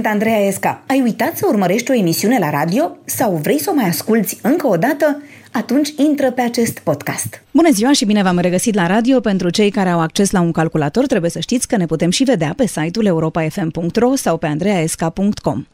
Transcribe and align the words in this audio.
Sunt 0.00 0.12
Andreea 0.12 0.46
Esca. 0.46 0.82
Ai 0.86 1.00
uitat 1.00 1.36
să 1.36 1.46
urmărești 1.48 1.90
o 1.90 1.94
emisiune 1.94 2.38
la 2.38 2.50
radio 2.50 2.96
sau 3.04 3.34
vrei 3.42 3.60
să 3.60 3.70
o 3.70 3.74
mai 3.74 3.84
asculți 3.84 4.38
încă 4.42 4.66
o 4.66 4.76
dată? 4.76 5.22
Atunci 5.52 5.88
intră 5.96 6.30
pe 6.30 6.40
acest 6.40 6.78
podcast. 6.78 7.42
Bună 7.50 7.70
ziua 7.72 7.92
și 7.92 8.04
bine 8.04 8.22
v-am 8.22 8.38
regăsit 8.38 8.74
la 8.74 8.86
radio. 8.86 9.20
Pentru 9.20 9.50
cei 9.50 9.70
care 9.70 9.88
au 9.88 10.00
acces 10.00 10.30
la 10.30 10.40
un 10.40 10.52
calculator, 10.52 11.06
trebuie 11.06 11.30
să 11.30 11.40
știți 11.40 11.68
că 11.68 11.76
ne 11.76 11.86
putem 11.86 12.10
și 12.10 12.24
vedea 12.24 12.52
pe 12.56 12.66
site-ul 12.66 13.06
europa.fm.ro 13.06 14.14
sau 14.14 14.36
pe 14.36 14.46
andreaesca.com. 14.46 15.66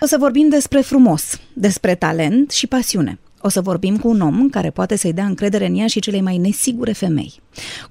O 0.00 0.06
să 0.06 0.16
vorbim 0.18 0.48
despre 0.48 0.80
frumos, 0.80 1.40
despre 1.52 1.94
talent 1.94 2.50
și 2.50 2.66
pasiune. 2.66 3.18
O 3.40 3.48
să 3.48 3.60
vorbim 3.60 3.96
cu 3.96 4.08
un 4.08 4.20
om 4.20 4.48
care 4.48 4.70
poate 4.70 4.96
să-i 4.96 5.12
dea 5.12 5.24
încredere 5.24 5.66
în 5.66 5.78
ea 5.78 5.86
și 5.86 6.00
celei 6.00 6.20
mai 6.20 6.36
nesigure 6.36 6.92
femei. 6.92 7.34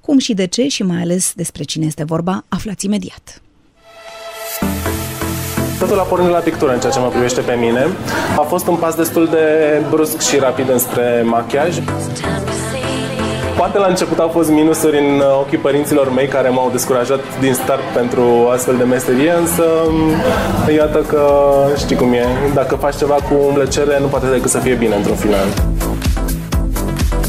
Cum 0.02 0.18
și 0.18 0.34
de 0.34 0.46
ce 0.46 0.68
și 0.68 0.84
mai 0.84 1.02
ales 1.02 1.34
despre 1.36 1.64
cine 1.64 1.86
este 1.86 2.04
vorba, 2.04 2.46
aflați 2.50 2.86
imediat. 2.86 3.42
Totul 5.84 6.00
a 6.00 6.04
pornit 6.04 6.30
la 6.30 6.38
pictură 6.38 6.72
în 6.72 6.80
ceea 6.80 6.92
ce 6.92 7.00
mă 7.00 7.08
privește 7.08 7.42
pe 7.42 7.54
mine. 7.60 7.88
A 8.38 8.42
fost 8.42 8.68
un 8.68 8.76
pas 8.76 8.96
destul 8.96 9.28
de 9.32 9.46
brusc 9.90 10.20
și 10.22 10.38
rapid 10.38 10.70
înspre 10.70 11.24
machiaj. 11.26 11.78
Poate 13.58 13.78
la 13.78 13.88
început 13.88 14.20
au 14.20 14.28
fost 14.28 14.50
minusuri 14.50 14.98
în 14.98 15.22
ochii 15.40 15.58
părinților 15.58 16.14
mei 16.14 16.28
care 16.28 16.50
m-au 16.50 16.70
descurajat 16.72 17.20
din 17.40 17.54
start 17.54 17.82
pentru 17.96 18.50
astfel 18.54 18.76
de 18.78 18.84
meserie, 18.84 19.32
însă 19.40 19.64
iată 20.76 20.98
că 20.98 21.24
știi 21.78 21.96
cum 21.96 22.14
e, 22.14 22.26
dacă 22.54 22.76
faci 22.76 22.96
ceva 22.96 23.14
cu 23.14 23.36
plăcere 23.54 23.98
nu 24.00 24.08
poate 24.08 24.26
decât 24.32 24.50
să 24.50 24.58
fie 24.58 24.74
bine 24.74 24.96
într-un 24.96 25.16
final. 25.16 25.48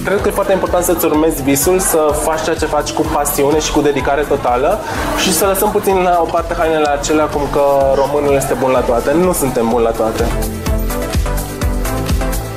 Cred 0.05 0.21
că 0.21 0.29
e 0.29 0.31
foarte 0.31 0.53
important 0.53 0.85
să-ți 0.85 1.05
urmezi 1.05 1.43
visul, 1.43 1.79
să 1.79 1.99
faci 2.23 2.43
ceea 2.43 2.57
ce 2.57 2.67
faci 2.67 2.91
cu 2.91 3.05
pasiune 3.13 3.59
și 3.59 3.73
cu 3.73 3.81
dedicare 3.81 4.23
totală 4.23 4.79
și 5.23 5.33
să 5.33 5.47
lăsăm 5.47 5.71
puțin 5.71 5.97
la 6.03 6.19
o 6.23 6.25
parte 6.31 6.55
hainele 6.59 6.89
acelea 6.89 7.25
cum 7.25 7.43
că 7.53 7.63
românul 7.95 8.35
este 8.35 8.55
bun 8.55 8.71
la 8.71 8.81
toate. 8.81 9.13
Nu 9.13 9.33
suntem 9.33 9.69
buni 9.69 9.85
la 9.85 9.91
toate 9.91 10.25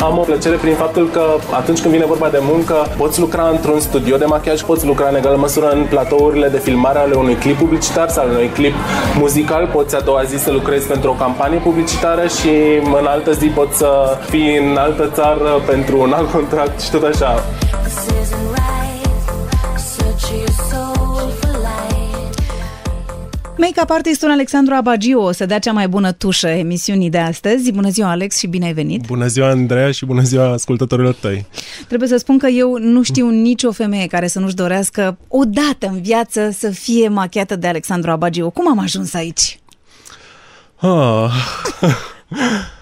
am 0.02 0.17
o 0.17 0.22
plăcere 0.22 0.56
prin 0.56 0.76
faptul 0.76 1.09
că 1.09 1.23
atunci 1.53 1.81
când 1.81 1.94
vine 1.94 2.06
vorba 2.06 2.30
de 2.30 2.40
muncă, 2.42 2.88
poți 2.98 3.20
lucra 3.20 3.50
într-un 3.50 3.80
studio 3.80 4.17
de 4.17 4.26
machiaj, 4.26 4.62
poți 4.62 4.86
lucra 4.86 5.08
în 5.08 5.16
egală 5.16 5.38
măsură 5.38 5.70
în 5.70 5.86
platourile 5.90 6.48
de 6.48 6.58
filmare 6.58 7.00
ale 7.00 7.14
unui 7.14 7.36
clip 7.36 7.58
publicitar 7.58 8.09
sau 8.09 8.23
ale 8.23 8.34
unui 8.34 8.50
clip 8.50 8.73
muzical, 9.20 9.70
poți 9.73 9.95
a 9.95 10.00
doua 10.00 10.23
zi 10.23 10.38
să 10.38 10.52
lucrezi 10.52 10.88
pentru 10.88 11.09
o 11.09 11.14
campanie 11.14 11.59
publicitară 11.59 12.28
și 12.28 12.50
în 13.00 13.06
altă 13.06 13.31
zi 13.31 13.45
poți 13.45 13.78
să 13.78 14.18
fii 14.30 14.58
în 14.58 14.78
altă 14.78 15.09
țară 15.14 15.62
pentru 15.66 16.00
un 16.02 16.14
alt 16.14 16.31
contract 16.31 16.80
și 16.80 16.92
tot 16.92 17.03
așa. 17.03 17.44
Make-up 23.58 23.89
artistul 23.89 24.31
Alexandru 24.31 24.73
Abagiu 24.73 25.19
o 25.19 25.31
să 25.31 25.45
dea 25.45 25.59
cea 25.59 25.72
mai 25.72 25.88
bună 25.88 26.11
tușă 26.11 26.47
emisiunii 26.47 27.09
de 27.09 27.17
astăzi. 27.17 27.72
Bună 27.72 27.89
ziua, 27.89 28.09
Alex, 28.09 28.38
și 28.38 28.47
bine 28.47 28.66
ai 28.66 28.73
venit! 28.73 29.05
Bună 29.05 29.27
ziua, 29.27 29.50
Andreea, 29.50 29.91
și 29.91 30.05
bună 30.05 30.22
ziua 30.22 30.52
ascultătorilor 30.52 31.13
tăi! 31.13 31.45
Trebuie 31.88 32.09
să 32.09 32.17
spun 32.17 32.38
că 32.38 32.47
eu 32.47 32.78
nu 32.78 33.03
știu 33.03 33.30
nicio 33.30 33.72
femeie 33.72 34.08
care 34.08 34.28
să 34.28 34.39
nu-și 34.39 34.55
dorească 34.55 35.17
odată 35.28 35.88
în 35.88 36.02
viață 36.02 36.50
să 36.50 36.69
fie 36.69 37.08
machiată 37.08 37.55
de 37.55 37.67
Alexandru 37.67 38.11
Abagiu. 38.11 38.50
Cum 38.50 38.69
am 38.69 38.80
ajuns 38.80 39.13
aici? 39.13 39.59
Ah. 40.75 41.31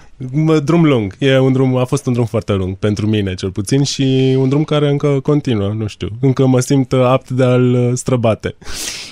drum 0.64 0.86
lung. 0.86 1.16
E 1.20 1.40
un 1.40 1.52
drum, 1.52 1.76
a 1.78 1.84
fost 1.86 2.06
un 2.06 2.14
drum 2.14 2.26
foarte 2.26 2.54
lung 2.54 2.76
pentru 2.76 3.08
mine, 3.08 3.34
cel 3.34 3.52
puțin, 3.52 3.84
și 3.84 4.36
un 4.38 4.50
drum 4.50 4.64
care 4.64 4.90
încă 4.90 5.20
continuă, 5.24 5.74
nu 5.78 5.88
știu. 5.88 6.10
Încă 6.22 6.46
mă 6.46 6.60
simt 6.60 6.94
apt 6.94 7.30
de 7.30 7.44
a-l 7.44 7.92
străbate. 7.96 8.56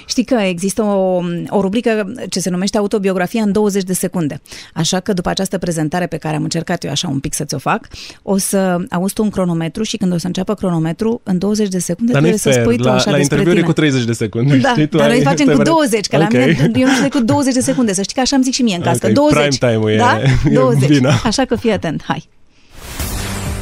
Știi 0.08 0.24
că 0.24 0.36
există 0.36 0.82
o, 0.82 1.22
o 1.50 1.62
rubrică 1.62 2.14
ce 2.30 2.40
se 2.40 2.50
numește 2.50 2.78
autobiografia 2.78 3.42
în 3.42 3.52
20 3.52 3.84
de 3.84 3.94
secunde. 3.94 4.42
Așa 4.74 5.00
că 5.00 5.14
după 5.14 5.30
această 5.30 5.58
prezentare 5.58 6.08
pe 6.08 6.18
care 6.18 6.36
am 6.36 6.44
încercat 6.44 6.84
eu 6.84 6.92
așa 6.92 7.08
un 7.08 7.20
pic 7.20 7.34
să 7.34 7.44
ți-o 7.44 7.58
fac, 7.58 7.88
o 8.22 8.38
să 8.38 8.78
auzi 8.90 9.14
tu 9.14 9.24
un 9.24 9.30
cronometru 9.30 9.84
și 9.84 9.98
când 9.98 10.14
o 10.14 10.18
să 10.18 10.28
înceapă 10.28 10.54
cronometru, 10.54 11.22
în 11.24 11.38
20 11.38 11.68
de 11.68 11.80
secunde 11.80 12.12
dar 12.12 12.22
trebuie 12.22 12.42
fair. 12.42 12.56
să 12.56 12.62
spui 12.62 12.78
tu 12.78 12.84
la, 12.84 12.94
așa 12.94 13.12
la 13.12 13.18
despre 13.18 13.38
interviuri 13.38 13.56
tine. 13.56 13.68
cu 13.68 13.74
30 13.74 14.04
de 14.04 14.14
secunde. 14.14 14.56
Da, 14.56 14.70
știi? 14.70 14.88
Tu 14.88 14.98
dar 14.98 15.10
ai, 15.10 15.14
noi 15.16 15.24
facem 15.24 15.48
cu 15.48 15.58
te- 15.58 15.64
20, 15.64 16.08
că 16.08 16.16
okay. 16.16 16.30
la 16.30 16.40
mine, 16.46 16.72
eu 16.80 16.86
nu 16.88 16.92
știu 16.92 17.04
decât 17.04 17.26
20 17.26 17.54
de 17.54 17.60
secunde, 17.62 17.94
să 17.94 18.02
știi 18.02 18.14
că 18.16 18.22
așa 18.22 18.36
îmi 18.36 18.44
zic 18.46 18.54
și 18.54 18.62
mie 18.62 18.76
în 18.76 18.82
cască, 18.82 19.08
Ok, 19.08 19.14
20. 19.14 19.58
prime 19.58 19.72
time-ul 19.72 19.90
e- 19.92 19.98
da? 19.98 20.20
e 20.50 20.54
20. 20.54 20.93
Bine. 20.94 21.20
Așa 21.24 21.46
că 21.46 21.56
fii 21.56 21.72
atent, 21.72 22.04
hai. 22.08 22.30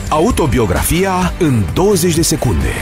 Autobiografia 0.10 1.34
în 1.40 1.64
20 1.74 2.16
de 2.16 2.22
secunde. 2.22 2.74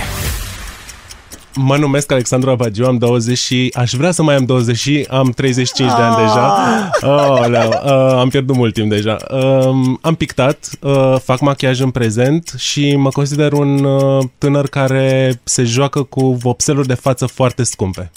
Mă 1.56 1.78
numesc 1.78 2.12
Alexandru 2.12 2.50
Abagiu, 2.50 2.86
am 2.86 2.98
20 2.98 3.38
și 3.38 3.72
aș 3.74 3.92
vrea 3.92 4.12
să 4.12 4.24
mai 4.24 4.36
am 4.36 4.46
20 4.46 4.78
și 4.78 5.08
am 5.10 5.30
35 5.30 5.90
de 5.90 6.02
ani 6.02 6.16
deja. 6.16 6.54
Oh, 7.02 7.48
leu, 7.48 7.70
uh, 7.70 8.18
am 8.20 8.30
pierdut 8.30 8.56
mult 8.56 8.74
timp 8.74 8.90
deja. 8.90 9.18
Uh, 9.32 9.70
am 10.02 10.16
pictat, 10.16 10.70
uh, 10.81 11.16
fac 11.24 11.40
machiaj 11.40 11.80
în 11.80 11.92
prezent 11.92 12.54
și 12.58 12.96
mă 12.96 13.10
consider 13.10 13.54
un 13.54 13.84
uh, 13.84 14.24
tânăr 14.38 14.68
care 14.68 15.40
se 15.44 15.64
joacă 15.64 16.04
cu 16.04 16.34
vopseluri 16.34 16.88
de 16.88 16.94
față 16.94 17.26
foarte 17.26 17.64
scumpe. 17.64 18.12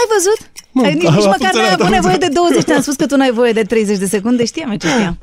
Ai 0.00 0.06
văzut? 0.14 0.40
Mă, 0.72 0.82
Ai, 0.84 0.94
nici, 0.94 1.04
a- 1.06 1.14
nici 1.14 1.24
a 1.24 1.28
măcar 1.28 1.38
n-ai 1.40 1.50
funcționat, 1.50 1.72
avut 1.72 1.84
am 1.86 1.92
nevoie 1.92 2.16
de 2.16 2.24
înțeles. 2.26 2.48
20, 2.50 2.64
te-am 2.64 2.80
spus 2.80 2.94
că 2.94 3.06
tu 3.06 3.16
n-ai 3.16 3.32
voie 3.32 3.52
de 3.52 3.62
30 3.62 3.98
de 3.98 4.06
secunde, 4.06 4.44
știam 4.44 4.70
eu 4.70 4.76
ce 4.76 4.88
știam. 4.88 5.18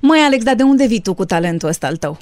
Măi, 0.00 0.18
Alex, 0.18 0.44
dar 0.44 0.54
de 0.54 0.62
unde 0.62 0.86
vii 0.86 1.00
tu 1.00 1.14
cu 1.14 1.24
talentul 1.24 1.68
ăsta 1.68 1.86
al 1.86 1.96
tău? 1.96 2.18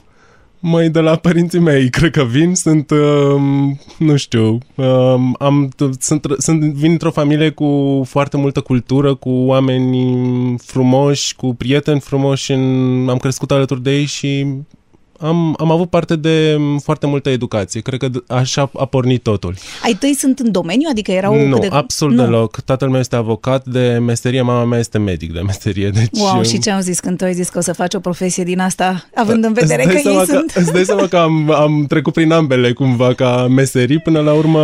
Mai 0.65 0.89
de 0.89 1.01
la 1.01 1.17
părinții 1.17 1.59
mei, 1.59 1.91
cred 1.91 2.11
că 2.11 2.25
vin, 2.25 2.55
sunt, 2.55 2.91
um, 2.91 3.79
nu 3.99 4.17
știu, 4.17 4.59
um, 4.75 5.37
am, 5.39 5.71
sunt, 6.01 6.27
sunt, 6.39 6.61
vin 6.63 6.91
într-o 6.91 7.11
familie 7.11 7.51
cu 7.51 8.03
foarte 8.09 8.37
multă 8.37 8.61
cultură, 8.61 9.15
cu 9.15 9.31
oameni 9.31 10.59
frumoși, 10.59 11.37
cu 11.37 11.55
prieteni 11.55 12.01
frumoși, 12.01 12.53
în, 12.53 13.07
am 13.11 13.17
crescut 13.17 13.51
alături 13.51 13.83
de 13.83 13.91
ei 13.97 14.05
și 14.05 14.47
am, 15.23 15.55
am 15.59 15.71
avut 15.71 15.91
parte 15.91 16.17
de 16.17 16.57
um, 16.59 16.79
foarte 16.79 17.07
multă 17.07 17.29
educație. 17.29 17.81
Cred 17.81 18.01
că 18.01 18.09
d- 18.09 18.27
așa 18.27 18.71
a 18.79 18.85
pornit 18.85 19.23
totul. 19.23 19.55
Ai 19.85 19.93
tăi 19.93 20.15
sunt 20.15 20.39
în 20.39 20.51
domeniu? 20.51 20.89
Adică 20.91 21.11
erau 21.11 21.47
nu, 21.47 21.59
cât 21.59 21.71
de... 21.71 21.77
absolut 21.77 22.17
nu. 22.17 22.25
deloc. 22.25 22.61
Tatăl 22.61 22.89
meu 22.89 23.01
este 23.01 23.17
avocat 23.17 23.65
de 23.65 23.99
meserie, 24.01 24.43
mama 24.43 24.65
mea 24.65 24.79
este 24.79 24.99
medic 24.99 25.33
de 25.33 25.41
meserie. 25.41 25.91
Deci, 25.99 26.09
Wow, 26.13 26.37
um, 26.37 26.43
și 26.43 26.59
ce 26.59 26.71
am 26.71 26.81
zis 26.81 27.01
când 27.01 27.19
tu 27.19 27.25
ai 27.25 27.35
zis 27.35 27.49
că 27.49 27.59
o 27.59 27.61
să 27.61 27.73
faci 27.73 27.95
o 27.95 28.01
profesie 28.01 28.45
din 28.45 28.61
asta, 28.61 29.09
având 29.15 29.45
în 29.45 29.53
vedere 29.53 29.85
Îți 29.85 29.93
că 29.93 29.93
dai 29.93 30.03
seama 30.03 30.21
ei 30.21 30.27
sunt... 30.27 30.53
Îți 30.55 30.73
dai 30.73 30.85
seama 30.85 31.07
că 31.07 31.17
am, 31.17 31.51
am 31.51 31.85
trecut 31.89 32.13
prin 32.13 32.33
ambele 32.33 32.73
cumva 32.73 33.15
ca 33.15 33.47
meserii. 33.47 33.99
Până 33.99 34.21
la 34.21 34.33
urmă 34.33 34.61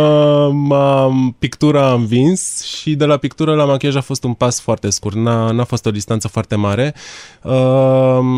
m-am, 0.53 1.35
pictura 1.39 1.89
am 1.89 2.05
vins 2.05 2.63
și 2.63 2.95
de 2.95 3.05
la 3.05 3.17
pictură 3.17 3.55
la 3.55 3.65
machiaj 3.65 3.95
a 3.95 4.01
fost 4.01 4.23
un 4.23 4.33
pas 4.33 4.59
foarte 4.59 4.89
scurt. 4.89 5.15
N-a, 5.15 5.51
n-a 5.51 5.63
fost 5.63 5.85
o 5.85 5.91
distanță 5.91 6.27
foarte 6.27 6.55
mare. 6.55 6.93
Uh, 7.43 7.51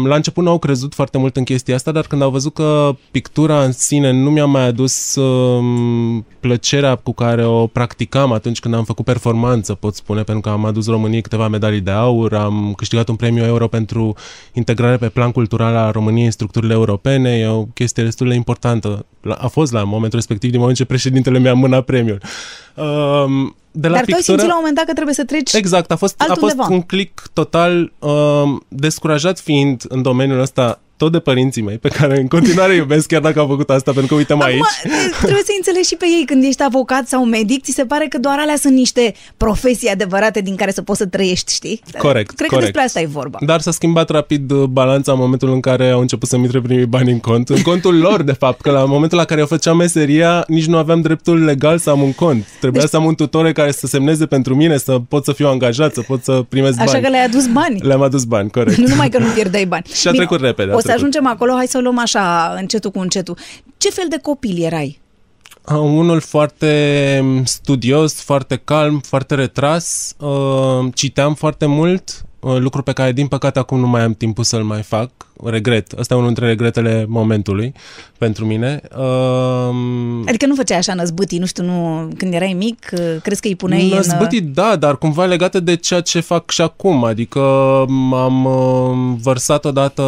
la 0.06 0.16
început 0.16 0.44
n-au 0.44 0.60
crezut 0.60 0.94
foarte 0.94 1.18
mult 1.18 1.38
în 1.38 1.44
chestia 1.44 1.76
asta, 1.76 1.92
dar 1.92 2.08
când 2.12 2.24
au 2.24 2.30
văzut 2.30 2.54
că 2.54 2.96
pictura 3.12 3.64
în 3.64 3.72
sine 3.72 4.12
nu 4.12 4.30
mi-a 4.30 4.46
mai 4.46 4.66
adus 4.66 5.16
uh, 5.16 6.24
plăcerea 6.40 6.96
cu 6.96 7.14
care 7.14 7.46
o 7.46 7.68
practicam 7.68 8.32
atunci 8.32 8.60
când 8.60 8.74
am 8.74 8.84
făcut 8.84 9.06
performanță, 9.06 9.74
pot 9.74 9.96
spune, 9.96 10.22
pentru 10.24 10.42
că 10.42 10.50
am 10.50 10.66
adus 10.66 10.88
României 10.88 11.22
câteva 11.22 11.48
medalii 11.48 11.80
de 11.82 11.92
aur, 11.92 12.34
am 12.34 12.74
câștigat 12.78 13.08
un 13.08 13.16
premiu 13.16 13.44
euro 13.44 13.68
pentru 13.68 14.16
integrare 14.54 14.98
pe 14.98 15.10
plan 15.10 15.32
cultural 15.32 15.76
a 15.76 15.92
României 15.92 16.26
în 16.26 16.32
structurile 16.32 16.74
europene, 16.74 17.30
e 17.38 17.48
o 17.48 17.64
chestie 17.64 18.04
destul 18.04 18.28
de 18.28 18.36
importantă. 18.36 19.06
La- 19.22 19.34
A 19.42 19.48
fost 19.48 19.72
la 19.72 19.84
momentul 19.84 20.18
respectiv, 20.20 20.50
din 20.52 20.60
moment 20.60 20.78
ce 20.78 20.86
președintele 20.86 21.40
mi-a 21.40 21.54
mânat 21.54 21.86
premiul. 21.86 22.22
Um, 22.76 23.56
de 23.72 23.88
la 23.88 23.94
Dar 23.94 24.06
tu 24.06 24.12
ai 24.12 24.18
pictură... 24.18 24.22
simțit 24.22 24.48
la 24.48 24.54
un 24.54 24.60
moment 24.60 24.76
dat 24.76 24.86
că 24.86 24.94
trebuie 24.94 25.14
să 25.16 25.24
treci 25.26 25.54
Exact, 25.54 25.92
a 25.92 25.96
fost, 25.96 26.16
a 26.18 26.24
fost 26.24 26.42
altundeva. 26.42 26.68
un 26.70 26.82
click 26.82 27.28
total 27.34 27.92
um, 28.00 28.64
descurajat 28.68 29.40
fiind 29.40 29.84
în 29.88 30.02
domeniul 30.02 30.40
ăsta 30.40 30.80
tot 31.02 31.12
de 31.12 31.20
părinții 31.20 31.62
mei, 31.62 31.78
pe 31.78 31.88
care 31.90 32.20
în 32.20 32.28
continuare 32.28 32.74
iubesc, 32.76 33.08
chiar 33.08 33.22
dacă 33.22 33.40
au 33.40 33.48
făcut 33.48 33.70
asta, 33.70 33.92
pentru 33.92 34.08
că 34.14 34.16
uităm 34.16 34.42
aici. 34.42 34.60
Acum, 34.86 34.92
trebuie 35.22 35.44
să 35.46 35.52
înțelegi 35.58 35.88
și 35.88 35.96
pe 35.96 36.06
ei 36.06 36.24
când 36.26 36.44
ești 36.44 36.64
avocat 36.64 37.08
sau 37.08 37.26
medic, 37.26 37.64
ți 37.64 37.72
se 37.72 37.86
pare 37.86 38.06
că 38.08 38.18
doar 38.18 38.38
alea 38.40 38.56
sunt 38.56 38.74
niște 38.74 39.14
profesii 39.38 39.90
adevărate 39.90 40.42
din 40.42 40.56
care 40.56 40.72
să 40.72 40.82
poți 40.82 40.98
să 41.00 41.06
trăiești, 41.06 41.54
știi? 41.54 41.82
Corect, 41.98 42.36
Cred 42.36 42.48
că 42.50 42.56
corect. 42.56 42.62
despre 42.74 42.82
asta 42.82 43.00
e 43.02 43.06
vorba. 43.06 43.38
Dar 43.46 43.60
s-a 43.62 43.72
schimbat 43.72 44.10
rapid 44.10 44.52
uh, 44.52 44.64
balanța 44.64 45.12
în 45.12 45.18
momentul 45.18 45.52
în 45.54 45.60
care 45.60 45.90
au 45.90 46.00
început 46.00 46.30
să-mi 46.30 46.44
intre 46.44 46.62
primii 46.62 46.86
bani 46.86 47.12
în 47.12 47.20
cont. 47.20 47.50
În 47.50 47.62
contul 47.62 47.98
lor, 47.98 48.22
de 48.24 48.32
fapt, 48.32 48.62
că 48.62 48.72
la 48.72 48.86
momentul 48.86 49.18
la 49.18 49.26
care 49.26 49.40
eu 49.40 49.46
făceam 49.46 49.78
meseria, 49.78 50.44
nici 50.48 50.66
nu 50.66 50.78
aveam 50.78 51.02
dreptul 51.02 51.44
legal 51.44 51.78
să 51.78 51.90
am 51.90 52.02
un 52.02 52.14
cont. 52.14 52.46
Trebuia 52.60 52.82
Deci- 52.82 52.90
să 52.90 52.96
am 52.98 53.06
un 53.06 53.16
tutore 53.16 53.52
care 53.52 53.72
să 53.72 53.88
semneze 53.88 54.26
pentru 54.26 54.56
mine, 54.56 54.78
să 54.78 55.00
pot 55.08 55.26
să 55.26 55.32
fiu 55.32 55.48
angajat, 55.48 55.94
să 55.94 56.02
pot 56.02 56.24
să 56.24 56.44
primesc 56.50 56.80
Așa 56.80 56.92
bani. 56.92 57.04
că 57.04 57.10
le-ai 57.10 57.24
adus 57.26 57.48
bani. 57.48 57.80
Le-am 57.82 58.02
adus 58.02 58.24
bani, 58.24 58.50
corect. 58.50 58.78
Nu 58.78 58.88
numai 58.88 59.10
că 59.10 59.18
nu 59.18 59.26
pierdeai 59.34 59.66
bani. 59.66 59.84
Și 59.94 60.08
a 60.08 60.12
trecut 60.12 60.42
repede, 60.42 60.72
a 60.72 60.76
O 60.76 60.80
să 60.80 60.91
trecut. 60.92 61.08
ajungem 61.08 61.28
acolo, 61.28 61.54
hai 61.54 61.68
să 61.68 61.78
o 61.78 61.82
luăm 61.82 62.00
așa, 62.00 62.54
încetul 62.58 62.92
cu 62.92 63.00
încetul. 63.00 63.38
Ce 63.78 63.90
fel 63.90 64.06
de 64.10 64.20
copil 64.22 64.64
erai? 64.64 65.00
Uh, 65.68 65.78
Unul 65.78 66.20
foarte 66.20 67.42
studios, 67.46 68.14
foarte 68.14 68.56
calm, 68.56 69.00
foarte 69.00 69.36
retras. 69.36 70.16
Uh, 70.20 70.86
citeam 70.94 71.34
foarte 71.34 71.66
mult. 71.66 72.26
uh, 72.40 72.58
lucru 72.58 72.82
pe 72.84 72.94
care 72.94 73.12
din 73.12 73.28
păcate 73.28 73.60
acum 73.60 73.80
nu 73.80 73.88
mai 73.88 74.02
am 74.02 74.14
timpul 74.14 74.44
să-l 74.44 74.64
mai 74.64 74.82
fac, 74.82 75.12
regret, 75.44 75.92
ăsta 75.98 76.14
e 76.14 76.18
unul 76.18 76.30
dintre 76.30 76.48
regretele 76.48 77.06
momentului 77.08 77.74
pentru 78.18 78.46
mine. 78.46 78.82
Uh, 78.98 80.24
Adică 80.28 80.46
nu 80.46 80.56
făceai 80.56 80.78
așa 80.78 80.94
năzbâtii, 80.94 81.40
nu 81.40 81.46
știu, 81.46 81.64
nu, 81.64 82.08
când 82.18 82.34
erai 82.34 82.54
mic, 82.54 82.90
uh, 82.94 83.00
crezi 83.24 83.42
că 83.42 83.48
îi 83.48 83.56
puneai 83.56 83.84
în... 83.84 83.96
Năzbâtii, 83.96 84.42
da, 84.42 84.76
dar 84.76 84.98
cumva 84.98 85.26
legate 85.26 85.60
de 85.60 85.76
ceea 85.76 86.00
ce 86.02 86.20
fac 86.20 86.50
și 86.50 86.62
acum. 86.62 87.04
Adică 87.04 87.40
am 88.14 88.46
uh, 88.46 89.18
vărsat 89.22 89.66
odată 89.66 90.04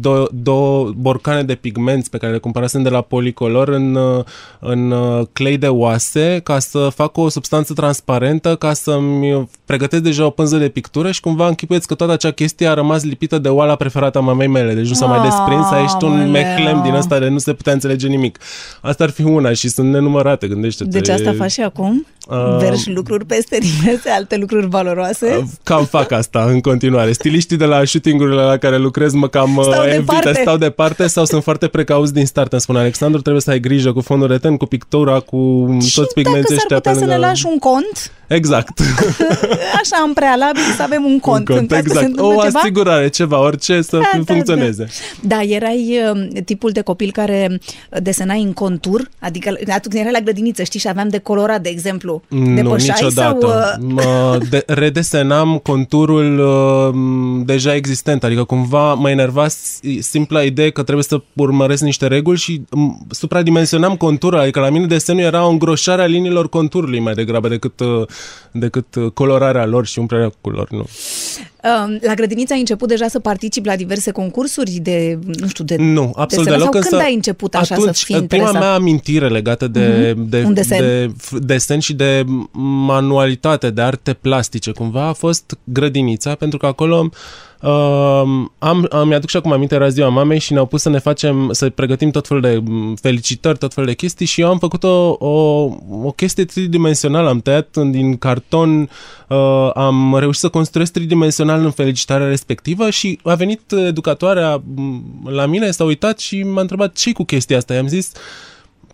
două, 0.00 0.28
două 0.32 0.92
borcane 0.96 1.42
de 1.42 1.54
pigmenți 1.54 2.10
pe 2.10 2.18
care 2.18 2.32
le 2.32 2.38
cumpărasem 2.38 2.82
de 2.82 2.88
la 2.88 3.00
Policolor 3.00 3.68
în, 3.68 3.94
uh, 3.94 4.24
în 4.58 4.90
uh, 4.90 5.26
clei 5.32 5.58
de 5.58 5.68
oase 5.68 6.40
ca 6.44 6.58
să 6.58 6.88
fac 6.94 7.16
o 7.16 7.28
substanță 7.28 7.72
transparentă 7.72 8.56
ca 8.56 8.72
să-mi 8.72 9.48
pregătesc 9.64 10.02
deja 10.02 10.24
o 10.24 10.30
pânză 10.30 10.56
de 10.56 10.68
pictură 10.68 11.10
și 11.10 11.20
cumva 11.20 11.46
închipuiesc 11.46 11.86
că 11.86 11.94
toată 11.94 12.12
acea 12.12 12.30
chestie 12.30 12.68
a 12.68 12.74
rămas 12.74 13.04
lipită 13.04 13.38
de 13.38 13.48
oala 13.48 13.74
preferată 13.74 14.18
a 14.18 14.20
mamei 14.20 14.46
mele. 14.46 14.65
Deci 14.74 14.88
nu 14.88 14.94
s-a 14.94 15.06
mai 15.06 15.28
desprins, 15.28 15.70
a 15.70 15.78
ieșit 15.78 16.02
un 16.02 16.10
Aoleu. 16.10 16.30
mehlem 16.30 16.82
din 16.82 16.94
ăsta 16.94 17.18
de 17.18 17.28
nu 17.28 17.38
se 17.38 17.52
putea 17.52 17.72
înțelege 17.72 18.06
nimic. 18.06 18.38
Asta 18.80 19.04
ar 19.04 19.10
fi 19.10 19.22
una 19.22 19.52
și 19.52 19.68
sunt 19.68 19.92
nenumărate, 19.92 20.46
gândește-te. 20.46 20.90
Deci 20.90 21.08
asta 21.08 21.34
faci 21.36 21.50
și 21.50 21.60
acum? 21.60 22.06
Uh, 22.28 22.56
Vergi 22.58 22.90
lucruri 22.90 23.24
peste 23.24 23.58
diverse 23.58 24.10
alte 24.10 24.36
lucruri 24.36 24.66
valoroase? 24.66 25.48
Cam 25.62 25.84
fac 25.84 26.10
asta 26.12 26.44
în 26.48 26.60
continuare. 26.60 27.12
Stiliștii 27.12 27.56
de 27.56 27.64
la 27.64 27.84
shooting-urile 27.84 28.42
la 28.42 28.56
care 28.56 28.76
lucrez 28.78 29.12
mă 29.12 29.28
cam 29.28 29.58
Stau 29.62 29.82
uh, 29.82 29.92
evită, 29.94 30.14
departe. 30.14 30.40
stau 30.40 30.56
departe 30.56 31.06
sau 31.06 31.24
sunt 31.24 31.42
foarte 31.42 31.66
precauți 31.66 32.12
din 32.12 32.26
start. 32.26 32.52
Îmi 32.52 32.60
spune 32.60 32.78
Alexandru, 32.78 33.20
trebuie 33.20 33.42
să 33.42 33.50
ai 33.50 33.60
grijă 33.60 33.92
cu 33.92 34.00
fondul 34.00 34.28
de 34.28 34.38
ten, 34.38 34.56
cu 34.56 34.66
pictura, 34.66 35.20
cu 35.20 35.68
și 35.80 35.94
toți 35.94 35.94
dacă 35.94 36.12
pigmenții 36.14 36.54
s-ar 36.54 36.56
ăștia 36.56 36.76
putea 36.76 36.92
pe 36.92 36.98
să 36.98 37.04
ne 37.04 37.10
lângă... 37.12 37.26
lași 37.26 37.46
un 37.46 37.58
cont, 37.58 38.12
Exact. 38.26 38.78
așa 39.82 40.02
în 40.06 40.12
prealabil 40.12 40.62
să 40.76 40.82
avem 40.82 41.04
un 41.04 41.18
cont, 41.18 41.48
Un 41.48 41.56
în 41.56 41.66
caz 41.66 41.82
că 41.82 41.88
se 41.88 41.92
exact. 41.92 42.06
întâmplă 42.06 42.34
O 42.36 42.42
ceva. 42.44 42.58
asigurare, 42.58 43.08
ceva, 43.08 43.40
orice 43.40 43.82
să 43.82 43.96
Da, 43.96 44.10
da, 44.18 44.32
funcționeze. 44.32 44.86
Da, 45.22 45.42
erai 45.42 45.98
uh, 46.14 46.42
tipul 46.44 46.70
de 46.70 46.80
copil 46.80 47.10
care 47.12 47.60
desenai 48.02 48.42
în 48.42 48.52
contur, 48.52 49.08
adică 49.18 49.48
atunci 49.50 49.80
când 49.82 49.94
erai 49.94 50.12
la 50.12 50.20
grădiniță, 50.20 50.62
știi, 50.62 50.80
și 50.80 50.88
aveam 50.88 51.08
de 51.08 51.18
colorat, 51.18 51.60
de 51.62 51.68
exemplu. 51.68 52.22
Nu, 52.28 52.54
Depășai 52.54 52.94
niciodată. 53.00 53.46
sau... 53.80 53.86
uh, 53.88 53.92
Mă 54.04 54.38
de- 54.50 54.62
redesenam 54.66 55.60
conturul 55.62 56.38
uh, 56.38 57.42
deja 57.46 57.74
existent, 57.74 58.24
adică 58.24 58.44
cumva 58.44 58.94
mă 58.94 59.10
enerva 59.10 59.48
s- 59.48 59.80
simpla 60.00 60.42
idee 60.42 60.70
că 60.70 60.82
trebuie 60.82 61.04
să 61.04 61.20
urmăresc 61.32 61.82
niște 61.82 62.06
reguli 62.06 62.38
și 62.38 62.60
m, 62.70 63.06
supradimensionam 63.10 63.96
conturul, 63.96 64.38
adică 64.38 64.60
la 64.60 64.70
mine 64.70 64.86
desenul 64.86 65.22
era 65.22 65.46
o 65.46 65.50
îngroșare 65.50 66.02
a 66.02 66.06
liniilor 66.06 66.48
conturului 66.48 67.00
mai 67.00 67.14
degrabă 67.14 67.48
decât, 67.48 67.80
uh, 67.80 68.06
decât 68.52 68.94
uh, 68.94 69.10
colorarea 69.12 69.66
lor 69.66 69.86
și 69.86 69.98
umplerea 69.98 70.28
cu 70.28 70.36
culori, 70.40 70.74
nu. 70.74 70.86
Uh, 71.64 71.96
La 72.00 72.14
grădiniță 72.14 72.52
ai 72.52 72.58
început 72.58 72.88
deja 72.88 73.08
să 73.08 73.18
participi 73.18 73.66
la 73.66 73.76
diverse 73.76 74.10
concursuri 74.10 74.70
de, 74.70 75.18
nu 75.40 75.46
știu, 75.48 75.64
de 75.64 75.76
Nu, 75.78 76.12
absolut 76.16 76.44
desenat? 76.44 76.58
deloc. 76.58 76.72
Sau 76.72 76.76
însă 76.76 76.88
când 76.88 77.00
ai 77.02 77.14
început 77.14 77.54
așa 77.54 77.74
atunci, 77.74 77.96
să 77.96 78.04
fii 78.04 78.14
prima 78.14 78.22
interesat? 78.22 78.60
mea 78.60 78.72
amintire 78.74 79.28
legată 79.28 79.68
de, 79.68 80.12
Mhm. 80.16 80.28
de, 80.28 80.42
Un 80.46 80.54
desen. 80.54 80.78
de 80.78 81.06
f- 81.22 81.38
desen 81.40 81.78
și 81.78 81.94
de 81.94 82.24
manualitate, 82.86 83.70
de 83.70 83.80
arte 83.82 84.12
plastice, 84.12 84.70
cumva 84.70 85.06
a 85.06 85.12
fost 85.12 85.58
grădinița, 85.64 86.34
pentru 86.34 86.58
că 86.58 86.66
acolo 86.66 87.08
Uh, 87.62 87.70
am, 88.58 88.86
am, 88.90 89.08
mi-aduc 89.08 89.28
și 89.28 89.36
acum 89.36 89.52
aminte, 89.52 89.74
era 89.74 89.88
ziua 89.88 90.08
mamei 90.08 90.38
și 90.38 90.52
ne-au 90.52 90.66
pus 90.66 90.82
să 90.82 90.88
ne 90.88 90.98
facem, 90.98 91.48
să 91.52 91.70
pregătim 91.70 92.10
tot 92.10 92.26
felul 92.26 92.42
de 92.42 92.60
m, 92.64 92.94
felicitări, 93.00 93.58
tot 93.58 93.74
felul 93.74 93.88
de 93.88 93.94
chestii 93.94 94.26
și 94.26 94.40
eu 94.40 94.48
am 94.48 94.58
făcut 94.58 94.84
o, 94.84 95.16
o, 95.18 95.28
o 96.02 96.10
chestie 96.16 96.44
tridimensională, 96.44 97.28
am 97.28 97.40
tăiat 97.40 97.68
în- 97.72 97.90
din 97.90 98.16
carton, 98.16 98.90
uh, 99.28 99.70
am 99.74 100.16
reușit 100.18 100.40
să 100.40 100.48
construiesc 100.48 100.92
tridimensional 100.92 101.35
în 101.42 101.70
felicitarea 101.70 102.26
respectivă 102.26 102.90
și 102.90 103.18
a 103.22 103.34
venit 103.34 103.72
educatoarea 103.72 104.62
m, 104.74 105.28
la 105.28 105.46
mine, 105.46 105.70
s-a 105.70 105.84
uitat 105.84 106.18
și 106.18 106.42
m-a 106.42 106.60
întrebat 106.60 106.92
ce 106.92 107.12
cu 107.12 107.24
chestia 107.24 107.56
asta. 107.56 107.74
I-am 107.74 107.88
zis, 107.88 108.12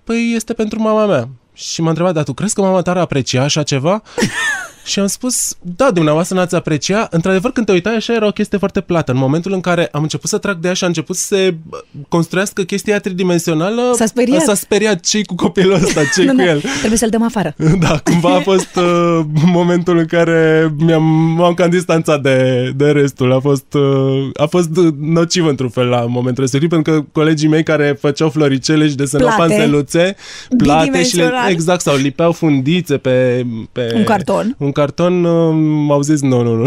păi 0.04 0.32
este 0.34 0.52
pentru 0.52 0.80
mama 0.80 1.06
mea. 1.06 1.28
Și 1.54 1.82
m-a 1.82 1.88
întrebat, 1.88 2.14
dar 2.14 2.24
tu 2.24 2.32
crezi 2.32 2.54
că 2.54 2.60
mama 2.60 2.82
ta 2.82 2.90
ar 2.90 2.96
aprecia 2.96 3.42
așa 3.42 3.62
ceva? 3.62 4.02
Și 4.84 4.98
am 4.98 5.06
spus, 5.06 5.56
da, 5.76 5.90
dumneavoastră 5.90 6.36
n-ați 6.36 6.54
aprecia. 6.54 7.08
Într-adevăr, 7.10 7.50
când 7.52 7.66
te 7.66 7.72
uitai 7.72 7.94
așa, 7.94 8.14
era 8.14 8.26
o 8.26 8.30
chestie 8.30 8.58
foarte 8.58 8.80
plată. 8.80 9.12
În 9.12 9.18
momentul 9.18 9.52
în 9.52 9.60
care 9.60 9.88
am 9.92 10.02
început 10.02 10.28
să 10.30 10.38
trag 10.38 10.56
de 10.58 10.68
ea 10.68 10.74
și 10.74 10.84
a 10.84 10.86
început 10.86 11.16
să 11.16 11.24
se 11.24 11.54
bă, 11.68 11.84
construiască 12.08 12.62
chestia 12.62 12.98
tridimensională, 13.00 13.82
S-a 13.94 14.06
speriat. 14.06 14.42
S-a 14.42 14.54
speriat 14.54 15.00
ce 15.00 15.24
cu 15.24 15.34
copilul 15.34 15.74
ăsta, 15.74 16.00
ce 16.14 16.22
Nu, 16.22 16.28
cu 16.28 16.34
nu, 16.36 16.44
el. 16.44 16.60
Trebuie 16.78 16.98
să-l 16.98 17.08
dăm 17.08 17.22
afară. 17.22 17.54
Da, 17.80 17.98
cumva 18.04 18.34
a 18.34 18.40
fost 18.40 18.76
uh, 18.76 19.20
momentul 19.44 19.98
în 19.98 20.04
care 20.06 20.72
mi-am, 20.78 21.02
m-am 21.36 21.54
cam 21.54 21.70
distanțat 21.70 22.22
de, 22.22 22.70
de 22.76 22.90
restul. 22.90 23.32
A 23.32 23.40
fost, 23.40 23.74
uh, 23.74 24.30
a 24.34 24.46
fost 24.46 24.68
nociv 25.00 25.46
într-un 25.46 25.68
fel 25.68 25.86
la 25.86 26.00
momentul 26.00 26.42
respectiv, 26.42 26.68
pentru 26.68 26.92
că 26.92 27.04
colegii 27.12 27.48
mei 27.48 27.62
care 27.62 27.96
făceau 28.00 28.28
floricele 28.28 28.88
și 28.88 28.94
desenau 28.94 29.26
Plate. 29.26 29.42
panseluțe, 29.52 30.16
plate 30.56 30.84
și 30.84 31.16
le, 31.16 31.22
Bidimensional. 31.22 31.50
exact, 31.50 31.80
sau 31.80 31.96
lipeau 31.96 32.32
fundițe 32.32 32.96
pe, 32.96 33.46
pe 33.72 33.92
Un 33.96 34.04
carton. 34.04 34.54
Un 34.58 34.71
carton, 34.72 35.24
uh, 35.24 35.54
m-au 35.86 36.00
zis, 36.00 36.20
nu, 36.20 36.42
nu, 36.42 36.54
nu, 36.54 36.66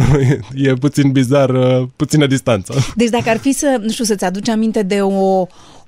e 0.70 0.74
puțin 0.74 1.12
bizar, 1.12 1.50
uh, 1.50 1.88
puțină 1.96 2.28
distanță. 2.28 2.74
Deci 2.96 3.10
dacă 3.10 3.30
ar 3.30 3.38
fi 3.38 3.52
să, 3.52 3.78
nu 3.82 3.90
știu, 3.90 4.04
să-ți 4.04 4.24
aduci 4.24 4.50
aminte 4.50 4.82
de 4.84 5.02
o 5.02 5.48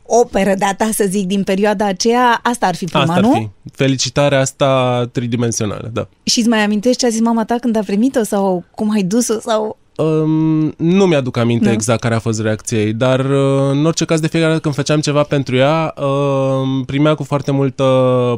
operă 0.10 0.54
de-a 0.58 0.76
ta, 0.76 0.90
să 0.94 1.06
zic, 1.08 1.28
din 1.28 1.44
perioada 1.44 1.86
aceea, 1.86 2.40
asta 2.44 2.66
ar 2.66 2.76
fi 2.76 2.86
prima, 2.86 3.02
Asta 3.02 3.14
ar 3.14 3.22
nu? 3.22 3.32
fi. 3.34 3.50
Felicitarea 3.72 4.40
asta 4.40 5.10
tridimensională, 5.12 5.90
da. 5.94 6.08
Și 6.24 6.40
îți 6.40 6.48
mai 6.48 6.64
amintești 6.64 6.98
ce 6.98 7.06
a 7.06 7.10
zis 7.10 7.20
mama 7.22 7.46
ta 7.46 7.56
când 7.56 7.76
a 7.76 7.82
primit-o 7.86 8.24
sau 8.24 8.64
cum 8.76 8.90
ai 8.92 9.04
dus-o 9.04 9.40
sau... 9.40 9.78
Um, 9.98 10.74
nu 10.78 11.06
mi-aduc 11.06 11.38
aminte 11.38 11.66
Nu? 11.66 11.72
exact 11.72 12.00
care 12.00 12.16
a 12.16 12.20
fost 12.20 12.42
reacția 12.42 12.78
ei, 12.78 12.94
dar 12.94 13.20
uh, 13.20 13.70
în 13.72 13.86
orice 13.86 14.06
caz 14.06 14.20
de 14.20 14.28
fiecare 14.28 14.52
dată 14.52 14.64
când 14.64 14.76
făceam 14.76 15.00
ceva 15.00 15.24
pentru 15.24 15.56
ea, 15.56 15.94
uh, 15.98 16.86
primea 16.86 17.16
cu 17.16 17.24
foarte 17.24 17.52
multă 17.52 17.84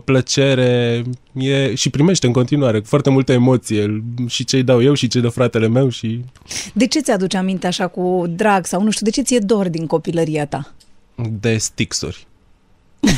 plăcere 0.05 1.03
e, 1.33 1.75
și 1.75 1.89
primește 1.89 2.25
în 2.25 2.33
continuare 2.33 2.79
cu 2.79 2.85
foarte 2.85 3.09
multă 3.09 3.31
emoție 3.31 4.03
și 4.27 4.43
ce-i 4.43 4.63
dau 4.63 4.83
eu 4.83 4.93
și 4.93 5.07
ce 5.07 5.19
dă 5.19 5.29
fratele 5.29 5.67
meu 5.67 5.89
și 5.89 6.23
De 6.73 6.87
ce 6.87 6.99
ți-aduce 6.99 7.37
aminte 7.37 7.67
așa 7.67 7.87
cu 7.87 8.25
drag 8.35 8.65
sau 8.65 8.83
nu 8.83 8.89
știu, 8.91 9.05
de 9.05 9.11
ce 9.11 9.21
ți-e 9.21 9.39
dor 9.39 9.69
din 9.69 9.87
copilăria 9.87 10.45
ta? 10.45 10.73
de 11.39 11.57
stixuri. 11.57 12.27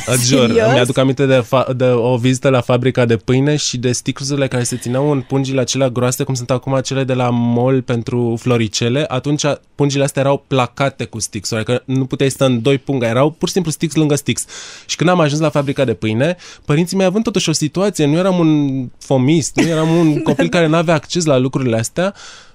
Îți 0.06 0.26
jur, 0.26 0.46
Serios? 0.46 0.72
mi-aduc 0.72 0.98
aminte 0.98 1.26
de, 1.26 1.44
fa- 1.44 1.76
de 1.76 1.84
o 1.84 2.16
vizită 2.16 2.48
la 2.48 2.60
fabrica 2.60 3.04
de 3.04 3.16
pâine 3.16 3.56
și 3.56 3.78
de 3.78 3.92
sticlurile 3.92 4.48
care 4.48 4.62
se 4.62 4.76
țineau 4.76 5.10
în 5.10 5.20
pungile 5.20 5.60
acelea 5.60 5.88
groase, 5.88 6.24
cum 6.24 6.34
sunt 6.34 6.50
acum 6.50 6.80
cele 6.80 7.04
de 7.04 7.14
la 7.14 7.30
mall 7.30 7.82
pentru 7.82 8.36
floricele. 8.40 9.04
Atunci 9.08 9.42
pungile 9.74 10.04
astea 10.04 10.22
erau 10.22 10.44
placate 10.46 11.04
cu 11.04 11.20
stixuri, 11.20 11.60
adică 11.60 11.82
nu 11.84 12.04
puteai 12.04 12.30
sta 12.30 12.44
în 12.44 12.62
doi 12.62 12.78
punga, 12.78 13.08
erau 13.08 13.30
pur 13.30 13.48
și 13.48 13.54
simplu 13.54 13.70
stix 13.70 13.94
lângă 13.94 14.14
stix. 14.14 14.44
Și 14.86 14.96
când 14.96 15.10
am 15.10 15.20
ajuns 15.20 15.40
la 15.40 15.50
fabrica 15.50 15.84
de 15.84 15.94
pâine, 15.94 16.36
părinții 16.64 16.96
mei 16.96 17.06
având 17.06 17.24
totuși 17.24 17.48
o 17.48 17.52
situație, 17.52 18.06
nu 18.06 18.16
eram 18.16 18.38
un 18.38 18.88
fomist, 18.98 19.56
nu 19.56 19.66
eram 19.68 19.88
un 19.96 20.22
copil 20.22 20.48
care 20.56 20.66
nu 20.66 20.76
avea 20.76 20.94
acces 20.94 21.24
la 21.24 21.36
lucrurile 21.36 21.76
astea, 21.76 22.14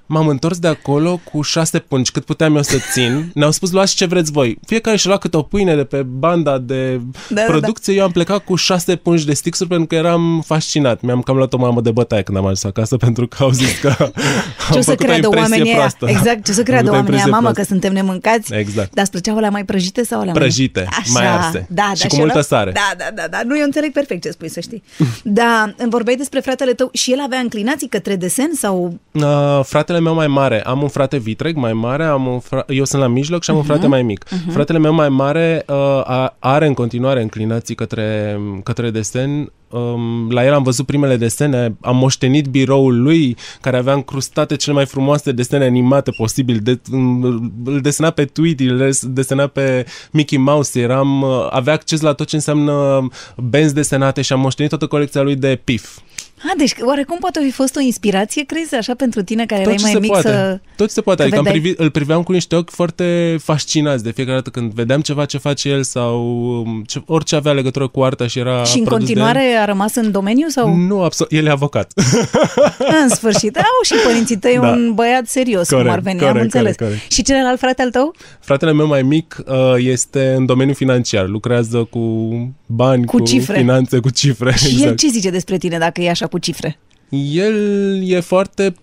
M-am 0.10 0.28
întors 0.28 0.58
de 0.60 0.68
acolo 0.68 1.20
cu 1.32 1.42
șase 1.42 1.80
pungi, 1.80 2.12
cât 2.12 2.26
puteam 2.26 2.56
eu 2.56 2.62
să 2.62 2.78
țin. 2.92 3.32
Ne-au 3.34 3.52
spus, 3.52 3.72
luați 3.72 3.96
ce 3.96 4.06
vreți 4.06 4.32
voi. 4.32 4.58
Fiecare 4.66 4.98
și-a 4.98 5.10
luat 5.10 5.22
câte 5.22 5.38
o 5.38 5.42
pâine 5.42 5.76
de 5.76 5.84
pe 5.84 6.02
banda 6.04 6.58
de 6.58 6.96
Da, 7.30 7.36
da, 7.36 7.42
producție. 7.42 7.94
Eu 7.94 8.04
am 8.04 8.12
plecat 8.12 8.44
cu 8.44 8.56
șase 8.56 8.96
pungi 8.96 9.26
de 9.26 9.34
stixuri 9.34 9.70
pentru 9.70 9.88
că 9.88 9.96
eram 9.96 10.44
fascinat. 10.46 11.02
Mi-am 11.02 11.22
cam 11.22 11.36
luat 11.36 11.54
o 11.54 11.58
mamă 11.58 11.82
de 11.82 11.92
bătaie 11.92 12.22
când 12.22 12.38
am 12.38 12.44
ajuns 12.44 12.64
acasă 12.64 12.98
pentru 13.08 13.28
că 13.28 13.44
au 13.44 13.50
zis 13.52 13.80
că 13.80 13.88
am 14.00 14.12
Ce 14.72 14.78
o 14.78 14.82
să 14.82 14.90
făcut 14.90 14.90
o 14.90 14.96
creadă 15.06 15.16
impresie 15.26 15.40
oamenii 15.40 15.66
aia? 15.68 15.76
proastă. 15.76 16.06
Exact, 16.10 16.44
ce 16.46 16.52
o 16.52 16.54
să 16.54 16.60
Am 16.60 16.66
creadă 16.66 16.84
făcut 16.86 16.94
o 16.94 16.96
oamenii 16.98 17.18
aia, 17.18 17.26
impresie 17.26 17.32
mamă, 17.32 17.48
că 17.48 17.52
proastă. 17.54 17.72
suntem 17.74 17.94
nemâncați? 17.94 18.54
Exact. 18.54 18.94
Dar 18.94 19.04
îți 19.04 19.12
plăceau 19.12 19.38
alea 19.38 19.50
mai 19.50 19.66
prăjite 19.66 20.04
sau 20.04 20.20
alea 20.20 20.34
Prăjite, 20.34 20.80
mai... 20.90 20.98
Așa, 21.00 21.12
mai 21.14 21.28
arse. 21.46 21.68
Da, 21.70 21.92
Și 21.96 22.02
da, 22.02 22.08
cu 22.08 22.16
multă 22.16 22.40
ăla- 22.40 22.48
sare. 22.48 22.72
Da, 22.72 22.92
da, 22.98 23.06
da, 23.16 23.28
da, 23.30 23.42
nu, 23.46 23.58
eu 23.58 23.64
înțeleg 23.64 23.92
perfect 23.92 24.22
ce 24.22 24.30
spui, 24.30 24.50
să 24.50 24.60
știi. 24.60 24.84
Da, 25.24 25.74
îmi 25.78 25.90
vorbeai 25.90 26.16
despre 26.16 26.40
fratele 26.40 26.74
tău 26.74 26.90
și 26.94 27.12
el 27.12 27.20
avea 27.20 27.40
inclinații 27.40 27.88
către 27.88 28.16
desen 28.16 28.50
sau... 28.56 28.98
Uh, 29.12 29.60
fratele 29.64 29.97
meu 30.00 30.14
mai 30.14 30.28
mare, 30.28 30.62
am 30.62 30.82
un 30.82 30.88
frate 30.88 31.18
vitreg 31.18 31.56
mai 31.56 31.74
mare, 31.74 32.04
am 32.04 32.26
un 32.28 32.40
fra- 32.40 32.66
eu 32.68 32.86
sunt 32.86 33.02
la 33.02 33.08
mijloc 33.08 33.44
și 33.44 33.50
am 33.50 33.56
uh-huh. 33.56 33.60
un 33.60 33.66
frate 33.66 33.88
mai 33.88 34.04
mic. 34.04 34.26
Uh-huh. 34.26 34.52
Fratele 34.52 34.80
meu 34.80 34.94
mai 34.94 35.10
mare 35.10 35.64
uh, 35.68 35.76
a- 36.04 36.36
are 36.40 36.68
în 36.68 36.74
continuare 36.74 37.22
înclinații 37.22 37.76
către, 37.76 38.40
către 38.64 38.90
desen. 38.92 39.52
Um, 39.70 40.30
la 40.30 40.46
el 40.46 40.54
am 40.54 40.64
văzut 40.64 40.86
primele 40.86 41.16
desene, 41.18 41.76
am 41.82 41.96
moștenit 41.98 42.46
biroul 42.46 43.02
lui 43.02 43.36
care 43.62 43.78
avea 43.78 43.94
încrustate 43.94 44.56
cele 44.56 44.76
mai 44.76 44.86
frumoase 44.86 45.32
desene 45.32 45.66
animate 45.66 46.12
posibil. 46.12 46.60
De, 46.64 46.80
um, 46.92 47.24
îl 47.66 47.80
desena 47.82 48.10
pe 48.10 48.26
Tweety, 48.26 48.64
îl 48.64 48.78
des- 48.78 49.06
desena 49.06 49.48
pe 49.48 49.86
Mickey 50.12 50.38
Mouse, 50.38 50.80
eram, 50.80 51.22
uh, 51.22 51.48
avea 51.50 51.74
acces 51.74 52.02
la 52.02 52.14
tot 52.14 52.28
ce 52.28 52.36
înseamnă 52.36 53.08
benzi 53.36 53.74
desenate 53.74 54.22
și 54.22 54.34
am 54.34 54.40
moștenit 54.40 54.70
toată 54.70 54.88
colecția 54.88 55.22
lui 55.22 55.36
de 55.36 55.62
pif. 55.64 55.98
A, 56.44 56.52
deci 56.58 56.74
oarecum 56.86 57.18
poate 57.20 57.40
fi 57.44 57.52
fost 57.52 57.76
o 57.76 57.80
inspirație, 57.80 58.44
crezi, 58.44 58.76
așa 58.76 58.94
pentru 58.96 59.22
tine 59.24 59.46
care 59.46 59.62
Tot 59.62 59.72
erai 59.72 59.76
ce 59.78 59.84
mai 59.84 59.92
se 59.94 60.00
mic 60.00 60.12
poate. 60.12 60.28
să... 60.28 60.60
Tot 60.76 60.88
ce 60.88 60.94
se 60.94 61.02
poate. 61.02 61.20
că 61.20 61.24
Adică 61.28 61.38
am 61.38 61.44
vedeai- 61.44 61.62
privi, 61.62 61.82
îl 61.82 61.90
priveam 61.90 62.24
cu 62.24 62.32
niște 62.32 62.56
ochi 62.56 62.70
foarte 62.70 63.38
fascinați 63.44 64.04
de 64.04 64.12
fiecare 64.12 64.36
dată 64.36 64.50
când 64.50 64.72
vedeam 64.72 65.02
ceva 65.02 65.26
ce 65.26 65.38
face 65.38 65.70
el 65.70 65.84
sau 65.84 66.20
um, 66.60 66.84
ce, 66.88 67.02
orice 67.06 67.36
avea 67.36 67.52
legătură 67.52 67.88
cu 67.88 68.04
arta 68.04 68.28
și 68.28 68.40
era 68.40 68.64
Și 68.64 68.78
în 68.78 68.84
produs 68.84 69.08
de 69.08 69.14
el. 69.14 69.20
continuare 69.20 69.54
a 69.60 69.66
rămas 69.66 69.96
în 69.96 70.12
domeniu 70.12 70.48
sau? 70.48 70.76
Nu, 70.76 71.02
absolut. 71.04 71.32
El 71.32 71.46
e 71.46 71.50
avocat. 71.50 71.92
În 73.04 73.10
sfârșit. 73.10 73.56
Au 73.58 73.64
și 73.84 73.94
părinții 74.06 74.38
tăi 74.38 74.58
Da. 74.62 74.68
un 74.70 74.92
băiat 74.94 75.28
serios, 75.28 75.68
cum 75.68 75.78
Corect, 75.78 75.96
ar 75.96 76.02
veni, 76.02 76.20
am 76.20 76.26
corect, 76.28 76.44
înțeles. 76.44 76.76
corect, 76.76 76.94
corect. 76.96 77.12
Și 77.12 77.22
celălalt 77.24 77.60
frate 77.60 77.82
al 77.82 77.90
tău? 77.90 78.16
Fratele 78.40 78.74
meu 78.74 78.88
mai 78.88 79.02
mic 79.02 79.38
uh, 79.48 79.56
este 79.78 80.34
în 80.38 80.46
domeniul 80.46 80.76
financiar. 80.76 81.28
Lucrează 81.28 81.84
cu 81.90 82.00
bani, 82.66 83.06
Cu 83.06 83.18
cu, 83.18 83.24
cifre. 83.24 83.58
finanțe, 83.58 84.00
cu 84.00 84.10
cifre. 84.10 84.54
Și 84.56 84.66
el 84.74 84.74
exact. 84.80 84.98
ce 84.98 85.08
zice 85.08 85.30
despre 85.30 85.58
tine 85.58 85.78
dacă 85.78 86.02
e 86.02 86.10
așa 86.10 86.27
cu 86.28 86.38
cifre? 86.38 86.80
El 87.10 87.56
e 88.04 88.20
foarte 88.20 88.76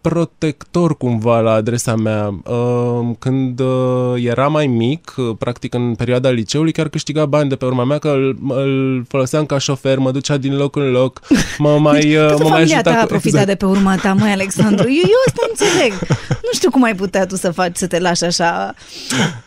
protector 0.00 0.96
cumva 0.96 1.40
la 1.40 1.52
adresa 1.52 1.94
mea. 1.96 2.34
Uh, 2.46 3.10
Când 3.18 3.60
uh, 3.60 4.14
era 4.24 4.48
mai 4.48 4.66
mic, 4.66 5.14
uh, 5.16 5.36
practic 5.38 5.74
în 5.74 5.94
perioada 5.94 6.30
liceului, 6.30 6.72
chiar 6.72 6.88
câștiga 6.88 7.26
bani 7.26 7.48
de 7.48 7.56
pe 7.56 7.64
urma 7.64 7.84
mea, 7.84 7.98
că 7.98 8.08
îl, 8.08 8.38
îl 8.48 9.04
foloseam 9.08 9.46
ca 9.46 9.58
șofer, 9.58 9.98
mă 9.98 10.10
ducea 10.10 10.36
din 10.36 10.56
loc 10.56 10.76
în 10.76 10.90
loc, 10.90 11.20
mă 11.58 11.78
mai, 11.88 12.16
uh, 12.16 12.26
Toată 12.26 12.42
mă 12.42 12.48
mai 12.48 12.58
familia 12.58 12.74
ajuta 12.76 12.90
ta 12.92 12.96
a 12.98 13.00
cu- 13.00 13.06
profitat 13.06 13.40
exact. 13.40 13.46
de 13.46 13.54
pe 13.54 13.66
urma 13.66 13.96
ta, 13.96 14.12
măi, 14.12 14.30
Alexandru. 14.30 14.86
Eu, 14.88 14.94
eu 15.02 15.20
asta 15.26 15.46
înțeleg. 15.50 15.92
Nu 16.28 16.52
știu 16.52 16.70
cum 16.70 16.82
ai 16.82 16.94
putea 16.94 17.26
tu 17.26 17.36
să 17.36 17.50
faci, 17.50 17.76
să 17.76 17.86
te 17.86 17.98
lași 17.98 18.24
așa, 18.24 18.74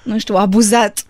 nu 0.03 0.19
știu, 0.19 0.35
abuzat. 0.35 1.03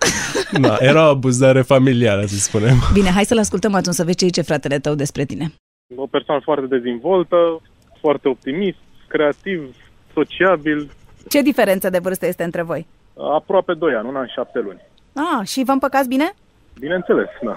Da, 0.62 0.77
era 0.79 1.06
o 1.06 1.10
abuzare 1.10 1.62
familială, 1.62 2.25
să 2.27 2.36
spunem. 2.38 2.84
Bine, 2.94 3.10
hai 3.10 3.25
să-l 3.25 3.39
ascultăm 3.39 3.74
atunci 3.74 3.96
să 3.96 4.03
vezi 4.03 4.17
ce 4.17 4.25
zice 4.25 4.41
fratele 4.41 4.79
tău 4.79 4.96
despre 4.96 5.25
tine. 5.25 5.53
O 5.96 6.08
persoană 6.08 6.41
foarte 6.44 6.77
dezvoltă, 6.77 7.62
foarte 8.00 8.27
optimist, 8.27 8.77
creativ, 9.08 9.75
sociabil, 10.13 10.91
Ce 11.29 11.41
diferență 11.41 11.89
de 11.89 12.00
vârstă 12.00 12.25
este 12.25 12.44
între 12.44 12.62
voi? 12.62 12.88
aproape 13.36 13.74
2 13.74 13.94
ani, 13.94 14.08
un 14.08 14.15
an 14.15 14.25
și 14.27 14.34
7 14.34 14.60
luni. 14.60 14.82
Ah, 15.13 15.48
și 15.48 15.63
vă 15.65 15.72
împăcați 15.72 16.08
bine? 16.08 16.34
Bineînțeles, 16.79 17.27
da. 17.44 17.53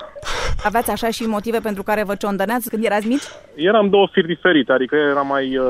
Aveați 0.64 0.90
așa 0.90 1.10
și 1.10 1.22
motive 1.26 1.58
pentru 1.58 1.82
care 1.82 2.02
vă 2.04 2.14
ciondăneați 2.14 2.68
când 2.70 2.84
erați 2.84 3.06
mici? 3.06 3.22
Eram 3.54 3.88
două 3.88 4.08
firi 4.12 4.26
diferite, 4.26 4.72
adică 4.72 4.96
el 4.96 5.08
era 5.08 5.20
mai, 5.22 5.56
uh, 5.56 5.66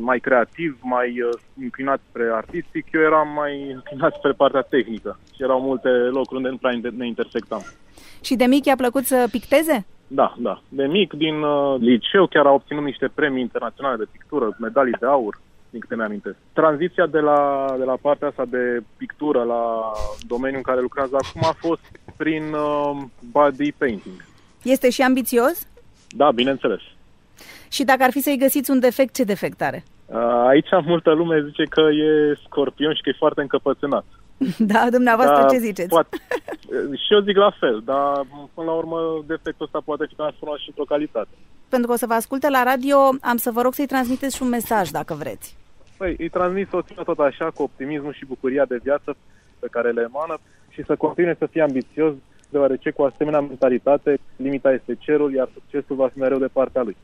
mai 0.00 0.18
creativ, 0.18 0.78
mai 0.82 1.20
uh, 1.20 1.38
înclinat 1.60 2.00
spre 2.08 2.30
artistic, 2.32 2.86
eu 2.92 3.00
eram 3.00 3.28
mai 3.34 3.70
înclinat 3.74 4.14
spre 4.14 4.32
partea 4.32 4.60
tehnică 4.60 5.18
și 5.34 5.42
erau 5.42 5.60
multe 5.60 5.88
locuri 5.88 6.36
unde 6.36 6.48
nu 6.48 6.56
prea 6.56 6.72
inter- 6.78 6.96
ne 6.96 7.06
intersectam. 7.06 7.62
Și 8.20 8.34
de 8.34 8.44
mic 8.44 8.64
i-a 8.64 8.76
plăcut 8.76 9.04
să 9.04 9.26
picteze? 9.30 9.86
Da, 10.12 10.34
da. 10.38 10.62
De 10.68 10.86
mic, 10.86 11.12
din 11.12 11.42
uh, 11.42 11.76
liceu, 11.78 12.26
chiar 12.26 12.46
a 12.46 12.52
obținut 12.52 12.84
niște 12.84 13.10
premii 13.14 13.40
internaționale 13.40 13.96
de 13.96 14.08
pictură, 14.12 14.56
medalii 14.58 14.96
de 15.00 15.06
aur, 15.06 15.40
din 15.70 15.80
câte 15.80 15.96
mi-amintesc. 15.96 16.36
Tranziția 16.52 17.06
de 17.06 17.18
la, 17.18 17.74
de 17.78 17.84
la 17.84 17.96
partea 18.00 18.28
asta 18.28 18.44
de 18.44 18.82
pictură 18.96 19.42
la 19.42 19.92
domeniul 20.26 20.56
în 20.56 20.62
care 20.62 20.80
lucrează 20.80 21.16
acum 21.16 21.42
a 21.44 21.54
fost 21.58 21.80
prin 22.16 22.52
uh, 22.52 22.96
body 23.30 23.72
painting. 23.72 24.14
Este 24.62 24.90
și 24.90 25.02
ambițios? 25.02 25.68
Da, 26.08 26.30
bineînțeles. 26.30 26.80
Și 27.70 27.84
dacă 27.84 28.02
ar 28.02 28.10
fi 28.10 28.20
să-i 28.20 28.38
găsiți 28.38 28.70
un 28.70 28.80
defect, 28.80 29.14
ce 29.14 29.24
defect 29.24 29.62
are? 29.62 29.84
Uh, 30.06 30.16
aici 30.46 30.68
multă 30.84 31.12
lume 31.12 31.44
zice 31.44 31.64
că 31.64 31.80
e 31.80 32.38
scorpion 32.44 32.94
și 32.94 33.02
că 33.02 33.08
e 33.08 33.24
foarte 33.24 33.40
încăpățânat. 33.40 34.04
Da, 34.72 34.86
dumneavoastră 34.90 35.46
ce 35.50 35.58
ziceți? 35.58 35.88
Poate, 35.88 36.16
și 37.02 37.12
eu 37.14 37.20
zic 37.20 37.36
la 37.36 37.50
fel, 37.60 37.82
dar 37.84 38.26
până 38.54 38.66
la 38.66 38.72
urmă 38.72 39.24
defectul 39.26 39.64
ăsta 39.64 39.80
poate 39.84 40.04
fi 40.08 40.14
transformat 40.14 40.58
și 40.58 40.68
într-o 40.68 40.84
calitate. 40.84 41.34
Pentru 41.68 41.88
că 41.88 41.94
o 41.94 41.96
să 41.96 42.06
vă 42.06 42.14
asculte 42.14 42.48
la 42.48 42.62
radio, 42.62 42.96
am 43.20 43.36
să 43.36 43.50
vă 43.50 43.60
rog 43.62 43.74
să-i 43.74 43.86
transmiteți 43.86 44.36
și 44.36 44.42
un 44.42 44.48
mesaj, 44.48 44.90
dacă 44.90 45.14
vreți. 45.14 45.56
Păi, 45.96 46.14
îi 46.18 46.28
transmit 46.28 46.68
soția 46.68 47.02
tot 47.02 47.18
așa, 47.18 47.50
cu 47.54 47.62
optimismul 47.62 48.12
și 48.12 48.26
bucuria 48.26 48.64
de 48.64 48.80
viață 48.82 49.16
pe 49.58 49.68
care 49.70 49.90
le 49.90 50.08
emană 50.08 50.38
și 50.68 50.84
să 50.84 50.96
continue 50.96 51.36
să 51.38 51.46
fie 51.46 51.62
ambițios, 51.62 52.14
deoarece 52.48 52.90
cu 52.90 53.02
asemenea 53.02 53.40
mentalitate, 53.40 54.20
limita 54.36 54.72
este 54.72 54.96
cerul, 54.98 55.34
iar 55.34 55.48
succesul 55.52 55.96
va 55.96 56.08
fi 56.08 56.18
mereu 56.18 56.38
de 56.38 56.46
partea 56.46 56.82
lui. 56.82 56.96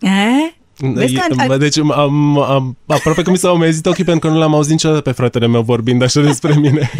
E? 0.00 0.52
Vezi 0.78 1.14
că 1.14 1.20
E- 1.30 1.44
an- 1.48 1.58
Deci 1.58 1.78
am, 1.78 2.38
am, 2.38 2.76
aproape 2.86 3.22
că 3.22 3.30
mi 3.30 3.36
s-au 3.38 3.54
umezit 3.54 3.86
ochii 3.86 4.04
pentru 4.04 4.28
că 4.28 4.34
nu 4.34 4.40
l-am 4.40 4.54
auzit 4.54 4.70
niciodată 4.70 5.00
pe 5.00 5.10
fratele 5.10 5.46
meu 5.46 5.62
vorbind 5.62 6.02
așa 6.02 6.20
despre 6.30 6.54
mine. 6.54 6.90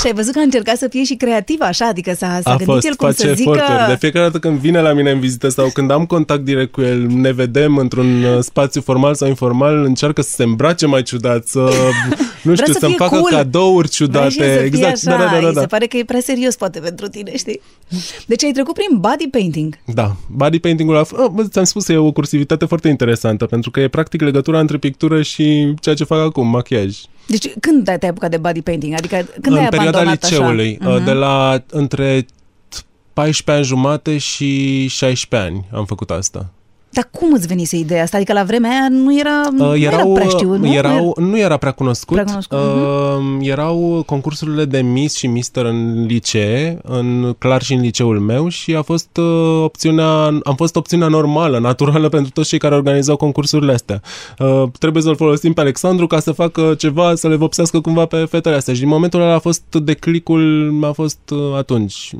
Și 0.00 0.06
ai 0.06 0.12
văzut 0.12 0.32
că 0.32 0.38
a 0.38 0.42
încercat 0.42 0.76
să 0.76 0.88
fie 0.88 1.04
și 1.04 1.14
creativ 1.14 1.56
așa, 1.60 1.86
adică 1.86 2.14
s-a, 2.14 2.40
s-a 2.42 2.50
a 2.50 2.56
gândit 2.56 2.66
fost, 2.66 2.86
el 2.86 2.94
cum 2.94 3.08
face 3.08 3.26
să 3.26 3.32
zică... 3.34 3.50
eforturi. 3.50 3.86
De 3.88 3.96
fiecare 3.98 4.24
dată 4.24 4.38
când 4.38 4.58
vine 4.58 4.80
la 4.80 4.92
mine 4.92 5.10
în 5.10 5.20
vizită 5.20 5.48
sau 5.48 5.68
când 5.72 5.90
am 5.90 6.06
contact 6.06 6.44
direct 6.44 6.72
cu 6.72 6.80
el, 6.80 7.06
ne 7.06 7.32
vedem 7.32 7.76
într-un 7.76 8.22
uh, 8.22 8.38
spațiu 8.40 8.80
formal 8.80 9.14
sau 9.14 9.28
informal, 9.28 9.84
încearcă 9.84 10.22
să 10.22 10.30
se 10.30 10.42
îmbrace 10.42 10.86
mai 10.86 11.02
ciudat, 11.02 11.46
să, 11.46 11.58
nu 12.42 12.54
știu, 12.54 12.72
să 12.72 12.78
să-mi 12.78 12.94
fie 12.94 13.04
facă 13.06 13.18
cool. 13.18 13.30
cadouri 13.30 13.88
ciudate. 13.88 14.34
Vrei 14.36 14.48
și 14.48 14.52
să 14.52 14.58
fie 14.58 14.66
exact, 14.66 14.92
așa, 14.92 15.10
da, 15.18 15.24
da, 15.24 15.40
da, 15.40 15.46
îi 15.48 15.54
da. 15.54 15.60
se 15.60 15.66
pare 15.66 15.86
că 15.86 15.96
e 15.96 16.04
prea 16.04 16.20
serios 16.20 16.56
poate 16.56 16.78
pentru 16.78 17.08
tine, 17.08 17.36
știi? 17.36 17.60
Deci 18.26 18.44
ai 18.44 18.50
trecut 18.50 18.74
prin 18.74 18.98
body 18.98 19.28
painting. 19.30 19.78
Da, 19.84 20.16
body 20.26 20.58
painting-ul 20.58 20.96
a 20.96 21.04
f- 21.04 21.10
oh, 21.16 21.44
ți-am 21.48 21.64
spus, 21.64 21.88
e 21.88 21.96
o 21.96 22.12
cursivitate 22.12 22.64
foarte 22.64 22.88
interesantă, 22.88 23.18
pentru 23.28 23.70
că 23.70 23.80
e 23.80 23.88
practic 23.88 24.20
legătura 24.20 24.60
între 24.60 24.78
pictură 24.78 25.22
și 25.22 25.74
ceea 25.80 25.94
ce 25.94 26.04
fac 26.04 26.18
acum, 26.18 26.46
machiaj. 26.46 26.96
Deci 27.26 27.48
când 27.60 27.84
te-ai 27.84 28.10
apucat 28.10 28.30
de 28.30 28.36
body 28.36 28.62
painting? 28.62 28.94
Adică 28.94 29.26
când 29.40 29.56
ai 29.56 29.62
în 29.62 29.68
perioada 29.68 29.98
abandonat 29.98 30.30
liceului, 30.30 30.78
așa? 30.80 30.90
uh, 30.90 31.04
de 31.04 31.12
la 31.12 31.64
între 31.70 32.26
14 33.12 33.50
ani 33.50 33.64
jumate 33.64 34.18
și 34.18 34.86
16 34.86 35.50
ani 35.50 35.66
am 35.72 35.84
făcut 35.84 36.10
asta. 36.10 36.50
Dar 36.92 37.08
cum 37.10 37.32
îți 37.32 37.46
venise 37.46 37.76
ideea 37.76 38.02
asta? 38.02 38.16
Adică 38.16 38.32
la 38.32 38.42
vremea 38.42 38.70
aia 38.70 38.88
nu 38.90 39.18
era, 39.18 39.48
nu 39.52 39.70
Uh, 39.70 39.82
era 39.82 40.06
prea 40.06 40.26
știut, 40.26 40.58
nu? 40.58 40.72
erau, 40.72 41.16
nu 41.20 41.38
era 41.38 41.56
prea 41.56 41.72
cunoscut. 41.72 42.16
Prea 42.16 42.24
cunoscut, 42.24 42.58
mhm. 42.58 43.38
Uh, 43.38 43.48
erau 43.48 44.02
concursurile 44.06 44.64
de 44.64 44.80
Miss 44.80 45.16
și 45.16 45.26
Mister 45.26 45.64
în 45.64 46.04
licee, 46.06 46.78
în 46.82 47.34
clar 47.38 47.62
și 47.62 47.72
în 47.72 47.80
liceul 47.80 48.18
meu 48.18 48.48
și 48.48 48.74
a 48.74 48.82
fost 48.82 49.16
uh, 49.16 49.62
opțiunea, 49.62 50.24
am 50.24 50.54
fost 50.56 50.76
opțiunea 50.76 51.08
normală, 51.08 51.58
naturală 51.58 52.08
pentru 52.16 52.30
toți 52.30 52.48
cei 52.48 52.58
care 52.58 52.74
organizau 52.74 53.16
concursurile 53.16 53.72
astea. 53.72 54.00
Uh, 54.38 54.62
trebuie 54.78 55.02
să-l 55.02 55.16
folosim 55.16 55.52
pe 55.52 55.60
Alexandru 55.60 56.06
ca 56.06 56.20
să 56.20 56.32
facă 56.32 56.74
ceva, 56.78 57.14
să 57.14 57.28
le 57.28 57.36
vopsească 57.36 57.80
cumva 57.80 58.04
pe 58.04 58.24
fetele 58.30 58.56
astea 58.56 58.74
și 58.74 58.80
din 58.80 58.88
momentul 58.88 59.20
ăla 59.20 59.34
a 59.34 59.38
fost 59.38 59.62
declicul, 59.82 60.72
a 60.82 60.92
fost 60.92 61.18
uh, 61.30 61.38
atunci. 61.56 62.10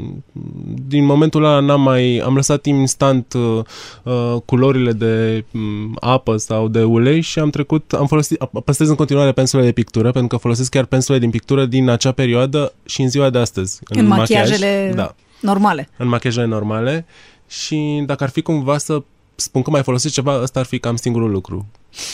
Din 0.89 1.05
momentul 1.05 1.45
ăla 1.45 1.61
n-am 1.61 1.81
mai, 1.83 2.23
am 2.25 2.35
lăsat 2.35 2.67
instant 2.67 3.33
uh, 3.33 3.59
uh, 4.03 4.37
culorile 4.61 4.93
de 4.93 5.45
um, 5.53 5.97
apă 6.01 6.37
sau 6.37 6.69
de 6.69 6.83
ulei 6.83 7.21
și 7.21 7.39
am 7.39 7.51
trecut, 7.51 7.93
am 7.93 8.07
folosit, 8.07 8.39
păstrez 8.65 8.89
în 8.89 8.95
continuare 8.95 9.33
pensule 9.33 9.63
de 9.63 9.73
pictură, 9.73 10.11
pentru 10.11 10.29
că 10.29 10.37
folosesc 10.37 10.71
chiar 10.71 10.85
pensule 10.85 11.19
din 11.19 11.31
pictură 11.31 11.67
din 11.67 11.89
acea 11.89 12.13
perioadă 12.13 12.73
și 12.85 13.03
în 13.03 13.09
ziua 13.09 13.31
de 13.31 13.39
astăzi. 13.39 13.79
În, 13.89 14.07
machiajele 14.07 14.77
machiaj, 14.77 14.95
da, 14.95 15.15
normale. 15.41 15.89
în 15.97 16.09
machiajele 16.09 16.47
normale 16.47 17.07
și 17.49 18.03
dacă 18.07 18.25
ar 18.25 18.31
fi 18.31 18.43
cumva 18.43 18.79
să 18.79 19.03
spun 19.35 19.63
că 19.63 19.71
mai 19.71 19.83
folosesc 19.83 20.15
ceva, 20.15 20.43
ăsta 20.43 20.59
ar 20.61 20.67
fi 20.67 20.79
cam 20.79 20.97
singurul 20.97 21.31
lucru. 21.31 21.67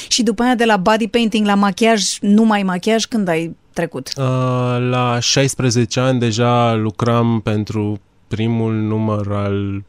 Și 0.09 0.23
după 0.23 0.43
aia 0.43 0.55
de 0.55 0.65
la 0.65 0.77
body 0.77 1.09
painting 1.09 1.47
la 1.47 1.55
machiaj, 1.55 2.03
numai 2.21 2.63
machiaj, 2.63 3.05
când 3.05 3.29
ai 3.29 3.57
trecut? 3.73 4.13
Uh, 4.17 4.25
la 4.91 5.19
16 5.21 6.01
ani 6.01 6.19
deja 6.19 6.75
lucram 6.75 7.41
pentru 7.41 8.01
primul 8.29 8.73
număr 8.73 9.33
al 9.33 9.83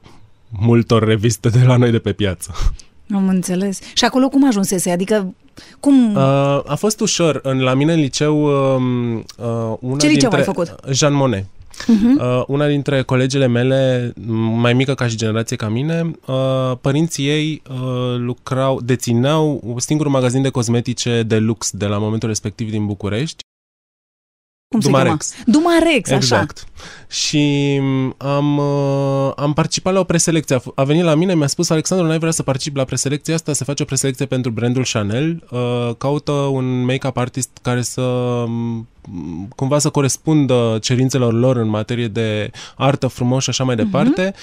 multor 0.50 1.04
reviste 1.04 1.50
de 1.50 1.64
la 1.66 1.78
noi 1.78 1.92
de 1.92 2.00
pe 2.00 2.14
piață. 2.14 2.52
Am 3.14 3.28
înțeles. 3.28 3.80
Și 3.94 4.06
acolo 4.06 4.30
cum 4.30 4.48
ajunsese? 4.48 4.92
Adică 4.92 5.34
cum... 5.80 6.16
Uh, 6.16 6.22
a 6.66 6.76
fost 6.78 7.00
ușor. 7.00 7.40
În, 7.44 7.60
la 7.60 7.74
mine 7.74 7.94
în 7.94 8.00
liceu... 8.00 8.44
Uh, 8.44 9.22
uh, 9.38 9.78
una 9.80 9.98
Ce 9.98 10.08
liceu 10.08 10.30
dintre, 10.30 10.38
ai 10.38 10.44
făcut? 10.44 10.76
Jean 10.92 11.14
Monnet. 11.14 11.46
Uh-huh. 11.46 12.22
Uh, 12.22 12.44
una 12.48 12.68
dintre 12.68 13.02
colegele 13.02 13.48
mele, 13.48 14.14
mai 14.56 14.74
mică 14.74 14.94
ca 14.94 15.08
și 15.08 15.16
generație 15.16 15.56
ca 15.56 15.68
mine, 15.68 16.12
uh, 16.26 16.78
părinții 16.82 17.28
ei 17.28 17.62
uh, 17.70 18.16
lucrau, 18.18 18.82
dețineau 18.82 19.62
un 19.64 19.80
singur 19.80 20.08
magazin 20.08 20.42
de 20.42 20.50
cosmetice 20.50 21.24
de 21.24 21.38
lux 21.38 21.72
de 21.72 21.86
la 21.86 21.98
momentul 21.98 22.28
respectiv 22.28 22.70
din 22.70 22.86
București. 22.86 23.44
Cum 24.70 24.80
se 24.80 24.88
Dumarex. 24.88 25.30
chema? 25.32 25.44
Dumarex, 25.60 26.10
așa. 26.10 26.16
Exact. 26.18 26.66
Și 27.10 27.80
am, 28.18 28.58
uh, 28.58 29.32
am 29.36 29.54
participat 29.54 29.94
la 29.94 30.00
o 30.00 30.04
preselecție. 30.04 30.56
A 30.56 30.60
f- 30.60 30.74
A 30.76 30.84
venit 30.84 31.04
la 31.04 31.16
mine, 31.16 31.36
mi-a 31.36 31.48
spus 31.48 31.70
Alexandru, 31.70 32.08
n-ai 32.08 32.20
vrea 32.20 32.32
să 32.32 32.44
participi 32.44 32.78
la 32.78 32.84
preselecția 32.84 33.34
asta? 33.34 33.54
Se 33.54 33.64
face 33.64 33.84
o 33.84 33.86
preselecție 33.86 34.26
pentru 34.26 34.52
brandul 34.52 34.86
Chanel. 34.94 35.44
Uh, 35.52 35.96
caută 35.98 36.32
un 36.32 36.84
make-up 36.86 37.18
artist 37.18 37.50
care 37.62 37.82
să 37.82 38.02
m, 38.48 38.88
cumva 39.56 39.80
să 39.80 39.90
corespundă 39.90 40.78
cerințelor 40.82 41.34
lor 41.34 41.56
în 41.58 41.68
materie 41.68 42.08
de 42.08 42.52
artă 42.76 43.08
frumos 43.08 43.44
și 43.44 43.50
așa 43.50 43.64
mai 43.64 43.76
departe. 43.76 44.34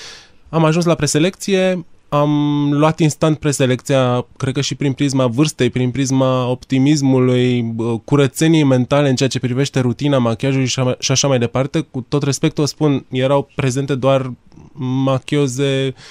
Am 0.48 0.64
ajuns 0.64 0.84
la 0.84 0.94
preselecție, 0.94 1.86
am 2.18 2.72
luat 2.72 2.98
instant 2.98 3.38
preselecția, 3.38 4.26
cred 4.36 4.54
că 4.54 4.60
și 4.60 4.74
prin 4.74 4.92
prisma 4.92 5.26
vârstei, 5.26 5.70
prin 5.70 5.90
prisma 5.90 6.48
optimismului, 6.48 7.62
bă, 7.62 7.98
curățeniei 7.98 8.64
mentale 8.64 9.08
în 9.08 9.16
ceea 9.16 9.28
ce 9.28 9.38
privește 9.38 9.80
rutina 9.80 10.18
machiajului 10.18 10.66
și 10.66 10.80
așa- 10.80 10.96
și 10.98 11.10
așa 11.10 11.28
mai 11.28 11.38
departe. 11.38 11.80
Cu 11.80 12.00
tot 12.08 12.22
respectul 12.22 12.62
o 12.62 12.66
spun, 12.66 13.04
erau 13.10 13.48
prezente 13.54 13.94
doar 13.94 14.32
machioze 15.04 15.94
uh, 15.96 16.02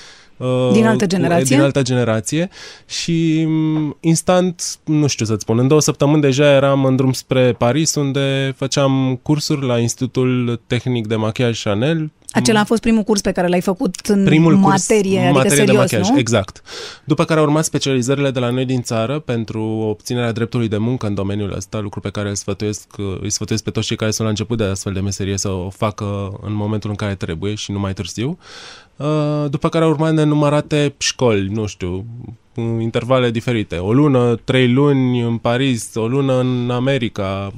Din 0.72 0.86
altă 0.86 1.06
generație? 1.06 1.56
Din 1.56 1.66
altă 1.66 1.82
generație 1.82 2.50
și 2.88 3.44
um, 3.48 3.98
instant, 4.00 4.78
nu 4.84 5.08
știu 5.08 5.26
să-ți 5.26 5.42
spun, 5.42 5.60
în 5.60 5.68
două 5.68 5.82
săptămâni 5.82 6.22
deja 6.22 6.54
eram 6.54 6.86
în 6.86 6.96
drum 6.96 7.12
spre 7.12 7.54
Paris 7.58 7.96
unde 7.96 8.54
făceam 8.58 9.20
cursuri 9.22 9.66
la 9.66 9.80
Institutul 9.80 10.62
Tehnic 10.68 11.08
de 11.08 11.16
Machiaj 11.16 11.64
Chanel, 11.64 12.12
acela 12.34 12.60
a 12.60 12.64
fost 12.64 12.82
primul 12.82 13.04
curs 13.04 13.22
pe 13.22 13.32
care 13.32 13.48
l-ai 13.48 13.62
făcut 13.62 13.96
în 13.96 14.24
Primul 14.24 14.56
materie, 14.56 15.12
curs, 15.12 15.24
adică 15.24 15.38
materie 15.38 15.58
serios, 15.58 15.90
de 15.90 15.96
machiaj, 15.96 16.10
nu? 16.10 16.20
exact. 16.20 16.62
După 17.04 17.26
care 17.26 17.40
au 17.40 17.46
urmat 17.46 17.64
specializările 17.64 18.32
de 18.32 18.40
la 18.40 18.50
noi 18.50 18.66
din 18.66 18.82
țară 18.82 19.20
pentru 19.20 19.64
obținerea 19.64 20.32
dreptului 20.32 20.68
de 20.68 20.78
muncă 20.78 21.08
în 21.08 21.14
domeniul 21.14 21.54
ăsta, 21.56 21.80
lucru 21.80 22.00
pe 22.00 22.10
care 22.10 22.30
îl 22.30 22.36
sfătuiesc, 22.36 22.88
îi 23.22 23.30
sfătuiesc 23.30 23.64
pe 23.64 23.70
toți 23.70 23.88
cei 23.88 23.96
care 23.96 24.12
sunt 24.12 24.24
la 24.24 24.30
început 24.30 24.58
de 24.58 24.64
astfel 24.64 24.94
de 24.94 25.00
meserie 25.00 25.38
să 25.38 25.50
o 25.50 25.70
facă 25.70 26.40
în 26.42 26.54
momentul 26.54 26.90
în 26.90 26.96
care 26.96 27.16
trebuie 27.16 27.56
și 27.56 27.72
nu 27.72 27.80
mai 27.80 27.94
târziu. 27.94 28.30
Uh, 28.30 28.36
După 29.50 29.70
care 29.70 29.84
au 29.84 29.90
urmat 29.90 30.14
nenumărate 30.14 30.94
școli, 30.98 31.48
nu 31.48 31.66
știu, 31.66 32.06
în 32.56 32.80
intervale 32.80 33.32
diferite. 33.32 33.78
O 33.78 33.94
lună, 33.94 34.36
trei 34.36 34.72
luni 34.72 35.22
în 35.22 35.38
Paris, 35.38 35.96
o 35.96 36.08
lună 36.08 36.40
în 36.40 36.70
America. 36.70 37.52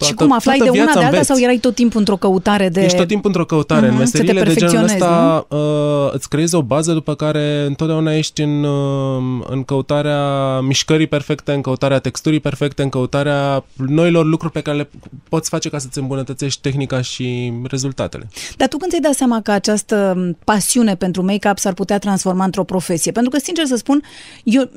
Uh, 0.00 0.06
și 0.06 0.14
toată- 0.14 0.24
cum 0.24 0.32
aflai 0.32 0.58
de 0.58 0.64
toată 0.64 0.78
una 0.78 0.84
de 0.84 0.92
viața 0.92 1.06
alta 1.06 1.10
înveți. 1.10 1.26
sau 1.26 1.38
erai 1.38 1.56
tot 1.56 1.74
timpul 1.74 1.98
într-o 1.98 2.16
căutare 2.16 2.68
de... 2.68 2.80
Ești 2.80 2.96
tot 2.96 3.06
timpul 3.06 3.30
într-o 3.30 3.44
căutare. 3.44 3.88
Mhm, 3.88 3.98
în 3.98 4.06
să 4.06 4.12
te 4.16 4.22
meseriile 4.22 4.52
de 4.52 4.54
genul 4.54 4.84
perfecționezi, 4.84 4.92
ăsta 4.94 5.46
uh, 5.48 6.12
îți 6.12 6.28
creezi 6.28 6.54
o 6.54 6.62
bază 6.62 6.92
după 6.92 7.14
care 7.14 7.64
întotdeauna 7.66 8.14
ești 8.14 8.42
în, 8.42 8.64
uh, 8.64 9.44
în 9.50 9.62
căutarea 9.62 10.60
mișcării 10.60 11.06
perfecte, 11.06 11.52
în 11.52 11.60
căutarea 11.60 11.98
texturii 11.98 12.40
perfecte, 12.40 12.82
în 12.82 12.88
căutarea 12.88 13.64
noilor 13.88 14.24
lucruri 14.24 14.52
pe 14.52 14.60
care 14.60 14.76
le 14.76 14.90
poți 15.28 15.48
face 15.48 15.68
ca 15.68 15.78
să-ți 15.78 15.98
îmbunătățești 15.98 16.60
tehnica 16.60 17.00
și 17.00 17.52
rezultatele. 17.68 18.28
Dar 18.56 18.68
tu 18.68 18.76
când 18.76 18.90
ți-ai 18.90 19.02
dat 19.02 19.14
seama 19.14 19.40
că 19.40 19.50
această 19.50 19.96
pasiune 20.44 20.94
pentru 20.96 21.24
make-up 21.24 21.58
s-ar 21.58 21.72
putea 21.72 21.98
transforma 21.98 22.44
într-o 22.44 22.64
profesie? 22.64 23.12
Pentru 23.12 23.30
că, 23.30 23.38
sincer 23.38 23.64
să 23.64 23.76
spun, 23.76 24.02
eu, 24.44 24.70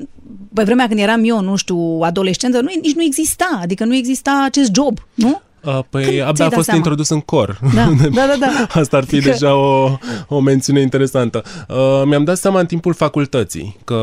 pe 0.53 0.63
vremea 0.63 0.87
când 0.87 0.99
eram 0.99 1.21
eu, 1.23 1.41
nu 1.41 1.55
știu, 1.55 1.99
adolescentă, 2.01 2.61
nu, 2.61 2.69
nici 2.81 2.95
nu 2.95 3.03
exista, 3.03 3.59
adică 3.61 3.85
nu 3.85 3.95
exista 3.95 4.43
acest 4.45 4.71
job, 4.73 4.99
nu? 5.15 5.41
Uh, 5.65 5.79
Păi 5.89 6.03
Când 6.03 6.19
abia 6.19 6.33
ți-ai 6.33 6.47
a 6.47 6.49
dat 6.49 6.53
fost 6.53 6.63
seama? 6.65 6.79
introdus 6.79 7.09
în 7.09 7.19
cor. 7.19 7.59
Da, 7.75 7.83
da, 8.01 8.25
da, 8.27 8.35
da. 8.39 8.79
Asta 8.79 8.97
ar 8.97 9.03
fi 9.03 9.15
Adică- 9.15 9.29
deja 9.31 9.55
o, 9.55 9.97
o 10.27 10.39
mențiune 10.39 10.81
interesantă. 10.81 11.43
Uh, 11.69 12.01
mi-am 12.05 12.23
dat 12.23 12.37
seama 12.37 12.59
în 12.59 12.65
timpul 12.65 12.93
facultății 12.93 13.77
că 13.83 13.93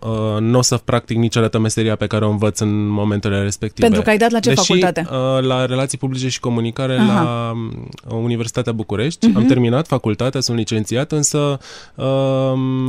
uh, 0.00 0.40
nu 0.40 0.58
o 0.58 0.62
să 0.62 0.76
practic 0.76 1.16
niciodată 1.16 1.58
meseria 1.58 1.96
pe 1.96 2.06
care 2.06 2.24
o 2.24 2.30
învăț 2.30 2.58
în 2.60 2.86
momentele 2.88 3.42
respective. 3.42 3.86
Pentru 3.86 4.02
că 4.04 4.10
ai 4.10 4.16
dat 4.18 4.30
la 4.30 4.38
ce 4.40 4.48
Deși, 4.48 4.60
facultate? 4.66 5.06
Uh, 5.10 5.44
la 5.46 5.66
Relații 5.66 5.98
Publice 5.98 6.28
și 6.28 6.40
Comunicare 6.40 6.96
Aha. 6.98 7.22
la 7.22 7.52
uh, 8.14 8.22
Universitatea 8.22 8.72
București. 8.72 9.30
Uh-huh. 9.30 9.36
Am 9.36 9.44
terminat 9.44 9.86
facultatea, 9.86 10.40
sunt 10.40 10.56
licențiat, 10.56 11.12
însă 11.12 11.58
uh, 11.94 12.04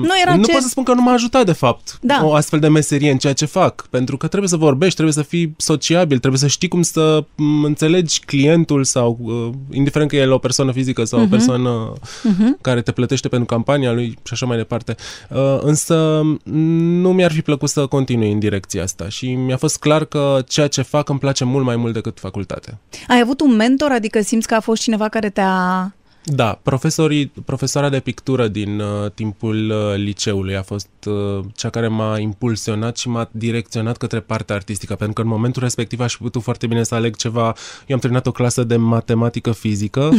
nu, 0.01 0.12
era 0.21 0.35
nu 0.35 0.43
ce- 0.43 0.51
pot 0.51 0.62
să 0.62 0.67
spun 0.67 0.83
că 0.83 0.93
nu 0.93 1.01
m-a 1.01 1.12
ajutat 1.13 1.45
de 1.45 1.51
fapt 1.51 1.97
Da. 2.01 2.19
o 2.23 2.33
astfel 2.33 2.59
de 2.59 2.67
meserie 2.67 3.12
în 3.12 3.17
ceea 3.17 3.33
ce 3.33 3.45
fac. 3.45 3.88
Pentru 3.89 4.17
că 4.17 4.27
trebuie 4.27 4.50
să 4.50 4.57
vorbești, 4.57 4.93
trebuie 4.93 5.13
să 5.15 5.21
fii 5.21 5.53
sociabil, 5.57 6.17
trebuie 6.17 6.39
să 6.39 6.47
știi 6.47 6.67
cum 6.67 6.81
să 6.81 7.23
m, 7.35 7.65
înțelegi 7.83 8.19
clientul 8.19 8.83
sau, 8.83 9.17
uh, 9.21 9.49
indiferent 9.71 10.09
că 10.09 10.15
el 10.15 10.29
e 10.29 10.33
o 10.33 10.37
persoană 10.37 10.71
fizică 10.71 11.03
sau 11.03 11.19
uh-huh. 11.19 11.23
o 11.23 11.27
persoană 11.27 11.93
uh-huh. 11.93 12.61
care 12.61 12.81
te 12.81 12.91
plătește 12.91 13.27
pentru 13.27 13.47
campania 13.47 13.91
lui 13.91 14.07
și 14.07 14.33
așa 14.33 14.45
mai 14.45 14.57
departe. 14.57 14.95
Uh, 15.29 15.57
însă 15.61 16.21
nu 16.43 17.13
mi-ar 17.13 17.31
fi 17.31 17.41
plăcut 17.41 17.69
să 17.69 17.85
continui 17.85 18.31
în 18.31 18.39
direcția 18.39 18.83
asta 18.83 19.09
și 19.09 19.33
mi-a 19.33 19.57
fost 19.57 19.77
clar 19.77 20.05
că 20.05 20.43
ceea 20.47 20.67
ce 20.67 20.81
fac 20.81 21.09
îmi 21.09 21.19
place 21.19 21.43
mult 21.43 21.65
mai 21.65 21.75
mult 21.75 21.93
decât 21.93 22.19
facultatea. 22.19 22.79
Ai 23.07 23.19
avut 23.19 23.41
un 23.41 23.55
mentor, 23.55 23.91
adică 23.91 24.21
simți 24.21 24.47
că 24.47 24.55
a 24.55 24.59
fost 24.59 24.81
cineva 24.81 25.09
care 25.09 25.29
te-a... 25.29 25.93
Da, 26.25 26.59
profesorii, 26.63 27.31
profesoara 27.45 27.89
de 27.89 27.99
pictură 27.99 28.47
din 28.47 28.79
uh, 28.79 29.11
timpul 29.13 29.69
uh, 29.69 29.95
liceului 29.95 30.55
a 30.55 30.61
fost 30.61 30.87
uh, 31.05 31.45
cea 31.55 31.69
care 31.69 31.87
m-a 31.87 32.19
impulsionat 32.19 32.97
și 32.97 33.07
m-a 33.07 33.29
direcționat 33.31 33.97
către 33.97 34.19
partea 34.19 34.55
artistică, 34.55 34.95
pentru 34.95 35.13
că 35.13 35.21
în 35.21 35.27
momentul 35.27 35.61
respectiv 35.61 35.99
aș 35.99 36.15
fi 36.15 36.21
putut 36.21 36.41
foarte 36.41 36.67
bine 36.67 36.83
să 36.83 36.95
aleg 36.95 37.15
ceva. 37.15 37.45
Eu 37.87 37.95
am 37.95 37.99
terminat 37.99 38.27
o 38.27 38.31
clasă 38.31 38.63
de 38.63 38.75
matematică 38.75 39.51
fizică 39.51 40.09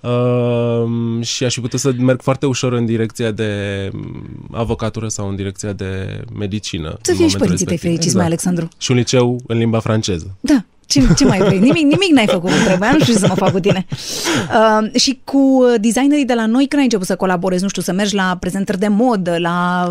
uh, 0.00 1.24
și 1.24 1.44
aș 1.44 1.54
fi 1.54 1.60
putut 1.60 1.80
să 1.80 1.92
merg 1.98 2.22
foarte 2.22 2.46
ușor 2.46 2.72
în 2.72 2.86
direcția 2.86 3.30
de 3.30 3.90
mm, 3.92 4.48
avocatură 4.52 5.08
sau 5.08 5.28
în 5.28 5.36
direcția 5.36 5.72
de 5.72 6.20
medicină. 6.38 6.98
Să 7.00 7.10
în 7.10 7.16
fie 7.16 7.28
și 7.28 7.36
momentul 7.36 7.38
părinții 7.38 7.64
tăi 7.64 7.74
respectiv. 7.74 7.90
fericiți, 7.90 8.16
mai 8.16 8.24
Alexandru. 8.24 8.68
Și 8.78 8.90
un 8.90 8.96
liceu 8.96 9.40
în 9.46 9.58
limba 9.58 9.78
franceză. 9.78 10.36
Da. 10.40 10.64
Ce, 10.86 11.14
ce 11.16 11.24
mai 11.24 11.38
vrei? 11.38 11.58
Nimic, 11.58 11.82
nimic 11.82 12.10
n-ai 12.10 12.26
făcut 12.26 12.50
cum 12.50 12.64
trebuia, 12.64 12.92
nu 12.92 12.98
știu 13.00 13.12
ce 13.12 13.18
să 13.18 13.26
mă 13.26 13.34
fac 13.34 13.52
cu 13.52 13.60
tine. 13.60 13.86
Uh, 13.90 15.00
și 15.00 15.20
cu 15.24 15.64
designerii 15.80 16.24
de 16.24 16.34
la 16.34 16.46
noi, 16.46 16.66
când 16.66 16.78
ai 16.78 16.82
început 16.82 17.06
să 17.06 17.16
colaborezi, 17.16 17.62
nu 17.62 17.68
știu, 17.68 17.82
să 17.82 17.92
mergi 17.92 18.14
la 18.14 18.36
prezentări 18.40 18.78
de 18.78 18.88
modă, 18.88 19.38
la... 19.38 19.86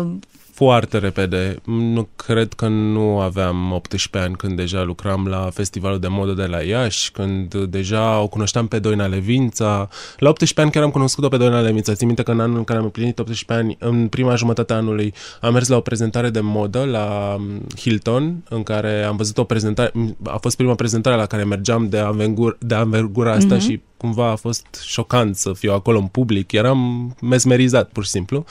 Foarte 0.54 0.98
repede. 0.98 1.56
Nu 1.64 2.08
cred 2.16 2.52
că 2.52 2.68
nu 2.68 3.18
aveam 3.18 3.72
18 3.72 4.18
ani 4.18 4.36
când 4.36 4.56
deja 4.56 4.82
lucram 4.82 5.26
la 5.26 5.50
festivalul 5.52 5.98
de 5.98 6.08
modă 6.08 6.32
de 6.32 6.44
la 6.44 6.62
Iași, 6.62 7.10
când 7.10 7.54
deja 7.54 8.20
o 8.20 8.28
cunoșteam 8.28 8.66
pe 8.66 8.78
Doina 8.78 9.06
Levința. 9.06 9.88
La 10.18 10.28
18 10.28 10.60
ani 10.60 10.70
chiar 10.70 10.82
am 10.82 10.90
cunoscut-o 10.90 11.28
pe 11.28 11.36
Doina 11.36 11.60
Levința. 11.60 11.94
Țin 11.94 12.06
minte 12.06 12.22
că 12.22 12.30
în 12.30 12.40
anul 12.40 12.56
în 12.56 12.64
care 12.64 12.78
am 12.78 12.84
împlinit 12.84 13.18
18 13.18 13.52
ani, 13.52 13.76
în 13.80 14.08
prima 14.08 14.34
jumătate 14.34 14.72
a 14.72 14.76
anului, 14.76 15.14
am 15.40 15.52
mers 15.52 15.68
la 15.68 15.76
o 15.76 15.80
prezentare 15.80 16.30
de 16.30 16.40
modă 16.40 16.84
la 16.84 17.36
Hilton, 17.76 18.44
în 18.48 18.62
care 18.62 19.02
am 19.02 19.16
văzut 19.16 19.38
o 19.38 19.44
prezentare, 19.44 19.92
a 20.24 20.36
fost 20.36 20.56
prima 20.56 20.74
prezentare 20.74 21.16
la 21.16 21.26
care 21.26 21.44
mergeam 21.44 21.88
de, 21.88 21.98
anvengur, 21.98 22.56
de 22.60 22.74
anvergura 22.74 23.32
asta 23.32 23.56
mm-hmm. 23.56 23.60
și 23.60 23.80
cumva 24.04 24.30
a 24.30 24.34
fost 24.36 24.66
șocant 24.86 25.36
să 25.36 25.52
fiu 25.52 25.72
acolo 25.72 25.98
în 25.98 26.06
public. 26.06 26.52
Eram 26.52 26.78
mesmerizat, 27.22 27.88
pur 27.92 28.04
și 28.04 28.10
simplu. 28.10 28.44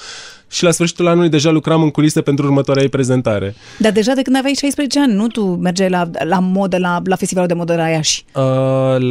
Și 0.50 0.64
la 0.64 0.72
sfârșitul 0.72 1.08
anului 1.08 1.30
deja 1.30 1.50
lucram 1.52 1.82
în 1.84 1.90
culise 1.92 2.22
pentru 2.22 2.46
următoarea 2.46 2.84
ei 2.84 2.90
prezentare. 2.90 3.56
Dar 3.80 3.92
deja 3.92 4.14
de 4.14 4.22
când 4.22 4.36
aveai 4.36 4.54
16 4.54 5.00
ani, 5.00 5.14
nu? 5.14 5.28
Tu 5.28 5.44
mergeai 5.46 5.90
la, 5.90 6.10
la 6.24 6.40
modă, 6.40 6.78
la, 6.78 7.02
la 7.06 7.16
festivalul 7.16 7.50
de 7.50 7.54
modă 7.56 7.76
la 7.76 7.88
Iași. 7.90 8.26
Uh, 8.36 8.44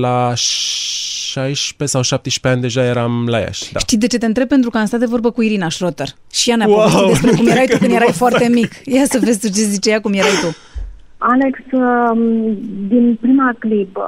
la 0.00 0.32
16 0.34 1.86
sau 1.86 2.02
17 2.02 2.48
ani 2.48 2.60
deja 2.60 2.84
eram 2.84 3.26
la 3.28 3.38
Iași. 3.38 3.72
Da. 3.72 3.78
Știi 3.78 3.98
de 3.98 4.06
ce 4.06 4.18
te 4.18 4.26
întreb? 4.26 4.48
Pentru 4.48 4.70
că 4.70 4.78
am 4.78 4.86
stat 4.86 5.00
de 5.00 5.06
vorbă 5.06 5.30
cu 5.30 5.42
Irina 5.42 5.68
Schroter. 5.70 6.08
Și 6.32 6.50
ea 6.50 6.56
ne-a 6.56 6.66
Wow! 6.66 6.76
povestit 6.78 7.06
despre 7.08 7.30
cum 7.36 7.46
erai 7.46 7.66
tu 7.66 7.78
când 7.78 7.92
erai 7.92 8.12
foarte 8.12 8.48
mic. 8.48 8.72
Ia 8.84 9.04
să 9.04 9.18
vezi 9.24 9.38
tu 9.40 9.46
ce 9.46 9.62
zice 9.62 9.90
ea, 9.90 10.00
cum 10.00 10.12
erai 10.12 10.30
tu. 10.42 10.56
Alex, 11.18 11.58
um, 11.72 12.20
din 12.88 13.18
prima 13.20 13.54
clipă 13.58 14.02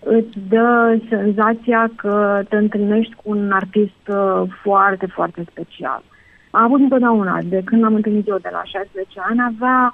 îți 0.00 0.38
dă 0.48 0.98
senzația 1.08 1.90
că 1.96 2.42
te 2.48 2.56
întâlnești 2.56 3.14
cu 3.14 3.30
un 3.30 3.50
artist 3.52 4.08
uh, 4.08 4.42
foarte, 4.62 5.06
foarte 5.06 5.44
special. 5.50 6.02
Am 6.50 6.62
avut 6.62 6.80
întotdeauna, 6.80 7.38
de 7.44 7.62
când 7.64 7.84
am 7.84 7.94
întâlnit 7.94 8.28
eu 8.28 8.38
de 8.38 8.48
la 8.52 8.62
16 8.64 9.20
ani, 9.28 9.54
avea 9.54 9.92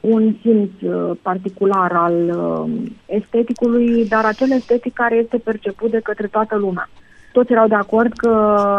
un 0.00 0.34
simț 0.40 0.70
uh, 0.80 1.16
particular 1.22 1.92
al 1.92 2.14
uh, 2.14 2.90
esteticului, 3.06 4.08
dar 4.08 4.24
acel 4.24 4.50
estetic 4.50 4.92
care 4.92 5.14
este 5.16 5.36
perceput 5.36 5.90
de 5.90 6.00
către 6.02 6.26
toată 6.26 6.56
lumea. 6.56 6.88
Toți 7.32 7.52
erau 7.52 7.68
de 7.68 7.74
acord 7.74 8.12
că 8.12 8.28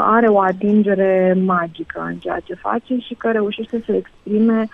are 0.05 0.27
o 0.27 0.39
atingere 0.39 1.37
magică 1.45 2.05
în 2.07 2.15
ceea 2.15 2.39
ce 2.39 2.53
face 2.53 2.97
și 2.97 3.13
că 3.13 3.31
reușește 3.31 3.83
să 3.85 3.91
exprime 3.91 4.67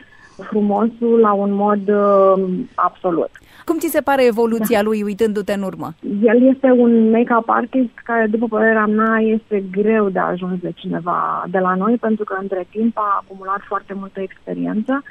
frumosul 0.50 1.20
la 1.20 1.34
un 1.34 1.54
mod 1.54 1.90
uh, 1.90 2.44
absolut. 2.76 3.30
Cum 3.66 3.78
ți 3.78 3.88
se 3.88 4.02
pare 4.02 4.26
evoluția 4.26 4.82
da. 4.82 4.88
lui 4.88 5.04
uitându-te 5.04 5.54
în 5.54 5.62
urmă? 5.62 5.94
El 6.22 6.48
este 6.54 6.72
un 6.72 7.10
make-up 7.10 7.50
artist 7.50 7.96
care, 8.04 8.28
după 8.28 8.48
părerea 8.48 8.86
mea, 8.86 9.20
este 9.20 9.64
greu 9.72 10.10
de 10.10 10.20
ajuns 10.20 10.60
de 10.60 10.72
cineva 10.76 11.44
de 11.50 11.60
la 11.60 11.76
noi, 11.76 11.98
pentru 11.98 12.24
că 12.24 12.38
între 12.42 12.68
timp 12.70 12.98
a 12.98 13.24
acumulat 13.24 13.62
foarte 13.68 13.94
multă 13.94 14.20
experiență. 14.22 15.04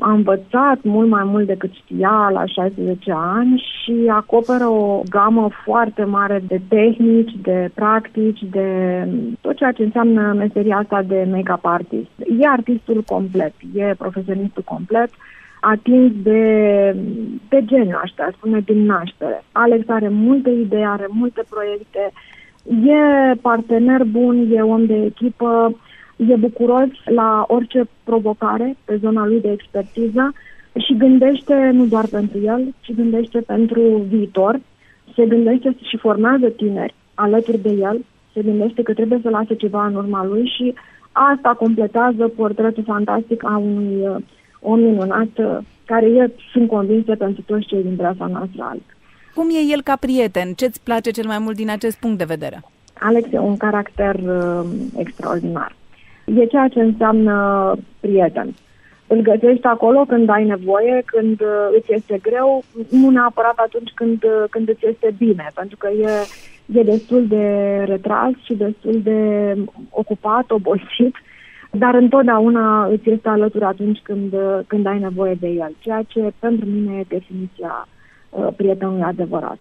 A 0.00 0.12
învățat 0.12 0.78
mult 0.82 1.08
mai 1.08 1.24
mult 1.24 1.46
decât 1.46 1.70
știa 1.72 2.30
la 2.32 2.44
16 2.46 3.12
ani 3.16 3.64
și 3.82 3.94
acoperă 4.10 4.66
o 4.66 5.02
gamă 5.10 5.48
foarte 5.64 6.04
mare 6.04 6.42
de 6.46 6.60
tehnici, 6.68 7.32
de 7.42 7.70
practici, 7.74 8.42
de 8.50 8.68
tot 9.40 9.56
ceea 9.56 9.72
ce 9.72 9.82
înseamnă 9.82 10.32
meseria 10.36 10.76
asta 10.76 11.02
de 11.02 11.28
make-up 11.30 11.64
artist. 11.64 12.10
E 12.40 12.46
artistul 12.48 13.02
complet, 13.06 13.54
e 13.74 13.94
profesionistul 13.98 14.62
complet, 14.62 15.10
atins 15.60 16.12
de, 16.22 16.42
de 17.48 17.64
geniu, 17.64 17.98
aș 18.02 18.10
putea 18.10 18.32
spune, 18.36 18.60
din 18.60 18.84
naștere. 18.84 19.44
Alex 19.52 19.88
are 19.88 20.08
multe 20.08 20.50
idei, 20.50 20.84
are 20.84 21.06
multe 21.08 21.42
proiecte, 21.48 22.12
e 22.68 23.34
partener 23.40 24.04
bun, 24.04 24.48
e 24.52 24.62
om 24.62 24.86
de 24.86 24.94
echipă, 24.94 25.76
e 26.16 26.36
bucuros 26.36 26.88
la 27.04 27.44
orice 27.48 27.88
provocare 28.04 28.76
pe 28.84 28.96
zona 28.96 29.26
lui 29.26 29.40
de 29.40 29.50
expertiză 29.50 30.32
și 30.86 30.96
gândește 30.96 31.70
nu 31.72 31.86
doar 31.86 32.06
pentru 32.10 32.38
el, 32.38 32.74
ci 32.80 32.94
gândește 32.94 33.40
pentru 33.40 33.80
viitor, 34.08 34.60
se 35.14 35.26
gândește 35.26 35.76
și 35.82 35.96
formează 35.96 36.48
tineri 36.48 36.94
alături 37.14 37.62
de 37.62 37.68
el, 37.68 38.04
se 38.32 38.42
gândește 38.42 38.82
că 38.82 38.92
trebuie 38.92 39.18
să 39.22 39.28
lase 39.28 39.54
ceva 39.54 39.86
în 39.86 39.94
urma 39.94 40.24
lui 40.24 40.52
și 40.56 40.74
asta 41.12 41.54
completează 41.58 42.28
portretul 42.28 42.82
fantastic 42.82 43.44
a 43.44 43.56
unui 43.56 44.08
uh, 44.08 44.16
om 44.60 44.80
minunat 44.80 45.28
uh, 45.36 45.58
care 45.84 46.06
e, 46.06 46.30
sunt 46.52 46.68
convinsă, 46.68 47.16
pentru 47.16 47.42
toți 47.46 47.66
cei 47.66 47.82
din 47.82 47.94
breasa 47.96 48.26
noastră 48.26 48.62
alt. 48.62 48.82
Cum 49.34 49.48
e 49.50 49.72
el 49.72 49.82
ca 49.82 49.96
prieten? 49.96 50.52
Ce-ți 50.52 50.82
place 50.82 51.10
cel 51.10 51.26
mai 51.26 51.38
mult 51.38 51.56
din 51.56 51.70
acest 51.70 51.98
punct 51.98 52.18
de 52.18 52.24
vedere? 52.24 52.60
Alex 53.00 53.32
e 53.32 53.38
un 53.38 53.56
caracter 53.56 54.14
uh, 54.14 54.66
extraordinar. 54.96 55.74
e 56.24 56.46
ceea 56.46 56.68
ce 56.68 56.80
înseamnă 56.80 57.34
prieten. 58.00 58.54
Îl 59.06 59.20
găsești 59.20 59.66
acolo 59.66 60.04
când 60.08 60.28
ai 60.28 60.44
nevoie, 60.44 61.02
când 61.06 61.40
uh, 61.40 61.68
îți 61.78 61.92
este 61.92 62.18
greu, 62.22 62.62
nu 62.90 63.10
neapărat 63.10 63.56
atunci 63.56 63.90
când, 63.94 64.24
uh, 64.24 64.44
când 64.50 64.68
îți 64.68 64.86
este 64.86 65.14
bine, 65.18 65.50
pentru 65.54 65.76
că 65.76 65.88
e, 65.88 66.10
e 66.78 66.82
destul 66.82 67.26
de 67.26 67.46
retras 67.86 68.32
și 68.44 68.54
destul 68.54 69.00
de 69.02 69.54
ocupat, 69.90 70.50
obosit, 70.50 71.14
dar 71.70 71.94
întotdeauna 71.94 72.86
îți 72.86 73.10
este 73.10 73.28
alături 73.28 73.64
atunci 73.64 73.98
când, 74.02 74.32
uh, 74.32 74.58
când 74.66 74.86
ai 74.86 74.98
nevoie 74.98 75.34
de 75.34 75.48
el, 75.48 75.76
ceea 75.78 76.02
ce 76.02 76.32
pentru 76.38 76.66
mine 76.66 76.98
e 76.98 77.04
definiția 77.08 77.88
uh, 78.30 78.48
prietenului 78.56 79.02
adevărat. 79.02 79.58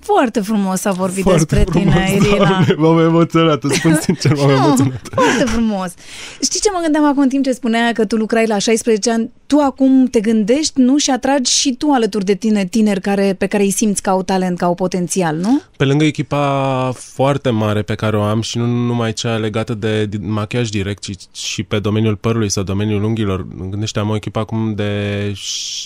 Foarte 0.00 0.40
frumos 0.40 0.84
a 0.84 0.90
vorbit 0.90 1.22
Foarte 1.22 1.44
despre 1.54 1.64
frumos, 1.70 1.94
tine, 1.94 2.12
Irina. 2.14 2.66
M-am 2.76 2.98
emoționat, 2.98 3.64
îți 3.64 3.74
spun 3.76 3.98
sincer, 4.02 4.36
m-am 4.36 4.50
emoționat. 4.64 5.08
Foarte 5.12 5.44
frumos. 5.44 5.94
Știi 6.42 6.60
ce 6.60 6.70
mă 6.72 6.80
gândeam 6.82 7.04
acum 7.04 7.22
în 7.22 7.28
timp 7.28 7.44
ce 7.44 7.52
spunea 7.52 7.92
că 7.92 8.04
tu 8.04 8.16
lucrai 8.16 8.46
la 8.46 8.58
16 8.58 9.10
ani? 9.10 9.30
Tu 9.46 9.58
acum 9.58 10.06
te 10.06 10.20
gândești, 10.20 10.80
nu? 10.80 10.98
Și 10.98 11.10
atragi 11.10 11.52
și 11.52 11.74
tu 11.74 11.90
alături 11.90 12.24
de 12.24 12.34
tine 12.34 12.64
tineri 12.64 13.00
care, 13.00 13.34
pe 13.38 13.46
care 13.46 13.62
îi 13.62 13.70
simți 13.70 14.02
ca 14.02 14.10
au 14.10 14.22
talent, 14.22 14.58
ca 14.58 14.66
au 14.66 14.74
potențial, 14.74 15.36
nu? 15.36 15.60
Pe 15.76 15.84
lângă 15.84 16.04
echipa 16.04 16.92
foarte 16.94 17.50
mare 17.50 17.82
pe 17.82 17.94
care 17.94 18.16
o 18.16 18.22
am 18.22 18.40
și 18.40 18.58
nu 18.58 18.66
numai 18.66 19.12
cea 19.12 19.36
legată 19.36 19.74
de 19.74 20.08
machiaj 20.20 20.68
direct, 20.68 21.02
ci 21.02 21.14
și 21.32 21.62
pe 21.62 21.78
domeniul 21.78 22.16
părului 22.16 22.48
sau 22.48 22.62
domeniul 22.62 23.02
unghiilor, 23.04 23.46
gândește, 23.70 23.98
am 23.98 24.08
o 24.08 24.14
echipă 24.14 24.38
acum 24.38 24.74
de 24.74 24.92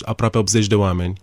aproape 0.05 0.39
80 0.39 0.67
de 0.67 0.75
oameni. 0.75 1.15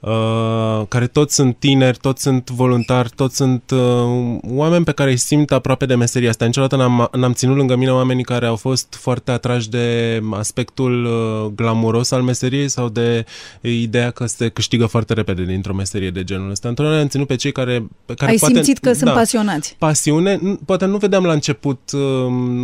Uh, 0.00 0.82
care 0.88 1.06
toți 1.06 1.34
sunt 1.34 1.56
tineri, 1.58 1.98
toți 2.00 2.22
sunt 2.22 2.50
voluntari, 2.50 3.10
toți 3.16 3.36
sunt 3.36 3.70
uh, 3.70 4.38
oameni 4.42 4.84
pe 4.84 4.92
care 4.92 5.10
îi 5.10 5.16
simt 5.16 5.52
aproape 5.52 5.86
de 5.86 5.94
meseria 5.94 6.28
asta. 6.28 6.44
Niciodată 6.44 6.76
n-am, 6.76 7.08
n-am 7.12 7.32
ținut 7.32 7.56
lângă 7.56 7.76
mine 7.76 7.92
oamenii 7.92 8.24
care 8.24 8.46
au 8.46 8.56
fost 8.56 8.96
foarte 9.00 9.30
atrași 9.30 9.70
de 9.70 10.20
aspectul 10.30 11.04
uh, 11.04 11.52
glamuros 11.54 12.10
al 12.10 12.22
meseriei 12.22 12.68
sau 12.68 12.88
de 12.88 13.24
ideea 13.60 14.10
că 14.10 14.26
se 14.26 14.48
câștigă 14.48 14.86
foarte 14.86 15.12
repede 15.12 15.44
dintr-o 15.44 15.74
meserie 15.74 16.10
de 16.10 16.24
genul 16.24 16.50
ăsta. 16.50 16.68
Întotdeauna 16.68 17.02
am 17.02 17.08
ținut 17.08 17.26
pe 17.26 17.36
cei 17.36 17.52
care... 17.52 17.86
Pe 18.04 18.14
care 18.14 18.30
Ai 18.30 18.36
poate, 18.36 18.54
simțit 18.54 18.78
că 18.78 18.88
da, 18.88 18.94
sunt 18.94 19.10
pasionați. 19.10 19.76
Pasiune, 19.78 20.40
poate 20.64 20.84
nu 20.84 20.96
vedeam 20.96 21.24
la 21.24 21.32
început 21.32 21.90
uh, 21.92 22.00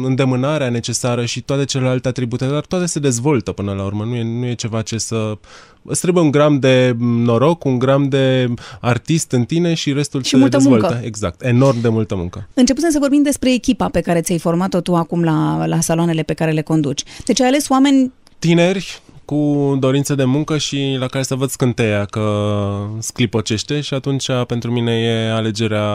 îndemânarea 0.04 0.70
necesară 0.70 1.24
și 1.24 1.40
toate 1.40 1.64
celelalte 1.64 2.08
atribute, 2.08 2.46
dar 2.46 2.64
toate 2.64 2.86
se 2.86 2.98
dezvoltă 2.98 3.52
până 3.52 3.72
la 3.72 3.84
urmă. 3.84 4.04
Nu 4.04 4.14
e, 4.14 4.22
nu 4.22 4.46
e 4.46 4.54
ceva 4.54 4.82
ce 4.82 4.98
să 4.98 5.38
îți 5.84 6.00
trebuie 6.00 6.24
un 6.24 6.30
gram 6.30 6.58
de 6.58 6.96
noroc, 6.98 7.64
un 7.64 7.78
gram 7.78 8.08
de 8.08 8.48
artist 8.80 9.32
în 9.32 9.44
tine 9.44 9.74
și 9.74 9.92
restul 9.92 10.22
și 10.22 10.30
se 10.30 10.36
multă 10.36 10.56
dezvoltă. 10.56 10.86
Muncă. 10.90 11.06
Exact, 11.06 11.42
enorm 11.42 11.80
de 11.80 11.88
multă 11.88 12.14
muncă. 12.14 12.48
Începem 12.54 12.90
să 12.90 12.98
vorbim 13.00 13.22
despre 13.22 13.52
echipa 13.52 13.88
pe 13.88 14.00
care 14.00 14.20
ți-ai 14.20 14.38
format-o 14.38 14.80
tu 14.80 14.94
acum 14.96 15.22
la, 15.22 15.66
la 15.66 15.80
saloanele 15.80 16.22
pe 16.22 16.34
care 16.34 16.50
le 16.50 16.62
conduci. 16.62 17.02
Deci 17.24 17.40
ai 17.40 17.46
ales 17.46 17.68
oameni 17.68 18.12
tineri, 18.38 19.00
cu 19.24 19.76
dorință 19.80 20.14
de 20.14 20.24
muncă 20.24 20.58
și 20.58 20.96
la 20.98 21.06
care 21.06 21.24
să 21.24 21.34
văd 21.34 21.50
scânteia 21.50 22.04
că 22.04 22.58
sclipocește 22.98 23.80
și 23.80 23.94
atunci 23.94 24.26
pentru 24.46 24.70
mine 24.70 24.92
e 24.92 25.32
alegerea, 25.32 25.86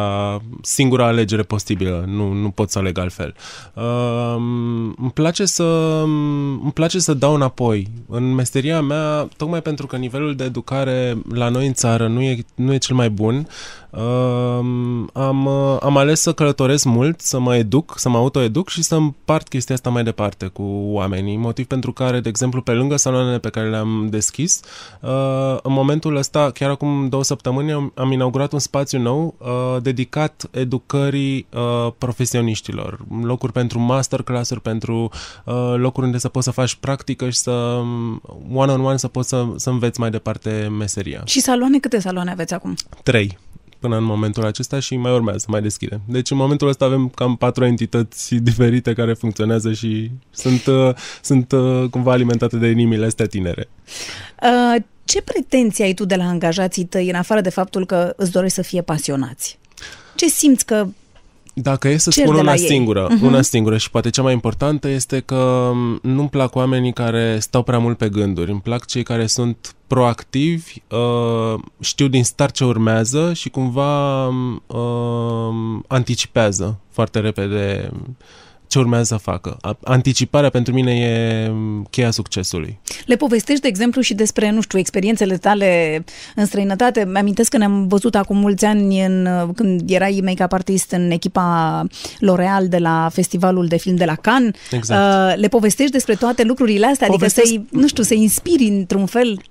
singura 0.61 1.05
alegere 1.05 1.41
posibilă, 1.41 2.03
nu, 2.07 2.31
nu 2.31 2.49
pot 2.49 2.69
să 2.69 2.79
aleg 2.79 2.97
altfel. 2.97 3.35
Uh, 3.73 4.35
îmi, 4.97 5.11
place 5.13 5.45
să, 5.45 6.01
îmi 6.61 6.71
place 6.73 6.99
să 6.99 7.13
dau 7.13 7.33
înapoi. 7.33 7.87
În 8.07 8.33
meseria 8.33 8.81
mea, 8.81 9.29
tocmai 9.37 9.61
pentru 9.61 9.87
că 9.87 9.95
nivelul 9.95 10.35
de 10.35 10.43
educare 10.43 11.17
la 11.33 11.49
noi 11.49 11.67
în 11.67 11.73
țară 11.73 12.07
nu 12.07 12.21
e, 12.21 12.45
nu 12.55 12.73
e 12.73 12.77
cel 12.77 12.95
mai 12.95 13.09
bun, 13.09 13.47
Uh, 13.89 14.59
am, 15.13 15.45
uh, 15.45 15.77
am 15.81 15.97
ales 15.97 16.21
să 16.21 16.33
călătoresc 16.33 16.83
mult, 16.83 17.21
să 17.21 17.39
mă 17.39 17.55
educ, 17.55 17.93
să 17.97 18.09
mă 18.09 18.17
autoeduc 18.17 18.69
și 18.69 18.81
să 18.83 18.95
împart 18.95 19.47
chestia 19.47 19.75
asta 19.75 19.89
mai 19.89 20.03
departe 20.03 20.45
cu 20.45 20.63
oamenii. 20.85 21.37
Motiv 21.37 21.65
pentru 21.65 21.93
care, 21.93 22.19
de 22.19 22.29
exemplu, 22.29 22.61
pe 22.61 22.71
lângă 22.71 22.95
saloanele 22.95 23.39
pe 23.39 23.49
care 23.49 23.69
le-am 23.69 24.07
deschis, 24.09 24.61
uh, 25.01 25.57
în 25.61 25.73
momentul 25.73 26.15
ăsta, 26.15 26.51
chiar 26.51 26.69
acum 26.69 27.09
două 27.09 27.23
săptămâni, 27.23 27.71
am, 27.71 27.91
am 27.95 28.11
inaugurat 28.11 28.51
un 28.51 28.59
spațiu 28.59 28.99
nou 28.99 29.35
uh, 29.37 29.81
dedicat 29.81 30.47
educării 30.51 31.47
uh, 31.53 31.91
profesioniștilor. 31.97 32.97
Locuri 33.21 33.51
pentru 33.51 33.79
masterclass-uri, 33.79 34.61
pentru 34.61 35.09
uh, 35.45 35.73
locuri 35.75 36.05
unde 36.05 36.17
să 36.17 36.27
poți 36.27 36.45
să 36.45 36.51
faci 36.51 36.75
practică 36.75 37.29
și 37.29 37.37
să 37.37 37.51
um, 37.51 38.21
one-on-one 38.53 38.97
să 38.97 39.07
poți 39.07 39.29
să, 39.29 39.45
să 39.55 39.69
înveți 39.69 39.99
mai 39.99 40.09
departe 40.09 40.67
meseria. 40.77 41.21
Și 41.25 41.39
saloane, 41.39 41.79
câte 41.79 41.99
saloane 41.99 42.31
aveți 42.31 42.53
acum? 42.53 42.75
Trei 43.03 43.37
până 43.79 43.97
în 43.97 44.03
momentul 44.03 44.45
acesta 44.45 44.79
și 44.79 44.95
mai 44.95 45.11
urmează, 45.11 45.45
mai 45.47 45.61
deschide. 45.61 45.99
Deci 46.05 46.31
în 46.31 46.37
momentul 46.37 46.67
ăsta 46.67 46.85
avem 46.85 47.09
cam 47.09 47.35
patru 47.35 47.65
entități 47.65 48.35
diferite 48.49 48.93
care 48.93 49.13
funcționează 49.13 49.73
și 49.73 50.11
sunt, 50.31 50.65
uh, 50.65 50.95
sunt 51.21 51.51
uh, 51.51 51.89
cumva 51.89 52.11
alimentate 52.11 52.57
de 52.57 52.67
inimile 52.67 53.05
astea 53.05 53.25
tinere. 53.25 53.69
Uh, 54.43 54.83
ce 55.03 55.21
pretenții 55.21 55.83
ai 55.83 55.93
tu 55.93 56.05
de 56.05 56.15
la 56.15 56.23
angajații 56.23 56.83
tăi, 56.83 57.09
în 57.09 57.15
afară 57.15 57.41
de 57.41 57.49
faptul 57.49 57.85
că 57.85 58.13
îți 58.15 58.31
dorești 58.31 58.55
să 58.55 58.61
fie 58.61 58.81
pasionați? 58.81 59.59
Ce 60.15 60.27
simți 60.27 60.65
că 60.65 60.87
dacă 61.61 61.87
e 61.87 61.97
să 61.97 62.11
spun 62.11 62.35
una 62.35 62.55
singură, 62.55 63.07
uh-huh. 63.07 63.21
una 63.21 63.41
singură 63.41 63.77
și 63.77 63.89
poate 63.89 64.09
cea 64.09 64.21
mai 64.21 64.33
importantă 64.33 64.87
este 64.87 65.19
că 65.19 65.71
nu-mi 66.01 66.29
plac 66.29 66.55
oamenii 66.55 66.93
care 66.93 67.39
stau 67.39 67.63
prea 67.63 67.79
mult 67.79 67.97
pe 67.97 68.09
gânduri. 68.09 68.51
Îmi 68.51 68.61
plac 68.61 68.85
cei 68.85 69.03
care 69.03 69.25
sunt 69.25 69.75
proactivi, 69.87 70.73
uh, 70.89 71.59
știu 71.79 72.07
din 72.07 72.23
start 72.23 72.53
ce 72.53 72.63
urmează 72.63 73.33
și 73.33 73.49
cumva 73.49 74.27
uh, 74.27 75.79
anticipează 75.87 76.79
foarte 76.91 77.19
repede 77.19 77.91
ce 78.69 78.79
urmează 78.79 79.03
să 79.03 79.15
facă. 79.15 79.57
Anticiparea 79.83 80.49
pentru 80.49 80.73
mine 80.73 80.91
e 80.91 81.51
cheia 81.89 82.11
succesului. 82.11 82.79
Le 83.05 83.15
povestești, 83.15 83.61
de 83.61 83.67
exemplu, 83.67 84.01
și 84.01 84.13
despre, 84.13 84.51
nu 84.51 84.61
știu, 84.61 84.79
experiențele 84.79 85.37
tale 85.37 86.03
în 86.35 86.45
străinătate. 86.45 87.05
Mi-amintesc 87.11 87.49
că 87.49 87.57
ne-am 87.57 87.87
văzut 87.87 88.15
acum 88.15 88.37
mulți 88.37 88.65
ani 88.65 89.05
în, 89.05 89.27
când 89.55 89.89
erai 89.89 90.21
make-up 90.23 90.51
artist 90.53 90.91
în 90.91 91.11
echipa 91.11 91.83
L'Oreal 92.15 92.67
de 92.67 92.77
la 92.77 93.09
festivalul 93.11 93.67
de 93.67 93.77
film 93.77 93.95
de 93.95 94.05
la 94.05 94.15
Cannes. 94.15 94.53
Exact. 94.71 95.33
Uh, 95.33 95.41
le 95.41 95.47
povestești 95.47 95.91
despre 95.91 96.15
toate 96.15 96.43
lucrurile 96.43 96.85
astea? 96.85 97.07
Adică 97.07 97.23
Povestesc... 97.25 97.47
Adică 97.47 97.67
să-i, 97.71 97.79
nu 97.81 97.87
știu, 97.87 98.03
să 98.03 98.13
inspiri 98.13 98.63
într-un 98.63 99.05
fel? 99.05 99.41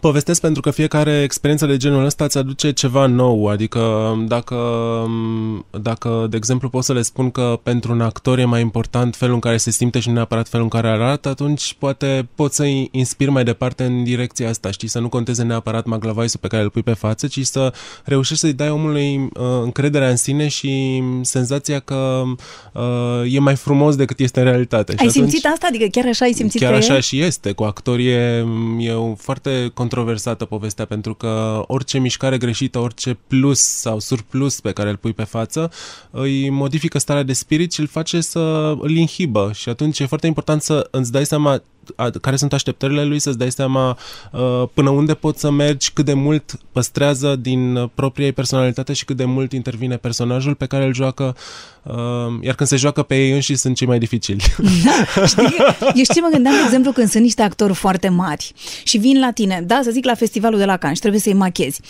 Povestesc 0.00 0.40
pentru 0.40 0.62
că 0.62 0.70
fiecare 0.70 1.22
experiență 1.22 1.66
de 1.66 1.76
genul 1.76 2.04
ăsta 2.04 2.24
îți 2.24 2.38
aduce 2.38 2.72
ceva 2.72 3.06
nou, 3.06 3.46
adică 3.46 4.14
dacă, 4.28 4.56
dacă, 5.82 6.26
de 6.30 6.36
exemplu, 6.36 6.68
pot 6.68 6.84
să 6.84 6.92
le 6.92 7.02
spun 7.02 7.30
că 7.30 7.60
pentru 7.62 7.92
un 7.92 8.00
actor 8.00 8.38
e 8.38 8.44
mai 8.44 8.60
important 8.60 9.16
felul 9.16 9.34
în 9.34 9.40
care 9.40 9.56
se 9.56 9.70
simte 9.70 9.98
și 9.98 10.08
nu 10.08 10.14
neapărat 10.14 10.48
felul 10.48 10.68
în 10.72 10.80
care 10.80 10.88
arată, 10.88 11.28
atunci 11.28 11.76
poate 11.78 12.28
pot 12.34 12.52
să-i 12.52 12.88
inspir 12.92 13.28
mai 13.28 13.44
departe 13.44 13.84
în 13.84 14.04
direcția 14.04 14.48
asta, 14.48 14.70
știi, 14.70 14.88
să 14.88 14.98
nu 14.98 15.08
conteze 15.08 15.42
neapărat 15.42 15.86
maglavaisul 15.86 16.40
pe 16.42 16.48
care 16.48 16.62
îl 16.62 16.70
pui 16.70 16.82
pe 16.82 16.92
față, 16.92 17.26
ci 17.26 17.40
să 17.40 17.72
reușești 18.04 18.40
să-i 18.40 18.52
dai 18.52 18.70
omului 18.70 19.16
uh, 19.16 19.46
încrederea 19.62 20.08
în 20.08 20.16
sine 20.16 20.48
și 20.48 21.02
senzația 21.22 21.78
că 21.78 22.22
uh, 22.72 23.32
e 23.32 23.38
mai 23.38 23.56
frumos 23.56 23.96
decât 23.96 24.18
este 24.18 24.40
în 24.40 24.46
realitate. 24.46 24.94
Ai 24.98 25.06
și 25.06 25.12
simțit 25.12 25.46
asta? 25.46 25.66
Adică 25.68 25.84
chiar 25.90 26.06
așa 26.06 26.24
ai 26.24 26.32
simțit 26.32 26.60
Chiar 26.60 26.70
că 26.70 26.76
așa 26.76 26.96
e? 26.96 27.00
și 27.00 27.20
este. 27.20 27.52
Cu 27.52 27.62
actorii 27.62 28.08
e, 28.08 28.46
e 28.78 28.92
foarte 29.16 29.70
controversată 29.84 30.44
povestea 30.44 30.84
pentru 30.84 31.14
că 31.14 31.64
orice 31.66 31.98
mișcare 31.98 32.38
greșită, 32.38 32.78
orice 32.78 33.18
plus 33.26 33.60
sau 33.60 33.98
surplus 33.98 34.60
pe 34.60 34.72
care 34.72 34.88
îl 34.90 34.96
pui 34.96 35.12
pe 35.12 35.24
față 35.24 35.70
îi 36.10 36.50
modifică 36.50 36.98
starea 36.98 37.22
de 37.22 37.32
spirit 37.32 37.72
și 37.72 37.80
îl 37.80 37.86
face 37.86 38.20
să 38.20 38.74
îl 38.80 38.90
inhibă. 38.90 39.50
Și 39.54 39.68
atunci 39.68 39.98
e 39.98 40.06
foarte 40.06 40.26
important 40.26 40.62
să 40.62 40.88
îți 40.90 41.12
dai 41.12 41.26
seama 41.26 41.62
care 42.20 42.36
sunt 42.36 42.52
așteptările 42.52 43.04
lui, 43.04 43.18
să-ți 43.18 43.38
dai 43.38 43.50
seama 43.50 43.98
uh, 44.32 44.62
până 44.74 44.90
unde 44.90 45.14
poți 45.14 45.40
să 45.40 45.50
mergi, 45.50 45.90
cât 45.92 46.04
de 46.04 46.14
mult 46.14 46.58
păstrează 46.72 47.36
din 47.36 47.90
propria 47.94 48.24
ei 48.24 48.32
personalitate 48.32 48.92
și 48.92 49.04
cât 49.04 49.16
de 49.16 49.24
mult 49.24 49.52
intervine 49.52 49.96
personajul 49.96 50.54
pe 50.54 50.66
care 50.66 50.84
îl 50.84 50.94
joacă, 50.94 51.36
uh, 51.82 51.94
iar 52.40 52.54
când 52.54 52.68
se 52.68 52.76
joacă 52.76 53.02
pe 53.02 53.16
ei 53.16 53.32
înși 53.32 53.54
sunt 53.54 53.76
cei 53.76 53.86
mai 53.86 53.98
dificili. 53.98 54.42
Da, 54.84 55.26
știi, 55.26 55.56
eu 55.94 56.04
știi, 56.04 56.20
mă 56.20 56.28
gândeam, 56.32 56.54
de 56.54 56.60
exemplu, 56.64 56.92
când 56.92 57.08
sunt 57.08 57.22
niște 57.22 57.42
actori 57.42 57.74
foarte 57.74 58.08
mari 58.08 58.52
și 58.84 58.98
vin 58.98 59.18
la 59.18 59.30
tine, 59.30 59.62
da, 59.66 59.80
să 59.84 59.90
zic 59.90 60.04
la 60.04 60.14
festivalul 60.14 60.58
de 60.58 60.64
la 60.64 60.76
Cannes 60.76 60.96
și 60.96 61.00
trebuie 61.00 61.20
să-i 61.20 61.32
machezi 61.32 61.80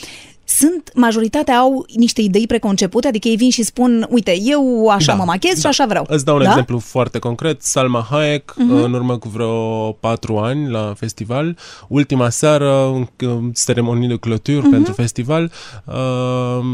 sunt, 0.45 0.91
majoritatea 0.95 1.57
au 1.57 1.87
niște 1.97 2.21
idei 2.21 2.47
preconcepute, 2.47 3.09
adică 3.09 3.29
ei 3.29 3.37
vin 3.37 3.51
și 3.51 3.63
spun, 3.63 4.07
uite, 4.11 4.37
eu 4.41 4.89
așa 4.89 5.13
da, 5.13 5.19
mă 5.19 5.25
machez 5.25 5.53
da. 5.53 5.59
și 5.59 5.67
așa 5.67 5.87
vreau. 5.87 6.07
Îți 6.09 6.25
dau 6.25 6.37
un 6.37 6.43
da? 6.43 6.49
exemplu 6.49 6.79
foarte 6.79 7.19
concret. 7.19 7.63
Salma 7.63 8.07
Hayek, 8.11 8.53
uh-huh. 8.53 8.85
în 8.85 8.93
urmă 8.93 9.19
cu 9.19 9.29
vreo 9.29 9.93
patru 9.93 10.37
ani 10.37 10.71
la 10.71 10.95
festival, 10.97 11.57
ultima 11.89 12.29
seară, 12.29 12.87
în 13.19 13.53
ceremonie 13.67 14.09
de 14.09 14.17
clături 14.17 14.67
uh-huh. 14.67 14.71
pentru 14.71 14.93
festival, 14.93 15.53
uh, 15.85 16.65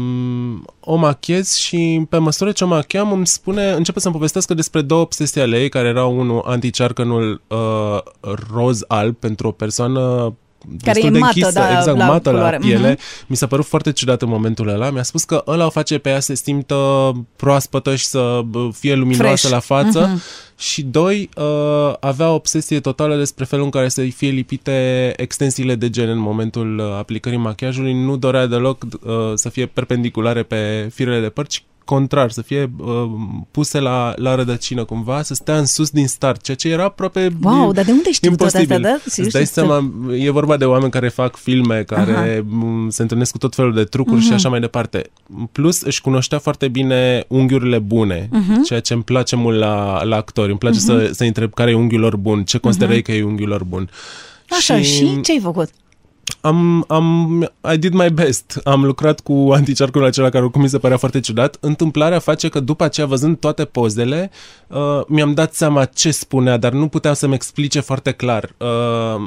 o 0.79 0.95
machez 0.95 1.55
și 1.55 2.05
pe 2.09 2.17
măsură 2.17 2.51
ce 2.51 2.63
o 2.63 2.67
macheam 2.67 3.11
îmi 3.11 3.27
spune, 3.27 3.71
începe 3.71 3.99
să-mi 3.99 4.13
povestească 4.13 4.53
despre 4.53 4.81
două 4.81 5.01
obsesii 5.01 5.41
ale 5.41 5.61
ei, 5.61 5.69
care 5.69 5.87
erau 5.87 6.19
unul 6.19 6.43
anticearcănul 6.45 7.41
uh, 7.47 7.99
roz-alb 8.53 9.15
pentru 9.15 9.47
o 9.47 9.51
persoană 9.51 10.33
destul 10.67 11.07
e 11.07 11.11
de 11.11 11.17
mată, 11.19 11.33
închisă, 11.35 11.59
da, 11.59 11.77
exact, 11.77 11.97
la 11.97 12.05
mată 12.05 12.29
culoare. 12.29 12.57
la 12.57 12.65
piele. 12.65 12.89
Mhm. 12.91 12.99
Mi 13.27 13.35
s-a 13.35 13.47
părut 13.47 13.65
foarte 13.65 13.91
ciudat 13.91 14.21
în 14.21 14.29
momentul 14.29 14.67
ăla. 14.67 14.89
Mi-a 14.89 15.03
spus 15.03 15.23
că 15.23 15.43
ăla 15.47 15.65
o 15.65 15.69
face 15.69 15.97
pe 15.97 16.09
ea 16.09 16.19
să 16.19 16.35
se 16.35 16.43
simtă 16.43 17.11
proaspătă 17.35 17.95
și 17.95 18.05
să 18.05 18.41
bă, 18.45 18.69
fie 18.73 18.95
luminoasă 18.95 19.47
Fresh. 19.47 19.53
la 19.53 19.59
față. 19.59 20.09
Mhm. 20.11 20.21
Și 20.57 20.81
doi, 20.81 21.29
uh, 21.37 21.93
avea 21.99 22.29
o 22.29 22.33
obsesie 22.33 22.79
totală 22.79 23.15
despre 23.15 23.45
felul 23.45 23.65
în 23.65 23.71
care 23.71 23.89
să-i 23.89 24.11
fie 24.11 24.29
lipite 24.29 25.13
extensiile 25.17 25.75
de 25.75 25.89
gen 25.89 26.09
în 26.09 26.17
momentul 26.17 26.77
uh, 26.77 26.85
aplicării 26.97 27.37
machiajului. 27.37 27.93
Nu 27.93 28.17
dorea 28.17 28.45
deloc 28.45 28.83
uh, 28.83 29.11
să 29.33 29.49
fie 29.49 29.65
perpendiculare 29.65 30.43
pe 30.43 30.89
firele 30.93 31.19
de 31.19 31.29
păr, 31.29 31.47
ci 31.47 31.63
contrar, 31.95 32.31
să 32.31 32.41
fie 32.41 32.71
uh, 32.77 33.03
puse 33.51 33.79
la, 33.79 34.13
la 34.15 34.35
rădăcină 34.35 34.83
cumva, 34.83 35.21
să 35.21 35.33
stea 35.33 35.57
în 35.57 35.65
sus 35.65 35.89
din 35.89 36.07
start, 36.07 36.41
ceea 36.41 36.57
ce 36.57 36.69
era 36.69 36.83
aproape 36.83 37.33
Wow, 37.43 37.71
dar 37.71 37.85
de 37.85 37.91
unde 37.91 38.11
știu 38.11 38.35
toate 38.35 38.57
astea, 38.57 38.61
imposibil. 38.61 38.99
da? 39.15 39.21
Îți 39.23 39.31
dai 39.31 39.45
seama, 39.45 39.91
e 40.17 40.29
vorba 40.31 40.57
de 40.57 40.65
oameni 40.65 40.91
care 40.91 41.09
fac 41.09 41.35
filme, 41.35 41.83
care 41.83 42.45
m, 42.47 42.89
se 42.89 43.01
întâlnesc 43.01 43.31
cu 43.31 43.37
tot 43.37 43.55
felul 43.55 43.73
de 43.73 43.83
trucuri 43.83 44.15
Mhm. 44.15 44.25
și 44.25 44.33
așa 44.33 44.49
mai 44.49 44.59
departe. 44.59 45.09
Plus 45.51 45.81
își 45.81 46.01
cunoștea 46.01 46.37
foarte 46.39 46.67
bine 46.67 47.23
unghiurile 47.27 47.79
bune, 47.79 48.29
Mhm. 48.31 48.61
ceea 48.63 48.79
ce 48.79 48.93
îmi 48.93 49.03
place 49.03 49.35
mult 49.35 49.57
la, 49.59 50.03
la 50.03 50.15
actori. 50.15 50.49
Îmi 50.49 50.59
place 50.59 50.79
să, 50.79 51.09
să 51.13 51.23
întreb 51.23 51.53
care 51.53 51.71
e 51.71 51.75
unghiul 51.75 52.01
lor 52.01 52.15
bun, 52.15 52.43
ce 52.43 52.57
consideră 52.57 52.93
ei 52.93 53.01
că 53.01 53.11
e 53.11 53.23
unghiul 53.23 53.49
lor 53.49 53.63
bun. 53.63 53.89
Așa, 54.49 54.77
și, 54.81 54.83
și 54.83 55.21
ce 55.21 55.31
ai 55.31 55.39
făcut? 55.39 55.69
Am, 56.41 56.85
am, 56.87 57.41
I 57.73 57.77
did 57.77 57.93
my 57.93 58.09
best. 58.09 58.59
Am 58.63 58.83
lucrat 58.85 59.19
cu 59.19 59.49
anticearcul 59.53 60.05
acela 60.05 60.29
care 60.29 60.43
oricum 60.43 60.61
mi 60.61 60.69
se 60.69 60.77
părea 60.77 60.97
foarte 60.97 61.19
ciudat. 61.19 61.57
Întâmplarea 61.59 62.19
face 62.19 62.47
că 62.49 62.59
după 62.59 62.83
aceea, 62.83 63.07
văzând 63.07 63.37
toate 63.39 63.65
pozele, 63.65 64.31
uh, 64.67 64.77
mi-am 65.07 65.33
dat 65.33 65.53
seama 65.53 65.85
ce 65.85 66.11
spunea, 66.11 66.57
dar 66.57 66.71
nu 66.71 66.87
puteam 66.87 67.13
să-mi 67.13 67.33
explice 67.33 67.79
foarte 67.79 68.11
clar. 68.11 68.49
Uh, 68.57 69.21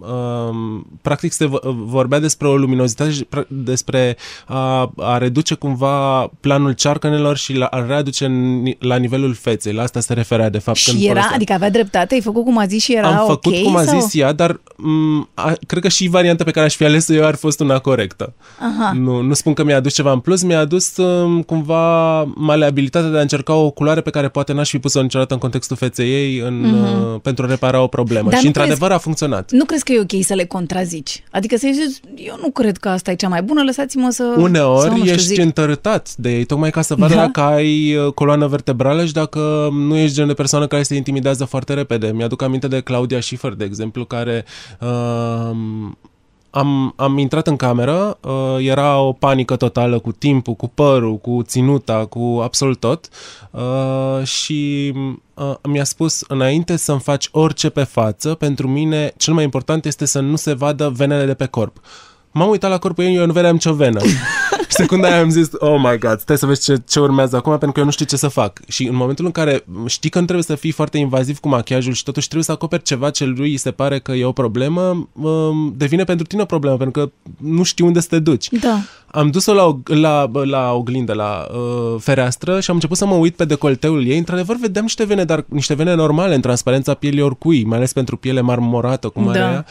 uh, 0.00 0.80
practic 1.02 1.32
se 1.32 1.46
vo- 1.48 1.62
vorbea 1.74 2.18
despre 2.18 2.48
o 2.48 2.56
luminozitate 2.56 3.10
și 3.10 3.24
pra- 3.24 3.46
despre 3.48 4.16
a, 4.46 4.92
a 4.96 5.18
reduce 5.18 5.54
cumva 5.54 6.30
planul 6.40 6.72
cearcănelor 6.72 7.36
și 7.36 7.52
la, 7.54 7.66
a 7.66 7.86
readuce 7.86 8.24
în, 8.24 8.64
la 8.78 8.96
nivelul 8.96 9.34
feței. 9.34 9.72
La 9.72 9.82
asta 9.82 10.00
se 10.00 10.12
referea 10.12 10.48
de 10.50 10.58
fapt. 10.58 10.78
când 10.84 10.96
Și 10.98 11.04
era, 11.04 11.12
folosea. 11.14 11.34
adică 11.36 11.52
avea 11.52 11.70
dreptate, 11.70 12.14
ai 12.14 12.20
făcut 12.20 12.44
cum 12.44 12.58
a 12.58 12.66
zis 12.66 12.82
și 12.82 12.94
era 12.94 13.08
Am 13.08 13.26
făcut 13.26 13.54
ok? 13.56 13.62
cum 13.62 13.76
a 13.76 13.82
sau? 13.82 14.00
zis 14.00 14.14
ea, 14.20 14.32
dar 14.32 14.52
m- 14.72 15.28
a, 15.34 15.52
cred 15.66 15.82
că 15.82 15.88
și 15.88 16.08
varianta 16.26 16.44
pe 16.44 16.50
care 16.50 16.66
aș 16.66 16.76
fi 16.76 16.84
ales 16.84 17.08
eu 17.08 17.24
ar 17.24 17.34
fi 17.34 17.40
fost 17.40 17.60
una 17.60 17.78
corectă. 17.78 18.34
Aha. 18.60 18.92
Nu, 18.92 19.20
nu 19.20 19.34
spun 19.34 19.54
că 19.54 19.64
mi-a 19.64 19.76
adus 19.76 19.94
ceva 19.94 20.12
în 20.12 20.20
plus, 20.20 20.42
mi-a 20.42 20.58
adus 20.58 20.96
um, 20.96 21.42
cumva 21.42 22.22
maleabilitatea 22.24 23.10
de 23.10 23.18
a 23.18 23.20
încerca 23.20 23.54
o 23.54 23.70
culoare 23.70 24.00
pe 24.00 24.10
care 24.10 24.28
poate 24.28 24.52
n-aș 24.52 24.70
fi 24.70 24.78
pus-o 24.78 25.02
niciodată 25.02 25.34
în 25.34 25.40
contextul 25.40 25.76
feței 25.76 26.10
ei 26.10 26.38
în, 26.38 26.64
mm-hmm. 26.64 27.14
uh, 27.14 27.20
pentru 27.22 27.44
a 27.44 27.48
repara 27.48 27.80
o 27.80 27.86
problemă. 27.86 28.22
Mhm. 28.22 28.30
Dar 28.30 28.38
și 28.38 28.44
nu 28.44 28.52
într-adevăr 28.54 28.90
a 28.90 28.98
funcționat. 28.98 29.50
Nu 29.50 29.64
crezi 29.64 29.84
că 29.84 29.92
e 29.92 30.00
ok 30.00 30.24
să 30.24 30.34
le 30.34 30.44
contrazici? 30.44 31.22
Adică 31.30 31.56
să 31.56 31.68
zici, 31.72 32.00
eu 32.16 32.38
nu 32.42 32.50
cred 32.50 32.76
că 32.76 32.88
asta 32.88 33.10
e 33.10 33.14
cea 33.14 33.28
mai 33.28 33.42
bună, 33.42 33.62
lăsați-mă 33.62 34.10
să... 34.10 34.34
Uneori 34.38 34.80
sau, 34.80 34.90
nu 34.90 34.98
știu, 34.98 35.12
ești 35.12 35.26
zic. 35.26 35.38
întărâtat 35.38 36.14
de 36.16 36.36
ei, 36.36 36.44
tocmai 36.44 36.70
ca 36.70 36.82
să 36.82 36.94
vadă 36.94 37.14
Da? 37.14 37.20
dacă 37.20 37.40
ai 37.40 37.96
uh, 37.96 38.12
coloană 38.12 38.46
vertebrală 38.46 39.04
și 39.04 39.12
dacă 39.12 39.68
nu 39.72 39.96
ești 39.96 40.14
genul 40.14 40.28
de 40.28 40.34
persoană 40.34 40.66
care 40.66 40.82
se 40.82 40.94
intimidează 40.94 41.44
foarte 41.44 41.74
repede. 41.74 42.10
Mi-aduc 42.14 42.42
aminte 42.42 42.68
de 42.68 42.80
Claudia 42.80 43.20
Schiffer, 43.20 43.52
de 43.52 43.64
exemplu, 43.64 44.04
care 44.04 44.44
uh, 44.80 45.56
am, 46.56 46.92
am 46.96 47.18
intrat 47.18 47.46
în 47.46 47.56
cameră, 47.56 48.18
uh, 48.20 48.56
era 48.58 48.98
o 48.98 49.12
panică 49.12 49.56
totală 49.56 49.98
cu 49.98 50.12
timpul, 50.12 50.54
cu 50.54 50.68
părul, 50.68 51.16
cu 51.16 51.42
ținuta, 51.42 52.06
cu 52.06 52.40
absolut 52.42 52.80
tot 52.80 53.08
uh, 53.50 54.26
și 54.26 54.92
uh, 55.34 55.54
mi-a 55.62 55.84
spus 55.84 56.24
înainte 56.28 56.76
să-mi 56.76 57.00
faci 57.00 57.28
orice 57.32 57.68
pe 57.68 57.82
față, 57.82 58.34
pentru 58.34 58.68
mine 58.68 59.12
cel 59.16 59.34
mai 59.34 59.44
important 59.44 59.84
este 59.84 60.04
să 60.04 60.20
nu 60.20 60.36
se 60.36 60.52
vadă 60.52 60.92
venele 60.96 61.24
de 61.24 61.34
pe 61.34 61.46
corp. 61.46 61.76
M-am 62.30 62.48
uitat 62.48 62.70
la 62.70 62.78
corpul 62.78 63.04
ei, 63.04 63.14
eu 63.14 63.26
nu 63.26 63.32
vedeam 63.32 63.52
nicio 63.52 63.72
venă. 63.72 64.00
și 64.68 64.74
secunda 64.82 65.08
aia 65.08 65.20
am 65.20 65.30
zis, 65.30 65.48
oh 65.58 65.76
my 65.82 65.98
god, 65.98 66.20
stai 66.20 66.38
să 66.38 66.46
vezi 66.46 66.62
ce, 66.62 66.82
ce 66.88 67.00
urmează 67.00 67.36
acum, 67.36 67.50
pentru 67.50 67.72
că 67.72 67.78
eu 67.78 67.84
nu 67.84 67.90
știu 67.90 68.04
ce 68.04 68.16
să 68.16 68.28
fac. 68.28 68.60
Și 68.68 68.86
în 68.86 68.94
momentul 68.94 69.24
în 69.24 69.30
care 69.30 69.64
știi 69.86 70.10
că 70.10 70.18
nu 70.18 70.24
trebuie 70.24 70.44
să 70.46 70.54
fii 70.54 70.70
foarte 70.70 70.98
invaziv 70.98 71.38
cu 71.38 71.48
machiajul 71.48 71.92
și 71.92 72.02
totuși 72.02 72.24
trebuie 72.24 72.44
să 72.44 72.52
acoperi 72.52 72.82
ceva 72.82 73.10
ce 73.10 73.24
lui 73.24 73.50
îi 73.50 73.56
se 73.56 73.70
pare 73.70 73.98
că 73.98 74.12
e 74.12 74.24
o 74.24 74.32
problemă, 74.32 75.08
um, 75.12 75.74
devine 75.76 76.04
pentru 76.04 76.26
tine 76.26 76.42
o 76.42 76.44
problemă, 76.44 76.76
pentru 76.76 77.00
că 77.02 77.10
nu 77.36 77.62
știi 77.62 77.84
unde 77.84 78.00
să 78.00 78.06
te 78.10 78.18
duci. 78.18 78.48
Da. 78.50 78.78
Am 79.06 79.30
dus-o 79.30 79.52
la, 79.54 79.66
og- 79.66 79.88
la, 79.88 80.30
la 80.44 80.72
oglindă, 80.72 81.12
la 81.12 81.46
uh, 81.50 82.00
fereastră 82.00 82.60
și 82.60 82.70
am 82.70 82.76
început 82.76 82.96
să 82.96 83.06
mă 83.06 83.14
uit 83.14 83.36
pe 83.36 83.44
decolteul 83.44 84.06
ei. 84.06 84.18
Într-adevăr, 84.18 84.56
vedeam 84.60 84.84
niște 84.84 85.04
vene, 85.04 85.24
dar 85.24 85.44
niște 85.48 85.74
vene 85.74 85.94
normale 85.94 86.34
în 86.34 86.40
transparența 86.40 86.94
pielii 86.94 87.22
oricui, 87.22 87.64
mai 87.64 87.76
ales 87.76 87.92
pentru 87.92 88.16
piele 88.16 88.40
marmorată, 88.40 89.08
cum 89.08 89.28
are 89.28 89.38
Da. 89.38 89.50
ea. 89.52 89.64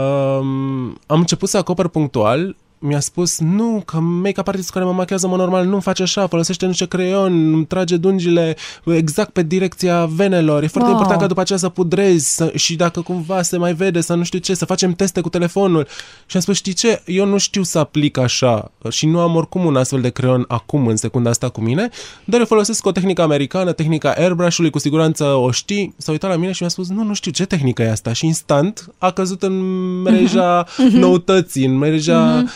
Um, 0.00 0.98
am 1.06 1.18
început 1.18 1.48
să 1.48 1.56
acopăr 1.56 1.88
punctual 1.88 2.56
mi-a 2.78 3.00
spus, 3.00 3.38
nu, 3.38 3.82
că 3.84 3.98
make-up 4.00 4.48
artistul 4.48 4.74
care 4.74 4.84
mă 4.84 4.92
machează 4.92 5.28
mă 5.28 5.36
normal 5.36 5.66
nu 5.66 5.80
face 5.80 6.02
așa, 6.02 6.26
folosește 6.26 6.66
niște 6.66 6.86
creion, 6.86 7.52
îmi 7.52 7.66
trage 7.66 7.96
dungile 7.96 8.56
exact 8.84 9.30
pe 9.30 9.42
direcția 9.42 10.04
venelor. 10.04 10.62
E 10.62 10.66
foarte 10.66 10.88
Wow. 10.88 10.98
important 10.98 11.20
ca 11.20 11.26
după 11.26 11.40
aceea 11.40 11.58
să 11.58 11.68
pudrezi 11.68 12.34
să, 12.34 12.52
și 12.54 12.76
dacă 12.76 13.00
cumva 13.00 13.42
se 13.42 13.56
mai 13.56 13.74
vede, 13.74 14.00
să 14.00 14.14
nu 14.14 14.22
știu 14.24 14.38
ce, 14.38 14.54
să 14.54 14.64
facem 14.64 14.92
teste 14.92 15.20
cu 15.20 15.28
telefonul. 15.28 15.86
Și 16.26 16.36
am 16.36 16.42
spus, 16.42 16.56
știi 16.56 16.72
ce, 16.72 17.02
eu 17.06 17.26
nu 17.26 17.38
știu 17.38 17.62
să 17.62 17.78
aplic 17.78 18.18
așa 18.18 18.70
și 18.88 19.06
nu 19.06 19.20
am 19.20 19.34
oricum 19.36 19.64
un 19.64 19.76
astfel 19.76 20.00
de 20.00 20.08
creion 20.10 20.44
acum 20.48 20.86
în 20.86 20.96
secunda 20.96 21.30
asta 21.30 21.48
cu 21.48 21.60
mine, 21.60 21.88
dar 22.24 22.40
eu 22.40 22.46
folosesc 22.46 22.86
o 22.86 22.92
tehnică 22.92 23.22
americană, 23.22 23.72
tehnica 23.72 24.10
airbrush-ului, 24.10 24.70
cu 24.70 24.78
siguranță 24.78 25.24
o 25.24 25.50
știi. 25.50 25.94
S-a 25.96 26.10
uitat 26.10 26.30
la 26.30 26.36
mine 26.36 26.52
și 26.52 26.58
mi-a 26.62 26.70
spus, 26.70 26.88
nu, 26.88 27.02
nu 27.02 27.14
știu, 27.14 27.30
ce 27.30 27.44
tehnică 27.44 27.82
e 27.82 27.90
asta? 27.90 28.12
Și 28.12 28.26
instant 28.26 28.94
a 28.98 29.10
căzut 29.10 29.42
în 29.42 29.60
mreja 30.02 30.66
noutății, 30.92 31.64
în 31.64 31.76
mreja 31.76 32.42
uh, 32.44 32.50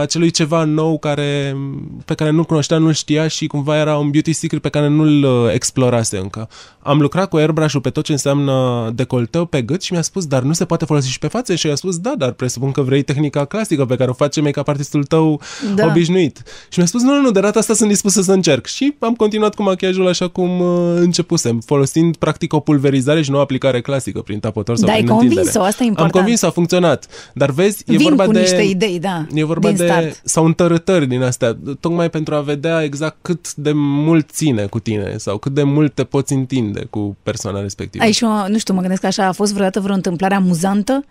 acelui 0.00 0.30
ceva 0.30 0.64
nou 0.64 0.98
care, 0.98 1.56
pe 2.04 2.14
care 2.14 2.30
nu 2.30 2.44
cunoștea, 2.44 2.78
nu 2.78 2.92
știa 2.92 3.28
și 3.28 3.46
cumva 3.46 3.76
era 3.78 3.96
un 3.96 4.10
beauty 4.10 4.32
secret 4.32 4.60
pe 4.62 4.68
care 4.68 4.88
nu-l 4.88 5.24
uh, 5.24 5.52
explorase 5.54 6.18
încă. 6.18 6.48
Am 6.78 7.00
lucrat 7.00 7.28
cu 7.28 7.36
airbrush-ul 7.36 7.80
pe 7.80 7.90
tot 7.90 8.04
ce 8.04 8.12
înseamnă 8.12 8.52
decolteu 8.94 9.44
pe 9.44 9.62
gât 9.62 9.82
și 9.82 9.92
mi-a 9.92 10.02
spus, 10.02 10.26
dar 10.26 10.42
nu 10.42 10.52
se 10.52 10.64
poate 10.64 10.84
folosi 10.84 11.10
și 11.10 11.18
pe 11.18 11.26
față? 11.26 11.54
Și 11.54 11.66
i-a 11.66 11.74
spus, 11.74 11.98
da, 11.98 12.14
dar 12.18 12.30
presupun 12.32 12.70
că 12.70 12.80
vrei 12.82 13.02
tehnica 13.02 13.44
clasică 13.44 13.84
pe 13.84 13.96
care 13.96 14.10
o 14.10 14.12
face 14.12 14.40
make-up 14.40 14.68
artistul 14.68 15.04
tău 15.04 15.40
Da. 15.74 15.86
obișnuit. 15.86 16.42
Și 16.68 16.78
mi-a 16.78 16.86
spus, 16.86 17.02
nu, 17.02 17.14
nu, 17.14 17.20
nu, 17.20 17.30
de 17.30 17.40
data 17.40 17.58
asta 17.58 17.74
sunt 17.74 17.88
dispusă 17.88 18.22
să 18.22 18.32
încerc. 18.32 18.66
Și 18.66 18.94
am 18.98 19.14
continuat 19.14 19.54
cu 19.54 19.62
machiajul 19.62 20.08
așa 20.08 20.28
cum 20.28 20.60
uh, 20.60 20.94
începusem, 20.96 21.60
folosind 21.60 22.16
practic 22.16 22.52
o 22.52 22.60
pulverizare 22.60 23.22
și 23.22 23.30
nu 23.30 23.36
o 23.36 23.40
aplicare 23.40 23.80
clasică 23.80 24.20
prin 24.20 24.38
tapotor 24.38 24.76
sau 24.76 24.86
Da, 24.86 24.92
ai 24.92 24.98
prin 24.98 25.10
întindere. 25.12 25.34
convins-o, 25.40 25.62
asta 25.62 25.76
e 25.82 25.82
Am 25.82 25.88
important. 25.88 26.14
convins-o, 26.14 26.46
a 26.46 26.50
funcționat. 26.50 27.06
Dar 27.34 27.50
vezi, 27.50 27.82
e 27.86 27.96
Vin 27.96 28.02
vorba 28.08 28.24
cu 28.24 28.32
de... 28.32 28.40
niște 28.40 28.62
idei, 28.62 28.98
da, 28.98 29.26
E 29.34 29.44
vorba 29.44 29.55
din 29.60 29.76
de... 29.76 29.86
start. 29.86 30.20
Sau 30.24 30.44
întărătări 30.44 31.06
din 31.06 31.22
astea, 31.22 31.58
tocmai 31.80 32.10
pentru 32.10 32.34
a 32.34 32.40
vedea 32.40 32.82
exact 32.82 33.16
cât 33.22 33.54
de 33.54 33.72
mult 33.74 34.30
ține 34.30 34.66
cu 34.66 34.78
tine 34.78 35.16
sau 35.16 35.38
cât 35.38 35.52
de 35.52 35.62
mult 35.62 35.94
te 35.94 36.04
poți 36.04 36.32
întinde 36.32 36.86
cu 36.90 37.16
persoana 37.22 37.60
respectivă. 37.60 38.04
Ai 38.04 38.12
și 38.12 38.24
o, 38.24 38.48
nu 38.48 38.58
știu, 38.58 38.74
mă 38.74 38.80
gândesc 38.80 39.04
așa, 39.04 39.26
a 39.26 39.32
fost 39.32 39.52
vreodată 39.52 39.80
vreo 39.80 39.94
întâmplare 39.94 40.34
amuzantă 40.34 41.04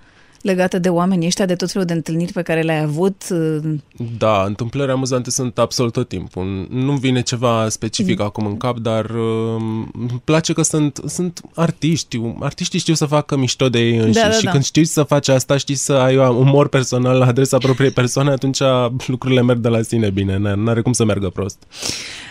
legată 0.46 0.80
de 0.80 0.90
oamenii 0.90 1.28
ăștia, 1.28 1.46
de 1.46 1.56
tot 1.56 1.72
felul 1.72 1.88
de 1.88 1.94
întâlniri 1.94 2.32
pe 2.32 2.42
care 2.42 2.62
le-ai 2.62 2.82
avut? 2.82 3.24
uh, 3.30 3.58
Da, 4.18 4.44
întâmplări 4.44 4.92
amuzante 4.92 5.30
sunt 5.32 5.58
absolut 5.58 5.94
tot 5.94 6.08
timpul. 6.08 6.68
Nu 6.70 6.92
vine 6.92 7.22
ceva 7.22 7.70
specific 7.70 8.20
Mm. 8.20 8.26
acum 8.26 8.46
în 8.46 8.58
cap, 8.58 8.78
dar 8.80 9.06
uh, 9.10 9.62
îmi 9.94 10.22
place 10.24 10.54
că 10.54 10.62
sunt, 10.62 11.00
sunt 11.08 11.42
artiști. 11.56 12.22
Artiștii 12.40 12.80
știu 12.80 12.94
să 12.94 13.06
facă 13.06 13.38
mișto 13.38 13.70
de 13.70 13.80
ei 13.80 13.98
înșiși 13.98 14.26
da, 14.26 14.32
și 14.32 14.44
da. 14.44 14.52
când 14.52 14.64
știi 14.64 14.86
să 14.86 15.04
faci 15.04 15.28
asta, 15.28 15.58
știi 15.58 15.76
să 15.76 15.94
ai 15.94 16.18
umor 16.18 16.68
personal 16.68 17.18
la 17.18 17.26
adresa 17.26 17.58
propriei 17.58 17.92
persoane, 17.92 18.30
atunci 18.32 18.60
lucrurile 19.08 19.42
merg 19.42 19.60
de 19.60 19.68
la 19.70 19.82
sine 19.82 20.10
bine, 20.10 20.36
n- 20.36 20.56
n-are 20.56 20.82
cum 20.82 20.94
să 20.94 21.06
meargă 21.06 21.30
prost. 21.30 21.58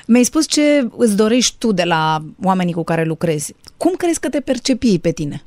Mi-ai 0.07 0.25
spus 0.25 0.47
ce 0.49 0.89
îți 0.97 1.17
dorești 1.17 1.55
tu 1.59 1.73
de 1.73 1.83
la 1.85 2.25
oamenii 2.43 2.73
cu 2.73 2.83
care 2.85 3.05
lucrezi. 3.05 3.55
Cum 3.77 3.93
crezi 3.97 4.21
că 4.21 4.29
te 4.29 4.41
percepi 4.41 4.87
ei 4.89 4.99
pe 4.99 5.11
tine? 5.13 5.43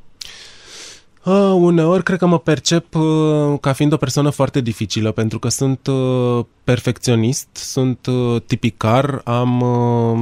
Uh, 1.28 1.54
uneori 1.56 2.04
cred 2.04 2.18
că 2.18 2.26
mă 2.26 2.40
percep 2.40 2.96
uh, 2.96 3.60
ca 3.62 3.74
fiind 3.74 3.94
o 3.94 3.98
persoană 3.98 4.30
foarte 4.30 4.62
dificilă 4.62 5.12
pentru 5.12 5.40
că 5.40 5.50
sunt 5.50 5.88
uh, 5.88 6.46
perfecționist, 6.63 7.48
sunt 7.54 8.06
uh, 8.06 8.42
tipicar, 8.46 9.22
am 9.24 9.62
uh, 9.62 10.18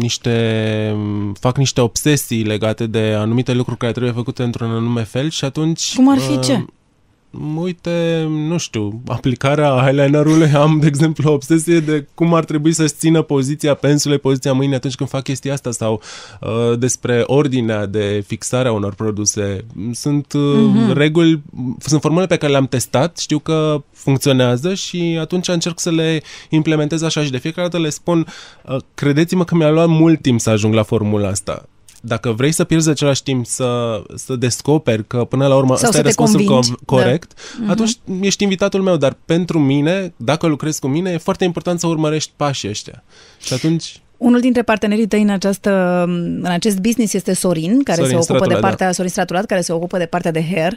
niște 0.00 0.96
fac 1.40 1.56
niște 1.56 1.80
obsesii 1.80 2.42
legate 2.42 2.86
de 2.86 3.14
anumite 3.16 3.52
lucruri 3.52 3.78
care 3.78 3.92
trebuie 3.92 4.12
făcute 4.12 4.42
într-un 4.42 4.70
anume 4.70 5.02
fel 5.02 5.30
și 5.30 5.44
atunci 5.44 5.94
Cum 5.94 6.10
ar 6.10 6.18
fi 6.18 6.38
ce? 6.40 6.64
Uite, 7.56 8.26
nu 8.28 8.56
știu, 8.58 9.02
aplicarea 9.06 9.82
eyelinerului 9.86 10.50
am, 10.64 10.78
de 10.80 10.86
exemplu, 10.86 11.30
o 11.30 11.32
obsesie 11.32 11.80
de 11.80 12.06
cum 12.14 12.34
ar 12.34 12.44
trebui 12.44 12.72
să-și 12.72 12.92
țină 12.92 13.22
poziția 13.22 13.74
pensulei, 13.74 14.18
poziția 14.18 14.52
mâinii 14.52 14.74
atunci 14.76 14.94
când 14.94 15.08
fac 15.08 15.22
chestia 15.22 15.52
asta 15.52 15.70
sau 15.70 16.02
uh, 16.40 16.78
despre 16.78 17.22
ordinea 17.26 17.86
de 17.86 18.24
fixare 18.26 18.68
a 18.68 18.72
unor 18.72 18.94
produse. 18.94 19.64
Sunt 19.92 20.32
uh, 20.32 20.40
Mhm. 20.40 20.90
mm-hmm. 20.90 20.96
reguli, 20.96 21.42
sunt 21.78 22.00
formule 22.00 22.26
pe 22.26 22.36
care 22.36 22.52
le-am 22.52 22.66
testat, 22.66 23.18
știu 23.18 23.38
că 23.38 23.82
funcționează 23.92 24.74
și 24.74 25.16
atunci 25.20 25.48
încerc 25.48 25.78
să 25.78 25.90
le 25.90 26.22
implementez 26.48 27.02
așa 27.02 27.22
și 27.22 27.30
de 27.30 27.38
fiecare 27.38 27.68
dată 27.68 27.82
le 27.82 27.88
spun, 27.90 28.26
uh, 28.68 28.76
credeți-mă 28.94 29.44
că 29.44 29.54
mi-a 29.54 29.70
luat 29.70 29.88
mult 29.88 30.22
timp 30.22 30.40
să 30.40 30.50
ajung 30.50 30.74
la 30.74 30.82
formula 30.82 31.28
asta. 31.28 31.68
Dacă 32.00 32.32
vrei 32.32 32.52
să 32.52 32.64
pierzi 32.64 32.88
același 32.88 33.22
timp 33.22 33.46
să, 33.46 34.02
să 34.14 34.36
descoperi 34.36 35.06
că 35.06 35.24
până 35.24 35.46
la 35.46 35.56
urmă 35.56 35.76
Sau 35.76 35.88
ăsta 35.88 35.90
să 35.90 35.98
e 35.98 36.00
te 36.00 36.06
răspunsul 36.06 36.44
convingi, 36.44 36.70
com- 36.70 36.84
corect, 36.84 37.34
da. 37.58 37.66
da. 37.66 37.72
atunci 37.72 37.98
ești 38.20 38.42
invitatul 38.42 38.82
meu, 38.82 38.96
dar 38.96 39.16
pentru 39.24 39.58
mine, 39.58 40.14
dacă 40.16 40.46
lucrezi 40.46 40.80
cu 40.80 40.86
mine, 40.86 41.10
e 41.10 41.18
foarte 41.18 41.44
important 41.44 41.80
să 41.80 41.86
urmărești 41.86 42.32
pașii 42.36 42.68
ăștia. 42.68 43.02
Și 43.40 43.52
atunci 43.52 44.00
Unul 44.18 44.40
dintre 44.40 44.62
partenerii 44.62 45.06
tăi 45.06 45.22
în, 45.22 45.28
această, 45.28 46.02
în 46.42 46.44
acest 46.58 46.78
business 46.80 47.12
este 47.12 47.32
Sorin, 47.34 47.82
care 47.82 47.96
Sorin 48.02 48.10
se 48.10 48.16
ocupă 48.16 48.32
Stratulat, 48.34 48.54
de 48.60 48.66
partea, 48.66 48.86
da. 48.86 48.92
Sorin 48.92 49.10
Stratulat, 49.10 49.46
care 49.46 49.60
se 49.60 49.72
ocupă 49.72 49.98
de 49.98 50.06
partea 50.06 50.30
de 50.30 50.44
hair 50.52 50.72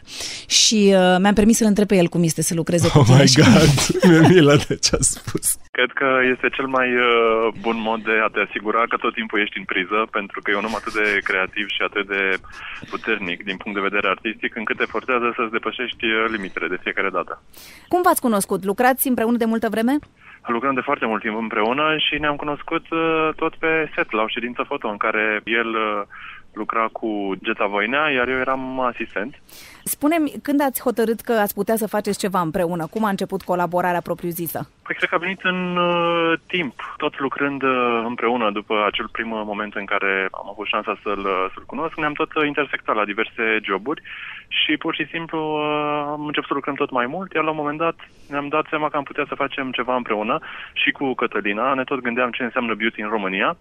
și 0.48 0.80
uh, 1.00 1.16
mi-am 1.22 1.34
permis 1.34 1.58
să-l 1.58 1.68
întreb 1.68 1.88
pe 1.88 1.96
el 2.02 2.08
cum 2.08 2.24
este 2.24 2.42
să 2.42 2.54
lucreze 2.62 2.88
cu 2.90 2.98
Oh 3.00 3.06
tine. 3.06 3.18
my 3.22 3.28
și- 3.28 3.42
god, 3.42 3.70
mi-e 4.10 4.28
milă 4.28 4.56
de 4.68 4.76
ce 4.86 4.92
a 5.00 5.04
spus. 5.16 5.46
Cred 5.78 5.92
că 6.00 6.08
este 6.34 6.48
cel 6.58 6.68
mai 6.78 6.88
uh, 6.96 7.54
bun 7.66 7.78
mod 7.90 8.00
de 8.10 8.16
a 8.26 8.30
te 8.34 8.40
asigura 8.48 8.82
că 8.92 8.96
tot 9.04 9.14
timpul 9.20 9.40
ești 9.44 9.58
în 9.62 9.66
priză, 9.72 10.00
pentru 10.18 10.38
că 10.42 10.48
e 10.52 10.62
un 10.62 10.68
om 10.70 10.76
atât 10.82 10.94
de 11.02 11.08
creativ 11.30 11.66
și 11.76 11.82
atât 11.90 12.06
de 12.16 12.22
puternic 12.94 13.40
din 13.50 13.58
punct 13.62 13.76
de 13.78 13.88
vedere 13.90 14.08
artistic, 14.16 14.52
încât 14.62 14.78
te 14.78 14.92
forțează 14.96 15.28
să-ți 15.38 15.56
depășești 15.58 16.04
uh, 16.10 16.18
limitele 16.36 16.68
de 16.74 16.82
fiecare 16.86 17.10
dată. 17.18 17.34
Cum 17.92 18.02
v-ați 18.08 18.22
cunoscut? 18.28 18.62
Lucrați 18.72 19.08
împreună 19.12 19.38
de 19.44 19.46
multă 19.54 19.68
vreme? 19.76 19.94
Lucrăm 20.48 20.74
de 20.74 20.82
foarte 20.82 21.06
mult 21.06 21.22
timp 21.22 21.38
împreună 21.38 21.98
și 21.98 22.20
ne-am 22.20 22.36
cunoscut 22.36 22.90
uh, 22.90 23.30
tot 23.36 23.56
pe 23.56 23.90
set, 23.96 24.12
la 24.12 24.22
o 24.22 24.28
ședință 24.28 24.64
foto 24.64 24.88
în 24.88 24.98
care 24.98 25.42
el 25.46 25.68
uh, 25.68 26.02
lucra 26.54 26.90
cu 26.92 27.32
Geta 27.44 27.66
Voinea, 27.66 28.10
iar 28.10 28.28
eu 28.28 28.38
eram 28.38 28.80
asistent. 28.80 29.42
Spune-mi, 29.84 30.34
când 30.44 30.62
ați 30.62 30.82
hotărât 30.82 31.20
că 31.20 31.34
ați 31.34 31.54
putea 31.54 31.76
să 31.76 31.88
faceți 31.88 32.20
ceva 32.20 32.40
împreună? 32.40 32.88
Cum 32.88 33.04
a 33.04 33.10
început 33.10 33.42
colaborarea 33.42 34.02
propriu-zisă? 34.02 34.70
Păi 34.84 34.96
cred 34.96 35.10
că 35.10 35.16
a 35.16 35.26
venit 35.26 35.42
în 35.44 35.78
uh, 35.78 36.40
timp, 36.48 36.74
tot 36.98 37.20
lucrând 37.20 37.62
uh, 37.64 38.04
împreună 38.06 38.52
după 38.52 38.84
acel 38.86 39.08
prim 39.12 39.28
moment 39.28 39.76
în 39.76 39.86
care 39.86 40.28
am 40.32 40.48
avut 40.50 40.68
șansa 40.68 41.00
să-l, 41.04 41.20
uh, 41.20 41.46
să-l 41.54 41.64
cunosc, 41.66 41.96
ne-am 41.96 42.14
tot 42.14 42.34
uh, 42.34 42.46
intersectat 42.48 42.96
la 42.96 43.06
diverse 43.06 43.60
joburi 43.64 44.02
și 44.48 44.78
pur 44.78 44.96
și 44.96 45.08
simplu 45.12 45.40
uh, 45.40 46.04
am 46.16 46.26
început 46.26 46.48
să 46.48 46.54
lucrăm 46.54 46.76
tot 46.76 46.92
mai 46.92 47.06
mult, 47.06 47.34
iar 47.34 47.44
la 47.44 47.50
un 47.50 47.56
moment 47.56 47.78
dat 47.78 47.96
ne-am 48.30 48.48
dat 48.48 48.66
seama 48.70 48.90
că 48.90 48.98
am 48.98 49.04
putea 49.04 49.26
să 49.28 49.36
facem 49.36 49.72
ceva 49.72 49.96
împreună 49.96 50.40
și 50.74 50.92
cu 50.92 51.14
Cătălina, 51.14 51.74
ne 51.74 51.84
tot 51.84 52.00
gândeam 52.02 52.32
ce 52.32 52.44
înseamnă 52.44 52.74
beauty 52.74 53.02
în 53.02 53.10
România 53.10 53.58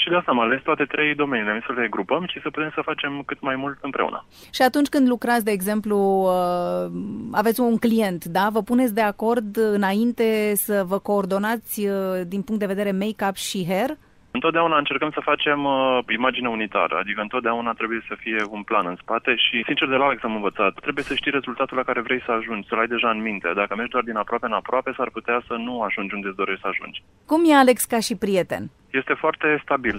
și 0.00 0.08
de 0.08 0.14
asta 0.14 0.30
am 0.30 0.40
ales 0.40 0.60
toate 0.62 0.84
trei 0.84 1.14
domeniile, 1.14 1.50
am 1.50 1.58
zis 1.58 1.66
să 1.66 1.80
le 1.80 1.88
grupăm 1.88 2.26
și 2.26 2.40
să 2.42 2.50
putem 2.50 2.72
să 2.74 2.88
facem 2.90 3.22
cât 3.26 3.40
mai 3.40 3.56
mult 3.56 3.78
împreună. 3.80 4.24
Și 4.52 4.62
atunci 4.62 4.88
când 4.88 5.08
lucrați, 5.08 5.44
de 5.44 5.50
exemplu, 5.50 5.98
uh, 5.98 6.90
aveți 7.32 7.60
un 7.60 7.76
client, 7.76 8.24
da? 8.24 8.48
Vă 8.52 8.62
puneți 8.62 8.94
de 8.94 9.00
acord 9.00 9.56
înainte 9.56 10.52
să 10.54 10.84
vă 10.86 10.98
coordonați 10.98 11.86
uh, 11.86 12.20
din 12.26 12.42
punct 12.42 12.60
de 12.60 12.72
vedere 12.74 12.92
make-up 12.92 13.34
și 13.34 13.66
hair? 13.68 13.90
Întotdeauna 14.38 14.78
încercăm 14.78 15.10
să 15.10 15.28
facem 15.30 15.64
uh, 15.64 15.98
imagine 16.18 16.48
unitară, 16.48 16.94
adică 16.98 17.20
întotdeauna 17.20 17.72
trebuie 17.72 18.02
să 18.08 18.14
fie 18.18 18.40
un 18.56 18.62
plan 18.62 18.86
în 18.86 18.96
spate 19.02 19.34
și, 19.36 19.62
sincer, 19.66 19.88
de 19.88 19.94
la 19.94 20.04
Alex 20.04 20.22
am 20.22 20.34
învățat. 20.34 20.72
Trebuie 20.80 21.04
să 21.04 21.14
știi 21.14 21.36
rezultatul 21.38 21.76
la 21.76 21.82
care 21.82 22.00
vrei 22.00 22.22
să 22.26 22.30
ajungi, 22.32 22.68
să-l 22.68 22.78
ai 22.78 22.86
deja 22.86 23.10
în 23.10 23.22
minte. 23.22 23.52
Dacă 23.54 23.74
mergi 23.74 23.90
doar 23.90 24.04
din 24.04 24.16
aproape 24.16 24.46
în 24.46 24.52
aproape, 24.60 24.92
s-ar 24.96 25.10
putea 25.10 25.42
să 25.46 25.54
nu 25.54 25.80
ajungi 25.82 26.14
unde 26.14 26.28
îți 26.28 26.36
dorești 26.36 26.60
să 26.60 26.68
ajungi. 26.68 27.02
Cum 27.26 27.40
e 27.50 27.54
Alex 27.54 27.84
ca 27.84 28.00
și 28.00 28.14
prieten? 28.16 28.70
Este 28.90 29.14
foarte 29.22 29.60
stabil. 29.62 29.96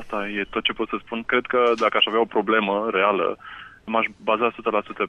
Asta 0.00 0.28
e 0.28 0.52
tot 0.54 0.62
ce 0.64 0.72
pot 0.72 0.88
să 0.88 0.96
spun. 1.04 1.22
Cred 1.22 1.46
că 1.46 1.60
dacă 1.82 1.96
aș 1.96 2.06
avea 2.06 2.20
o 2.20 2.34
problemă 2.36 2.88
reală, 2.92 3.38
m-aș 3.84 4.06
baza 4.24 4.50
100% 4.50 4.54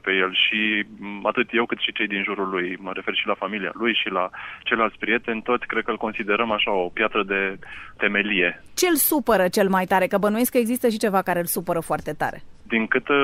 pe 0.02 0.12
el 0.12 0.34
și 0.34 0.84
m, 0.98 1.26
atât 1.26 1.48
eu 1.52 1.66
cât 1.66 1.78
și 1.78 1.92
cei 1.92 2.06
din 2.06 2.22
jurul 2.22 2.48
lui, 2.48 2.76
mă 2.80 2.90
refer 2.94 3.14
și 3.14 3.26
la 3.26 3.34
familia 3.34 3.70
lui 3.74 3.94
și 3.94 4.08
la 4.08 4.30
ceilalți 4.62 4.98
prieteni, 4.98 5.42
toți 5.42 5.66
cred 5.66 5.84
că 5.84 5.90
îl 5.90 5.96
considerăm 5.96 6.50
așa 6.50 6.72
o 6.72 6.88
piatră 6.88 7.22
de 7.22 7.58
temelie 7.96 8.62
Ce 8.74 8.86
îl 8.88 8.96
supără 8.96 9.48
cel 9.48 9.68
mai 9.68 9.84
tare? 9.84 10.06
Că 10.06 10.18
bănuiesc 10.18 10.50
că 10.50 10.58
există 10.58 10.88
și 10.88 10.98
ceva 10.98 11.22
care 11.22 11.38
îl 11.38 11.44
supără 11.44 11.80
foarte 11.80 12.12
tare. 12.12 12.42
din 12.68 12.86
cât 12.86 13.08
uh, 13.08 13.16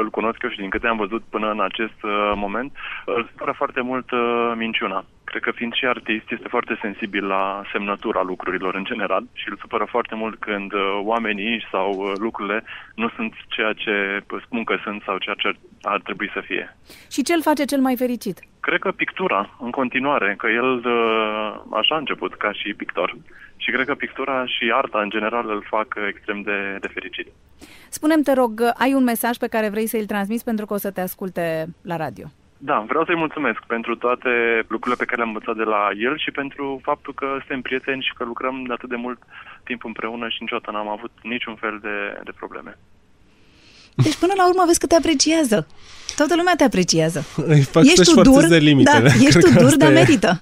îl 0.00 0.10
cunosc 0.10 0.42
eu 0.42 0.50
și 0.50 0.58
din 0.58 0.70
câte 0.70 0.86
am 0.86 0.96
văzut 0.96 1.22
până 1.30 1.50
în 1.50 1.60
acest 1.60 2.02
uh, 2.02 2.32
moment, 2.34 2.72
îl 3.04 3.28
supără 3.30 3.52
foarte 3.56 3.80
mult 3.80 4.10
uh, 4.10 4.52
minciuna. 4.56 5.04
Cred 5.30 5.42
că 5.42 5.50
fiind 5.50 5.74
și 5.74 5.86
artist, 5.86 6.30
este 6.30 6.48
foarte 6.48 6.78
sensibil 6.80 7.24
la 7.26 7.62
semnătura 7.72 8.22
lucrurilor 8.22 8.74
în 8.74 8.84
general 8.84 9.24
și 9.32 9.48
îl 9.48 9.56
supără 9.60 9.86
foarte 9.88 10.14
mult 10.14 10.36
când 10.38 10.72
uh, 10.72 11.00
oamenii 11.02 11.66
sau 11.70 11.88
uh, 11.92 12.12
lucrurile 12.16 12.64
nu 12.94 13.08
sunt 13.16 13.32
ceea 13.48 13.72
ce 13.72 14.24
spun 14.44 14.64
că 14.64 14.76
sunt 14.84 15.02
sau 15.02 15.18
ceea 15.18 15.34
ce 15.38 15.50
ar 15.82 16.00
trebui 16.00 16.30
să 16.34 16.40
fie. 16.44 16.76
Și 17.10 17.22
ce 17.22 17.32
îl 17.34 17.42
face 17.42 17.64
cel 17.64 17.80
mai 17.80 17.96
fericit? 17.96 18.38
Cred 18.60 18.80
că 18.80 18.90
pictura, 18.90 19.56
în 19.60 19.70
continuare, 19.70 20.34
că 20.38 20.46
el 20.46 20.70
uh, 20.84 21.60
așa 21.80 21.94
a 21.94 21.98
început 21.98 22.34
ca 22.34 22.52
și 22.52 22.74
pictor. 22.74 23.16
Și 23.56 23.70
cred 23.70 23.86
că 23.86 23.94
pictura 23.94 24.46
și 24.46 24.72
arta, 24.74 25.00
în 25.00 25.10
general, 25.10 25.50
îl 25.50 25.62
fac 25.68 25.88
uh, 25.96 26.06
extrem 26.08 26.42
de, 26.42 26.76
de 26.80 26.88
fericit. 26.88 27.28
Spune-mi, 27.88 28.22
te 28.22 28.32
rog, 28.32 28.52
ai 28.74 28.94
un 28.94 29.04
mesaj 29.04 29.36
pe 29.36 29.48
care 29.48 29.68
vrei 29.68 29.86
să-l 29.86 30.06
transmiți 30.06 30.44
pentru 30.44 30.66
că 30.66 30.74
o 30.74 30.76
să 30.76 30.90
te 30.90 31.00
asculte 31.00 31.66
la 31.82 31.96
radio. 31.96 32.26
Da, 32.62 32.80
vreau 32.80 33.04
să-i 33.04 33.22
mulțumesc 33.24 33.60
pentru 33.66 33.96
toate 33.96 34.30
lucrurile 34.68 34.96
pe 34.98 35.04
care 35.04 35.16
le-am 35.16 35.34
învățat 35.34 35.56
de 35.56 35.62
la 35.62 35.88
el 35.96 36.18
și 36.18 36.30
pentru 36.30 36.80
faptul 36.82 37.14
că 37.14 37.26
suntem 37.38 37.60
prieteni 37.60 38.02
și 38.02 38.14
că 38.14 38.24
lucrăm 38.24 38.64
de 38.64 38.72
atât 38.72 38.88
de 38.88 38.96
mult 38.96 39.18
timp 39.64 39.84
împreună 39.84 40.28
și 40.28 40.36
niciodată 40.42 40.70
n-am 40.70 40.88
avut 40.88 41.10
niciun 41.22 41.54
fel 41.54 41.78
de, 41.82 42.20
de 42.24 42.32
probleme. 42.36 42.76
Deci 43.94 44.14
până 44.14 44.32
la 44.36 44.48
urmă 44.48 44.62
vezi 44.66 44.78
că 44.78 44.86
te 44.86 44.94
apreciază. 44.94 45.66
Toată 46.16 46.34
lumea 46.36 46.54
te 46.56 46.64
apreciază. 46.64 47.24
Îi 47.46 47.60
fac 47.60 47.84
ești 47.84 47.96
să-și 47.96 48.10
tu 48.10 48.20
dur, 48.20 48.32
forțeze 48.32 48.56
limitele. 48.58 49.08
da, 49.08 49.14
ești 49.14 49.26
Cred 49.28 49.42
tu 49.44 49.50
că 49.50 49.58
dur, 49.58 49.64
asta 49.64 49.76
dar 49.76 49.90
e. 49.90 49.92
merită. 49.94 50.40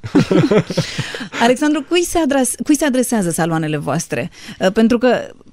Alexandru, 1.43 1.83
cui 1.89 2.05
se, 2.05 2.19
adres, 2.19 2.51
cui 2.65 2.77
se 2.77 2.85
adresează 2.85 3.31
saloanele 3.31 3.77
voastre? 3.77 4.31
Uh, 4.61 4.73
Pentru 4.73 4.99
că 4.99 5.09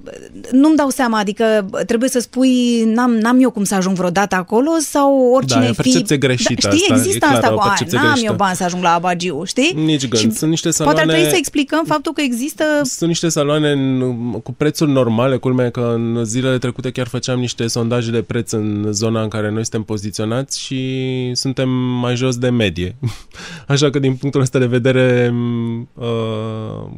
uh, 0.05 0.12
nu-mi 0.51 0.75
dau 0.75 0.89
seama, 0.89 1.17
adică 1.19 1.69
trebuie 1.88 2.10
să 2.10 2.19
spui 2.19 2.84
n-am, 2.84 3.12
n-am 3.12 3.41
eu 3.41 3.49
cum 3.51 3.63
să 3.63 3.75
ajung 3.75 3.95
vreodată 3.95 4.36
acolo 4.36 4.69
sau 4.79 5.31
oricine 5.34 5.60
Da, 5.60 5.65
e 5.65 5.69
o 5.69 5.73
fi... 5.73 5.81
percepție 5.81 6.17
greșită 6.17 6.67
da, 6.67 6.75
știi, 6.75 6.81
asta, 6.89 6.93
e 6.93 6.97
există 6.97 7.25
clar, 7.25 7.34
asta 7.34 7.53
o 7.53 7.55
cu, 7.55 7.62
"Ai, 7.62 7.67
percepție 7.67 7.97
n-am 7.97 8.08
greșită." 8.08 8.29
eu 8.31 8.36
bani 8.38 8.55
să 8.55 8.63
ajung 8.63 8.84
la 8.84 8.93
Abagiu, 8.93 9.43
știi? 9.45 9.73
Nici 9.86 10.08
gând. 10.08 10.36
Sunt 10.36 10.49
niște 10.49 10.69
Poate 10.69 10.84
ar 10.84 10.88
saloane- 10.95 11.12
trebui 11.12 11.29
să 11.29 11.36
explicăm 11.38 11.84
faptul 11.88 12.13
că 12.13 12.21
există... 12.21 12.63
Sunt 12.84 13.10
niște 13.10 13.29
saloane 13.29 13.71
în, 13.71 13.99
cu 14.43 14.51
prețuri 14.51 14.91
normale, 14.91 15.38
culmea 15.38 15.69
că 15.69 15.91
în 15.95 16.25
zilele 16.25 16.58
trecute 16.58 16.91
chiar 16.91 17.08
făceam 17.08 17.39
niște 17.39 17.67
sondaje 17.86 18.12
de 18.12 18.21
preț 18.21 18.52
în 18.52 18.88
zona 18.91 19.21
în 19.21 19.28
care 19.28 19.50
noi 19.50 19.62
suntem 19.62 19.84
poziționați 19.84 20.62
și 20.62 21.32
suntem 21.34 21.69
mai 21.69 22.15
jos 22.15 22.38
de 22.38 22.50
medie. 22.50 22.95
Așa 23.67 23.89
că 23.89 24.00
din 24.00 24.15
punctul 24.15 24.41
ăsta 24.41 24.60
de 24.60 24.65
vedere 24.65 25.30
m, 25.34 25.89
uh, 25.93 26.06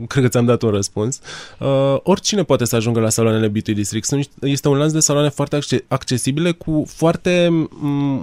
cred 0.08 0.23
că 0.23 0.30
ți-am 0.30 0.45
dat 0.45 0.62
un 0.62 0.69
răspuns. 0.69 1.19
Uh, 1.60 1.95
oricine 2.04 2.43
poate 2.43 2.65
să 2.65 2.76
ajungă 2.76 3.00
la 3.00 3.10
saloanele 3.10 3.47
Beauty 3.47 3.73
District. 3.73 4.06
Sunt, 4.06 4.19
niște- 4.19 4.47
este 4.47 4.67
un 4.67 4.78
lanț 4.78 4.91
de 4.91 5.00
saloane 5.00 5.30
foarte 5.30 5.56
acce- 5.56 5.84
accesibile 5.88 6.52
cu 6.52 6.86
foarte 6.88 7.47
m, 7.52 7.69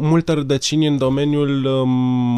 multă 0.00 0.32
rădăcini 0.32 0.86
în 0.86 0.98
domeniul 0.98 1.64
um, 1.64 1.88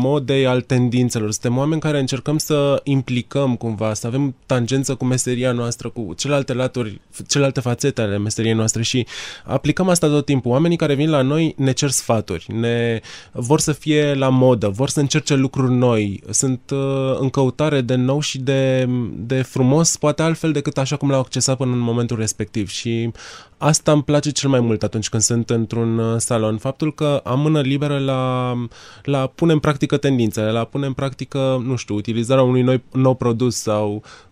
modei 0.02 0.46
al 0.46 0.60
tendințelor. 0.60 1.30
Suntem 1.30 1.58
oameni 1.58 1.80
care 1.80 1.98
încercăm 1.98 2.38
să 2.38 2.80
implicăm 2.84 3.56
cumva, 3.56 3.94
să 3.94 4.06
avem 4.06 4.34
tangență 4.46 4.94
cu 4.94 5.04
meseria 5.04 5.52
noastră, 5.52 5.88
cu 5.88 6.14
celelalte 6.16 6.52
laturi, 6.52 7.00
celelalte 7.28 7.60
fațete 7.60 8.00
ale 8.00 8.18
meseriei 8.18 8.54
noastre 8.54 8.82
și 8.82 9.06
aplicăm 9.44 9.88
asta 9.88 10.08
tot 10.16 10.24
timpul. 10.24 10.50
Oamenii 10.50 10.76
care 10.76 10.94
vin 10.94 11.10
la 11.10 11.22
noi 11.22 11.54
ne 11.56 11.72
cer 11.72 11.90
sfaturi, 11.90 12.46
ne 12.52 13.00
vor 13.32 13.60
să 13.60 13.72
fie 13.72 14.14
la 14.14 14.28
modă, 14.28 14.68
vor 14.68 14.88
să 14.88 15.00
încerce 15.00 15.34
lucruri 15.34 15.72
noi, 15.72 16.22
sunt 16.30 16.60
uh, 16.70 17.16
în 17.18 17.30
căutare 17.30 17.80
de 17.80 17.94
nou 17.94 18.20
și 18.20 18.38
de, 18.38 18.88
de 19.16 19.42
frumos, 19.42 19.96
poate 19.96 20.22
altfel 20.22 20.52
decât 20.52 20.78
așa 20.78 20.96
cum 20.96 21.10
l-au 21.10 21.20
accesat 21.20 21.56
până 21.56 21.72
în 21.72 21.78
momentul 21.78 22.16
respectiv. 22.18 22.68
Și 22.68 23.10
asta 23.58 23.92
îmi 23.92 24.02
place 24.02 24.30
cel 24.30 24.48
mai 24.48 24.60
mult 24.60 24.82
atunci 24.82 25.08
când 25.08 25.22
sunt 25.22 25.50
într-un 25.50 25.98
uh, 25.98 26.14
salon, 26.18 26.58
faptul 26.58 26.94
că 26.94 27.20
am 27.24 27.40
mână 27.40 27.60
liberă 27.60 27.98
la, 27.98 28.54
la 29.02 29.26
pune 29.26 29.52
în 29.52 29.58
practică 29.58 29.96
tendințele, 29.96 30.50
la 30.50 30.64
pune 30.64 30.86
în 30.86 30.92
practică, 30.92 31.62
nu 31.66 31.76
știu, 31.76 31.94
utilizarea 31.94 32.42
unui 32.42 32.62
noi, 32.62 32.82
nou 32.92 33.14
produs 33.14 33.56
sau 33.56 34.02
C- 34.04 34.25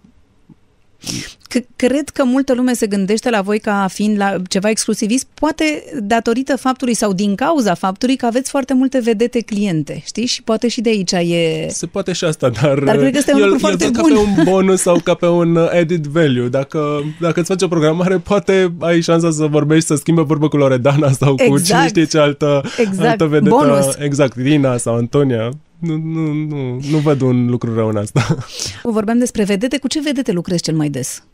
cred 1.76 2.08
că 2.08 2.24
multă 2.24 2.54
lume 2.54 2.72
se 2.74 2.86
gândește 2.86 3.30
la 3.30 3.40
voi 3.40 3.58
ca 3.58 3.86
fiind 3.90 4.16
la 4.16 4.36
ceva 4.48 4.68
exclusivist, 4.70 5.26
poate 5.34 5.84
datorită 6.02 6.56
faptului 6.56 6.94
sau 6.94 7.12
din 7.12 7.34
cauza 7.34 7.74
faptului 7.74 8.16
că 8.16 8.26
aveți 8.26 8.50
foarte 8.50 8.74
multe 8.74 8.98
vedete 8.98 9.40
cliente, 9.40 10.02
știi? 10.06 10.26
Și 10.26 10.42
poate 10.42 10.68
și 10.68 10.80
de 10.80 10.88
aici 10.88 11.12
e... 11.12 11.66
Se 11.68 11.86
poate 11.86 12.12
și 12.12 12.24
asta, 12.24 12.48
dar, 12.48 12.78
Dar 12.78 12.96
cred 12.96 13.10
că 13.10 13.18
este 13.18 13.32
un 13.34 13.40
eu, 13.40 13.46
lucru 13.46 13.60
eu 13.62 13.68
foarte 13.68 13.84
văd 13.84 13.94
bun. 13.94 14.14
ca 14.14 14.14
pe 14.14 14.40
un 14.40 14.44
bonus 14.44 14.80
sau 14.80 15.00
ca 15.04 15.14
pe 15.14 15.26
un 15.26 15.56
uh, 15.56 15.68
added 15.72 16.06
value. 16.06 16.48
Dacă, 16.48 17.02
dacă 17.20 17.40
îți 17.40 17.48
faci 17.48 17.62
o 17.62 17.68
programare, 17.68 18.18
poate 18.18 18.72
ai 18.78 19.00
șansa 19.00 19.30
să 19.30 19.46
vorbești, 19.46 19.86
să 19.86 19.94
schimbe 19.94 20.22
vorbă 20.22 20.48
cu 20.48 20.56
Loredana 20.56 21.10
sau 21.10 21.34
cu 21.34 21.42
Exact. 21.42 21.64
cine 21.64 21.86
știe 21.86 22.04
ce 22.04 22.18
altă, 22.18 22.62
Exact. 22.78 23.08
altă 23.08 23.24
vedetă. 23.26 23.54
Bonus. 23.54 23.86
Exact, 23.98 24.36
Rina 24.36 24.76
sau 24.76 24.94
Antonia. 24.94 25.50
Nu, 25.85 25.97
nu, 25.97 26.33
nu, 26.33 26.81
nu 26.90 26.99
văd 26.99 27.20
un 27.20 27.47
lucru 27.47 27.75
rău 27.75 27.88
în 27.88 27.97
asta. 27.97 28.37
Vorbeam 28.83 29.18
despre 29.18 29.44
vedete. 29.44 29.79
Cu 29.79 29.88
ce 29.88 30.01
vedete 30.01 30.33
lucrezi 30.33 30.62
cel 30.62 30.75
mai 30.75 30.88
des? 30.88 31.25